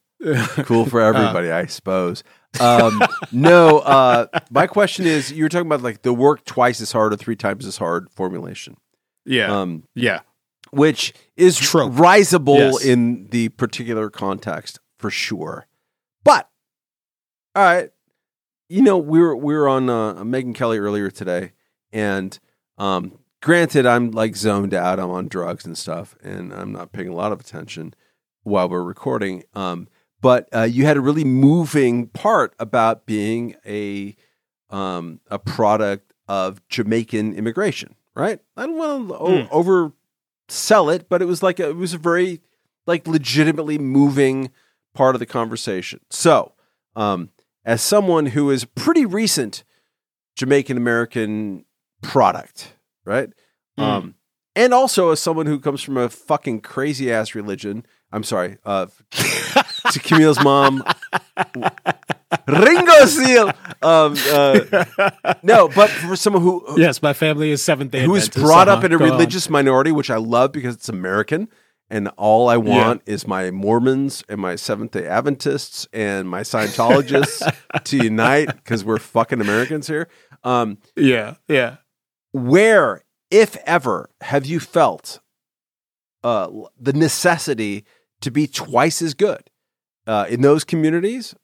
cool 0.63 0.85
for 0.85 1.01
everybody, 1.01 1.51
I 1.51 1.65
suppose. 1.67 2.23
Um, 2.59 3.01
no, 3.31 3.79
uh, 3.79 4.27
my 4.49 4.65
question 4.65 5.05
is: 5.05 5.31
you 5.31 5.43
were 5.43 5.49
talking 5.49 5.67
about 5.67 5.81
like 5.83 6.01
the 6.01 6.13
work 6.13 6.45
twice 6.45 6.81
as 6.81 6.91
hard 6.91 7.13
or 7.13 7.17
three 7.17 7.35
times 7.35 7.65
as 7.65 7.77
hard 7.77 8.09
formulation, 8.11 8.77
Yeah. 9.25 9.61
um, 9.61 9.83
yeah. 9.93 10.21
Which 10.75 11.13
is 11.35 11.57
Trope. 11.57 11.93
risable 11.93 12.57
Yes. 12.57 12.83
in 12.85 13.27
the 13.29 13.49
particular 13.49 14.09
context 14.09 14.79
for 14.97 15.09
sure. 15.09 15.67
But 16.23 16.49
all 17.55 17.63
right, 17.63 17.89
you 18.69 18.81
know 18.81 18.97
we 18.97 19.19
were 19.19 19.35
we 19.35 19.53
were 19.53 19.67
on 19.69 19.89
uh, 19.89 20.15
Megyn 20.15 20.53
Kelly 20.55 20.77
earlier 20.77 21.09
today, 21.09 21.51
and 21.91 22.37
um, 22.77 23.19
granted, 23.41 23.85
I'm 23.85 24.11
like 24.11 24.35
zoned 24.35 24.73
out. 24.73 24.99
I'm 24.99 25.11
on 25.11 25.27
drugs 25.27 25.65
and 25.65 25.77
stuff, 25.77 26.15
and 26.23 26.53
I'm 26.53 26.71
not 26.71 26.91
paying 26.91 27.07
a 27.07 27.15
lot 27.15 27.31
of 27.31 27.39
attention 27.39 27.93
while 28.43 28.67
we're 28.67 28.83
recording. 28.83 29.43
Um, 29.53 29.87
but 30.21 30.49
uh, 30.53 30.63
you 30.63 30.85
had 30.85 30.97
a 30.97 31.01
really 31.01 31.23
moving 31.23 32.07
part 32.07 32.53
about 32.59 33.05
being 33.05 33.55
a 33.65 34.15
um, 34.69 35.19
a 35.29 35.37
product 35.39 36.13
of 36.27 36.67
Jamaican 36.69 37.35
immigration, 37.35 37.95
right? 38.15 38.39
I 38.57 38.65
don't 38.65 38.77
want 38.77 39.07
to 39.09 39.15
o- 39.15 39.47
over 39.51 39.93
sell 40.47 40.89
it, 40.89 41.09
but 41.09 41.21
it 41.21 41.25
was 41.25 41.41
like 41.43 41.59
a, 41.59 41.69
it 41.69 41.75
was 41.75 41.93
a 41.93 41.97
very 41.97 42.41
like 42.87 43.07
legitimately 43.07 43.77
moving 43.77 44.51
part 44.93 45.15
of 45.15 45.19
the 45.19 45.25
conversation. 45.25 45.99
So, 46.09 46.53
um, 46.95 47.29
as 47.65 47.81
someone 47.81 48.27
who 48.27 48.51
is 48.51 48.65
pretty 48.65 49.05
recent 49.05 49.63
Jamaican 50.35 50.77
American 50.77 51.65
product, 52.01 52.73
right? 53.05 53.29
Um, 53.77 54.15
and 54.55 54.73
also 54.73 55.11
as 55.11 55.19
someone 55.19 55.45
who 55.47 55.59
comes 55.59 55.81
from 55.81 55.97
a 55.97 56.09
fucking 56.09 56.61
crazy 56.61 57.11
ass 57.11 57.35
religion. 57.35 57.85
I'm 58.11 58.23
sorry, 58.23 58.57
uh, 58.65 58.87
to 59.91 59.99
Kmele's 59.99 60.43
mom, 60.43 60.83
Ringo 62.47 63.05
Seal. 63.05 63.47
um, 63.81 64.15
uh, 64.31 64.85
no, 65.43 65.67
but 65.69 65.89
for 65.89 66.15
someone 66.15 66.41
who 66.43 66.63
yes, 66.77 67.01
my 67.01 67.13
family 67.13 67.51
is 67.51 67.63
Seventh 67.63 67.91
Day. 67.91 68.03
who 68.05 68.15
Adventist, 68.15 68.33
brought 68.45 68.67
up 68.67 68.83
in 68.83 68.93
a 68.93 68.97
Go 68.97 69.05
on. 69.05 69.11
religious 69.11 69.49
minority, 69.49 69.91
which 69.91 70.09
I 70.09 70.17
love 70.17 70.51
because 70.51 70.75
it's 70.75 70.89
American, 70.89 71.47
and 71.89 72.07
all 72.17 72.49
I 72.49 72.57
want 72.57 73.01
is 73.05 73.27
my 73.27 73.51
Mormons 73.51 74.23
and 74.29 74.39
my 74.39 74.55
Seventh 74.55 74.91
Day 74.91 75.07
Adventists 75.07 75.87
and 75.93 76.27
my 76.29 76.41
Scientologists 76.41 77.41
to 77.83 77.97
unite 77.97 78.47
because 78.55 78.83
we're 78.83 78.99
fucking 78.99 79.41
Americans 79.41 79.87
here. 79.87 80.07
Um, 80.43 80.77
Yeah, 80.95 81.35
yeah. 81.47 81.77
where, 82.31 83.03
if 83.31 83.55
ever, 83.65 84.09
have 84.21 84.45
you 84.45 84.59
felt 84.59 85.19
uh, 86.23 86.49
the 86.79 86.93
necessity 86.93 87.85
to 88.21 88.31
be 88.31 88.47
twice 88.47 89.01
as 89.01 89.13
good 89.13 89.49
uh, 90.07 90.25
in 90.29 90.41
those 90.41 90.63
communities, 90.63 91.35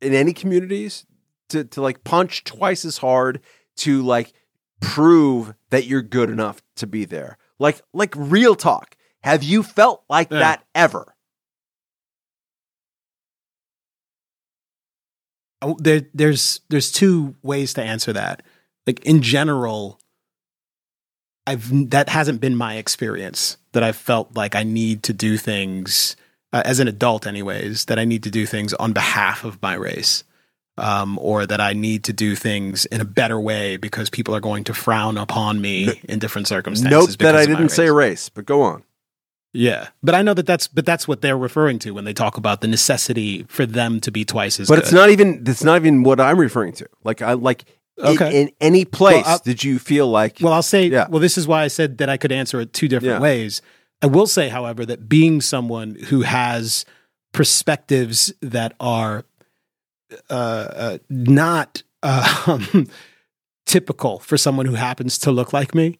in 0.00 0.14
any 0.14 0.32
communities, 0.32 1.06
to, 1.50 1.64
to 1.64 1.80
like 1.82 2.04
punch 2.04 2.44
twice 2.44 2.84
as 2.84 2.98
hard 2.98 3.40
to 3.76 4.02
like 4.02 4.32
prove 4.80 5.54
that 5.70 5.86
you're 5.86 6.02
good 6.02 6.30
enough 6.30 6.62
to 6.76 6.86
be 6.86 7.04
there? 7.04 7.38
Like, 7.58 7.80
like 7.92 8.14
real 8.16 8.54
talk. 8.56 8.96
Have 9.22 9.42
you 9.42 9.62
felt 9.62 10.02
like 10.08 10.30
Yeah. 10.30 10.38
that 10.40 10.64
ever? 10.74 11.14
Oh, 15.60 15.76
there, 15.78 16.02
there's 16.12 16.60
there's 16.70 16.90
two 16.90 17.36
ways 17.42 17.72
to 17.74 17.82
answer 17.82 18.12
that. 18.12 18.42
Like 18.86 19.04
in 19.04 19.22
general, 19.22 20.00
I've 21.46 21.90
that 21.90 22.08
hasn't 22.08 22.40
been 22.40 22.56
my 22.56 22.76
experience. 22.76 23.58
That 23.72 23.84
I've 23.84 23.96
felt 23.96 24.34
like 24.36 24.56
I 24.56 24.64
need 24.64 25.04
to 25.04 25.12
do 25.12 25.36
things 25.36 26.16
uh, 26.52 26.62
as 26.64 26.80
an 26.80 26.88
adult, 26.88 27.26
anyways. 27.26 27.86
That 27.86 27.98
I 27.98 28.04
need 28.04 28.22
to 28.24 28.30
do 28.30 28.46
things 28.46 28.72
on 28.74 28.92
behalf 28.92 29.44
of 29.44 29.60
my 29.62 29.74
race, 29.74 30.24
um, 30.78 31.18
or 31.20 31.46
that 31.46 31.60
I 31.60 31.72
need 31.72 32.04
to 32.04 32.12
do 32.12 32.34
things 32.36 32.84
in 32.86 33.00
a 33.00 33.04
better 33.04 33.38
way 33.40 33.76
because 33.76 34.10
people 34.10 34.34
are 34.34 34.40
going 34.40 34.64
to 34.64 34.74
frown 34.74 35.16
upon 35.18 35.60
me 35.60 36.00
in 36.08 36.18
different 36.18 36.48
circumstances. 36.48 36.90
Note 36.90 37.18
that 37.18 37.36
I 37.36 37.46
didn't 37.46 37.70
say 37.70 37.90
race. 37.90 38.10
race, 38.10 38.28
but 38.28 38.46
go 38.46 38.62
on. 38.62 38.84
Yeah, 39.54 39.88
but 40.02 40.14
I 40.14 40.22
know 40.22 40.32
that 40.32 40.46
that's 40.46 40.66
but 40.66 40.86
that's 40.86 41.06
what 41.06 41.20
they're 41.20 41.36
referring 41.36 41.78
to 41.80 41.90
when 41.90 42.04
they 42.04 42.14
talk 42.14 42.38
about 42.38 42.62
the 42.62 42.68
necessity 42.68 43.42
for 43.48 43.66
them 43.66 44.00
to 44.00 44.10
be 44.10 44.24
twice 44.24 44.58
as. 44.58 44.68
But 44.68 44.76
good. 44.76 44.84
it's 44.84 44.92
not 44.92 45.10
even. 45.10 45.44
That's 45.44 45.62
not 45.62 45.76
even 45.76 46.04
what 46.04 46.20
I'm 46.20 46.38
referring 46.40 46.72
to. 46.74 46.88
Like 47.04 47.20
I 47.20 47.34
like. 47.34 47.64
Okay. 48.02 48.40
In, 48.40 48.50
any 48.58 48.86
place, 48.86 49.26
Well, 49.26 49.40
did 49.44 49.62
you 49.62 49.78
feel 49.78 50.08
like? 50.08 50.38
Well, 50.40 50.54
I'll 50.54 50.62
say, 50.62 50.86
Yeah. 50.86 51.08
well, 51.10 51.20
this 51.20 51.36
is 51.36 51.46
why 51.46 51.62
I 51.62 51.68
said 51.68 51.98
that 51.98 52.08
I 52.08 52.16
could 52.16 52.32
answer 52.32 52.58
it 52.62 52.72
two 52.72 52.88
different 52.88 53.16
Yeah. 53.16 53.20
ways. 53.20 53.60
I 54.02 54.06
will 54.06 54.26
say, 54.26 54.48
however, 54.48 54.84
that 54.84 55.08
being 55.08 55.40
someone 55.40 55.94
who 55.94 56.22
has 56.22 56.84
perspectives 57.32 58.32
that 58.42 58.74
are 58.80 59.24
uh, 60.28 60.32
uh, 60.34 60.98
not 61.08 61.82
um, 62.02 62.88
typical 63.66 64.18
for 64.18 64.36
someone 64.36 64.66
who 64.66 64.74
happens 64.74 65.18
to 65.18 65.30
look 65.30 65.52
like 65.52 65.74
me, 65.74 65.98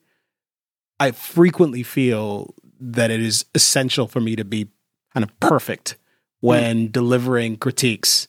I 0.99 1.13
frequently 1.13 1.83
feel 1.83 2.55
that 2.81 3.11
it 3.11 3.21
is 3.21 3.45
essential 3.55 4.09
for 4.09 4.21
me 4.21 4.35
to 4.37 4.45
be 4.45 4.69
kind 5.15 5.23
of 5.23 5.39
perfect 5.41 5.97
when 6.41 6.91
delivering 6.91 7.57
critiques 7.57 8.27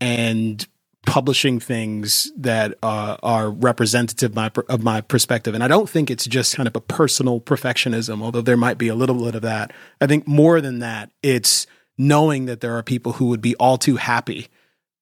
and 0.00 0.66
publishing 1.06 1.58
things 1.58 2.30
that 2.36 2.78
uh, 2.82 3.16
are 3.22 3.50
representative 3.50 4.30
of 4.30 4.36
my, 4.36 4.50
of 4.68 4.82
my 4.82 5.00
perspective. 5.00 5.54
And 5.54 5.64
I 5.64 5.68
don't 5.68 5.88
think 5.88 6.10
it's 6.10 6.26
just 6.26 6.56
kind 6.56 6.66
of 6.66 6.76
a 6.76 6.80
personal 6.80 7.40
perfectionism, 7.40 8.22
although 8.22 8.40
there 8.40 8.56
might 8.56 8.78
be 8.78 8.88
a 8.88 8.94
little 8.94 9.16
bit 9.16 9.34
of 9.34 9.42
that. 9.42 9.72
I 10.00 10.06
think 10.06 10.28
more 10.28 10.60
than 10.60 10.78
that, 10.78 11.10
it's 11.22 11.66
knowing 11.98 12.46
that 12.46 12.60
there 12.60 12.76
are 12.76 12.82
people 12.82 13.12
who 13.12 13.26
would 13.26 13.40
be 13.40 13.56
all 13.56 13.78
too 13.78 13.96
happy 13.96 14.48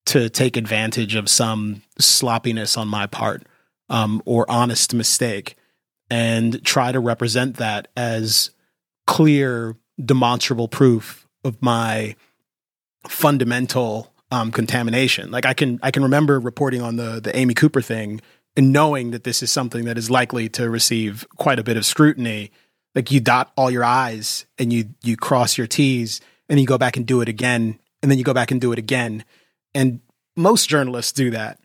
to 0.07 0.31
take 0.31 0.57
advantage 0.57 1.15
of 1.15 1.29
some 1.29 1.83
sloppiness 1.99 2.77
on 2.77 2.89
my 2.89 3.07
part 3.07 3.43
um, 3.89 4.23
or 4.25 4.51
honest 4.51 4.95
mistake 4.95 5.57
and 6.11 6.65
try 6.65 6.91
to 6.93 6.99
represent 6.99 7.57
that 7.57 7.89
as 7.97 8.51
clear, 9.07 9.77
demonstrable 10.03 10.67
proof 10.67 11.29
of 11.45 11.61
my 11.63 12.17
fundamental 13.09 14.13
um, 14.31 14.53
contamination. 14.53 15.31
Like 15.31 15.47
I 15.47 15.55
can 15.55 15.79
I 15.83 15.91
can 15.91 16.03
remember 16.03 16.39
reporting 16.39 16.83
on 16.83 16.97
the 16.97 17.21
the 17.21 17.37
Amy 17.37 17.55
Cooper 17.55 17.81
thing 17.81 18.21
and 18.57 18.73
knowing 18.73 19.11
that 19.13 19.25
this 19.25 19.43
is 19.43 19.51
something 19.51 19.85
that 19.85 19.99
is 19.99 20.11
likely 20.11 20.49
to 20.51 20.69
receive 20.69 21.27
quite 21.37 21.59
a 21.59 21.65
bit 21.65 21.77
of 21.77 21.87
scrutiny. 21.87 22.51
Like 22.95 23.11
you 23.11 23.21
dot 23.21 23.53
all 23.57 23.71
your 23.71 23.85
I's 23.85 24.47
and 24.59 24.73
you 24.73 24.91
you 25.03 25.17
cross 25.17 25.57
your 25.57 25.67
T's 25.67 26.21
and 26.49 26.59
you 26.61 26.67
go 26.67 26.79
back 26.79 26.97
and 26.97 27.07
do 27.07 27.21
it 27.21 27.29
again 27.29 27.79
and 28.03 28.11
then 28.11 28.19
you 28.19 28.25
go 28.25 28.35
back 28.35 28.51
and 28.51 28.61
do 28.61 28.73
it 28.73 28.79
again. 28.79 29.25
And 29.75 30.01
most 30.37 30.69
journalists 30.69 31.13
do 31.13 31.31
that. 31.31 31.59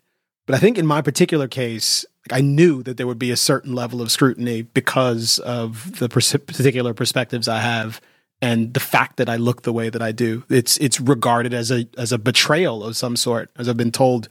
But 0.46 0.54
I 0.54 0.58
think 0.58 0.78
in 0.78 0.86
my 0.86 1.02
particular 1.02 1.48
case, 1.48 2.04
I 2.30 2.40
knew 2.40 2.82
that 2.84 2.96
there 2.96 3.06
would 3.06 3.18
be 3.18 3.32
a 3.32 3.36
certain 3.36 3.74
level 3.74 4.00
of 4.00 4.10
scrutiny 4.10 4.62
because 4.62 5.38
of 5.40 5.98
the 5.98 6.08
particular 6.08 6.94
perspectives 6.94 7.48
I 7.48 7.60
have 7.60 8.00
and 8.42 8.74
the 8.74 8.80
fact 8.80 9.16
that 9.16 9.28
I 9.28 9.36
look 9.36 9.62
the 9.62 9.72
way 9.72 9.88
that 9.88 10.02
I 10.02 10.12
do. 10.12 10.44
It's 10.48 10.76
it's 10.78 11.00
regarded 11.00 11.54
as 11.54 11.70
a 11.70 11.88
as 11.96 12.12
a 12.12 12.18
betrayal 12.18 12.84
of 12.84 12.96
some 12.96 13.16
sort, 13.16 13.50
as 13.56 13.68
I've 13.68 13.76
been 13.76 13.92
told 13.92 14.28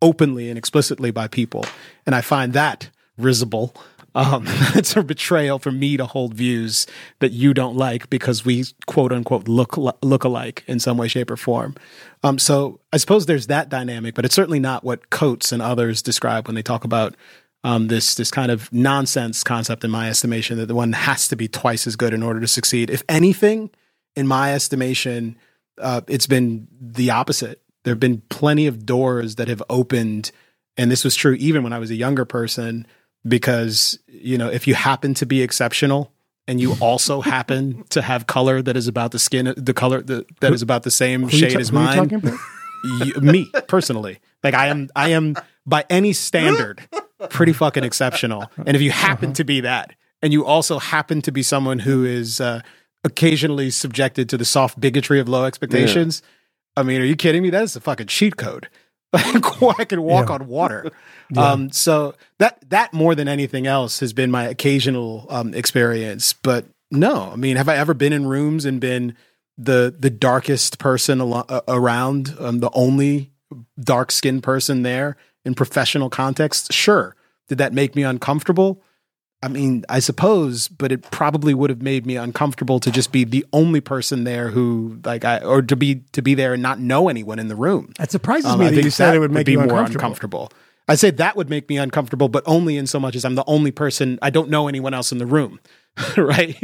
openly 0.00 0.48
and 0.48 0.56
explicitly 0.56 1.10
by 1.10 1.28
people, 1.28 1.64
and 2.06 2.14
I 2.14 2.20
find 2.20 2.52
that 2.52 2.90
risible. 3.16 3.74
Um, 4.14 4.44
it's 4.74 4.96
a 4.96 5.02
betrayal 5.02 5.58
for 5.58 5.70
me 5.70 5.96
to 5.96 6.06
hold 6.06 6.34
views 6.34 6.86
that 7.20 7.32
you 7.32 7.52
don't 7.52 7.76
like 7.76 8.08
because 8.10 8.44
we 8.44 8.64
quote 8.86 9.12
unquote 9.12 9.48
look 9.48 9.76
look 9.76 10.24
alike 10.24 10.64
in 10.66 10.80
some 10.80 10.96
way, 10.96 11.08
shape, 11.08 11.30
or 11.30 11.36
form. 11.36 11.74
Um, 12.22 12.38
so 12.38 12.80
I 12.92 12.96
suppose 12.96 13.26
there's 13.26 13.48
that 13.48 13.68
dynamic, 13.68 14.14
but 14.14 14.24
it's 14.24 14.34
certainly 14.34 14.60
not 14.60 14.84
what 14.84 15.10
Coates 15.10 15.52
and 15.52 15.62
others 15.62 16.02
describe 16.02 16.46
when 16.46 16.54
they 16.54 16.62
talk 16.62 16.84
about 16.84 17.14
um, 17.64 17.88
this 17.88 18.14
this 18.14 18.30
kind 18.30 18.50
of 18.50 18.72
nonsense 18.72 19.42
concept, 19.42 19.84
in 19.84 19.90
my 19.90 20.08
estimation, 20.08 20.58
that 20.58 20.66
the 20.66 20.74
one 20.74 20.92
has 20.92 21.28
to 21.28 21.36
be 21.36 21.48
twice 21.48 21.86
as 21.86 21.96
good 21.96 22.14
in 22.14 22.22
order 22.22 22.40
to 22.40 22.48
succeed. 22.48 22.90
If 22.90 23.02
anything, 23.08 23.70
in 24.16 24.26
my 24.26 24.54
estimation, 24.54 25.36
uh, 25.80 26.02
it's 26.06 26.26
been 26.26 26.68
the 26.80 27.10
opposite. 27.10 27.62
There 27.84 27.92
have 27.92 28.00
been 28.00 28.22
plenty 28.28 28.66
of 28.66 28.86
doors 28.86 29.36
that 29.36 29.48
have 29.48 29.62
opened, 29.68 30.30
and 30.76 30.90
this 30.90 31.04
was 31.04 31.14
true 31.14 31.34
even 31.34 31.62
when 31.62 31.72
I 31.72 31.78
was 31.78 31.90
a 31.90 31.96
younger 31.96 32.24
person. 32.24 32.86
Because 33.26 33.98
you 34.06 34.38
know, 34.38 34.48
if 34.48 34.66
you 34.66 34.74
happen 34.74 35.12
to 35.14 35.26
be 35.26 35.42
exceptional 35.42 36.12
and 36.46 36.60
you 36.60 36.76
also 36.80 37.20
happen 37.20 37.84
to 37.90 38.00
have 38.00 38.26
color 38.26 38.62
that 38.62 38.76
is 38.76 38.86
about 38.86 39.10
the 39.10 39.18
skin, 39.18 39.52
the 39.56 39.74
color 39.74 40.00
that, 40.02 40.40
that 40.40 40.52
is 40.52 40.62
about 40.62 40.84
the 40.84 40.90
same 40.90 41.28
shade 41.28 41.54
ta- 41.54 41.58
as 41.58 41.70
who 41.70 41.78
you 41.78 41.84
mine, 41.84 42.38
you, 42.84 43.20
me 43.20 43.50
personally 43.66 44.18
like 44.42 44.54
i 44.54 44.66
am 44.66 44.88
i 44.94 45.10
am 45.10 45.34
by 45.66 45.84
any 45.90 46.12
standard 46.12 46.80
pretty 47.30 47.52
fucking 47.52 47.84
exceptional. 47.84 48.50
And 48.66 48.76
if 48.76 48.82
you 48.82 48.90
happen 48.90 49.32
to 49.34 49.44
be 49.44 49.60
that 49.62 49.94
and 50.22 50.32
you 50.32 50.44
also 50.44 50.78
happen 50.78 51.22
to 51.22 51.32
be 51.32 51.42
someone 51.42 51.78
who 51.80 52.04
is 52.04 52.40
uh, 52.40 52.60
occasionally 53.04 53.70
subjected 53.70 54.28
to 54.30 54.36
the 54.36 54.44
soft 54.44 54.78
bigotry 54.80 55.20
of 55.20 55.28
low 55.28 55.44
expectations 55.44 56.22
i 56.76 56.82
mean 56.82 57.00
are 57.00 57.04
you 57.04 57.16
kidding 57.16 57.42
me? 57.42 57.50
That 57.50 57.62
is 57.64 57.74
a 57.76 57.80
fucking 57.80 58.06
cheat 58.08 58.36
code. 58.36 58.68
I 59.12 59.84
can 59.84 60.02
walk 60.02 60.28
Yeah. 60.28 60.34
on 60.34 60.46
water. 60.46 60.90
Um 61.36 61.70
so 61.70 62.14
that 62.38 62.58
that 62.70 62.92
more 62.94 63.14
than 63.14 63.28
anything 63.28 63.66
else 63.66 64.00
has 64.00 64.12
been 64.14 64.30
my 64.30 64.44
occasional 64.44 65.26
um 65.28 65.52
experience. 65.54 66.32
But 66.32 66.64
no 66.90 67.30
i 67.32 67.36
mean 67.36 67.56
have 67.56 67.68
i 67.68 67.76
ever 67.76 67.94
been 67.94 68.12
in 68.14 68.26
rooms 68.26 68.64
and 68.64 68.80
been 68.80 69.14
the 69.58 69.94
the 69.98 70.08
darkest 70.10 70.78
person 70.78 71.20
uh, 71.20 71.60
around, 71.68 72.34
um, 72.38 72.60
the 72.60 72.70
only 72.72 73.30
dark 73.78 74.10
skinned 74.10 74.42
person 74.42 74.82
there 74.82 75.16
in 75.48 75.54
professional 75.56 76.08
contexts, 76.10 76.72
Sure, 76.72 77.16
did 77.48 77.58
that 77.58 77.72
make 77.72 77.96
me 77.96 78.04
uncomfortable? 78.04 78.82
I 79.42 79.46
mean, 79.48 79.84
I 79.88 80.00
suppose, 80.00 80.66
but 80.68 80.90
it 80.90 81.10
probably 81.12 81.54
would 81.54 81.70
have 81.70 81.80
made 81.80 82.04
me 82.06 82.16
uncomfortable 82.16 82.80
to 82.80 82.90
just 82.90 83.12
be 83.12 83.22
the 83.24 83.46
only 83.52 83.80
person 83.80 84.24
there 84.24 84.48
who, 84.48 84.98
like, 85.04 85.24
I 85.24 85.38
or 85.38 85.62
to 85.62 85.76
be 85.76 86.02
to 86.12 86.22
be 86.22 86.34
there 86.34 86.54
and 86.54 86.62
not 86.62 86.80
know 86.80 87.08
anyone 87.08 87.38
in 87.38 87.46
the 87.48 87.54
room. 87.56 87.92
That 87.98 88.10
surprises 88.10 88.50
Um, 88.50 88.58
me 88.60 88.66
I 88.66 88.70
that 88.70 88.82
you 88.84 88.90
said 88.90 89.14
it 89.14 89.20
would 89.20 89.30
make 89.30 89.46
be 89.46 89.52
you 89.52 89.58
more 89.58 89.66
uncomfortable. 89.68 90.04
uncomfortable. 90.04 90.52
I'd 90.88 90.98
say 90.98 91.10
that 91.12 91.36
would 91.36 91.48
make 91.50 91.68
me 91.68 91.76
uncomfortable, 91.78 92.28
but 92.28 92.42
only 92.46 92.76
in 92.76 92.86
so 92.88 92.98
much 92.98 93.14
as 93.14 93.24
I'm 93.24 93.36
the 93.36 93.44
only 93.46 93.70
person. 93.70 94.18
I 94.22 94.30
don't 94.30 94.48
know 94.50 94.66
anyone 94.68 94.92
else 94.94 95.12
in 95.12 95.18
the 95.18 95.26
room, 95.26 95.60
right? 96.16 96.56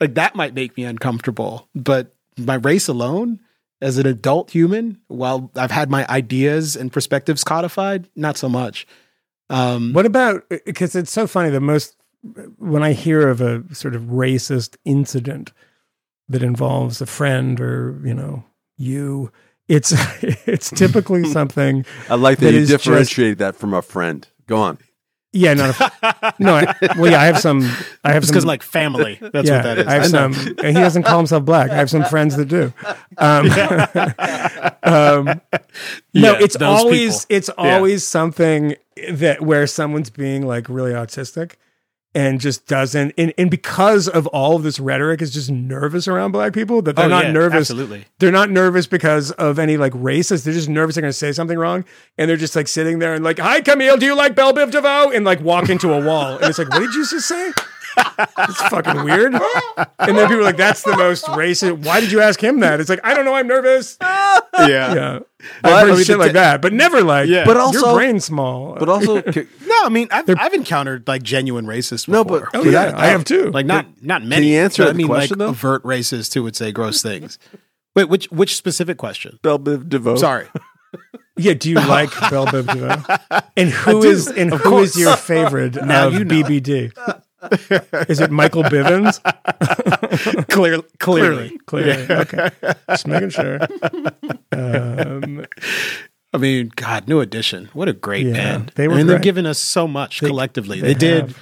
Like 0.00 0.14
that 0.14 0.34
might 0.34 0.52
make 0.52 0.76
me 0.76 0.84
uncomfortable. 0.84 1.68
But 1.74 2.14
my 2.36 2.56
race 2.56 2.88
alone, 2.88 3.40
as 3.80 3.98
an 3.98 4.06
adult 4.06 4.50
human, 4.50 5.00
while 5.08 5.50
I've 5.54 5.70
had 5.70 5.90
my 5.90 6.06
ideas 6.08 6.76
and 6.76 6.92
perspectives 6.92 7.44
codified, 7.44 8.08
not 8.16 8.36
so 8.36 8.48
much. 8.48 8.86
Um, 9.50 9.92
What 9.92 10.04
about 10.06 10.42
because 10.66 10.94
it's 10.96 11.10
so 11.12 11.26
funny 11.26 11.50
the 11.50 11.60
most 11.60 11.96
when 12.58 12.82
I 12.82 12.92
hear 12.92 13.28
of 13.28 13.40
a 13.40 13.62
sort 13.74 13.94
of 13.94 14.02
racist 14.02 14.76
incident 14.84 15.52
that 16.28 16.42
involves 16.42 17.00
a 17.00 17.06
friend 17.06 17.60
or 17.60 18.00
you 18.04 18.12
know 18.14 18.44
you, 18.76 19.30
it's 19.68 19.92
it's 20.22 20.70
typically 20.70 21.24
something 21.32 21.86
I 22.10 22.16
like 22.16 22.38
that, 22.38 22.46
that 22.52 22.54
you 22.60 22.66
differentiate 22.66 23.38
just- 23.38 23.38
that 23.38 23.56
from 23.56 23.72
a 23.74 23.82
friend. 23.82 24.26
Go 24.46 24.56
on. 24.58 24.78
Yeah, 25.32 25.54
not 25.54 25.78
a, 25.78 26.34
no. 26.38 26.54
I, 26.54 26.74
well, 26.96 27.10
yeah, 27.10 27.20
I 27.20 27.26
have 27.26 27.38
some. 27.38 27.60
I 28.02 28.12
have 28.12 28.24
some 28.24 28.32
because 28.32 28.46
like 28.46 28.62
family. 28.62 29.18
That's 29.20 29.46
yeah, 29.46 29.56
what 29.56 29.62
that 29.62 29.78
is. 29.78 29.86
I 29.86 29.92
have 29.94 30.02
I 30.04 30.06
some, 30.06 30.32
and 30.64 30.76
he 30.76 30.82
doesn't 30.82 31.02
call 31.02 31.18
himself 31.18 31.44
black. 31.44 31.70
I 31.70 31.74
have 31.74 31.90
some 31.90 32.04
friends 32.04 32.36
that 32.36 32.46
do. 32.46 32.72
Um, 33.18 33.50
um, 34.82 35.40
no, 36.14 36.32
Yeah, 36.32 36.38
it's 36.40 36.56
always 36.56 37.26
people. 37.26 37.36
it's 37.36 37.50
always 37.58 38.06
something 38.06 38.76
that 39.10 39.42
where 39.42 39.66
someone's 39.66 40.10
being 40.10 40.46
like 40.46 40.68
really 40.68 40.92
autistic 40.92 41.54
and 42.18 42.40
just 42.40 42.66
doesn't 42.66 43.12
and, 43.16 43.32
and 43.38 43.48
because 43.50 44.08
of 44.08 44.26
all 44.28 44.56
of 44.56 44.62
this 44.64 44.80
rhetoric 44.80 45.22
is 45.22 45.30
just 45.32 45.50
nervous 45.50 46.08
around 46.08 46.32
black 46.32 46.52
people 46.52 46.82
that 46.82 46.96
they're 46.96 47.04
Oh, 47.04 47.08
not 47.08 47.26
yeah, 47.26 47.32
nervous. 47.32 47.70
absolutely. 47.70 48.04
they're 48.18 48.32
not 48.32 48.50
nervous 48.50 48.86
because 48.88 49.30
of 49.32 49.58
any 49.58 49.76
like 49.76 49.92
racist. 49.92 50.44
They're 50.44 50.52
just 50.54 50.68
nervous 50.68 50.96
they're 50.96 51.02
going 51.02 51.10
to 51.12 51.22
say 51.26 51.32
something 51.32 51.58
wrong 51.58 51.84
and 52.18 52.28
they're 52.28 52.36
just 52.36 52.56
like 52.56 52.66
sitting 52.66 52.98
there 52.98 53.14
and 53.14 53.22
like 53.24 53.38
hi 53.38 53.60
Kmele 53.60 53.98
do 54.00 54.06
you 54.06 54.16
like 54.16 54.34
belle 54.34 54.52
biv 54.52 54.70
devoe? 54.72 55.10
and 55.10 55.24
like 55.24 55.40
walk 55.40 55.68
into 55.68 55.92
a 55.92 56.04
wall. 56.04 56.36
And 56.38 56.46
it's 56.46 56.58
like 56.58 56.70
what 56.70 56.80
did 56.80 56.94
you 56.94 57.06
just 57.08 57.28
say 57.28 57.52
it's 58.38 58.62
fucking 58.68 59.04
weird. 59.04 59.34
And 59.34 60.16
then 60.16 60.26
people 60.28 60.40
are 60.40 60.42
like, 60.42 60.56
that's 60.56 60.82
the 60.82 60.96
most 60.96 61.24
racist. 61.26 61.84
Why 61.84 62.00
did 62.00 62.10
you 62.12 62.20
ask 62.20 62.42
him 62.42 62.60
that? 62.60 62.80
It's 62.80 62.88
like, 62.90 63.00
I 63.04 63.14
don't 63.14 63.24
know. 63.24 63.34
I'm 63.34 63.46
nervous. 63.46 63.96
Yeah. 64.00 64.40
Yeah. 64.58 65.18
But- 65.62 65.72
I've 65.72 65.86
heard 65.86 65.92
I 65.92 65.96
mean, 65.96 66.04
shit 66.04 66.18
like 66.18 66.32
that, 66.32 66.60
but 66.60 66.72
never 66.72 67.02
like, 67.02 67.28
Yeah. 67.28 67.44
But 67.44 67.56
also, 67.56 67.78
your 67.78 67.86
also- 67.86 67.96
brain's 67.98 68.24
small. 68.24 68.74
But 68.78 68.88
also, 68.88 69.16
No, 69.66 69.84
I 69.84 69.88
mean, 69.88 70.08
I've, 70.10 70.28
I've 70.38 70.54
encountered 70.54 71.06
like 71.06 71.22
genuine 71.22 71.66
racists. 71.66 72.08
No, 72.08 72.24
but- 72.24 72.44
oh, 72.54 72.64
yeah, 72.64 72.92
I 72.96 73.06
have 73.06 73.24
too. 73.24 73.50
like 73.50 73.66
not 73.66 73.86
not 74.02 74.24
many. 74.24 74.52
you 74.52 74.58
answer 74.58 74.84
but 74.84 74.90
I 74.90 74.92
mean, 74.94 75.06
question, 75.06 75.38
like 75.38 75.46
though? 75.46 75.50
overt 75.50 75.82
racists 75.84 76.34
who 76.34 76.42
would 76.42 76.56
say 76.56 76.72
gross 76.72 77.02
things. 77.02 77.38
Wait, 77.94 78.08
which 78.08 78.26
which 78.32 78.56
specific 78.56 78.96
question? 78.98 79.38
Belle 79.42 79.58
Biv 79.58 79.88
DeVoe. 79.88 80.16
Sorry. 80.16 80.46
yeah. 81.36 81.54
Do 81.54 81.68
you 81.70 81.76
like 81.76 82.10
Belle 82.30 82.46
Biv 82.46 82.66
DeVoe? 82.66 83.40
And 83.56 83.70
who 83.70 84.02
do, 84.02 84.10
is 84.10 84.28
and 84.28 84.52
who 84.52 84.78
is 84.78 84.96
your 84.98 85.16
favorite 85.16 85.74
Now 85.84 86.08
of 86.08 86.14
you 86.14 86.24
know. 86.24 86.34
BBD? 86.34 87.22
is 88.08 88.20
it 88.20 88.30
Michael 88.30 88.62
Bivins? 88.64 89.18
Clear, 90.48 90.80
clearly, 90.98 91.58
Clearly. 91.66 92.06
Okay. 92.10 92.50
Just 92.88 93.06
making 93.06 93.30
sure. 93.30 93.58
Um, 94.52 95.46
I 96.32 96.38
mean, 96.38 96.70
God, 96.76 97.08
New 97.08 97.20
Edition. 97.20 97.68
What 97.72 97.88
a 97.88 97.92
great 97.92 98.26
Yeah, 98.26 98.32
band. 98.32 98.72
they 98.74 98.88
were 98.88 98.94
I 98.94 98.96
mean, 98.98 99.06
they've 99.06 99.20
given 99.20 99.46
us 99.46 99.58
so 99.58 99.86
much 99.88 100.20
collectively. 100.20 100.80
they 100.80 100.94
They, 100.94 101.22
did 101.22 101.34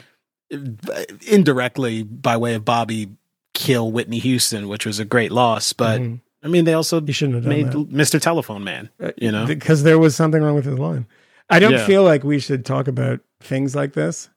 uh, 0.53 1.03
indirectly 1.27 2.03
by 2.03 2.37
way 2.37 2.55
of 2.55 2.65
Bobby 2.65 3.09
kill 3.55 3.91
Whitney 3.91 4.19
Houston, 4.19 4.69
which 4.69 4.87
was 4.87 4.99
a 4.99 5.05
great 5.05 5.33
loss. 5.33 5.73
But 5.73 6.01
Mhm. 6.01 6.21
I 6.43 6.49
mean, 6.49 6.65
they 6.67 6.75
also 6.75 7.01
You 7.01 7.13
shouldn't 7.13 7.37
have 7.37 7.47
made 7.47 7.73
that. 7.73 7.91
Mr. 7.91 8.21
Telephone 8.21 8.63
Man. 8.63 8.91
You 9.17 9.33
know, 9.33 9.47
because 9.47 9.83
there 9.83 9.99
was 9.99 10.15
something 10.15 10.43
wrong 10.43 10.55
with 10.55 10.67
his 10.67 10.79
line. 10.79 11.07
I 11.51 11.59
don't 11.59 11.73
Yeah. 11.73 11.87
feel 11.87 12.05
like 12.05 12.23
we 12.23 12.39
should 12.39 12.65
talk 12.65 12.87
about 12.87 13.21
things 13.41 13.75
like 13.75 13.95
this. 13.95 14.29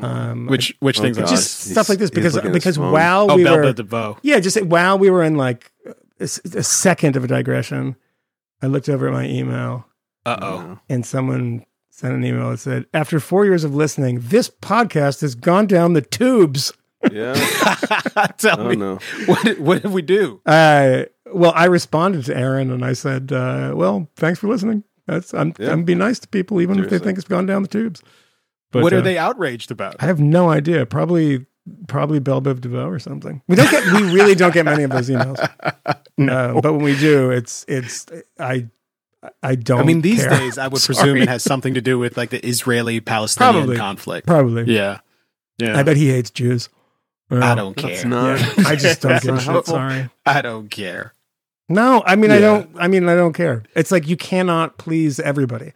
Um, 0.00 0.46
which 0.46 0.74
which 0.80 1.00
Oh, 1.00 1.02
things 1.02 1.18
God. 1.18 1.24
are 1.24 1.28
just 1.30 1.64
He's- 1.64 1.72
stuff 1.72 1.88
like 1.90 1.98
this 1.98 2.10
because 2.10 2.34
looking 2.34 2.52
because 2.52 2.78
while 2.78 3.30
oh 3.30 3.36
we 3.36 3.44
Belle 3.44 3.58
were 3.58 3.72
DeVoe. 3.74 4.16
yeah 4.22 4.40
just 4.40 4.60
while 4.64 4.98
we 4.98 5.10
were 5.10 5.22
in 5.22 5.36
like 5.36 5.70
a 6.18 6.26
second 6.28 7.16
of 7.16 7.24
a 7.24 7.26
digression, 7.26 7.96
I 8.62 8.68
looked 8.68 8.88
over 8.88 9.08
at 9.08 9.12
my 9.12 9.26
email 9.26 9.84
Uh 10.24 10.36
oh. 10.40 10.78
and 10.88 11.04
someone 11.04 11.66
sent 11.90 12.14
an 12.14 12.24
email 12.24 12.50
that 12.50 12.58
said, 12.58 12.86
"After 12.94 13.20
four 13.20 13.44
years 13.44 13.64
of 13.64 13.74
listening, 13.74 14.20
this 14.22 14.48
podcast 14.48 15.20
has 15.20 15.34
gone 15.34 15.66
down 15.66 15.92
the 15.92 16.00
tubes." 16.00 16.72
Yeah. 17.10 17.34
Tell 18.38 18.60
Oh 18.60 18.68
me 18.70 18.76
no. 18.76 18.98
what 19.26 19.42
did, 19.44 19.58
what 19.60 19.82
did 19.82 19.90
we 19.90 20.00
do? 20.02 20.40
Uh, 20.46 21.02
well, 21.34 21.52
I 21.54 21.64
responded 21.66 22.24
to 22.26 22.36
Aaron 22.36 22.70
and 22.70 22.82
I 22.84 22.92
said, 22.94 23.30
uh, 23.32 23.72
"Well, 23.74 24.08
thanks 24.16 24.38
for 24.38 24.46
listening. 24.48 24.84
That's 25.06 25.34
I'm 25.34 25.52
Yeah. 25.58 25.72
I'm 25.72 25.84
being 25.84 25.98
nice 25.98 26.18
to 26.20 26.28
people 26.28 26.60
even 26.62 26.78
if 26.82 26.88
they 26.88 26.98
think 26.98 27.18
it's 27.18 27.28
gone 27.28 27.44
down 27.44 27.60
the 27.62 27.68
tubes." 27.68 28.02
But, 28.72 28.82
what 28.82 28.92
uh, 28.92 28.96
are 28.96 29.00
they 29.02 29.18
outraged 29.18 29.70
about? 29.70 29.96
I 30.00 30.06
have 30.06 30.18
no 30.20 30.50
idea. 30.50 30.84
Probably, 30.86 31.46
probably 31.88 32.18
Belle 32.18 32.42
Biv 32.42 32.60
DeVoe 32.60 32.88
or 32.88 32.98
something. 32.98 33.42
We 33.48 33.56
don't 33.56 33.70
get. 33.70 33.84
we 33.92 34.12
really 34.12 34.34
don't 34.34 34.52
get 34.54 34.64
many 34.64 34.82
of 34.82 34.90
those 34.90 35.08
emails. 35.08 35.38
no, 36.18 36.60
but 36.62 36.72
when 36.72 36.82
we 36.82 36.98
do, 36.98 37.30
it's 37.30 37.64
it's. 37.68 38.06
I 38.38 38.68
I 39.42 39.54
don't. 39.54 39.80
I 39.80 39.84
mean, 39.84 40.00
these 40.00 40.20
care. 40.22 40.30
days, 40.30 40.58
I 40.58 40.68
would 40.68 40.82
presume 40.84 41.06
Sorry. 41.06 41.22
it 41.22 41.28
has 41.28 41.44
something 41.44 41.74
to 41.74 41.80
do 41.80 41.98
with 41.98 42.16
like 42.16 42.30
the 42.30 42.44
Israeli-Palestinian 42.44 43.54
Probably. 43.54 43.76
conflict. 43.76 44.26
probably. 44.26 44.64
Yeah, 44.74 45.00
yeah. 45.58 45.78
I 45.78 45.82
bet 45.82 45.96
he 45.96 46.08
hates 46.08 46.30
Jews. 46.30 46.68
I 47.30 47.34
Well, 47.36 47.56
don't 47.56 47.76
That's 47.76 48.00
care. 48.02 48.10
not. 48.10 48.40
yeah, 48.40 48.64
I 48.66 48.76
just 48.76 49.00
don't 49.00 49.12
That's 49.12 49.24
give 49.24 49.34
a 49.34 49.36
not 49.36 49.42
shit. 49.42 49.52
helpful. 49.52 49.74
Sorry. 49.74 50.10
I 50.26 50.42
don't 50.42 50.68
care. 50.70 51.14
No, 51.68 52.02
I 52.04 52.16
mean 52.16 52.30
I 52.30 52.34
Yeah. 52.34 52.40
don't. 52.40 52.70
I 52.78 52.88
mean 52.88 53.08
I 53.08 53.14
don't 53.14 53.32
care. 53.32 53.62
It's 53.74 53.90
like 53.92 54.06
you 54.08 54.16
cannot 54.16 54.76
please 54.76 55.18
everybody, 55.20 55.72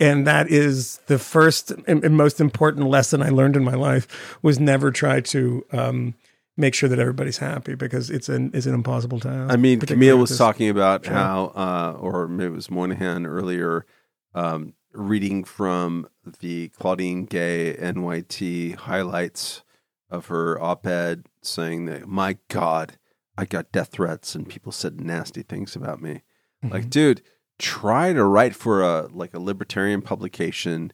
and 0.00 0.26
that 0.26 0.48
is 0.48 0.98
the 1.06 1.18
first 1.18 1.72
and, 1.86 2.16
most 2.16 2.40
important 2.40 2.88
lesson 2.88 3.22
I 3.22 3.30
learned 3.30 3.56
in 3.56 3.64
my 3.64 3.74
life 3.74 4.38
was 4.42 4.60
never 4.60 4.90
try 4.90 5.20
to 5.20 5.64
um, 5.72 6.14
make 6.56 6.74
sure 6.74 6.88
that 6.88 6.98
everybody's 6.98 7.38
happy 7.38 7.74
because 7.74 8.10
it's 8.10 8.28
an 8.28 8.50
it's 8.54 8.66
an 8.66 8.74
impossible 8.74 9.20
task. 9.20 9.52
I 9.52 9.56
mean, 9.56 9.80
Kmele 9.80 10.18
was 10.18 10.36
talking 10.36 10.68
about 10.68 11.06
how, 11.06 11.46
uh, 11.54 11.96
or 11.98 12.28
maybe 12.28 12.52
it 12.52 12.56
was 12.56 12.70
Moynihan 12.70 13.26
earlier, 13.26 13.86
um, 14.34 14.74
reading 14.92 15.44
from 15.44 16.08
the 16.40 16.68
Claudine 16.70 17.24
Gay 17.24 17.76
NYT 17.78 18.76
highlights 18.76 19.62
of 20.10 20.26
her 20.26 20.60
op 20.60 20.86
ed 20.86 21.26
saying 21.42 21.86
that, 21.86 22.06
my 22.06 22.38
God, 22.48 22.98
I 23.36 23.44
got 23.44 23.72
death 23.72 23.90
threats 23.92 24.34
and 24.34 24.48
people 24.48 24.72
said 24.72 25.00
nasty 25.00 25.42
things 25.42 25.76
about 25.76 26.02
me. 26.02 26.22
Mm-hmm. 26.64 26.74
Like, 26.74 26.90
dude, 26.90 27.22
try 27.58 28.12
to 28.12 28.24
write 28.24 28.54
for 28.54 28.82
a 28.82 29.08
like 29.12 29.34
a 29.34 29.40
libertarian 29.40 30.02
publication 30.02 30.92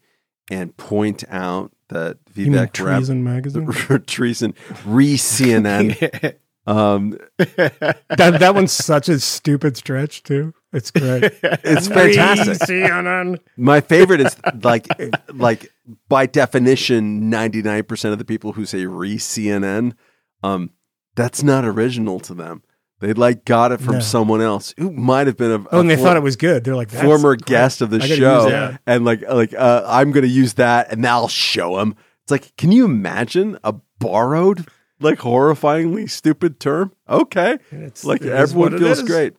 and 0.50 0.76
point 0.76 1.24
out 1.28 1.72
that 1.88 2.24
Vivek 2.26 2.54
Rab- 2.54 2.72
Treason 2.72 3.24
magazine? 3.24 3.72
treason 4.06 4.54
re 4.84 5.16
CNN. 5.16 6.34
um, 6.66 7.18
that 7.38 7.96
that 8.08 8.54
one's 8.54 8.72
such 8.72 9.08
a 9.08 9.20
stupid 9.20 9.76
stretch 9.76 10.22
too. 10.22 10.52
It's 10.72 10.90
great. 10.90 11.24
it's 11.42 11.88
fantastic. 11.88 12.68
CNN. 12.68 13.38
My 13.56 13.80
favorite 13.80 14.20
is 14.20 14.36
like 14.62 14.88
like 15.32 15.72
by 16.08 16.26
definition, 16.26 17.30
ninety 17.30 17.62
nine 17.62 17.84
percent 17.84 18.12
of 18.12 18.18
the 18.18 18.24
people 18.24 18.52
who 18.52 18.66
say 18.66 18.86
re 18.86 19.16
CNN, 19.16 19.92
um, 20.42 20.70
that's 21.14 21.42
not 21.42 21.64
original 21.64 22.18
to 22.20 22.34
them. 22.34 22.62
They 23.00 23.12
like 23.12 23.44
got 23.44 23.72
it 23.72 23.80
from 23.80 23.94
No. 23.94 24.00
someone 24.00 24.40
else 24.40 24.72
who 24.78 24.90
might 24.90 25.26
have 25.26 25.36
been 25.36 25.50
a, 25.50 25.64
Oh, 25.72 25.80
and 25.80 25.90
they 25.90 25.96
thought 25.96 26.16
it 26.16 26.22
was 26.22 26.36
good. 26.36 26.64
They're 26.64 26.76
like 26.76 26.88
"That's 26.90 27.04
former 27.04 27.36
great. 27.36 27.46
guest 27.46 27.80
of 27.82 27.90
the 27.90 27.96
I 27.96 28.00
gotta 28.00 28.14
show, 28.16 28.42
use 28.44 28.52
that." 28.52 28.80
and 28.86 29.04
like 29.04 29.22
like 29.28 29.52
uh, 29.52 29.82
I'm 29.86 30.12
going 30.12 30.22
to 30.24 30.30
use 30.30 30.54
that, 30.54 30.90
and 30.92 31.04
I'll 31.06 31.28
show 31.28 31.80
him. 31.80 31.96
It's 32.22 32.30
like, 32.30 32.56
can 32.56 32.72
you 32.72 32.84
imagine 32.86 33.58
a 33.64 33.74
borrowed, 33.98 34.66
like 35.00 35.18
horrifyingly 35.18 36.08
stupid 36.08 36.60
term? 36.60 36.92
Okay, 37.08 37.58
It's 37.70 38.04
like 38.04 38.22
it 38.22 38.28
is 38.28 38.32
everyone 38.32 38.72
what 38.72 38.80
it 38.80 38.84
feels 38.84 38.98
is. 39.00 39.08
great. 39.08 39.34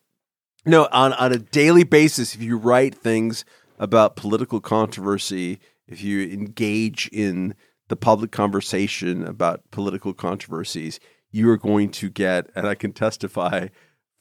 No, 0.66 0.88
on 0.92 1.14
on 1.14 1.32
a 1.32 1.38
daily 1.40 1.84
basis, 1.86 2.36
if 2.36 2.42
you 2.44 2.58
write 2.58 2.94
things 2.94 3.46
about 3.80 4.16
political 4.16 4.60
controversy, 4.60 5.60
if 5.88 6.04
you 6.04 6.22
engage 6.30 7.08
in 7.12 7.56
the 7.88 7.96
public 7.96 8.32
conversation 8.32 9.26
about 9.26 9.62
political 9.72 10.14
controversies, 10.14 11.00
you 11.36 11.50
are 11.50 11.58
going 11.58 11.90
to 11.90 12.10
get, 12.10 12.50
and 12.56 12.66
I 12.66 12.76
can 12.76 12.94
testify 12.94 13.68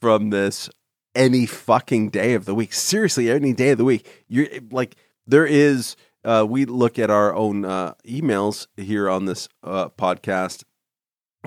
from 0.01 0.31
this 0.31 0.69
any 1.15 1.45
fucking 1.45 2.09
day 2.09 2.33
of 2.33 2.43
the 2.43 2.53
week. 2.53 2.73
Seriously, 2.73 3.31
any 3.31 3.53
day 3.53 3.69
of 3.69 3.77
the 3.77 3.85
week. 3.85 4.25
You're 4.27 4.47
like 4.69 4.97
there 5.25 5.45
is. 5.45 5.95
Uh, 6.25 6.43
we 6.47 6.65
look 6.65 6.97
at 6.97 7.11
our 7.11 7.35
own 7.35 7.63
uh, 7.63 7.93
emails 8.03 8.65
here 8.75 9.07
on 9.07 9.25
this 9.25 9.47
uh, 9.63 9.89
podcast 9.89 10.63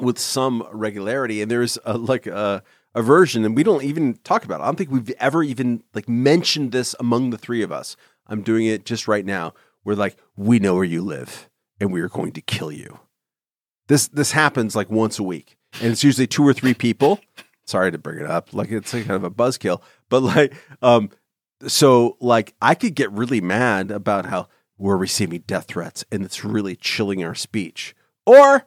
with 0.00 0.18
some 0.18 0.66
regularity, 0.72 1.42
and 1.42 1.50
there's 1.50 1.78
a, 1.84 1.98
like 1.98 2.28
a, 2.28 2.62
a 2.94 3.02
version, 3.02 3.44
and 3.44 3.56
we 3.56 3.64
don't 3.64 3.82
even 3.82 4.14
talk 4.22 4.44
about 4.44 4.60
it. 4.60 4.62
I 4.62 4.66
don't 4.66 4.76
think 4.76 4.90
we've 4.90 5.10
ever 5.18 5.42
even 5.42 5.82
like 5.94 6.08
mentioned 6.08 6.70
this 6.70 6.94
among 7.00 7.30
the 7.30 7.38
three 7.38 7.62
of 7.62 7.72
us. 7.72 7.96
I'm 8.28 8.42
doing 8.42 8.66
it 8.66 8.84
just 8.84 9.08
right 9.08 9.26
now. 9.26 9.52
We're 9.84 9.94
like, 9.94 10.16
we 10.36 10.60
know 10.60 10.76
where 10.76 10.84
you 10.84 11.02
live, 11.02 11.50
and 11.80 11.92
we 11.92 12.00
are 12.00 12.08
going 12.08 12.32
to 12.32 12.40
kill 12.40 12.70
you. 12.70 13.00
This 13.88 14.06
this 14.08 14.32
happens 14.32 14.76
like 14.76 14.90
once 14.90 15.18
a 15.18 15.24
week, 15.24 15.57
and 15.80 15.92
it's 15.92 16.04
usually 16.04 16.26
two 16.26 16.46
or 16.46 16.52
three 16.52 16.74
people. 16.74 17.20
Sorry 17.66 17.92
to 17.92 17.98
bring 17.98 18.18
it 18.18 18.26
up, 18.26 18.52
like 18.54 18.70
it's 18.70 18.94
like 18.94 19.04
kind 19.06 19.16
of 19.16 19.24
a 19.24 19.30
buzzkill, 19.30 19.82
but 20.08 20.22
like, 20.22 20.54
um, 20.80 21.10
so 21.66 22.16
like 22.20 22.54
I 22.62 22.74
could 22.74 22.94
get 22.94 23.12
really 23.12 23.40
mad 23.40 23.90
about 23.90 24.26
how 24.26 24.48
we're 24.78 24.96
receiving 24.96 25.42
death 25.46 25.66
threats, 25.68 26.04
and 26.10 26.24
it's 26.24 26.44
really 26.44 26.76
chilling 26.76 27.22
our 27.24 27.34
speech, 27.34 27.94
or 28.24 28.66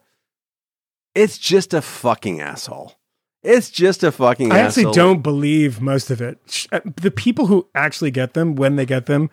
it's 1.14 1.36
just 1.38 1.74
a 1.74 1.82
fucking 1.82 2.40
asshole. 2.40 2.94
It's 3.42 3.70
just 3.70 4.04
a 4.04 4.12
fucking 4.12 4.52
I 4.52 4.60
asshole. 4.60 4.86
actually 4.86 4.94
don't 4.94 5.20
believe 5.22 5.80
most 5.80 6.10
of 6.10 6.20
it. 6.20 6.38
Uh, 6.70 6.78
The 7.00 7.10
people 7.10 7.46
who 7.48 7.66
actually 7.74 8.12
get 8.12 8.34
them 8.34 8.54
when 8.54 8.76
they 8.76 8.86
get 8.86 9.06
them, 9.06 9.30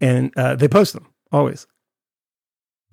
and 0.00 0.32
uh, 0.36 0.56
they 0.56 0.66
post 0.66 0.92
them 0.92 1.06
always. 1.30 1.68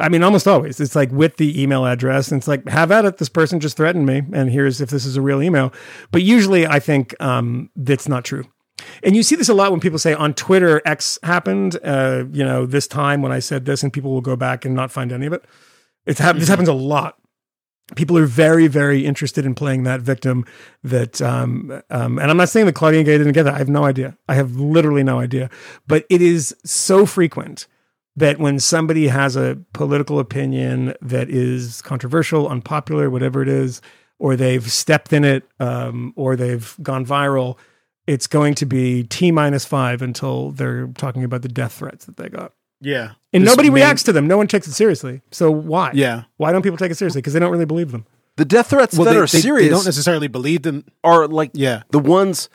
I 0.02 0.10
mean, 0.10 0.24
almost 0.24 0.48
always. 0.48 0.80
It's 0.80 0.96
like 0.96 1.12
with 1.12 1.38
the 1.38 1.62
email 1.62 1.86
address, 1.86 2.32
and 2.32 2.40
it's 2.40 2.48
like, 2.48 2.68
have 2.68 2.92
at 2.92 3.06
it. 3.06 3.18
This 3.18 3.30
person 3.30 3.60
just 3.60 3.78
threatened 3.78 4.06
me, 4.06 4.24
and 4.34 4.50
here's 4.52 4.82
if 4.82 4.90
this 4.90 5.06
is 5.06 5.16
a 5.16 5.22
real 5.22 5.42
email. 5.42 5.72
But 6.12 6.24
usually, 6.24 6.68
I 6.68 6.80
think 6.80 7.16
um, 7.22 7.70
that's 7.76 8.08
not 8.08 8.26
true. 8.26 8.46
and 9.04 9.16
you 9.16 9.24
see 9.24 9.36
this 9.36 9.50
a 9.50 9.54
lot 9.54 9.72
when 9.72 9.80
people 9.80 10.00
say 10.00 10.14
on 10.14 10.34
Twitter 10.34 10.82
X 10.86 11.20
happened, 11.24 11.78
uh, 11.84 12.26
you 12.32 12.44
know, 12.44 12.66
this 12.66 12.88
time 12.88 13.22
when 13.22 13.32
I 13.32 13.40
said 13.40 13.66
this, 13.66 13.84
and 13.84 13.92
people 13.92 14.12
will 14.12 14.22
go 14.22 14.36
back 14.36 14.66
and 14.66 14.76
not 14.76 14.92
find 14.92 15.12
any 15.12 15.26
of 15.26 15.34
it. 15.34 15.46
It's 16.06 16.20
hap- 16.20 16.38
this 16.38 16.48
happens 16.48 16.70
a 16.70 16.74
lot. 16.74 17.18
People 17.96 18.18
are 18.18 18.26
very, 18.26 18.68
very 18.68 19.06
interested 19.06 19.46
in 19.46 19.54
playing 19.54 19.84
that 19.84 20.00
victim. 20.00 20.46
That, 20.84 21.22
um, 21.22 21.82
um, 21.90 22.20
and 22.20 22.32
I'm 22.32 22.38
not 22.38 22.48
saying 22.50 22.66
that 22.68 22.74
Claudine 22.74 23.04
Gay 23.04 23.18
didn't 23.18 23.34
get 23.34 23.44
that. 23.44 23.56
I 23.56 23.58
have 23.58 23.70
no 23.70 23.84
idea. 23.84 24.18
I 24.30 24.36
have 24.36 24.56
literally 24.56 25.04
no 25.04 25.20
idea. 25.20 25.50
But 25.88 26.06
it 26.10 26.22
is 26.22 26.56
so 26.64 27.06
frequent 27.06 27.68
that 28.22 28.40
when 28.40 28.60
somebody 28.60 29.08
has 29.08 29.36
a 29.36 29.58
political 29.74 30.18
opinion 30.20 30.94
that 31.02 31.30
is 31.30 31.82
controversial, 31.82 32.48
unpopular, 32.48 33.10
whatever 33.10 33.42
it 33.42 33.50
is, 33.50 33.82
or 34.20 34.36
they've 34.36 34.72
stepped 34.72 35.12
in 35.14 35.24
it, 35.26 35.44
um, 35.60 36.14
or 36.16 36.36
they've 36.36 36.76
gone 36.82 37.06
viral, 37.06 37.58
it's 38.08 38.28
going 38.28 38.56
to 38.56 38.66
be 38.66 39.04
T 39.04 39.32
minus 39.32 39.66
five 39.66 40.02
until 40.02 40.52
they're 40.52 40.88
talking 40.98 41.24
about 41.24 41.42
the 41.42 41.48
death 41.50 41.74
threats 41.74 42.06
that 42.06 42.18
they 42.18 42.30
got. 42.30 42.54
Yeah. 42.80 43.12
And 43.34 43.44
This 43.44 43.50
nobody 43.52 43.70
main- 43.70 43.76
reacts 43.76 44.04
to 44.04 44.12
them. 44.14 44.28
No 44.28 44.38
one 44.38 44.48
takes 44.48 44.68
it 44.68 44.74
seriously. 44.74 45.22
So 45.32 45.52
why? 45.52 45.92
Yeah. 45.94 46.24
Why 46.38 46.52
don't 46.52 46.62
people 46.64 46.78
take 46.78 46.92
it 46.92 46.96
seriously? 46.98 47.22
Because 47.22 47.34
they 47.34 47.40
don't 47.40 47.52
really 47.52 47.66
believe 47.66 47.92
them. 47.92 48.06
The 48.38 48.46
death 48.46 48.70
threats 48.72 48.96
Well, 48.98 49.06
that 49.06 49.12
they, 49.14 49.18
are 49.18 49.22
they- 49.28 49.40
serious 49.42 49.68
They 49.70 49.76
don't 49.76 49.86
necessarily 49.86 50.28
believe 50.28 50.64
them. 50.64 50.86
are 51.04 51.28
like 51.28 51.52
Yeah. 51.54 51.84
the 51.92 52.00
ones, 52.00 52.50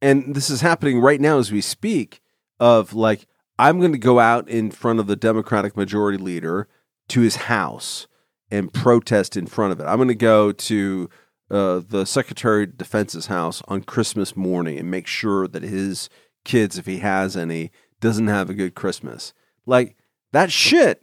and 0.00 0.34
this 0.34 0.50
is 0.50 0.60
happening 0.60 1.00
right 1.00 1.20
now 1.20 1.38
as 1.38 1.50
we 1.50 1.60
speak. 1.60 2.20
Of 2.60 2.94
like, 2.94 3.26
I'm 3.58 3.78
going 3.78 3.92
to 3.92 3.98
go 3.98 4.18
out 4.18 4.48
in 4.48 4.70
front 4.70 5.00
of 5.00 5.06
the 5.06 5.16
Democratic 5.16 5.76
majority 5.76 6.18
leader 6.18 6.68
to 7.08 7.20
his 7.20 7.36
house 7.36 8.06
and 8.50 8.72
protest 8.72 9.36
in 9.36 9.46
front 9.46 9.72
of 9.72 9.80
it. 9.80 9.84
I'm 9.84 9.96
going 9.96 10.08
to 10.08 10.14
go 10.14 10.52
to 10.52 11.10
uh, 11.50 11.80
the 11.86 12.04
Secretary 12.06 12.64
of 12.64 12.78
Defense's 12.78 13.26
house 13.26 13.62
on 13.68 13.82
Christmas 13.82 14.36
morning 14.36 14.78
and 14.78 14.90
make 14.90 15.06
sure 15.06 15.46
that 15.46 15.62
his 15.62 16.08
kids, 16.44 16.78
if 16.78 16.86
he 16.86 16.98
has 16.98 17.36
any, 17.36 17.70
doesn't 18.00 18.28
have 18.28 18.50
a 18.50 18.54
good 18.54 18.74
Christmas. 18.74 19.32
Like 19.66 19.96
that 20.32 20.50
shit 20.50 21.02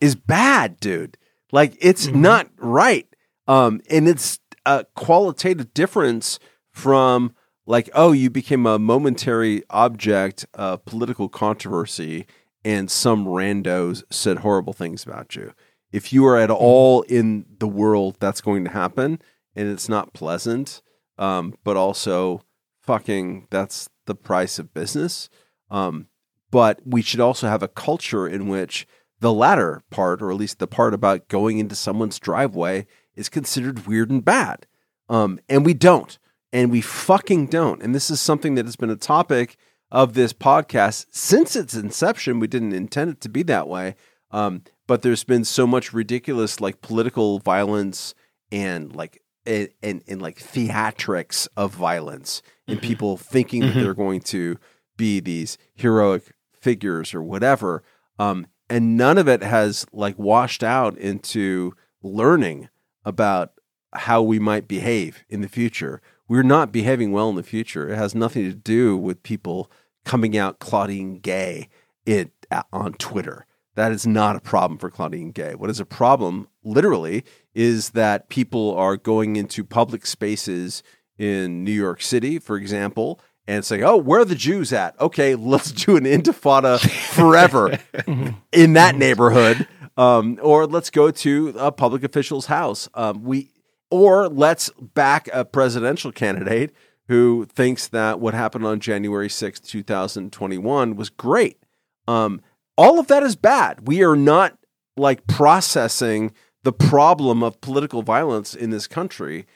is 0.00 0.14
bad, 0.14 0.78
dude. 0.80 1.16
Like 1.52 1.76
it's 1.80 2.06
not 2.06 2.48
right. 2.58 3.06
Um, 3.48 3.80
and 3.90 4.06
it's 4.06 4.38
a 4.64 4.84
qualitative 4.94 5.74
difference 5.74 6.38
from 6.70 7.34
like, 7.70 7.88
oh, 7.94 8.10
you 8.10 8.30
became 8.30 8.66
a 8.66 8.80
momentary 8.80 9.62
object 9.70 10.44
of 10.54 10.84
political 10.84 11.28
controversy 11.28 12.26
and 12.64 12.90
some 12.90 13.26
randos 13.26 14.02
said 14.10 14.38
horrible 14.38 14.72
things 14.72 15.04
about 15.04 15.36
you. 15.36 15.52
If 15.92 16.12
you 16.12 16.26
are 16.26 16.36
at 16.36 16.50
all 16.50 17.02
in 17.02 17.46
the 17.60 17.68
world, 17.68 18.16
that's 18.18 18.40
going 18.40 18.64
to 18.64 18.70
happen 18.70 19.22
and 19.54 19.68
it's 19.68 19.88
not 19.88 20.12
pleasant. 20.12 20.82
Um, 21.16 21.54
but 21.62 21.76
also 21.76 22.42
fucking 22.80 23.46
that's 23.50 23.88
the 24.06 24.16
price 24.16 24.58
of 24.58 24.74
business. 24.74 25.28
Um, 25.70 26.08
but 26.50 26.80
we 26.84 27.02
should 27.02 27.20
also 27.20 27.46
have 27.46 27.62
a 27.62 27.68
culture 27.68 28.26
in 28.26 28.48
which 28.48 28.84
the 29.20 29.32
latter 29.32 29.82
part, 29.90 30.22
or 30.22 30.32
at 30.32 30.36
least 30.36 30.58
the 30.58 30.66
part 30.66 30.92
about 30.92 31.28
going 31.28 31.58
into 31.60 31.76
someone's 31.76 32.18
driveway, 32.18 32.86
is 33.14 33.28
considered 33.28 33.86
weird 33.86 34.10
and 34.10 34.24
bad. 34.24 34.66
Um, 35.08 35.38
and 35.48 35.64
we 35.64 35.74
don't. 35.74 36.18
And 36.52 36.70
we 36.70 36.80
fucking 36.80 37.46
don't. 37.46 37.82
And 37.82 37.94
this 37.94 38.10
is 38.10 38.20
something 38.20 38.54
that 38.56 38.64
has 38.66 38.76
been 38.76 38.90
a 38.90 38.96
topic 38.96 39.56
of 39.90 40.14
this 40.14 40.32
podcast 40.32 41.06
since 41.10 41.54
its 41.56 41.74
inception. 41.74 42.40
We 42.40 42.46
didn't 42.48 42.72
intend 42.72 43.10
it 43.10 43.20
to 43.22 43.28
be 43.28 43.42
that 43.44 43.68
way. 43.68 43.94
Um, 44.30 44.62
but 44.86 45.02
there's 45.02 45.24
been 45.24 45.44
so 45.44 45.66
much 45.66 45.92
ridiculous, 45.92 46.60
like 46.60 46.80
political 46.80 47.38
violence 47.38 48.14
and 48.50 48.94
like 48.94 49.20
and, 49.46 49.68
and, 49.82 50.02
and 50.06 50.20
like 50.20 50.38
theatrics 50.38 51.48
of 51.56 51.72
violence 51.74 52.42
and 52.68 52.80
people 52.80 53.16
thinking 53.16 53.62
that 53.62 53.74
Mhm. 53.74 53.82
they're 53.82 53.94
going 53.94 54.20
to 54.20 54.56
be 54.96 55.18
these 55.18 55.56
heroic 55.74 56.32
figures 56.60 57.14
or 57.14 57.22
whatever. 57.22 57.82
Um, 58.18 58.46
and 58.68 58.96
none 58.96 59.16
of 59.18 59.28
it 59.28 59.42
has 59.42 59.86
like 59.92 60.18
washed 60.18 60.62
out 60.62 60.96
into 60.98 61.72
learning 62.02 62.68
about 63.04 63.52
how 63.94 64.20
we 64.22 64.38
might 64.38 64.68
behave 64.68 65.24
in 65.28 65.40
the 65.40 65.48
future. 65.48 66.00
We're 66.30 66.44
not 66.44 66.70
behaving 66.70 67.10
well 67.10 67.28
in 67.28 67.34
the 67.34 67.42
future. 67.42 67.88
It 67.88 67.96
has 67.96 68.14
nothing 68.14 68.44
to 68.44 68.54
do 68.54 68.96
with 68.96 69.24
people 69.24 69.68
coming 70.04 70.36
out 70.36 70.60
Claudine 70.60 71.18
Gay 71.18 71.68
it 72.06 72.30
on 72.72 72.92
Twitter. 72.92 73.46
That 73.74 73.90
is 73.90 74.06
not 74.06 74.36
a 74.36 74.40
problem 74.40 74.78
for 74.78 74.92
Claudine 74.92 75.32
Gay. 75.32 75.56
What 75.56 75.70
is 75.70 75.80
a 75.80 75.84
problem, 75.84 76.46
literally, 76.62 77.24
is 77.52 77.90
that 77.90 78.28
people 78.28 78.76
are 78.76 78.96
going 78.96 79.34
into 79.34 79.64
public 79.64 80.06
spaces 80.06 80.84
in 81.18 81.64
New 81.64 81.72
York 81.72 82.00
City, 82.00 82.38
for 82.38 82.56
example, 82.56 83.18
and 83.48 83.64
saying, 83.64 83.82
"Oh, 83.82 83.96
where 83.96 84.20
are 84.20 84.24
the 84.24 84.36
Jews 84.36 84.72
at? 84.72 84.98
Okay, 85.00 85.34
let's 85.34 85.72
do 85.72 85.96
an 85.96 86.04
Intifada 86.04 86.78
forever 87.12 87.76
in 88.52 88.74
that 88.74 88.94
neighborhood, 88.94 89.66
um, 89.96 90.38
or 90.40 90.68
let's 90.68 90.90
go 90.90 91.10
to 91.10 91.54
a 91.58 91.72
public 91.72 92.04
official's 92.04 92.46
house. 92.46 92.88
Um, 92.94 93.24
we 93.24 93.49
or 93.90 94.28
let's 94.28 94.70
back 94.80 95.28
a 95.32 95.44
presidential 95.44 96.12
candidate 96.12 96.72
who 97.08 97.44
thinks 97.46 97.88
that 97.88 98.20
what 98.20 98.34
happened 98.34 98.64
on 98.64 98.78
January 98.80 99.28
sixth, 99.28 99.66
2021 99.66 100.94
was 100.94 101.10
great. 101.10 101.58
Um, 102.06 102.40
all 102.76 102.98
of 102.98 103.08
that 103.08 103.22
is 103.22 103.36
bad. 103.36 103.88
We 103.88 104.02
are 104.02 104.16
not 104.16 104.56
like 104.96 105.26
processing 105.26 106.32
the 106.62 106.72
problem 106.72 107.42
of 107.42 107.60
political 107.60 108.02
violence 108.02 108.54
in 108.54 108.70
this 108.70 108.86
country 108.86 109.46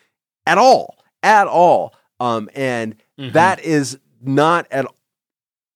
at 0.46 0.58
all, 0.58 0.96
at 1.22 1.46
all. 1.46 1.94
Um, 2.18 2.48
and 2.54 2.96
that 3.32 3.60
is 3.60 3.98
not 4.20 4.66
at 4.70 4.86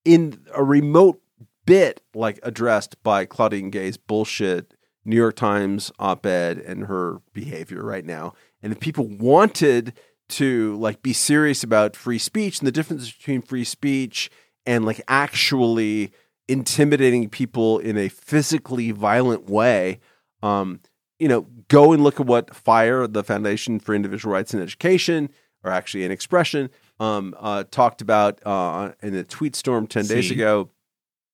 in 0.05 0.41
a 0.55 0.65
remote 0.65 1.21
bit 1.65 2.01
like 2.15 2.41
addressed 2.43 3.01
by 3.03 3.25
Claudine 3.27 3.71
Gay's 3.71 3.99
bullshit 3.99 4.75
New 5.05 5.17
York 5.17 5.37
Times 5.37 5.93
op-ed 5.99 6.59
and 6.59 6.85
her 6.85 7.21
behavior 7.33 7.85
right 7.85 8.05
now. 8.05 8.33
And 8.63 8.73
if 8.73 8.81
people 8.81 9.07
wanted 9.07 9.95
to 10.31 10.77
like 10.77 11.03
be 11.03 11.13
serious 11.13 11.63
about 11.63 11.97
free 11.97 12.19
speech 12.19 12.59
and 12.59 12.67
the 12.67 12.73
difference 12.73 13.11
between 13.11 13.41
free 13.43 13.65
speech 13.65 14.31
and 14.67 14.85
like 14.85 15.01
actually 15.09 16.13
intimidating 16.49 17.29
people 17.29 17.79
in 17.79 17.97
a 17.97 18.09
physically 18.09 18.91
violent 18.91 19.49
way, 19.49 20.01
um, 20.43 20.81
you 21.19 21.29
know, 21.29 21.47
go 21.69 21.93
and 21.93 22.03
look 22.03 22.21
at 22.21 22.27
what 22.27 22.55
FIRE, 22.55 23.07
the 23.07 23.25
Foundation 23.25 23.81
for 23.81 23.95
Individual 23.95 24.33
Rights 24.33 24.55
in 24.55 24.61
Education, 24.61 25.31
or 25.65 25.71
actually 25.71 26.05
in 26.05 26.11
Expression, 26.11 26.71
um, 27.01 27.35
uh, 27.39 27.65
talked 27.71 28.01
about 28.01 28.41
uh, 28.47 28.93
in 29.03 29.15
a 29.15 29.25
tweet 29.25 29.57
storm 29.57 29.87
ten 29.87 30.07
days 30.07 30.31
ago. 30.31 30.71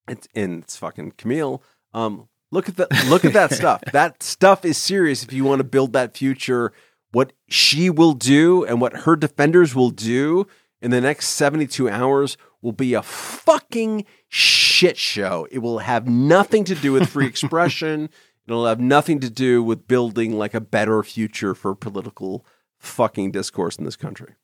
It's 0.08 0.28
and 0.34 0.62
it's 0.62 0.76
fucking 0.76 1.12
Kmele. 1.12 1.60
Um, 1.92 2.28
look 2.50 2.68
at 2.68 2.76
that. 2.76 3.06
Look 3.08 3.24
at 3.24 3.32
that 3.34 3.52
stuff. 3.52 3.82
That 3.92 4.22
stuff 4.22 4.64
is 4.64 4.78
serious. 4.78 5.22
If 5.22 5.32
you 5.32 5.44
want 5.44 5.60
to 5.60 5.64
build 5.64 5.92
that 5.92 6.16
future, 6.16 6.72
what 7.14 7.32
she 7.48 7.88
will 7.88 8.12
do 8.12 8.64
and 8.64 8.80
what 8.80 8.98
her 8.98 9.16
defenders 9.16 9.74
will 9.74 9.90
do 9.90 10.46
in 10.82 10.90
the 10.90 11.00
next 11.00 11.28
seventy-two 11.28 11.88
hours 11.88 12.36
will 12.60 12.72
be 12.72 12.94
a 12.94 13.02
fucking 13.02 14.04
shit 14.28 14.96
show. 14.96 15.46
It 15.50 15.58
will 15.58 15.78
have 15.80 16.08
nothing 16.08 16.64
to 16.64 16.74
do 16.74 16.92
with 16.92 17.08
free 17.08 17.26
expression. 17.34 18.10
It'll 18.46 18.66
have 18.66 18.80
nothing 18.80 19.20
to 19.20 19.30
do 19.30 19.62
with 19.62 19.88
building 19.88 20.36
like 20.36 20.54
a 20.54 20.60
better 20.60 21.02
future 21.02 21.54
for 21.54 21.74
political 21.74 22.44
fucking 22.78 23.30
discourse 23.30 23.76
in 23.76 23.84
this 23.84 23.96
country. 23.96 24.34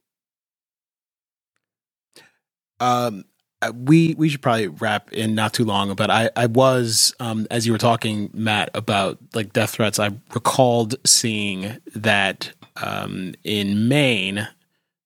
Um, 2.78 3.24
uh, 3.62 3.72
we 3.76 4.14
we 4.14 4.30
should 4.30 4.40
probably 4.40 4.68
wrap 4.68 5.12
in 5.12 5.34
not 5.34 5.52
too 5.52 5.64
long, 5.64 5.94
but 5.94 6.10
I 6.10 6.30
I 6.34 6.46
was 6.46 7.14
um 7.20 7.46
as 7.50 7.66
you 7.66 7.72
were 7.72 7.78
talking, 7.78 8.30
Matt, 8.32 8.70
about 8.74 9.18
like 9.34 9.52
death 9.52 9.70
threats. 9.70 9.98
I 9.98 10.10
recalled 10.34 10.94
seeing 11.04 11.78
that 11.94 12.52
um 12.82 13.34
in 13.44 13.88
Maine, 13.88 14.48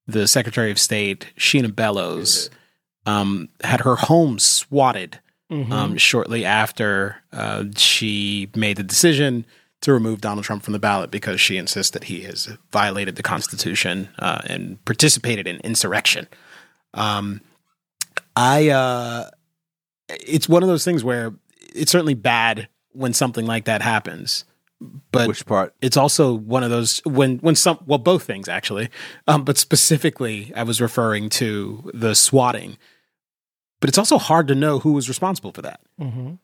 the 0.07 0.27
Secretary 0.27 0.71
of 0.71 0.79
State 0.79 1.33
Shenna 1.39 1.75
Bellows 1.75 2.51
um 3.07 3.49
had 3.63 3.81
her 3.81 3.97
home 3.97 4.39
swatted 4.39 5.21
um 5.51 5.97
shortly 5.99 6.45
after 6.45 7.17
uh, 7.33 7.65
she 7.77 8.49
made 8.57 8.77
the 8.77 8.83
decision 8.83 9.45
to 9.83 9.93
remove 9.93 10.21
Donald 10.21 10.45
Trump 10.45 10.63
from 10.63 10.73
the 10.73 10.79
ballot 10.79 11.11
because 11.11 11.41
she 11.41 11.59
insists 11.59 11.91
that 11.93 12.05
he 12.05 12.23
has 12.23 12.49
violated 12.73 13.17
the 13.17 13.23
Constitution 13.23 14.09
uh, 14.19 14.41
and 14.47 14.83
participated 14.87 15.47
in 15.47 15.57
insurrection. 15.61 16.27
Um, 16.95 17.41
I 18.35 18.71
uh 18.71 19.31
it's 20.09 20.49
one 20.49 20.63
of 20.63 20.69
those 20.69 20.85
things 20.85 21.05
where 21.05 21.35
it's 21.75 21.93
certainly 21.93 22.15
bad 22.15 22.69
when 22.93 23.13
something 23.13 23.47
like 23.47 23.65
that 23.67 23.83
happens. 23.83 24.45
But 25.13 25.29
Which 25.29 25.47
part? 25.47 25.75
it's 25.81 25.97
also 25.97 26.35
one 26.35 26.63
of 26.63 26.71
those 26.71 27.01
when 27.05 27.39
when 27.39 27.55
some 27.55 27.79
well 27.87 27.99
both 27.99 28.25
things 28.25 28.49
actually. 28.49 28.89
Um 29.27 29.45
but 29.45 29.59
specifically 29.59 30.53
I 30.57 30.63
was 30.65 30.81
referring 30.81 31.29
to 31.31 31.91
the 31.95 32.15
swatting. 32.15 32.77
But 33.81 33.89
it's 33.91 33.99
also 33.99 34.19
hard 34.19 34.49
to 34.49 34.55
know 34.55 34.79
who 34.79 34.93
was 34.93 35.09
responsible 35.09 35.53
for 35.53 35.63
that. 35.63 35.81
Mhm. 36.01 36.39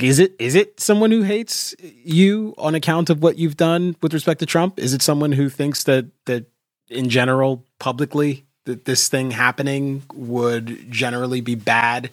Is 0.00 0.18
it 0.18 0.34
is 0.38 0.54
it 0.54 0.80
someone 0.80 1.10
who 1.12 1.22
hates 1.22 1.74
you 1.80 2.54
on 2.58 2.74
account 2.74 3.08
of 3.08 3.22
what 3.22 3.38
you've 3.38 3.56
done 3.56 3.96
with 4.02 4.12
respect 4.12 4.40
to 4.40 4.46
Trump? 4.46 4.78
Is 4.78 4.92
it 4.94 5.02
someone 5.02 5.32
who 5.32 5.48
thinks 5.48 5.84
that 5.84 6.06
that 6.26 6.46
in 6.88 7.08
general 7.08 7.64
publicly 7.78 8.44
that 8.64 8.84
this 8.84 9.08
thing 9.08 9.30
happening 9.30 10.02
would 10.14 10.90
generally 10.90 11.40
be 11.40 11.54
bad 11.54 12.10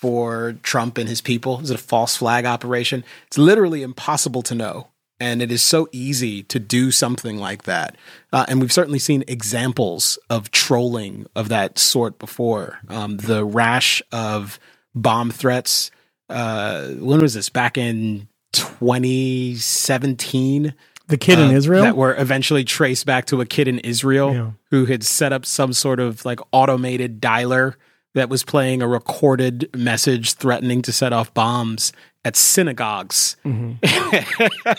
for 0.00 0.56
Trump 0.62 0.98
and 0.98 1.08
his 1.08 1.20
people? 1.20 1.60
Is 1.60 1.70
it 1.70 1.74
a 1.74 1.78
false 1.82 2.16
flag 2.16 2.44
operation? 2.44 3.04
It's 3.26 3.38
literally 3.38 3.82
impossible 3.82 4.42
to 4.42 4.54
know. 4.54 4.88
And 5.18 5.40
it 5.40 5.50
is 5.50 5.62
so 5.62 5.88
easy 5.92 6.42
to 6.42 6.58
do 6.58 6.90
something 6.90 7.38
like 7.38 7.62
that. 7.62 7.96
Uh, 8.34 8.44
and 8.48 8.60
we've 8.60 8.72
certainly 8.72 8.98
seen 8.98 9.24
examples 9.26 10.18
of 10.28 10.50
trolling 10.50 11.24
of 11.34 11.48
that 11.48 11.78
sort 11.78 12.18
before. 12.18 12.80
Um, 12.90 13.16
the 13.16 13.42
rash 13.42 14.02
of 14.12 14.58
bomb 14.94 15.30
threats. 15.30 15.90
Uh, 16.28 16.88
when 16.88 17.20
was 17.20 17.32
this? 17.32 17.48
Back 17.48 17.78
in 17.78 18.28
2017 18.52 20.74
The 21.08 21.16
kid 21.16 21.38
in 21.38 21.50
uh, 21.50 21.52
Israel. 21.52 21.84
that 21.84 21.96
were 21.96 22.14
eventually 22.16 22.64
traced 22.64 23.06
back 23.06 23.26
to 23.26 23.40
a 23.40 23.46
kid 23.46 23.68
in 23.68 23.78
Israel 23.80 24.34
Yeah. 24.34 24.50
who 24.70 24.86
had 24.86 25.04
set 25.04 25.32
up 25.32 25.46
some 25.46 25.72
sort 25.72 26.00
of 26.00 26.24
like 26.24 26.40
automated 26.52 27.20
dialer 27.20 27.74
that 28.16 28.30
was 28.30 28.42
playing 28.42 28.80
a 28.80 28.88
recorded 28.88 29.68
message 29.76 30.32
threatening 30.32 30.80
to 30.80 30.90
set 30.90 31.12
off 31.12 31.34
bombs 31.34 31.92
at 32.24 32.34
synagogues. 32.34 33.36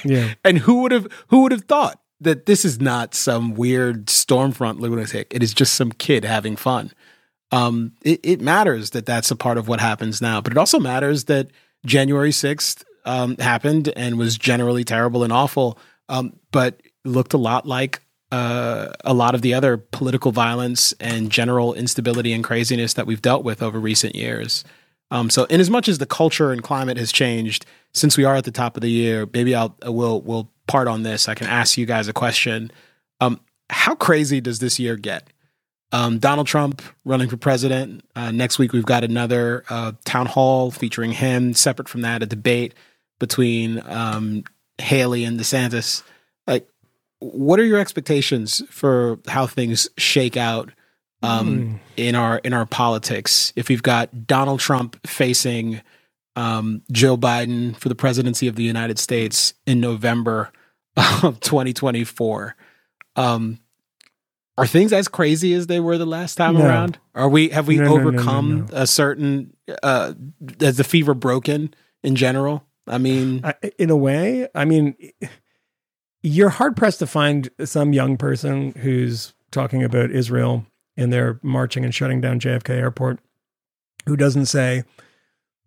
yeah. 0.04 0.34
And 0.44 0.58
who 0.58 0.82
would 0.82 0.92
have 0.92 1.08
who 1.28 1.44
would 1.44 1.52
have 1.52 1.66
thought 1.66 2.02
that 2.20 2.48
this 2.48 2.66
is 2.66 2.82
not 2.82 3.14
some 3.14 3.54
weird 3.54 4.08
stormfront 4.08 4.80
lunatic? 4.80 5.28
It 5.36 5.44
is 5.44 5.54
just 5.54 5.76
some 5.76 5.92
kid 5.92 6.26
having 6.26 6.56
fun. 6.56 6.92
Um, 7.52 7.94
it, 8.02 8.20
it 8.24 8.42
matters 8.42 8.90
that 8.90 9.06
that's 9.06 9.30
a 9.30 9.36
part 9.36 9.60
of 9.60 9.68
what 9.68 9.80
happens 9.80 10.20
now, 10.20 10.42
but 10.42 10.52
it 10.52 10.58
also 10.58 10.80
matters 10.80 11.26
that 11.26 11.50
January 11.86 12.32
sixth 12.32 12.84
um, 13.06 13.38
happened 13.38 13.94
and 13.96 14.18
was 14.18 14.36
generally 14.36 14.84
terrible 14.84 15.24
and 15.24 15.32
awful, 15.32 15.78
um, 16.10 16.34
but 16.52 16.82
looked 17.06 17.34
a 17.34 17.38
lot 17.38 17.68
like 17.68 18.02
uh, 18.32 18.90
a 19.06 19.14
lot 19.14 19.36
of 19.36 19.42
the 19.42 19.54
other 19.54 19.78
political 19.78 20.32
violence 20.32 20.94
and 21.00 21.30
general 21.30 21.74
instability 21.74 22.34
and 22.34 22.44
craziness 22.44 22.94
that 22.94 23.08
we've 23.08 23.22
dealt 23.22 23.44
with 23.44 23.64
over 23.64 23.80
recent 23.80 24.16
years. 24.16 24.64
Um, 25.10 25.30
so, 25.30 25.46
in 25.46 25.62
as 25.62 25.70
much 25.70 25.88
as 25.88 26.00
the 26.00 26.06
culture 26.06 26.52
and 26.52 26.62
climate 26.62 26.98
has 26.98 27.12
changed 27.12 27.66
since 27.94 28.18
we 28.18 28.26
are 28.26 28.36
at 28.36 28.44
the 28.44 28.52
top 28.52 28.76
of 28.76 28.82
the 28.82 28.92
year, 28.92 29.28
maybe 29.34 29.56
I'll 29.56 29.76
we'll 29.86 30.22
we'll 30.22 30.52
part 30.68 30.88
on 30.88 31.04
this. 31.04 31.30
I 31.30 31.36
can 31.36 31.48
ask 31.48 31.78
you 31.78 31.86
guys 31.86 32.08
a 32.08 32.14
question. 32.14 32.72
Um, 33.22 33.40
how 33.70 33.96
crazy 33.96 34.42
does 34.42 34.60
this 34.60 34.80
year 34.80 34.96
get? 34.98 35.30
Um, 35.94 36.20
Donald 36.20 36.48
Trump 36.48 36.82
running 37.06 37.30
for 37.30 37.38
president. 37.38 38.04
Uh, 38.16 38.32
next 38.32 38.60
week, 38.60 38.74
we've 38.74 38.86
got 38.86 39.04
another 39.04 39.64
uh, 39.70 39.94
town 40.04 40.26
hall 40.26 40.72
featuring 40.72 41.14
him. 41.14 41.54
Separate 41.54 41.88
from 41.88 42.02
that, 42.02 42.22
a 42.22 42.26
debate 42.26 42.74
between 43.20 43.82
um, 43.86 44.44
Haley 44.78 45.24
and 45.24 45.40
DeSantis. 45.40 46.04
Like, 46.46 46.68
what 47.20 47.60
are 47.60 47.66
your 47.66 47.80
expectations 47.80 48.62
for 48.70 49.20
how 49.28 49.48
things 49.48 49.90
shake 49.98 50.38
out 50.38 50.72
um, 51.24 51.80
in 51.96 52.16
our 52.16 52.38
in 52.40 52.54
our 52.54 52.66
politics? 52.66 53.52
If 53.56 53.70
we've 53.70 53.84
got 53.84 54.28
Donald 54.28 54.60
Trump 54.60 54.98
facing 55.08 55.82
um, 56.36 56.84
Joe 56.92 57.18
Biden 57.18 57.76
for 57.76 57.90
the 57.90 57.96
presidency 57.96 58.48
of 58.48 58.56
the 58.56 58.64
United 58.64 59.00
States 59.00 59.56
in 59.66 59.80
November 59.80 60.52
of 61.24 61.40
2024. 61.40 62.56
Um, 63.16 63.60
are 64.60 64.68
things 64.68 64.94
as 64.94 65.08
crazy 65.08 65.54
as 65.54 65.68
they 65.68 65.80
were 65.80 65.98
the 65.98 66.06
last 66.06 66.36
time 66.36 66.56
No. 66.58 66.66
around? 66.66 67.00
Are 67.16 67.30
we 67.30 67.50
have 67.50 67.68
we 67.68 67.78
No, 67.78 67.98
overcome 67.98 68.68
no. 68.72 68.78
a 68.82 68.88
certain 68.88 69.56
uh 69.84 70.14
has 70.60 70.78
the 70.78 70.84
fever 70.84 71.14
broken 71.16 71.74
in 72.04 72.16
general? 72.16 72.64
I 72.88 73.00
mean, 73.00 73.42
I, 73.44 73.54
in 73.78 73.90
a 73.90 73.96
way, 73.96 74.48
I 74.56 74.66
mean, 74.66 74.96
you're 76.24 76.50
hard 76.50 76.76
pressed 76.76 77.00
to 77.00 77.08
find 77.08 77.50
some 77.64 77.94
young 77.94 78.18
person 78.18 78.72
who's 78.74 79.34
talking 79.52 79.84
about 79.84 80.12
Israel 80.12 80.66
and 80.96 81.12
they're 81.14 81.40
marching 81.44 81.84
and 81.86 81.94
shutting 81.94 82.20
down 82.22 82.40
JFK 82.40 82.70
Airport 82.72 83.20
who 84.06 84.16
doesn't 84.18 84.46
say 84.48 84.84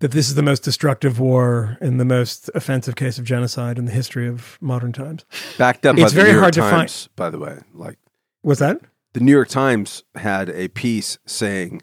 that 0.01 0.13
this 0.13 0.29
is 0.29 0.35
the 0.35 0.43
most 0.43 0.61
destructive 0.61 1.21
war 1.21 1.77
and 1.81 2.01
the 2.01 2.05
most 2.05 2.51
offensive 2.55 2.97
case 2.97 3.19
of 3.19 3.25
genocide 3.25 3.79
in 3.79 3.85
the 3.85 3.93
history 3.93 4.27
of 4.27 4.57
modern 4.61 4.93
times. 4.93 5.25
Backed 5.59 5.85
up 5.87 5.97
by 5.97 6.03
It's 6.03 6.13
the 6.13 6.17
very 6.17 6.29
New 6.31 6.35
York 6.39 6.43
hard 6.43 6.55
to 6.55 6.63
find- 6.63 7.09
by 7.17 7.31
the 7.31 7.39
way. 7.39 7.59
Like 7.75 7.99
What's 8.43 8.61
that? 8.61 8.81
the 9.13 9.21
New 9.21 9.33
York 9.33 9.49
Times 9.49 10.05
had 10.15 10.49
a 10.51 10.69
piece 10.69 11.19
saying 11.27 11.83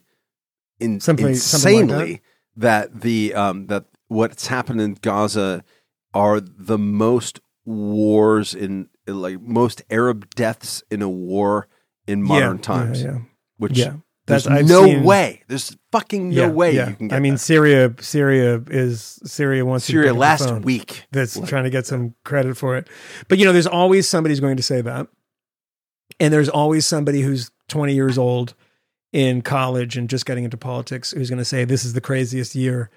in, 0.80 1.00
Something- 1.00 1.36
something 1.36 1.76
like 1.76 1.82
insanely 1.84 2.22
that. 2.56 3.02
the 3.02 3.34
um, 3.36 3.68
that 3.68 3.86
what's 4.08 4.48
happened 4.48 4.82
in 4.82 4.96
Gaza 5.02 5.64
are 6.14 6.40
the 6.42 6.78
most 6.80 7.40
wars 7.68 8.54
in 8.56 8.90
like 9.06 9.42
most 9.42 9.82
Arab 9.90 10.34
deaths 10.36 10.82
in 10.90 11.02
a 11.02 11.10
war 11.10 11.68
in 12.08 12.24
modern 12.24 12.58
yeah, 12.58 12.62
times. 12.64 13.02
Yeah, 13.04 13.12
yeah. 13.12 13.18
Which 13.58 13.78
Yeah. 13.78 13.94
there's 14.26 14.48
I've 14.48 14.68
no 14.68 14.86
seen- 14.86 15.04
way. 15.04 15.44
There's 15.48 15.76
fucking 15.92 16.30
no 16.30 16.36
Yeah, 16.46 16.50
way 16.50 16.76
yeah. 16.76 16.90
you 16.90 16.96
can 16.96 17.08
get 17.10 17.16
I 17.16 17.20
mean, 17.20 17.34
that. 17.34 17.40
Syria, 17.40 17.94
Syria 18.00 18.62
is 18.70 19.20
Syria 19.26 19.66
wants 19.66 19.86
Syria 19.86 20.06
pick 20.06 20.10
up 20.12 20.16
the 20.16 20.20
last 20.20 20.64
week. 20.66 21.06
that's 21.12 21.38
Like- 21.38 21.50
trying 21.50 21.64
to 21.66 21.70
get 21.70 21.86
some 21.86 22.16
credit 22.24 22.56
for 22.58 22.78
it. 22.78 22.88
But 23.28 23.38
you 23.38 23.46
know, 23.46 23.52
there's 23.54 23.68
always 23.68 24.08
somebody 24.08 24.32
who's 24.34 24.40
going 24.40 24.58
to 24.58 24.64
say 24.64 24.82
that, 24.82 25.08
and 26.20 26.34
there's 26.34 26.50
always 26.50 26.86
somebody 26.86 27.22
who's 27.22 27.52
20 27.68 27.94
years 27.94 28.18
old 28.18 28.54
in 29.14 29.42
college 29.42 29.98
and 29.98 30.10
just 30.10 30.26
getting 30.26 30.44
into 30.44 30.58
politics 30.58 31.12
who's 31.12 31.30
going 31.30 31.38
to 31.40 31.46
say 31.46 31.66
this 31.66 31.84
is 31.86 31.94
the 31.94 32.02
craziest 32.02 32.56
year. 32.56 32.90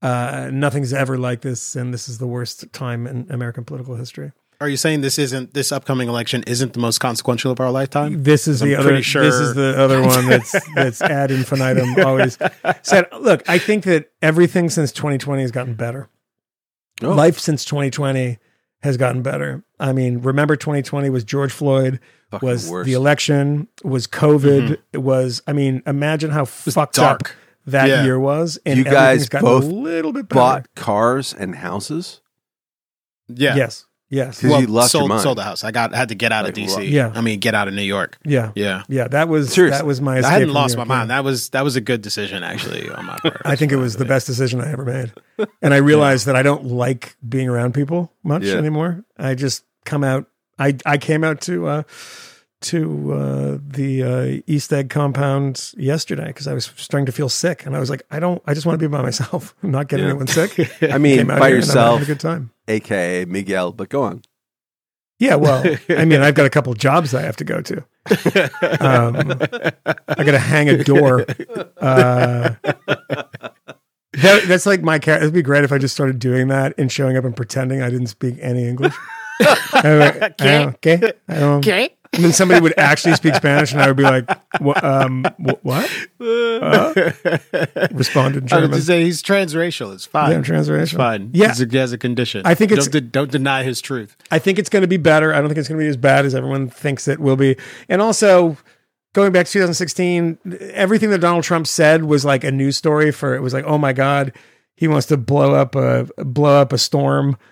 Uh, 0.00 0.50
nothing's 0.52 0.92
ever 0.92 1.18
like 1.18 1.40
this, 1.40 1.74
and 1.74 1.92
this 1.92 2.08
is 2.08 2.18
the 2.18 2.26
worst 2.26 2.72
time 2.72 3.06
in 3.06 3.26
American 3.30 3.64
political 3.64 3.96
history. 3.96 4.30
are 4.60 4.68
you 4.68 4.76
saying 4.76 5.00
this 5.00 5.18
isn't 5.18 5.54
this 5.54 5.72
upcoming 5.72 6.08
election 6.08 6.42
isn't 6.46 6.72
the 6.72 6.78
most 6.80 6.98
consequential 6.98 7.50
of 7.50 7.58
our 7.60 7.70
lifetime? 7.70 8.22
This 8.22 8.46
is 8.46 8.62
I'm 8.62 8.68
the 8.68 8.76
other. 8.76 9.02
sure- 9.02 9.22
This 9.24 9.34
is 9.34 9.54
the 9.54 9.74
other 9.78 10.00
one 10.02 10.26
that's 10.28 10.54
that's 10.74 11.02
ad 11.02 11.30
infinitum. 11.32 11.96
Always 12.04 12.38
said. 12.82 13.08
Look, 13.20 13.48
I 13.48 13.58
think 13.58 13.84
that 13.84 14.10
everything 14.22 14.70
since 14.70 14.92
2020 14.92 15.42
has 15.42 15.50
gotten 15.50 15.74
better. 15.74 16.08
Oh. 17.02 17.12
Life 17.12 17.38
since 17.38 17.64
2020 17.64 18.38
has 18.82 18.96
gotten 18.96 19.22
better. 19.22 19.64
I 19.80 19.92
mean, 19.92 20.18
remember 20.20 20.54
2020 20.56 21.10
was 21.10 21.24
George 21.24 21.52
Floyd, 21.52 21.98
Fucking 22.30 22.48
was 22.48 22.70
worse. 22.70 22.86
the 22.86 22.92
election, 22.92 23.66
was 23.82 24.06
COVID, 24.06 24.76
it 24.92 24.98
was. 24.98 25.42
I 25.48 25.52
mean, 25.52 25.82
imagine 25.86 26.30
how 26.30 26.44
fucked 26.44 26.94
dark. 26.94 27.30
up 27.30 27.36
that 27.70 27.88
Yeah. 27.88 28.04
year 28.04 28.18
was, 28.18 28.58
and 28.66 28.78
You 28.78 28.84
guys 28.84 29.28
both 29.28 29.64
a 29.64 29.66
little 29.66 30.12
bit 30.12 30.28
better. 30.28 30.38
Bought 30.38 30.74
cars 30.74 31.34
and 31.38 31.54
houses. 31.54 32.20
Yeah. 33.28 33.56
Yes, 33.56 33.84
yes, 34.08 34.40
'Cause 34.40 34.60
you 34.62 34.66
lost 34.66 34.94
your 34.94 35.00
sold, 35.02 35.08
mind. 35.10 35.20
sold 35.22 35.38
the 35.38 35.42
house. 35.42 35.64
I 35.64 35.70
got 35.70 35.94
had 35.94 36.08
to 36.08 36.14
get 36.14 36.32
out 36.32 36.48
of 36.48 36.56
Like, 36.56 36.66
DC. 36.68 36.88
yeah. 36.90 37.12
I 37.14 37.20
mean, 37.20 37.40
get 37.40 37.54
out 37.54 37.68
of 37.68 37.74
New 37.74 37.82
York. 37.82 38.16
yeah, 38.24 38.52
Yeah. 38.54 38.82
yeah. 38.88 39.06
That 39.08 39.28
was 39.28 39.52
Seriously. 39.52 39.76
that 39.78 39.84
was 39.86 40.00
my. 40.00 40.18
I 40.18 40.30
hadn't 40.30 40.52
lost 40.52 40.76
New 40.76 40.84
my 40.84 40.84
mind. 40.84 41.10
yeah. 41.10 41.16
That 41.16 41.24
was 41.24 41.50
that 41.50 41.62
was 41.62 41.76
a 41.76 41.80
good 41.82 42.00
decision 42.00 42.42
actually 42.42 42.88
on 42.90 43.04
my 43.04 43.18
part. 43.18 43.42
I 43.44 43.54
think 43.56 43.70
it 43.72 43.76
was 43.76 43.96
the 43.96 44.06
best 44.06 44.26
decision 44.26 44.60
I 44.60 44.72
ever 44.72 44.84
made. 44.84 45.12
And 45.62 45.72
I 45.74 45.76
realized 45.78 46.26
that 46.26 46.34
I 46.36 46.42
don't 46.42 46.64
like 46.64 47.16
being 47.28 47.48
around 47.48 47.74
people 47.74 48.12
much 48.24 48.42
Yeah. 48.44 48.54
anymore. 48.54 49.04
I 49.18 49.34
just 49.34 49.64
come 49.84 50.02
out 50.04 50.26
I 50.58 50.76
I 50.86 50.96
came 50.98 51.22
out 51.22 51.40
to 51.42 51.66
uh 51.66 51.82
to 52.60 53.12
uh 53.12 53.58
the 53.64 54.02
uh 54.02 54.42
East 54.46 54.72
Egg 54.72 54.90
compound 54.90 55.72
yesterday 55.76 56.26
because 56.26 56.46
I 56.48 56.54
was 56.54 56.72
starting 56.76 57.06
to 57.06 57.12
feel 57.12 57.28
sick 57.28 57.64
and 57.64 57.76
I 57.76 57.80
was 57.80 57.88
like 57.90 58.02
I 58.10 58.18
don't 58.18 58.42
I 58.46 58.54
just 58.54 58.66
want 58.66 58.80
to 58.80 58.88
be 58.88 58.90
by 58.90 59.02
myself. 59.02 59.54
I'm 59.62 59.70
not 59.70 59.88
getting 59.88 60.04
Yeah. 60.06 60.10
anyone 60.10 60.26
sick. 60.26 60.82
I 60.92 60.98
mean, 60.98 61.18
Came 61.18 61.30
out 61.30 61.38
by 61.40 61.48
here 61.50 61.56
and 61.56 61.64
I'm 61.64 61.68
yourself, 61.68 61.98
having 62.00 62.02
a 62.02 62.06
good 62.14 62.20
time. 62.20 62.50
aka 62.66 63.24
Miguel. 63.26 63.72
But 63.72 63.88
go 63.88 64.02
on. 64.02 64.22
Yeah, 65.20 65.34
well, 65.34 65.64
I 65.88 66.04
mean, 66.04 66.20
I've 66.20 66.34
got 66.34 66.46
a 66.46 66.50
couple 66.50 66.72
jobs 66.74 67.12
I 67.12 67.22
have 67.22 67.34
to 67.38 67.44
go 67.44 67.60
to. 67.60 67.78
Um, 68.80 69.16
I 70.06 70.22
got 70.24 70.30
to 70.30 70.38
hang 70.38 70.68
a 70.68 70.84
door. 70.84 71.26
Uh, 71.76 72.54
that, 74.12 74.44
that's 74.46 74.64
like 74.64 74.82
my 74.82 75.00
cat. 75.00 75.20
It'd 75.22 75.34
be 75.34 75.42
great 75.42 75.64
if 75.64 75.72
I 75.72 75.78
just 75.78 75.92
started 75.94 76.20
doing 76.20 76.46
that 76.48 76.72
and 76.78 76.90
showing 76.90 77.16
up 77.16 77.24
and 77.24 77.34
pretending 77.36 77.82
I 77.82 77.90
didn't 77.90 78.06
speak 78.06 78.36
any 78.40 78.68
English. 78.68 78.94
I'm 79.72 79.98
like, 79.98 80.22
Okay. 80.40 80.64
okay. 80.66 81.12
I 81.28 81.34
don't- 81.34 81.66
Okay. 81.66 81.96
And 82.14 82.24
then 82.24 82.32
somebody 82.32 82.60
would 82.60 82.74
actually 82.78 83.14
speak 83.14 83.34
Spanish, 83.34 83.72
and 83.72 83.80
I 83.82 83.86
would 83.86 83.96
be 83.96 84.02
like, 84.02 84.26
"What? 84.60 84.82
Um, 84.82 85.24
wh- 85.38 85.64
what?" 85.64 85.90
Uh, 86.20 87.10
respond 87.92 88.36
in 88.36 88.44
I 88.44 88.46
German. 88.46 88.70
would 88.72 88.82
say 88.82 89.04
he's 89.04 89.22
transracial. 89.22 89.92
It's 89.94 90.06
fine. 90.06 90.30
Yeah, 90.30 90.36
I'm 90.38 90.44
transracial. 90.44 90.82
It's 90.82 90.92
fine. 90.92 91.30
Yeah. 91.32 91.48
He's 91.48 91.60
a- 91.60 91.66
he 91.68 91.76
has 91.76 91.92
a 91.92 91.98
condition. 91.98 92.42
I 92.44 92.54
think 92.54 92.72
it's- 92.72 92.86
don't, 92.88 92.92
de- 93.04 93.08
don't 93.10 93.30
deny 93.30 93.62
his 93.62 93.80
truth. 93.80 94.16
I 94.30 94.38
think 94.38 94.58
it's 94.58 94.68
going 94.70 94.82
to 94.82 94.88
be 94.88 94.96
better. 94.96 95.32
I 95.34 95.38
don't 95.40 95.48
think 95.48 95.58
it's 95.58 95.68
going 95.68 95.78
to 95.78 95.84
be 95.84 95.88
as 95.88 95.96
bad 95.96 96.24
as 96.24 96.34
everyone 96.34 96.68
thinks 96.70 97.08
it 97.08 97.20
will 97.20 97.36
be. 97.36 97.56
And 97.88 98.00
also, 98.02 98.56
going 99.12 99.32
back 99.32 99.46
to 99.46 99.52
2016, 99.52 100.38
everything 100.72 101.10
that 101.10 101.20
Donald 101.20 101.44
Trump 101.44 101.66
said 101.66 102.04
was 102.04 102.24
like 102.24 102.42
a 102.42 102.50
news 102.50 102.76
story 102.76 103.12
for 103.12 103.34
it 103.34 103.42
was 103.42 103.52
like, 103.52 103.64
oh 103.66 103.78
my 103.78 103.92
god, 103.92 104.32
he 104.76 104.88
wants 104.88 105.06
to 105.08 105.16
blow 105.16 105.54
up 105.54 105.74
a 105.74 106.08
blow 106.24 106.60
up 106.60 106.72
a 106.72 106.78
storm. 106.78 107.36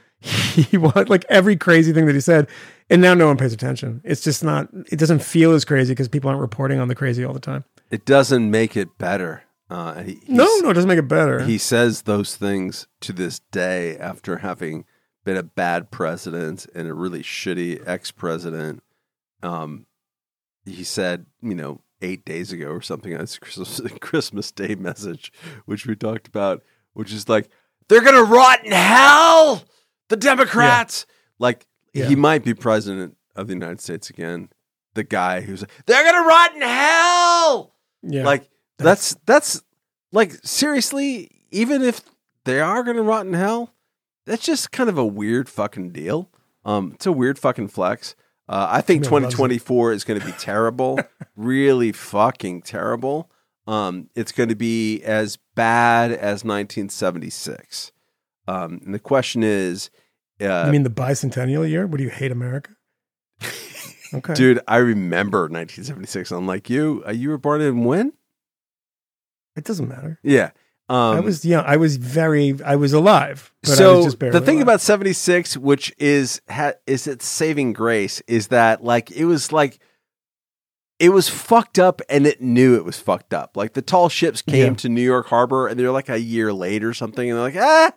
He 0.57 0.79
want 0.79 1.09
like 1.11 1.25
every 1.29 1.57
crazy 1.57 1.93
thing 1.93 2.07
that 2.07 2.15
he 2.15 2.21
said, 2.23 2.49
and 2.91 3.03
now 3.03 3.15
no 3.15 3.27
one 3.27 3.37
pays 3.37 3.53
attention. 3.53 4.01
It's 4.05 4.23
just 4.23 4.45
not. 4.45 4.69
It 4.91 4.99
doesn't 4.99 5.21
feel 5.21 5.53
as 5.53 5.65
crazy 5.65 5.93
because 5.93 6.09
people 6.09 6.29
aren't 6.31 6.41
reporting 6.41 6.79
on 6.79 6.89
the 6.89 6.95
crazy 6.95 7.25
all 7.25 7.33
the 7.33 7.41
time. 7.41 7.65
It 7.91 8.05
doesn't 8.05 8.51
make 8.51 8.77
it 8.77 8.99
better. 8.99 9.43
Uh, 9.69 10.03
he, 10.03 10.21
No, 10.29 10.45
no, 10.63 10.71
it 10.71 10.75
doesn't 10.75 10.89
make 10.89 10.99
it 10.99 11.09
better. 11.09 11.43
He 11.43 11.59
says 11.59 12.03
those 12.03 12.37
things 12.37 12.87
to 13.01 13.13
this 13.13 13.41
day 13.51 13.97
after 13.99 14.39
having 14.39 14.85
been 15.25 15.37
a 15.37 15.43
bad 15.43 15.91
president 15.91 16.67
and 16.75 16.89
a 16.89 16.95
really 16.95 17.23
shitty 17.23 17.83
ex 17.87 18.13
president. 18.13 18.83
Um, 19.43 19.87
he 20.65 20.85
said, 20.85 21.27
you 21.43 21.55
know, 21.55 21.81
eight 22.03 22.25
days 22.25 22.53
ago 22.53 22.69
or 22.69 22.81
something 22.81 23.13
on 23.13 23.21
his 23.21 23.39
Christmas, 23.41 23.81
Christmas 24.01 24.53
Day 24.53 24.75
message, 24.75 25.33
which 25.65 25.87
we 25.87 25.97
talked 25.97 26.29
about, 26.29 26.63
which 26.93 27.13
is 27.13 27.29
like, 27.29 27.49
they're 27.89 28.03
going 28.03 28.15
to 28.15 28.25
rot 28.25 28.65
in 28.65 28.73
hell, 28.73 29.65
the 30.09 30.17
Democrats. 30.17 31.07
Like, 31.39 31.67
Yeah. 31.97 32.07
he 32.07 32.17
might 32.17 32.45
be 32.45 32.55
president 32.55 33.17
of 33.35 33.47
the 33.47 33.55
United 33.55 33.81
States 33.81 34.11
again. 34.11 34.51
The 34.95 35.05
guy 35.05 35.41
who's 35.41 35.63
like, 35.63 35.71
they're 35.87 36.03
to 36.13 36.29
rot 36.29 36.55
in 36.55 36.63
hell. 36.63 37.75
Yeah. 38.03 38.25
Like, 38.25 38.49
that's, 38.79 39.15
that's 39.27 39.63
like, 40.13 40.33
seriously, 40.45 41.43
even 41.51 41.83
if 41.83 42.03
they 42.45 42.61
are 42.61 42.83
to 42.83 43.03
rot 43.03 43.27
in 43.27 43.35
hell, 43.35 43.75
that's 44.25 44.45
just 44.45 44.73
kind 44.73 44.89
of 44.89 44.99
a 44.99 45.05
weird 45.07 45.49
fucking 45.49 45.91
deal. 45.91 46.31
Um, 46.65 46.93
it's 46.95 47.07
a 47.07 47.13
weird 47.13 47.39
fucking 47.39 47.69
flex. 47.69 48.15
Uh, 48.49 48.69
I 48.71 48.81
think 48.81 49.03
loves 49.11 49.25
it. 49.25 49.31
2024 49.31 49.93
is 49.93 50.05
going 50.05 50.21
to 50.21 50.27
be 50.27 50.33
terrible, 50.33 51.01
really 51.37 51.93
fucking 51.93 52.63
terrible. 52.63 53.31
Um, 53.67 54.09
it's 54.15 54.33
going 54.33 54.49
to 54.49 54.55
be 54.57 55.03
as 55.03 55.39
bad 55.55 56.13
as 56.13 56.45
1976. 56.45 57.93
Um, 58.47 58.81
and 58.85 58.95
the 58.95 59.01
question 59.01 59.43
is, 59.43 59.91
uh, 60.41 60.67
you 60.67 60.73
mean 60.73 60.83
the 60.83 60.91
bicentennial 60.91 61.69
year? 61.69 61.87
What 61.87 61.99
do 61.99 62.05
you 62.05 62.11
hate 62.11 62.33
America? 62.33 62.73
Okay. 64.15 64.35
dude, 64.35 64.61
I 64.69 64.77
remember 64.77 65.41
1976. 65.41 66.31
Unlike 66.31 66.71
you, 66.71 67.03
uh, 67.07 67.11
you 67.11 67.29
were 67.29 67.39
born 67.39 67.61
in 67.61 67.83
when? 67.83 68.13
It 69.57 69.65
doesn't 69.65 69.89
matter. 69.89 70.21
Yeah. 70.23 70.51
Um, 70.89 71.17
I 71.17 71.21
was 71.21 71.45
young. 71.45 71.65
I 71.67 71.77
was 71.77 71.97
very. 71.97 72.55
I 72.65 72.77
was 72.77 72.93
alive. 72.93 73.53
But 73.63 73.73
I 73.73 73.75
so 73.75 73.97
was 73.97 74.05
just 74.15 74.21
the 74.21 74.41
thing 74.41 74.59
alive. 74.59 74.63
about 74.63 74.81
76 74.81 75.57
which 75.57 75.93
is 75.99 76.41
ha, 76.49 76.75
is 76.87 77.09
its 77.09 77.27
saving 77.27 77.73
grace 77.73 78.23
is 78.29 78.49
that 78.49 78.85
like 78.85 79.11
it 79.11 79.25
was 79.25 79.51
like 79.51 79.81
it 80.99 81.11
was 81.11 81.29
fucked 81.29 81.79
up 81.79 82.01
and 82.09 82.27
it 82.27 82.41
knew 82.41 82.75
it 82.77 82.85
was 82.85 82.99
fucked 82.99 83.35
up 83.35 83.57
like 83.57 83.75
the 83.75 83.83
tall 83.83 84.09
ships 84.09 84.41
came 84.43 84.73
Yeah. 84.73 84.77
to 84.77 84.89
new 84.89 85.03
york 85.03 85.27
harbor 85.27 85.69
and 85.69 85.79
they're 85.79 85.91
like 85.91 86.09
a 86.09 86.19
year 86.21 86.53
late 86.53 86.83
or 86.83 86.95
something 86.95 87.29
and 87.31 87.37
they're 87.39 87.45
like 87.45 87.57
ah 87.57 87.93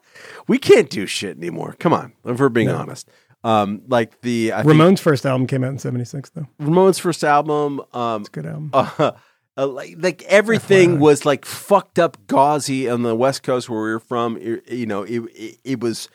we 0.48 0.58
can't 0.58 0.90
do 0.90 1.06
shit 1.06 1.38
anymore 1.38 1.76
come 1.80 1.94
on 1.94 2.14
if 2.26 2.40
we're 2.40 2.50
being 2.50 2.68
No. 2.68 2.76
honest 2.78 3.10
um 3.44 3.82
like 3.88 4.20
the 4.22 4.52
I 4.54 4.64
think 4.64 4.74
Ramones' 4.74 5.00
first 5.00 5.26
album 5.26 5.48
came 5.48 5.64
out 5.64 5.70
in 5.72 5.80
'76, 5.80 6.32
though. 6.32 6.48
ramones 6.60 7.00
first 7.00 7.24
album 7.24 7.82
um 7.94 8.22
It's 8.22 8.30
a 8.30 8.32
good 8.34 8.46
album. 8.46 8.70
uh, 8.74 9.12
uh, 9.58 9.68
like 9.68 9.96
like 9.98 10.24
everything 10.24 10.98
FYI. 10.98 11.00
was 11.00 11.26
like 11.26 11.46
fucked 11.46 12.00
up 12.00 12.18
gauzy 12.28 12.90
on 12.90 13.04
the 13.04 13.16
west 13.16 13.44
coast 13.44 13.70
where 13.70 13.82
we 13.82 13.92
were 13.92 14.00
from 14.02 14.36
It- 14.38 14.70
you 14.70 14.86
know 14.86 15.04
it, 15.04 15.20
it, 15.34 15.58
it 15.64 15.80
was 15.80 16.10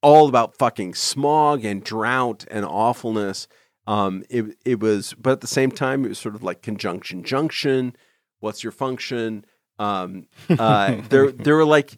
all 0.00 0.28
about 0.28 0.56
fucking 0.58 0.94
smog 0.94 1.64
and 1.64 1.82
drought 1.82 2.44
and 2.50 2.64
awfulness 2.64 3.48
um 3.86 4.24
it 4.30 4.56
it 4.64 4.80
was 4.80 5.14
but 5.14 5.32
at 5.32 5.40
the 5.40 5.46
same 5.46 5.70
time 5.70 6.04
it 6.04 6.08
was 6.08 6.18
sort 6.18 6.34
of 6.34 6.42
like 6.42 6.62
conjunction 6.62 7.22
junction. 7.22 7.96
What's 8.40 8.62
your 8.62 8.72
function? 8.72 9.44
Um 9.78 10.26
uh 10.48 10.96
there 11.08 11.30
there 11.30 11.56
were 11.56 11.64
like 11.64 11.96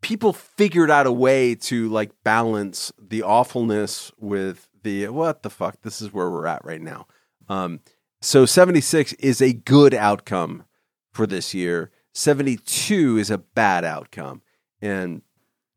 people 0.00 0.32
figured 0.32 0.90
out 0.90 1.06
a 1.06 1.12
way 1.12 1.54
to 1.54 1.88
like 1.88 2.10
balance 2.22 2.92
the 2.98 3.22
awfulness 3.22 4.12
with 4.18 4.68
the 4.82 5.08
what 5.08 5.42
the 5.42 5.50
fuck 5.50 5.80
this 5.82 6.02
is 6.02 6.12
where 6.12 6.30
we're 6.30 6.46
at 6.46 6.64
right 6.64 6.82
now. 6.82 7.06
Um 7.48 7.80
so 8.20 8.46
76 8.46 9.12
is 9.14 9.42
a 9.42 9.52
good 9.52 9.92
outcome 9.92 10.64
for 11.12 11.26
this 11.26 11.52
year. 11.52 11.90
72 12.14 13.18
is 13.18 13.30
a 13.30 13.38
bad 13.38 13.84
outcome. 13.84 14.40
And 14.80 15.22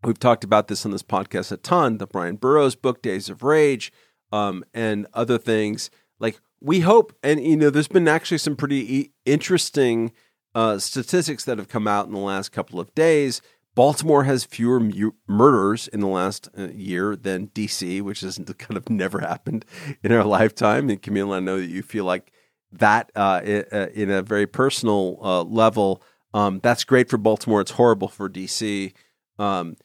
we've 0.04 0.20
talked 0.20 0.44
about 0.44 0.68
this 0.68 0.86
on 0.86 0.92
this 0.92 1.04
podcast 1.04 1.52
a 1.52 1.58
ton 1.58 1.98
the 1.98 2.08
Bryan 2.08 2.36
Burrough's 2.36 2.76
book 2.76 3.02
days 3.02 3.30
of 3.30 3.44
rage 3.44 3.92
um, 4.32 4.64
and 4.74 5.08
other 5.14 5.38
things. 5.38 5.90
Like 6.20 6.40
we 6.62 6.82
hope 6.82 7.14
and 7.24 7.44
you 7.44 7.58
know 7.58 7.70
there's 7.70 7.88
been 7.88 8.08
actually 8.08 8.40
some 8.40 8.56
pretty 8.56 9.12
interesting 9.26 10.12
uh, 10.56 10.80
statistics 10.80 11.46
that 11.46 11.58
have 11.58 11.68
come 11.68 11.88
out 11.88 12.08
in 12.08 12.14
the 12.14 12.20
last 12.20 12.52
couple 12.52 12.80
of 12.80 12.94
days. 12.96 13.42
Baltimore 13.76 14.24
has 14.24 14.44
fewer 14.44 14.80
mu- 14.80 15.12
murders 15.28 15.88
in 15.88 16.00
the 16.00 16.08
last 16.08 16.50
uh, 16.58 16.70
year 16.70 17.16
than 17.16 17.50
dc 17.50 18.02
which 18.02 18.22
has 18.22 18.40
kind 18.58 18.76
of 18.78 18.90
never 18.90 19.20
happened 19.32 19.66
in 20.04 20.12
our 20.12 20.24
lifetime. 20.24 20.90
And 20.90 21.02
Kmele 21.02 21.36
i 21.36 21.40
know 21.40 21.60
that 21.60 21.68
you 21.68 21.84
feel 21.84 22.06
like 22.06 22.32
that 22.72 23.12
uh, 23.16 23.42
uh, 23.72 23.88
in 23.94 24.10
a 24.10 24.22
very 24.22 24.48
personal 24.48 25.20
uh, 25.22 25.44
level. 25.44 26.02
Um, 26.34 26.60
that's 26.62 26.84
great 26.84 27.10
for 27.10 27.18
baltimore. 27.18 27.62
It's 27.62 27.72
horrible 27.72 28.08
for 28.08 28.30
dc 28.30 28.94
um, 29.40 29.78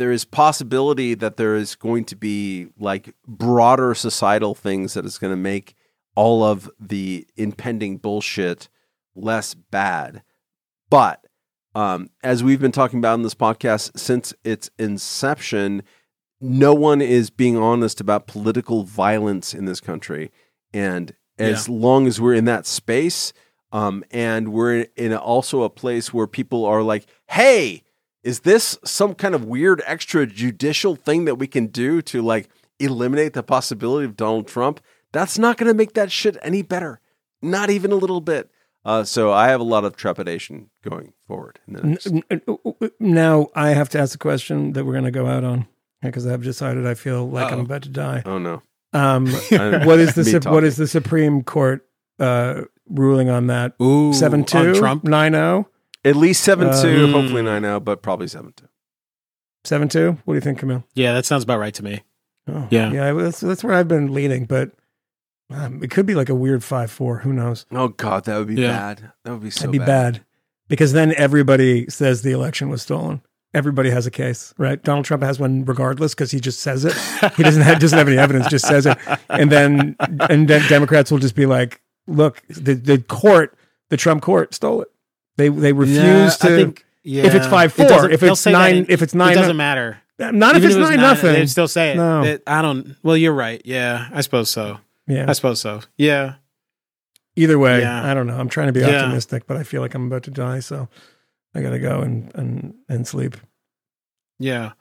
there 0.00 0.10
is 0.10 0.24
possibility 0.24 1.12
that 1.12 1.36
there 1.36 1.54
is 1.54 1.74
going 1.74 2.06
to 2.06 2.16
be 2.16 2.68
like 2.78 3.14
broader 3.28 3.94
societal 3.94 4.54
things 4.54 4.94
that 4.94 5.04
is 5.04 5.18
going 5.18 5.30
to 5.30 5.36
make 5.36 5.74
all 6.14 6.42
of 6.42 6.70
the 6.80 7.26
impending 7.36 7.98
bullshit 7.98 8.70
less 9.14 9.52
bad. 9.52 10.22
But 10.88 11.26
um, 11.74 12.08
as 12.22 12.42
we've 12.42 12.62
been 12.62 12.72
talking 12.72 12.98
about 12.98 13.16
in 13.16 13.22
this 13.22 13.34
podcast 13.34 13.98
since 13.98 14.32
its 14.42 14.70
inception, 14.78 15.82
no 16.40 16.72
one 16.72 17.02
is 17.02 17.28
being 17.28 17.58
honest 17.58 18.00
about 18.00 18.26
political 18.26 18.84
violence 18.84 19.52
in 19.52 19.66
this 19.66 19.80
country. 19.80 20.32
And 20.72 21.14
as 21.38 21.68
long 21.68 22.06
as 22.06 22.18
we're 22.18 22.34
in 22.34 22.46
that 22.46 22.64
space, 22.64 23.34
um, 23.70 24.02
and 24.10 24.50
we're 24.50 24.78
in, 24.78 24.86
in 24.96 25.14
also 25.14 25.62
a 25.62 25.68
place 25.68 26.10
where 26.10 26.26
people 26.26 26.64
are 26.64 26.82
like, 26.82 27.04
hey, 27.28 27.82
is 28.22 28.40
this 28.40 28.78
some 28.84 29.14
kind 29.14 29.34
of 29.34 29.44
weird 29.44 29.80
extrajudicial 29.86 30.98
thing 30.98 31.24
that 31.24 31.36
we 31.36 31.46
can 31.46 31.66
do 31.68 32.02
to 32.02 32.22
like 32.22 32.48
eliminate 32.78 33.32
the 33.32 33.42
possibility 33.42 34.04
of 34.04 34.16
Donald 34.16 34.46
Trump? 34.46 34.80
That's 35.12 35.38
not 35.38 35.56
going 35.56 35.68
to 35.68 35.74
make 35.74 35.94
that 35.94 36.12
shit 36.12 36.36
any 36.42 36.62
better, 36.62 37.00
not 37.42 37.70
even 37.70 37.90
a 37.92 37.96
little 37.96 38.20
bit. 38.20 38.50
Uh, 38.84 39.04
so 39.04 39.32
I 39.32 39.48
have 39.48 39.60
a 39.60 39.64
lot 39.64 39.84
of 39.84 39.96
trepidation 39.96 40.70
going 40.82 41.12
forward. 41.26 41.58
Next. 41.66 42.08
Now 42.98 43.48
I 43.54 43.70
have 43.70 43.88
to 43.90 43.98
ask 43.98 44.14
a 44.14 44.18
question 44.18 44.72
that 44.72 44.84
we're 44.84 44.92
going 44.92 45.04
to 45.04 45.10
go 45.10 45.26
out 45.26 45.44
on 45.44 45.66
because 46.00 46.26
I've 46.26 46.42
decided 46.42 46.86
I 46.86 46.94
feel 46.94 47.28
like 47.28 47.52
I'm 47.52 47.60
about 47.60 47.82
to 47.82 47.88
die. 47.90 48.22
oh 48.24 48.38
no! 48.38 48.62
Um, 48.92 49.26
what 49.50 49.98
is 49.98 50.14
the 50.14 50.24
Sup- 50.24 50.46
what 50.46 50.64
is 50.64 50.76
the 50.76 50.86
Supreme 50.86 51.42
Court 51.42 51.86
uh, 52.18 52.62
ruling 52.88 53.28
on 53.28 53.48
that? 53.48 53.74
Ooh, 53.82 54.14
Seven 54.14 54.44
Trump. 54.44 55.04
nine 55.04 55.32
zero 55.32 55.68
At 56.04 56.16
least 56.16 56.42
seven 56.42 56.68
Uh, 56.68 56.82
two, 56.82 57.06
hmm. 57.06 57.12
hopefully 57.12 57.42
nine 57.42 57.62
zero, 57.62 57.80
but 57.80 58.02
probably 58.02 58.26
seven 58.28 58.52
two. 58.56 58.68
seven 59.64 59.88
two. 59.88 60.18
What 60.24 60.34
do 60.34 60.36
you 60.36 60.40
think, 60.40 60.60
Kmele? 60.60 60.84
Yeah, 60.94 61.12
that 61.12 61.26
sounds 61.26 61.44
about 61.44 61.58
right 61.58 61.74
to 61.74 61.84
me. 61.84 62.02
Oh, 62.48 62.66
Yeah. 62.70 62.90
yeah. 62.92 63.12
That's, 63.12 63.40
that's 63.40 63.62
where 63.62 63.74
I've 63.74 63.88
been 63.88 64.12
leaning, 64.12 64.46
but 64.46 64.70
um, 65.50 65.82
it 65.82 65.90
could 65.90 66.06
be 66.06 66.14
like 66.14 66.28
a 66.28 66.34
weird 66.34 66.64
five 66.64 66.90
four. 66.90 67.18
Who 67.18 67.32
knows? 67.32 67.66
Oh 67.72 67.88
god, 67.88 68.24
that 68.24 68.38
would 68.38 68.46
be 68.48 68.54
Yeah. 68.54 68.68
bad. 68.94 69.12
That 69.24 69.32
would 69.32 69.42
be 69.42 69.50
so 69.50 69.60
That'd 69.66 69.72
be 69.72 69.78
bad. 69.78 70.24
because 70.68 70.92
then 70.92 71.12
everybody 71.16 71.88
says 71.90 72.22
the 72.22 72.32
election 72.32 72.70
was 72.70 72.82
stolen. 72.82 73.20
Everybody 73.52 73.90
has 73.90 74.06
a 74.06 74.12
case, 74.12 74.54
right? 74.58 74.80
Donald 74.82 75.04
Trump 75.06 75.24
has 75.24 75.40
one 75.40 75.64
regardless 75.64 76.14
because 76.14 76.30
he 76.30 76.38
just 76.38 76.60
says 76.60 76.84
it. 76.84 76.94
He 77.36 77.42
doesn't 77.42 77.62
have, 77.62 77.80
doesn't 77.80 77.98
have 77.98 78.06
any 78.06 78.16
evidence, 78.16 78.46
just 78.46 78.64
says 78.66 78.86
it, 78.86 78.96
and 79.28 79.50
then 79.50 79.96
and 80.30 80.46
then 80.48 80.62
Democrats 80.68 81.10
will 81.10 81.18
just 81.18 81.34
be 81.34 81.46
like, 81.46 81.82
"Look, 82.06 82.42
the 82.48 82.74
the 82.74 82.98
court, 82.98 83.58
the 83.88 83.96
Trump 83.96 84.22
court 84.22 84.54
stole 84.54 84.82
it. 84.82 84.89
They 85.40 85.48
they 85.48 85.72
refuse 85.72 85.98
Yeah, 85.98 86.28
to. 86.30 86.44
I 86.44 86.56
think, 86.56 86.84
yeah. 87.02 87.24
if 87.24 87.34
it's 87.34 87.46
5-4, 87.46 87.88
doesn't- 87.88 88.12
if 88.12 88.22
it's 88.22 88.46
nine- 88.46 88.76
in- 88.76 88.86
if 88.88 89.02
it's 89.02 89.14
nine- 89.14 89.32
it 89.32 89.36
doesn't 89.36 89.56
matter. 89.56 89.98
not 90.18 90.54
if 90.56 90.58
Even 90.58 90.66
it's 90.70 90.76
it 90.76 90.80
was 90.80 90.88
nine 90.90 90.98
nine, 90.98 91.06
nothing. 91.08 91.32
They'd 91.32 91.48
still 91.50 91.68
say 91.68 91.92
it. 91.92 91.96
No. 91.96 92.22
It- 92.24 92.42
I 92.46 92.60
don't. 92.62 92.94
Well, 93.02 93.16
you're 93.16 93.32
right. 93.32 93.60
Yeah, 93.64 94.08
I 94.12 94.20
suppose 94.20 94.50
so. 94.50 94.78
yeah. 95.06 95.24
I 95.28 95.32
suppose 95.32 95.60
so. 95.60 95.80
Yeah. 95.96 96.34
Either 97.36 97.58
way, 97.58 97.80
Yeah. 97.80 98.10
I 98.10 98.12
don't 98.12 98.26
know. 98.26 98.36
I'm 98.38 98.48
trying 98.48 98.66
to 98.66 98.72
be 98.72 98.80
Yeah. 98.80 99.02
optimistic, 99.04 99.46
but 99.46 99.56
I 99.56 99.62
feel 99.62 99.80
like 99.80 99.94
I'm 99.94 100.06
about 100.06 100.24
to 100.24 100.30
die, 100.30 100.60
so 100.60 100.88
I 101.54 101.62
got 101.62 101.70
to 101.70 101.78
go 101.78 102.00
and 102.00 102.30
and 102.34 102.74
and 102.88 103.06
sleep. 103.06 103.36
Yeah. 104.38 104.72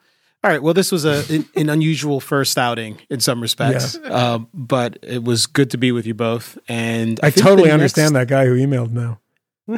All 0.44 0.50
right. 0.50 0.62
Well, 0.64 0.74
this 0.74 0.92
was 0.92 1.06
a 1.06 1.24
an, 1.34 1.46
an 1.56 1.70
unusual 1.70 2.20
first 2.20 2.58
outing 2.58 2.98
in 3.10 3.20
some 3.20 3.42
respects, 3.42 3.96
uh, 4.06 4.40
but 4.54 4.98
it 5.04 5.24
was 5.24 5.46
good 5.48 5.70
to 5.72 5.78
be 5.78 5.92
with 5.92 6.06
you 6.06 6.14
both. 6.14 6.58
And 6.68 7.20
I 7.24 7.30
think 7.30 7.46
totally 7.46 7.72
understand 7.72 8.14
next- 8.14 8.30
that 8.30 8.34
guy 8.34 8.46
who 8.46 8.56
emailed 8.56 8.92
now. 8.92 9.20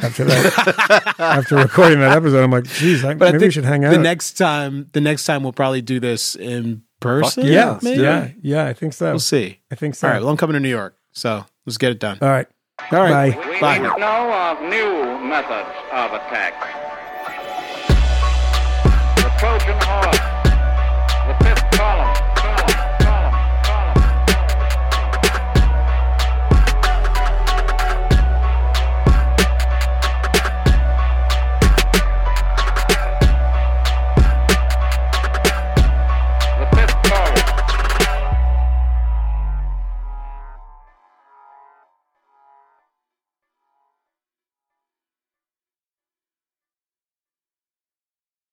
After 0.00 0.24
that, 0.24 1.14
after 1.18 1.56
recording 1.56 2.00
that 2.00 2.16
episode, 2.16 2.42
I'm 2.42 2.50
like, 2.50 2.64
geez, 2.64 3.04
I, 3.04 3.14
But 3.14 3.28
I 3.28 3.32
maybe 3.32 3.46
we 3.46 3.50
should 3.50 3.64
hang 3.64 3.84
out. 3.84 3.90
The 3.90 3.98
next 3.98 4.34
time, 4.34 4.88
the 4.92 5.00
next 5.00 5.24
time 5.26 5.42
we'll 5.42 5.52
probably 5.52 5.82
do 5.82 6.00
this 6.00 6.34
in 6.36 6.82
person. 7.00 7.46
yeah, 7.46 7.78
maybe? 7.82 8.02
yeah, 8.02 8.30
yeah. 8.40 8.66
I 8.66 8.72
think 8.72 8.92
so. 8.92 9.10
We'll 9.10 9.18
see. 9.18 9.58
I 9.70 9.74
think 9.74 9.94
so. 9.94 10.06
All 10.06 10.14
right. 10.14 10.20
Well, 10.20 10.30
I'm 10.30 10.36
coming 10.36 10.54
to 10.54 10.60
New 10.60 10.68
York, 10.68 10.96
so 11.12 11.44
let's 11.66 11.78
get 11.78 11.90
it 11.92 11.98
done. 11.98 12.18
All 12.22 12.28
right. 12.28 12.46
All 12.90 13.00
right. 13.00 13.34
Bye. 13.36 13.50
We 13.50 13.60
Bye. 13.60 13.78
know 13.78 14.32
of 14.32 14.60
new 14.62 15.28
methods 15.28 15.68
of 15.92 16.12
attack. 16.12 16.54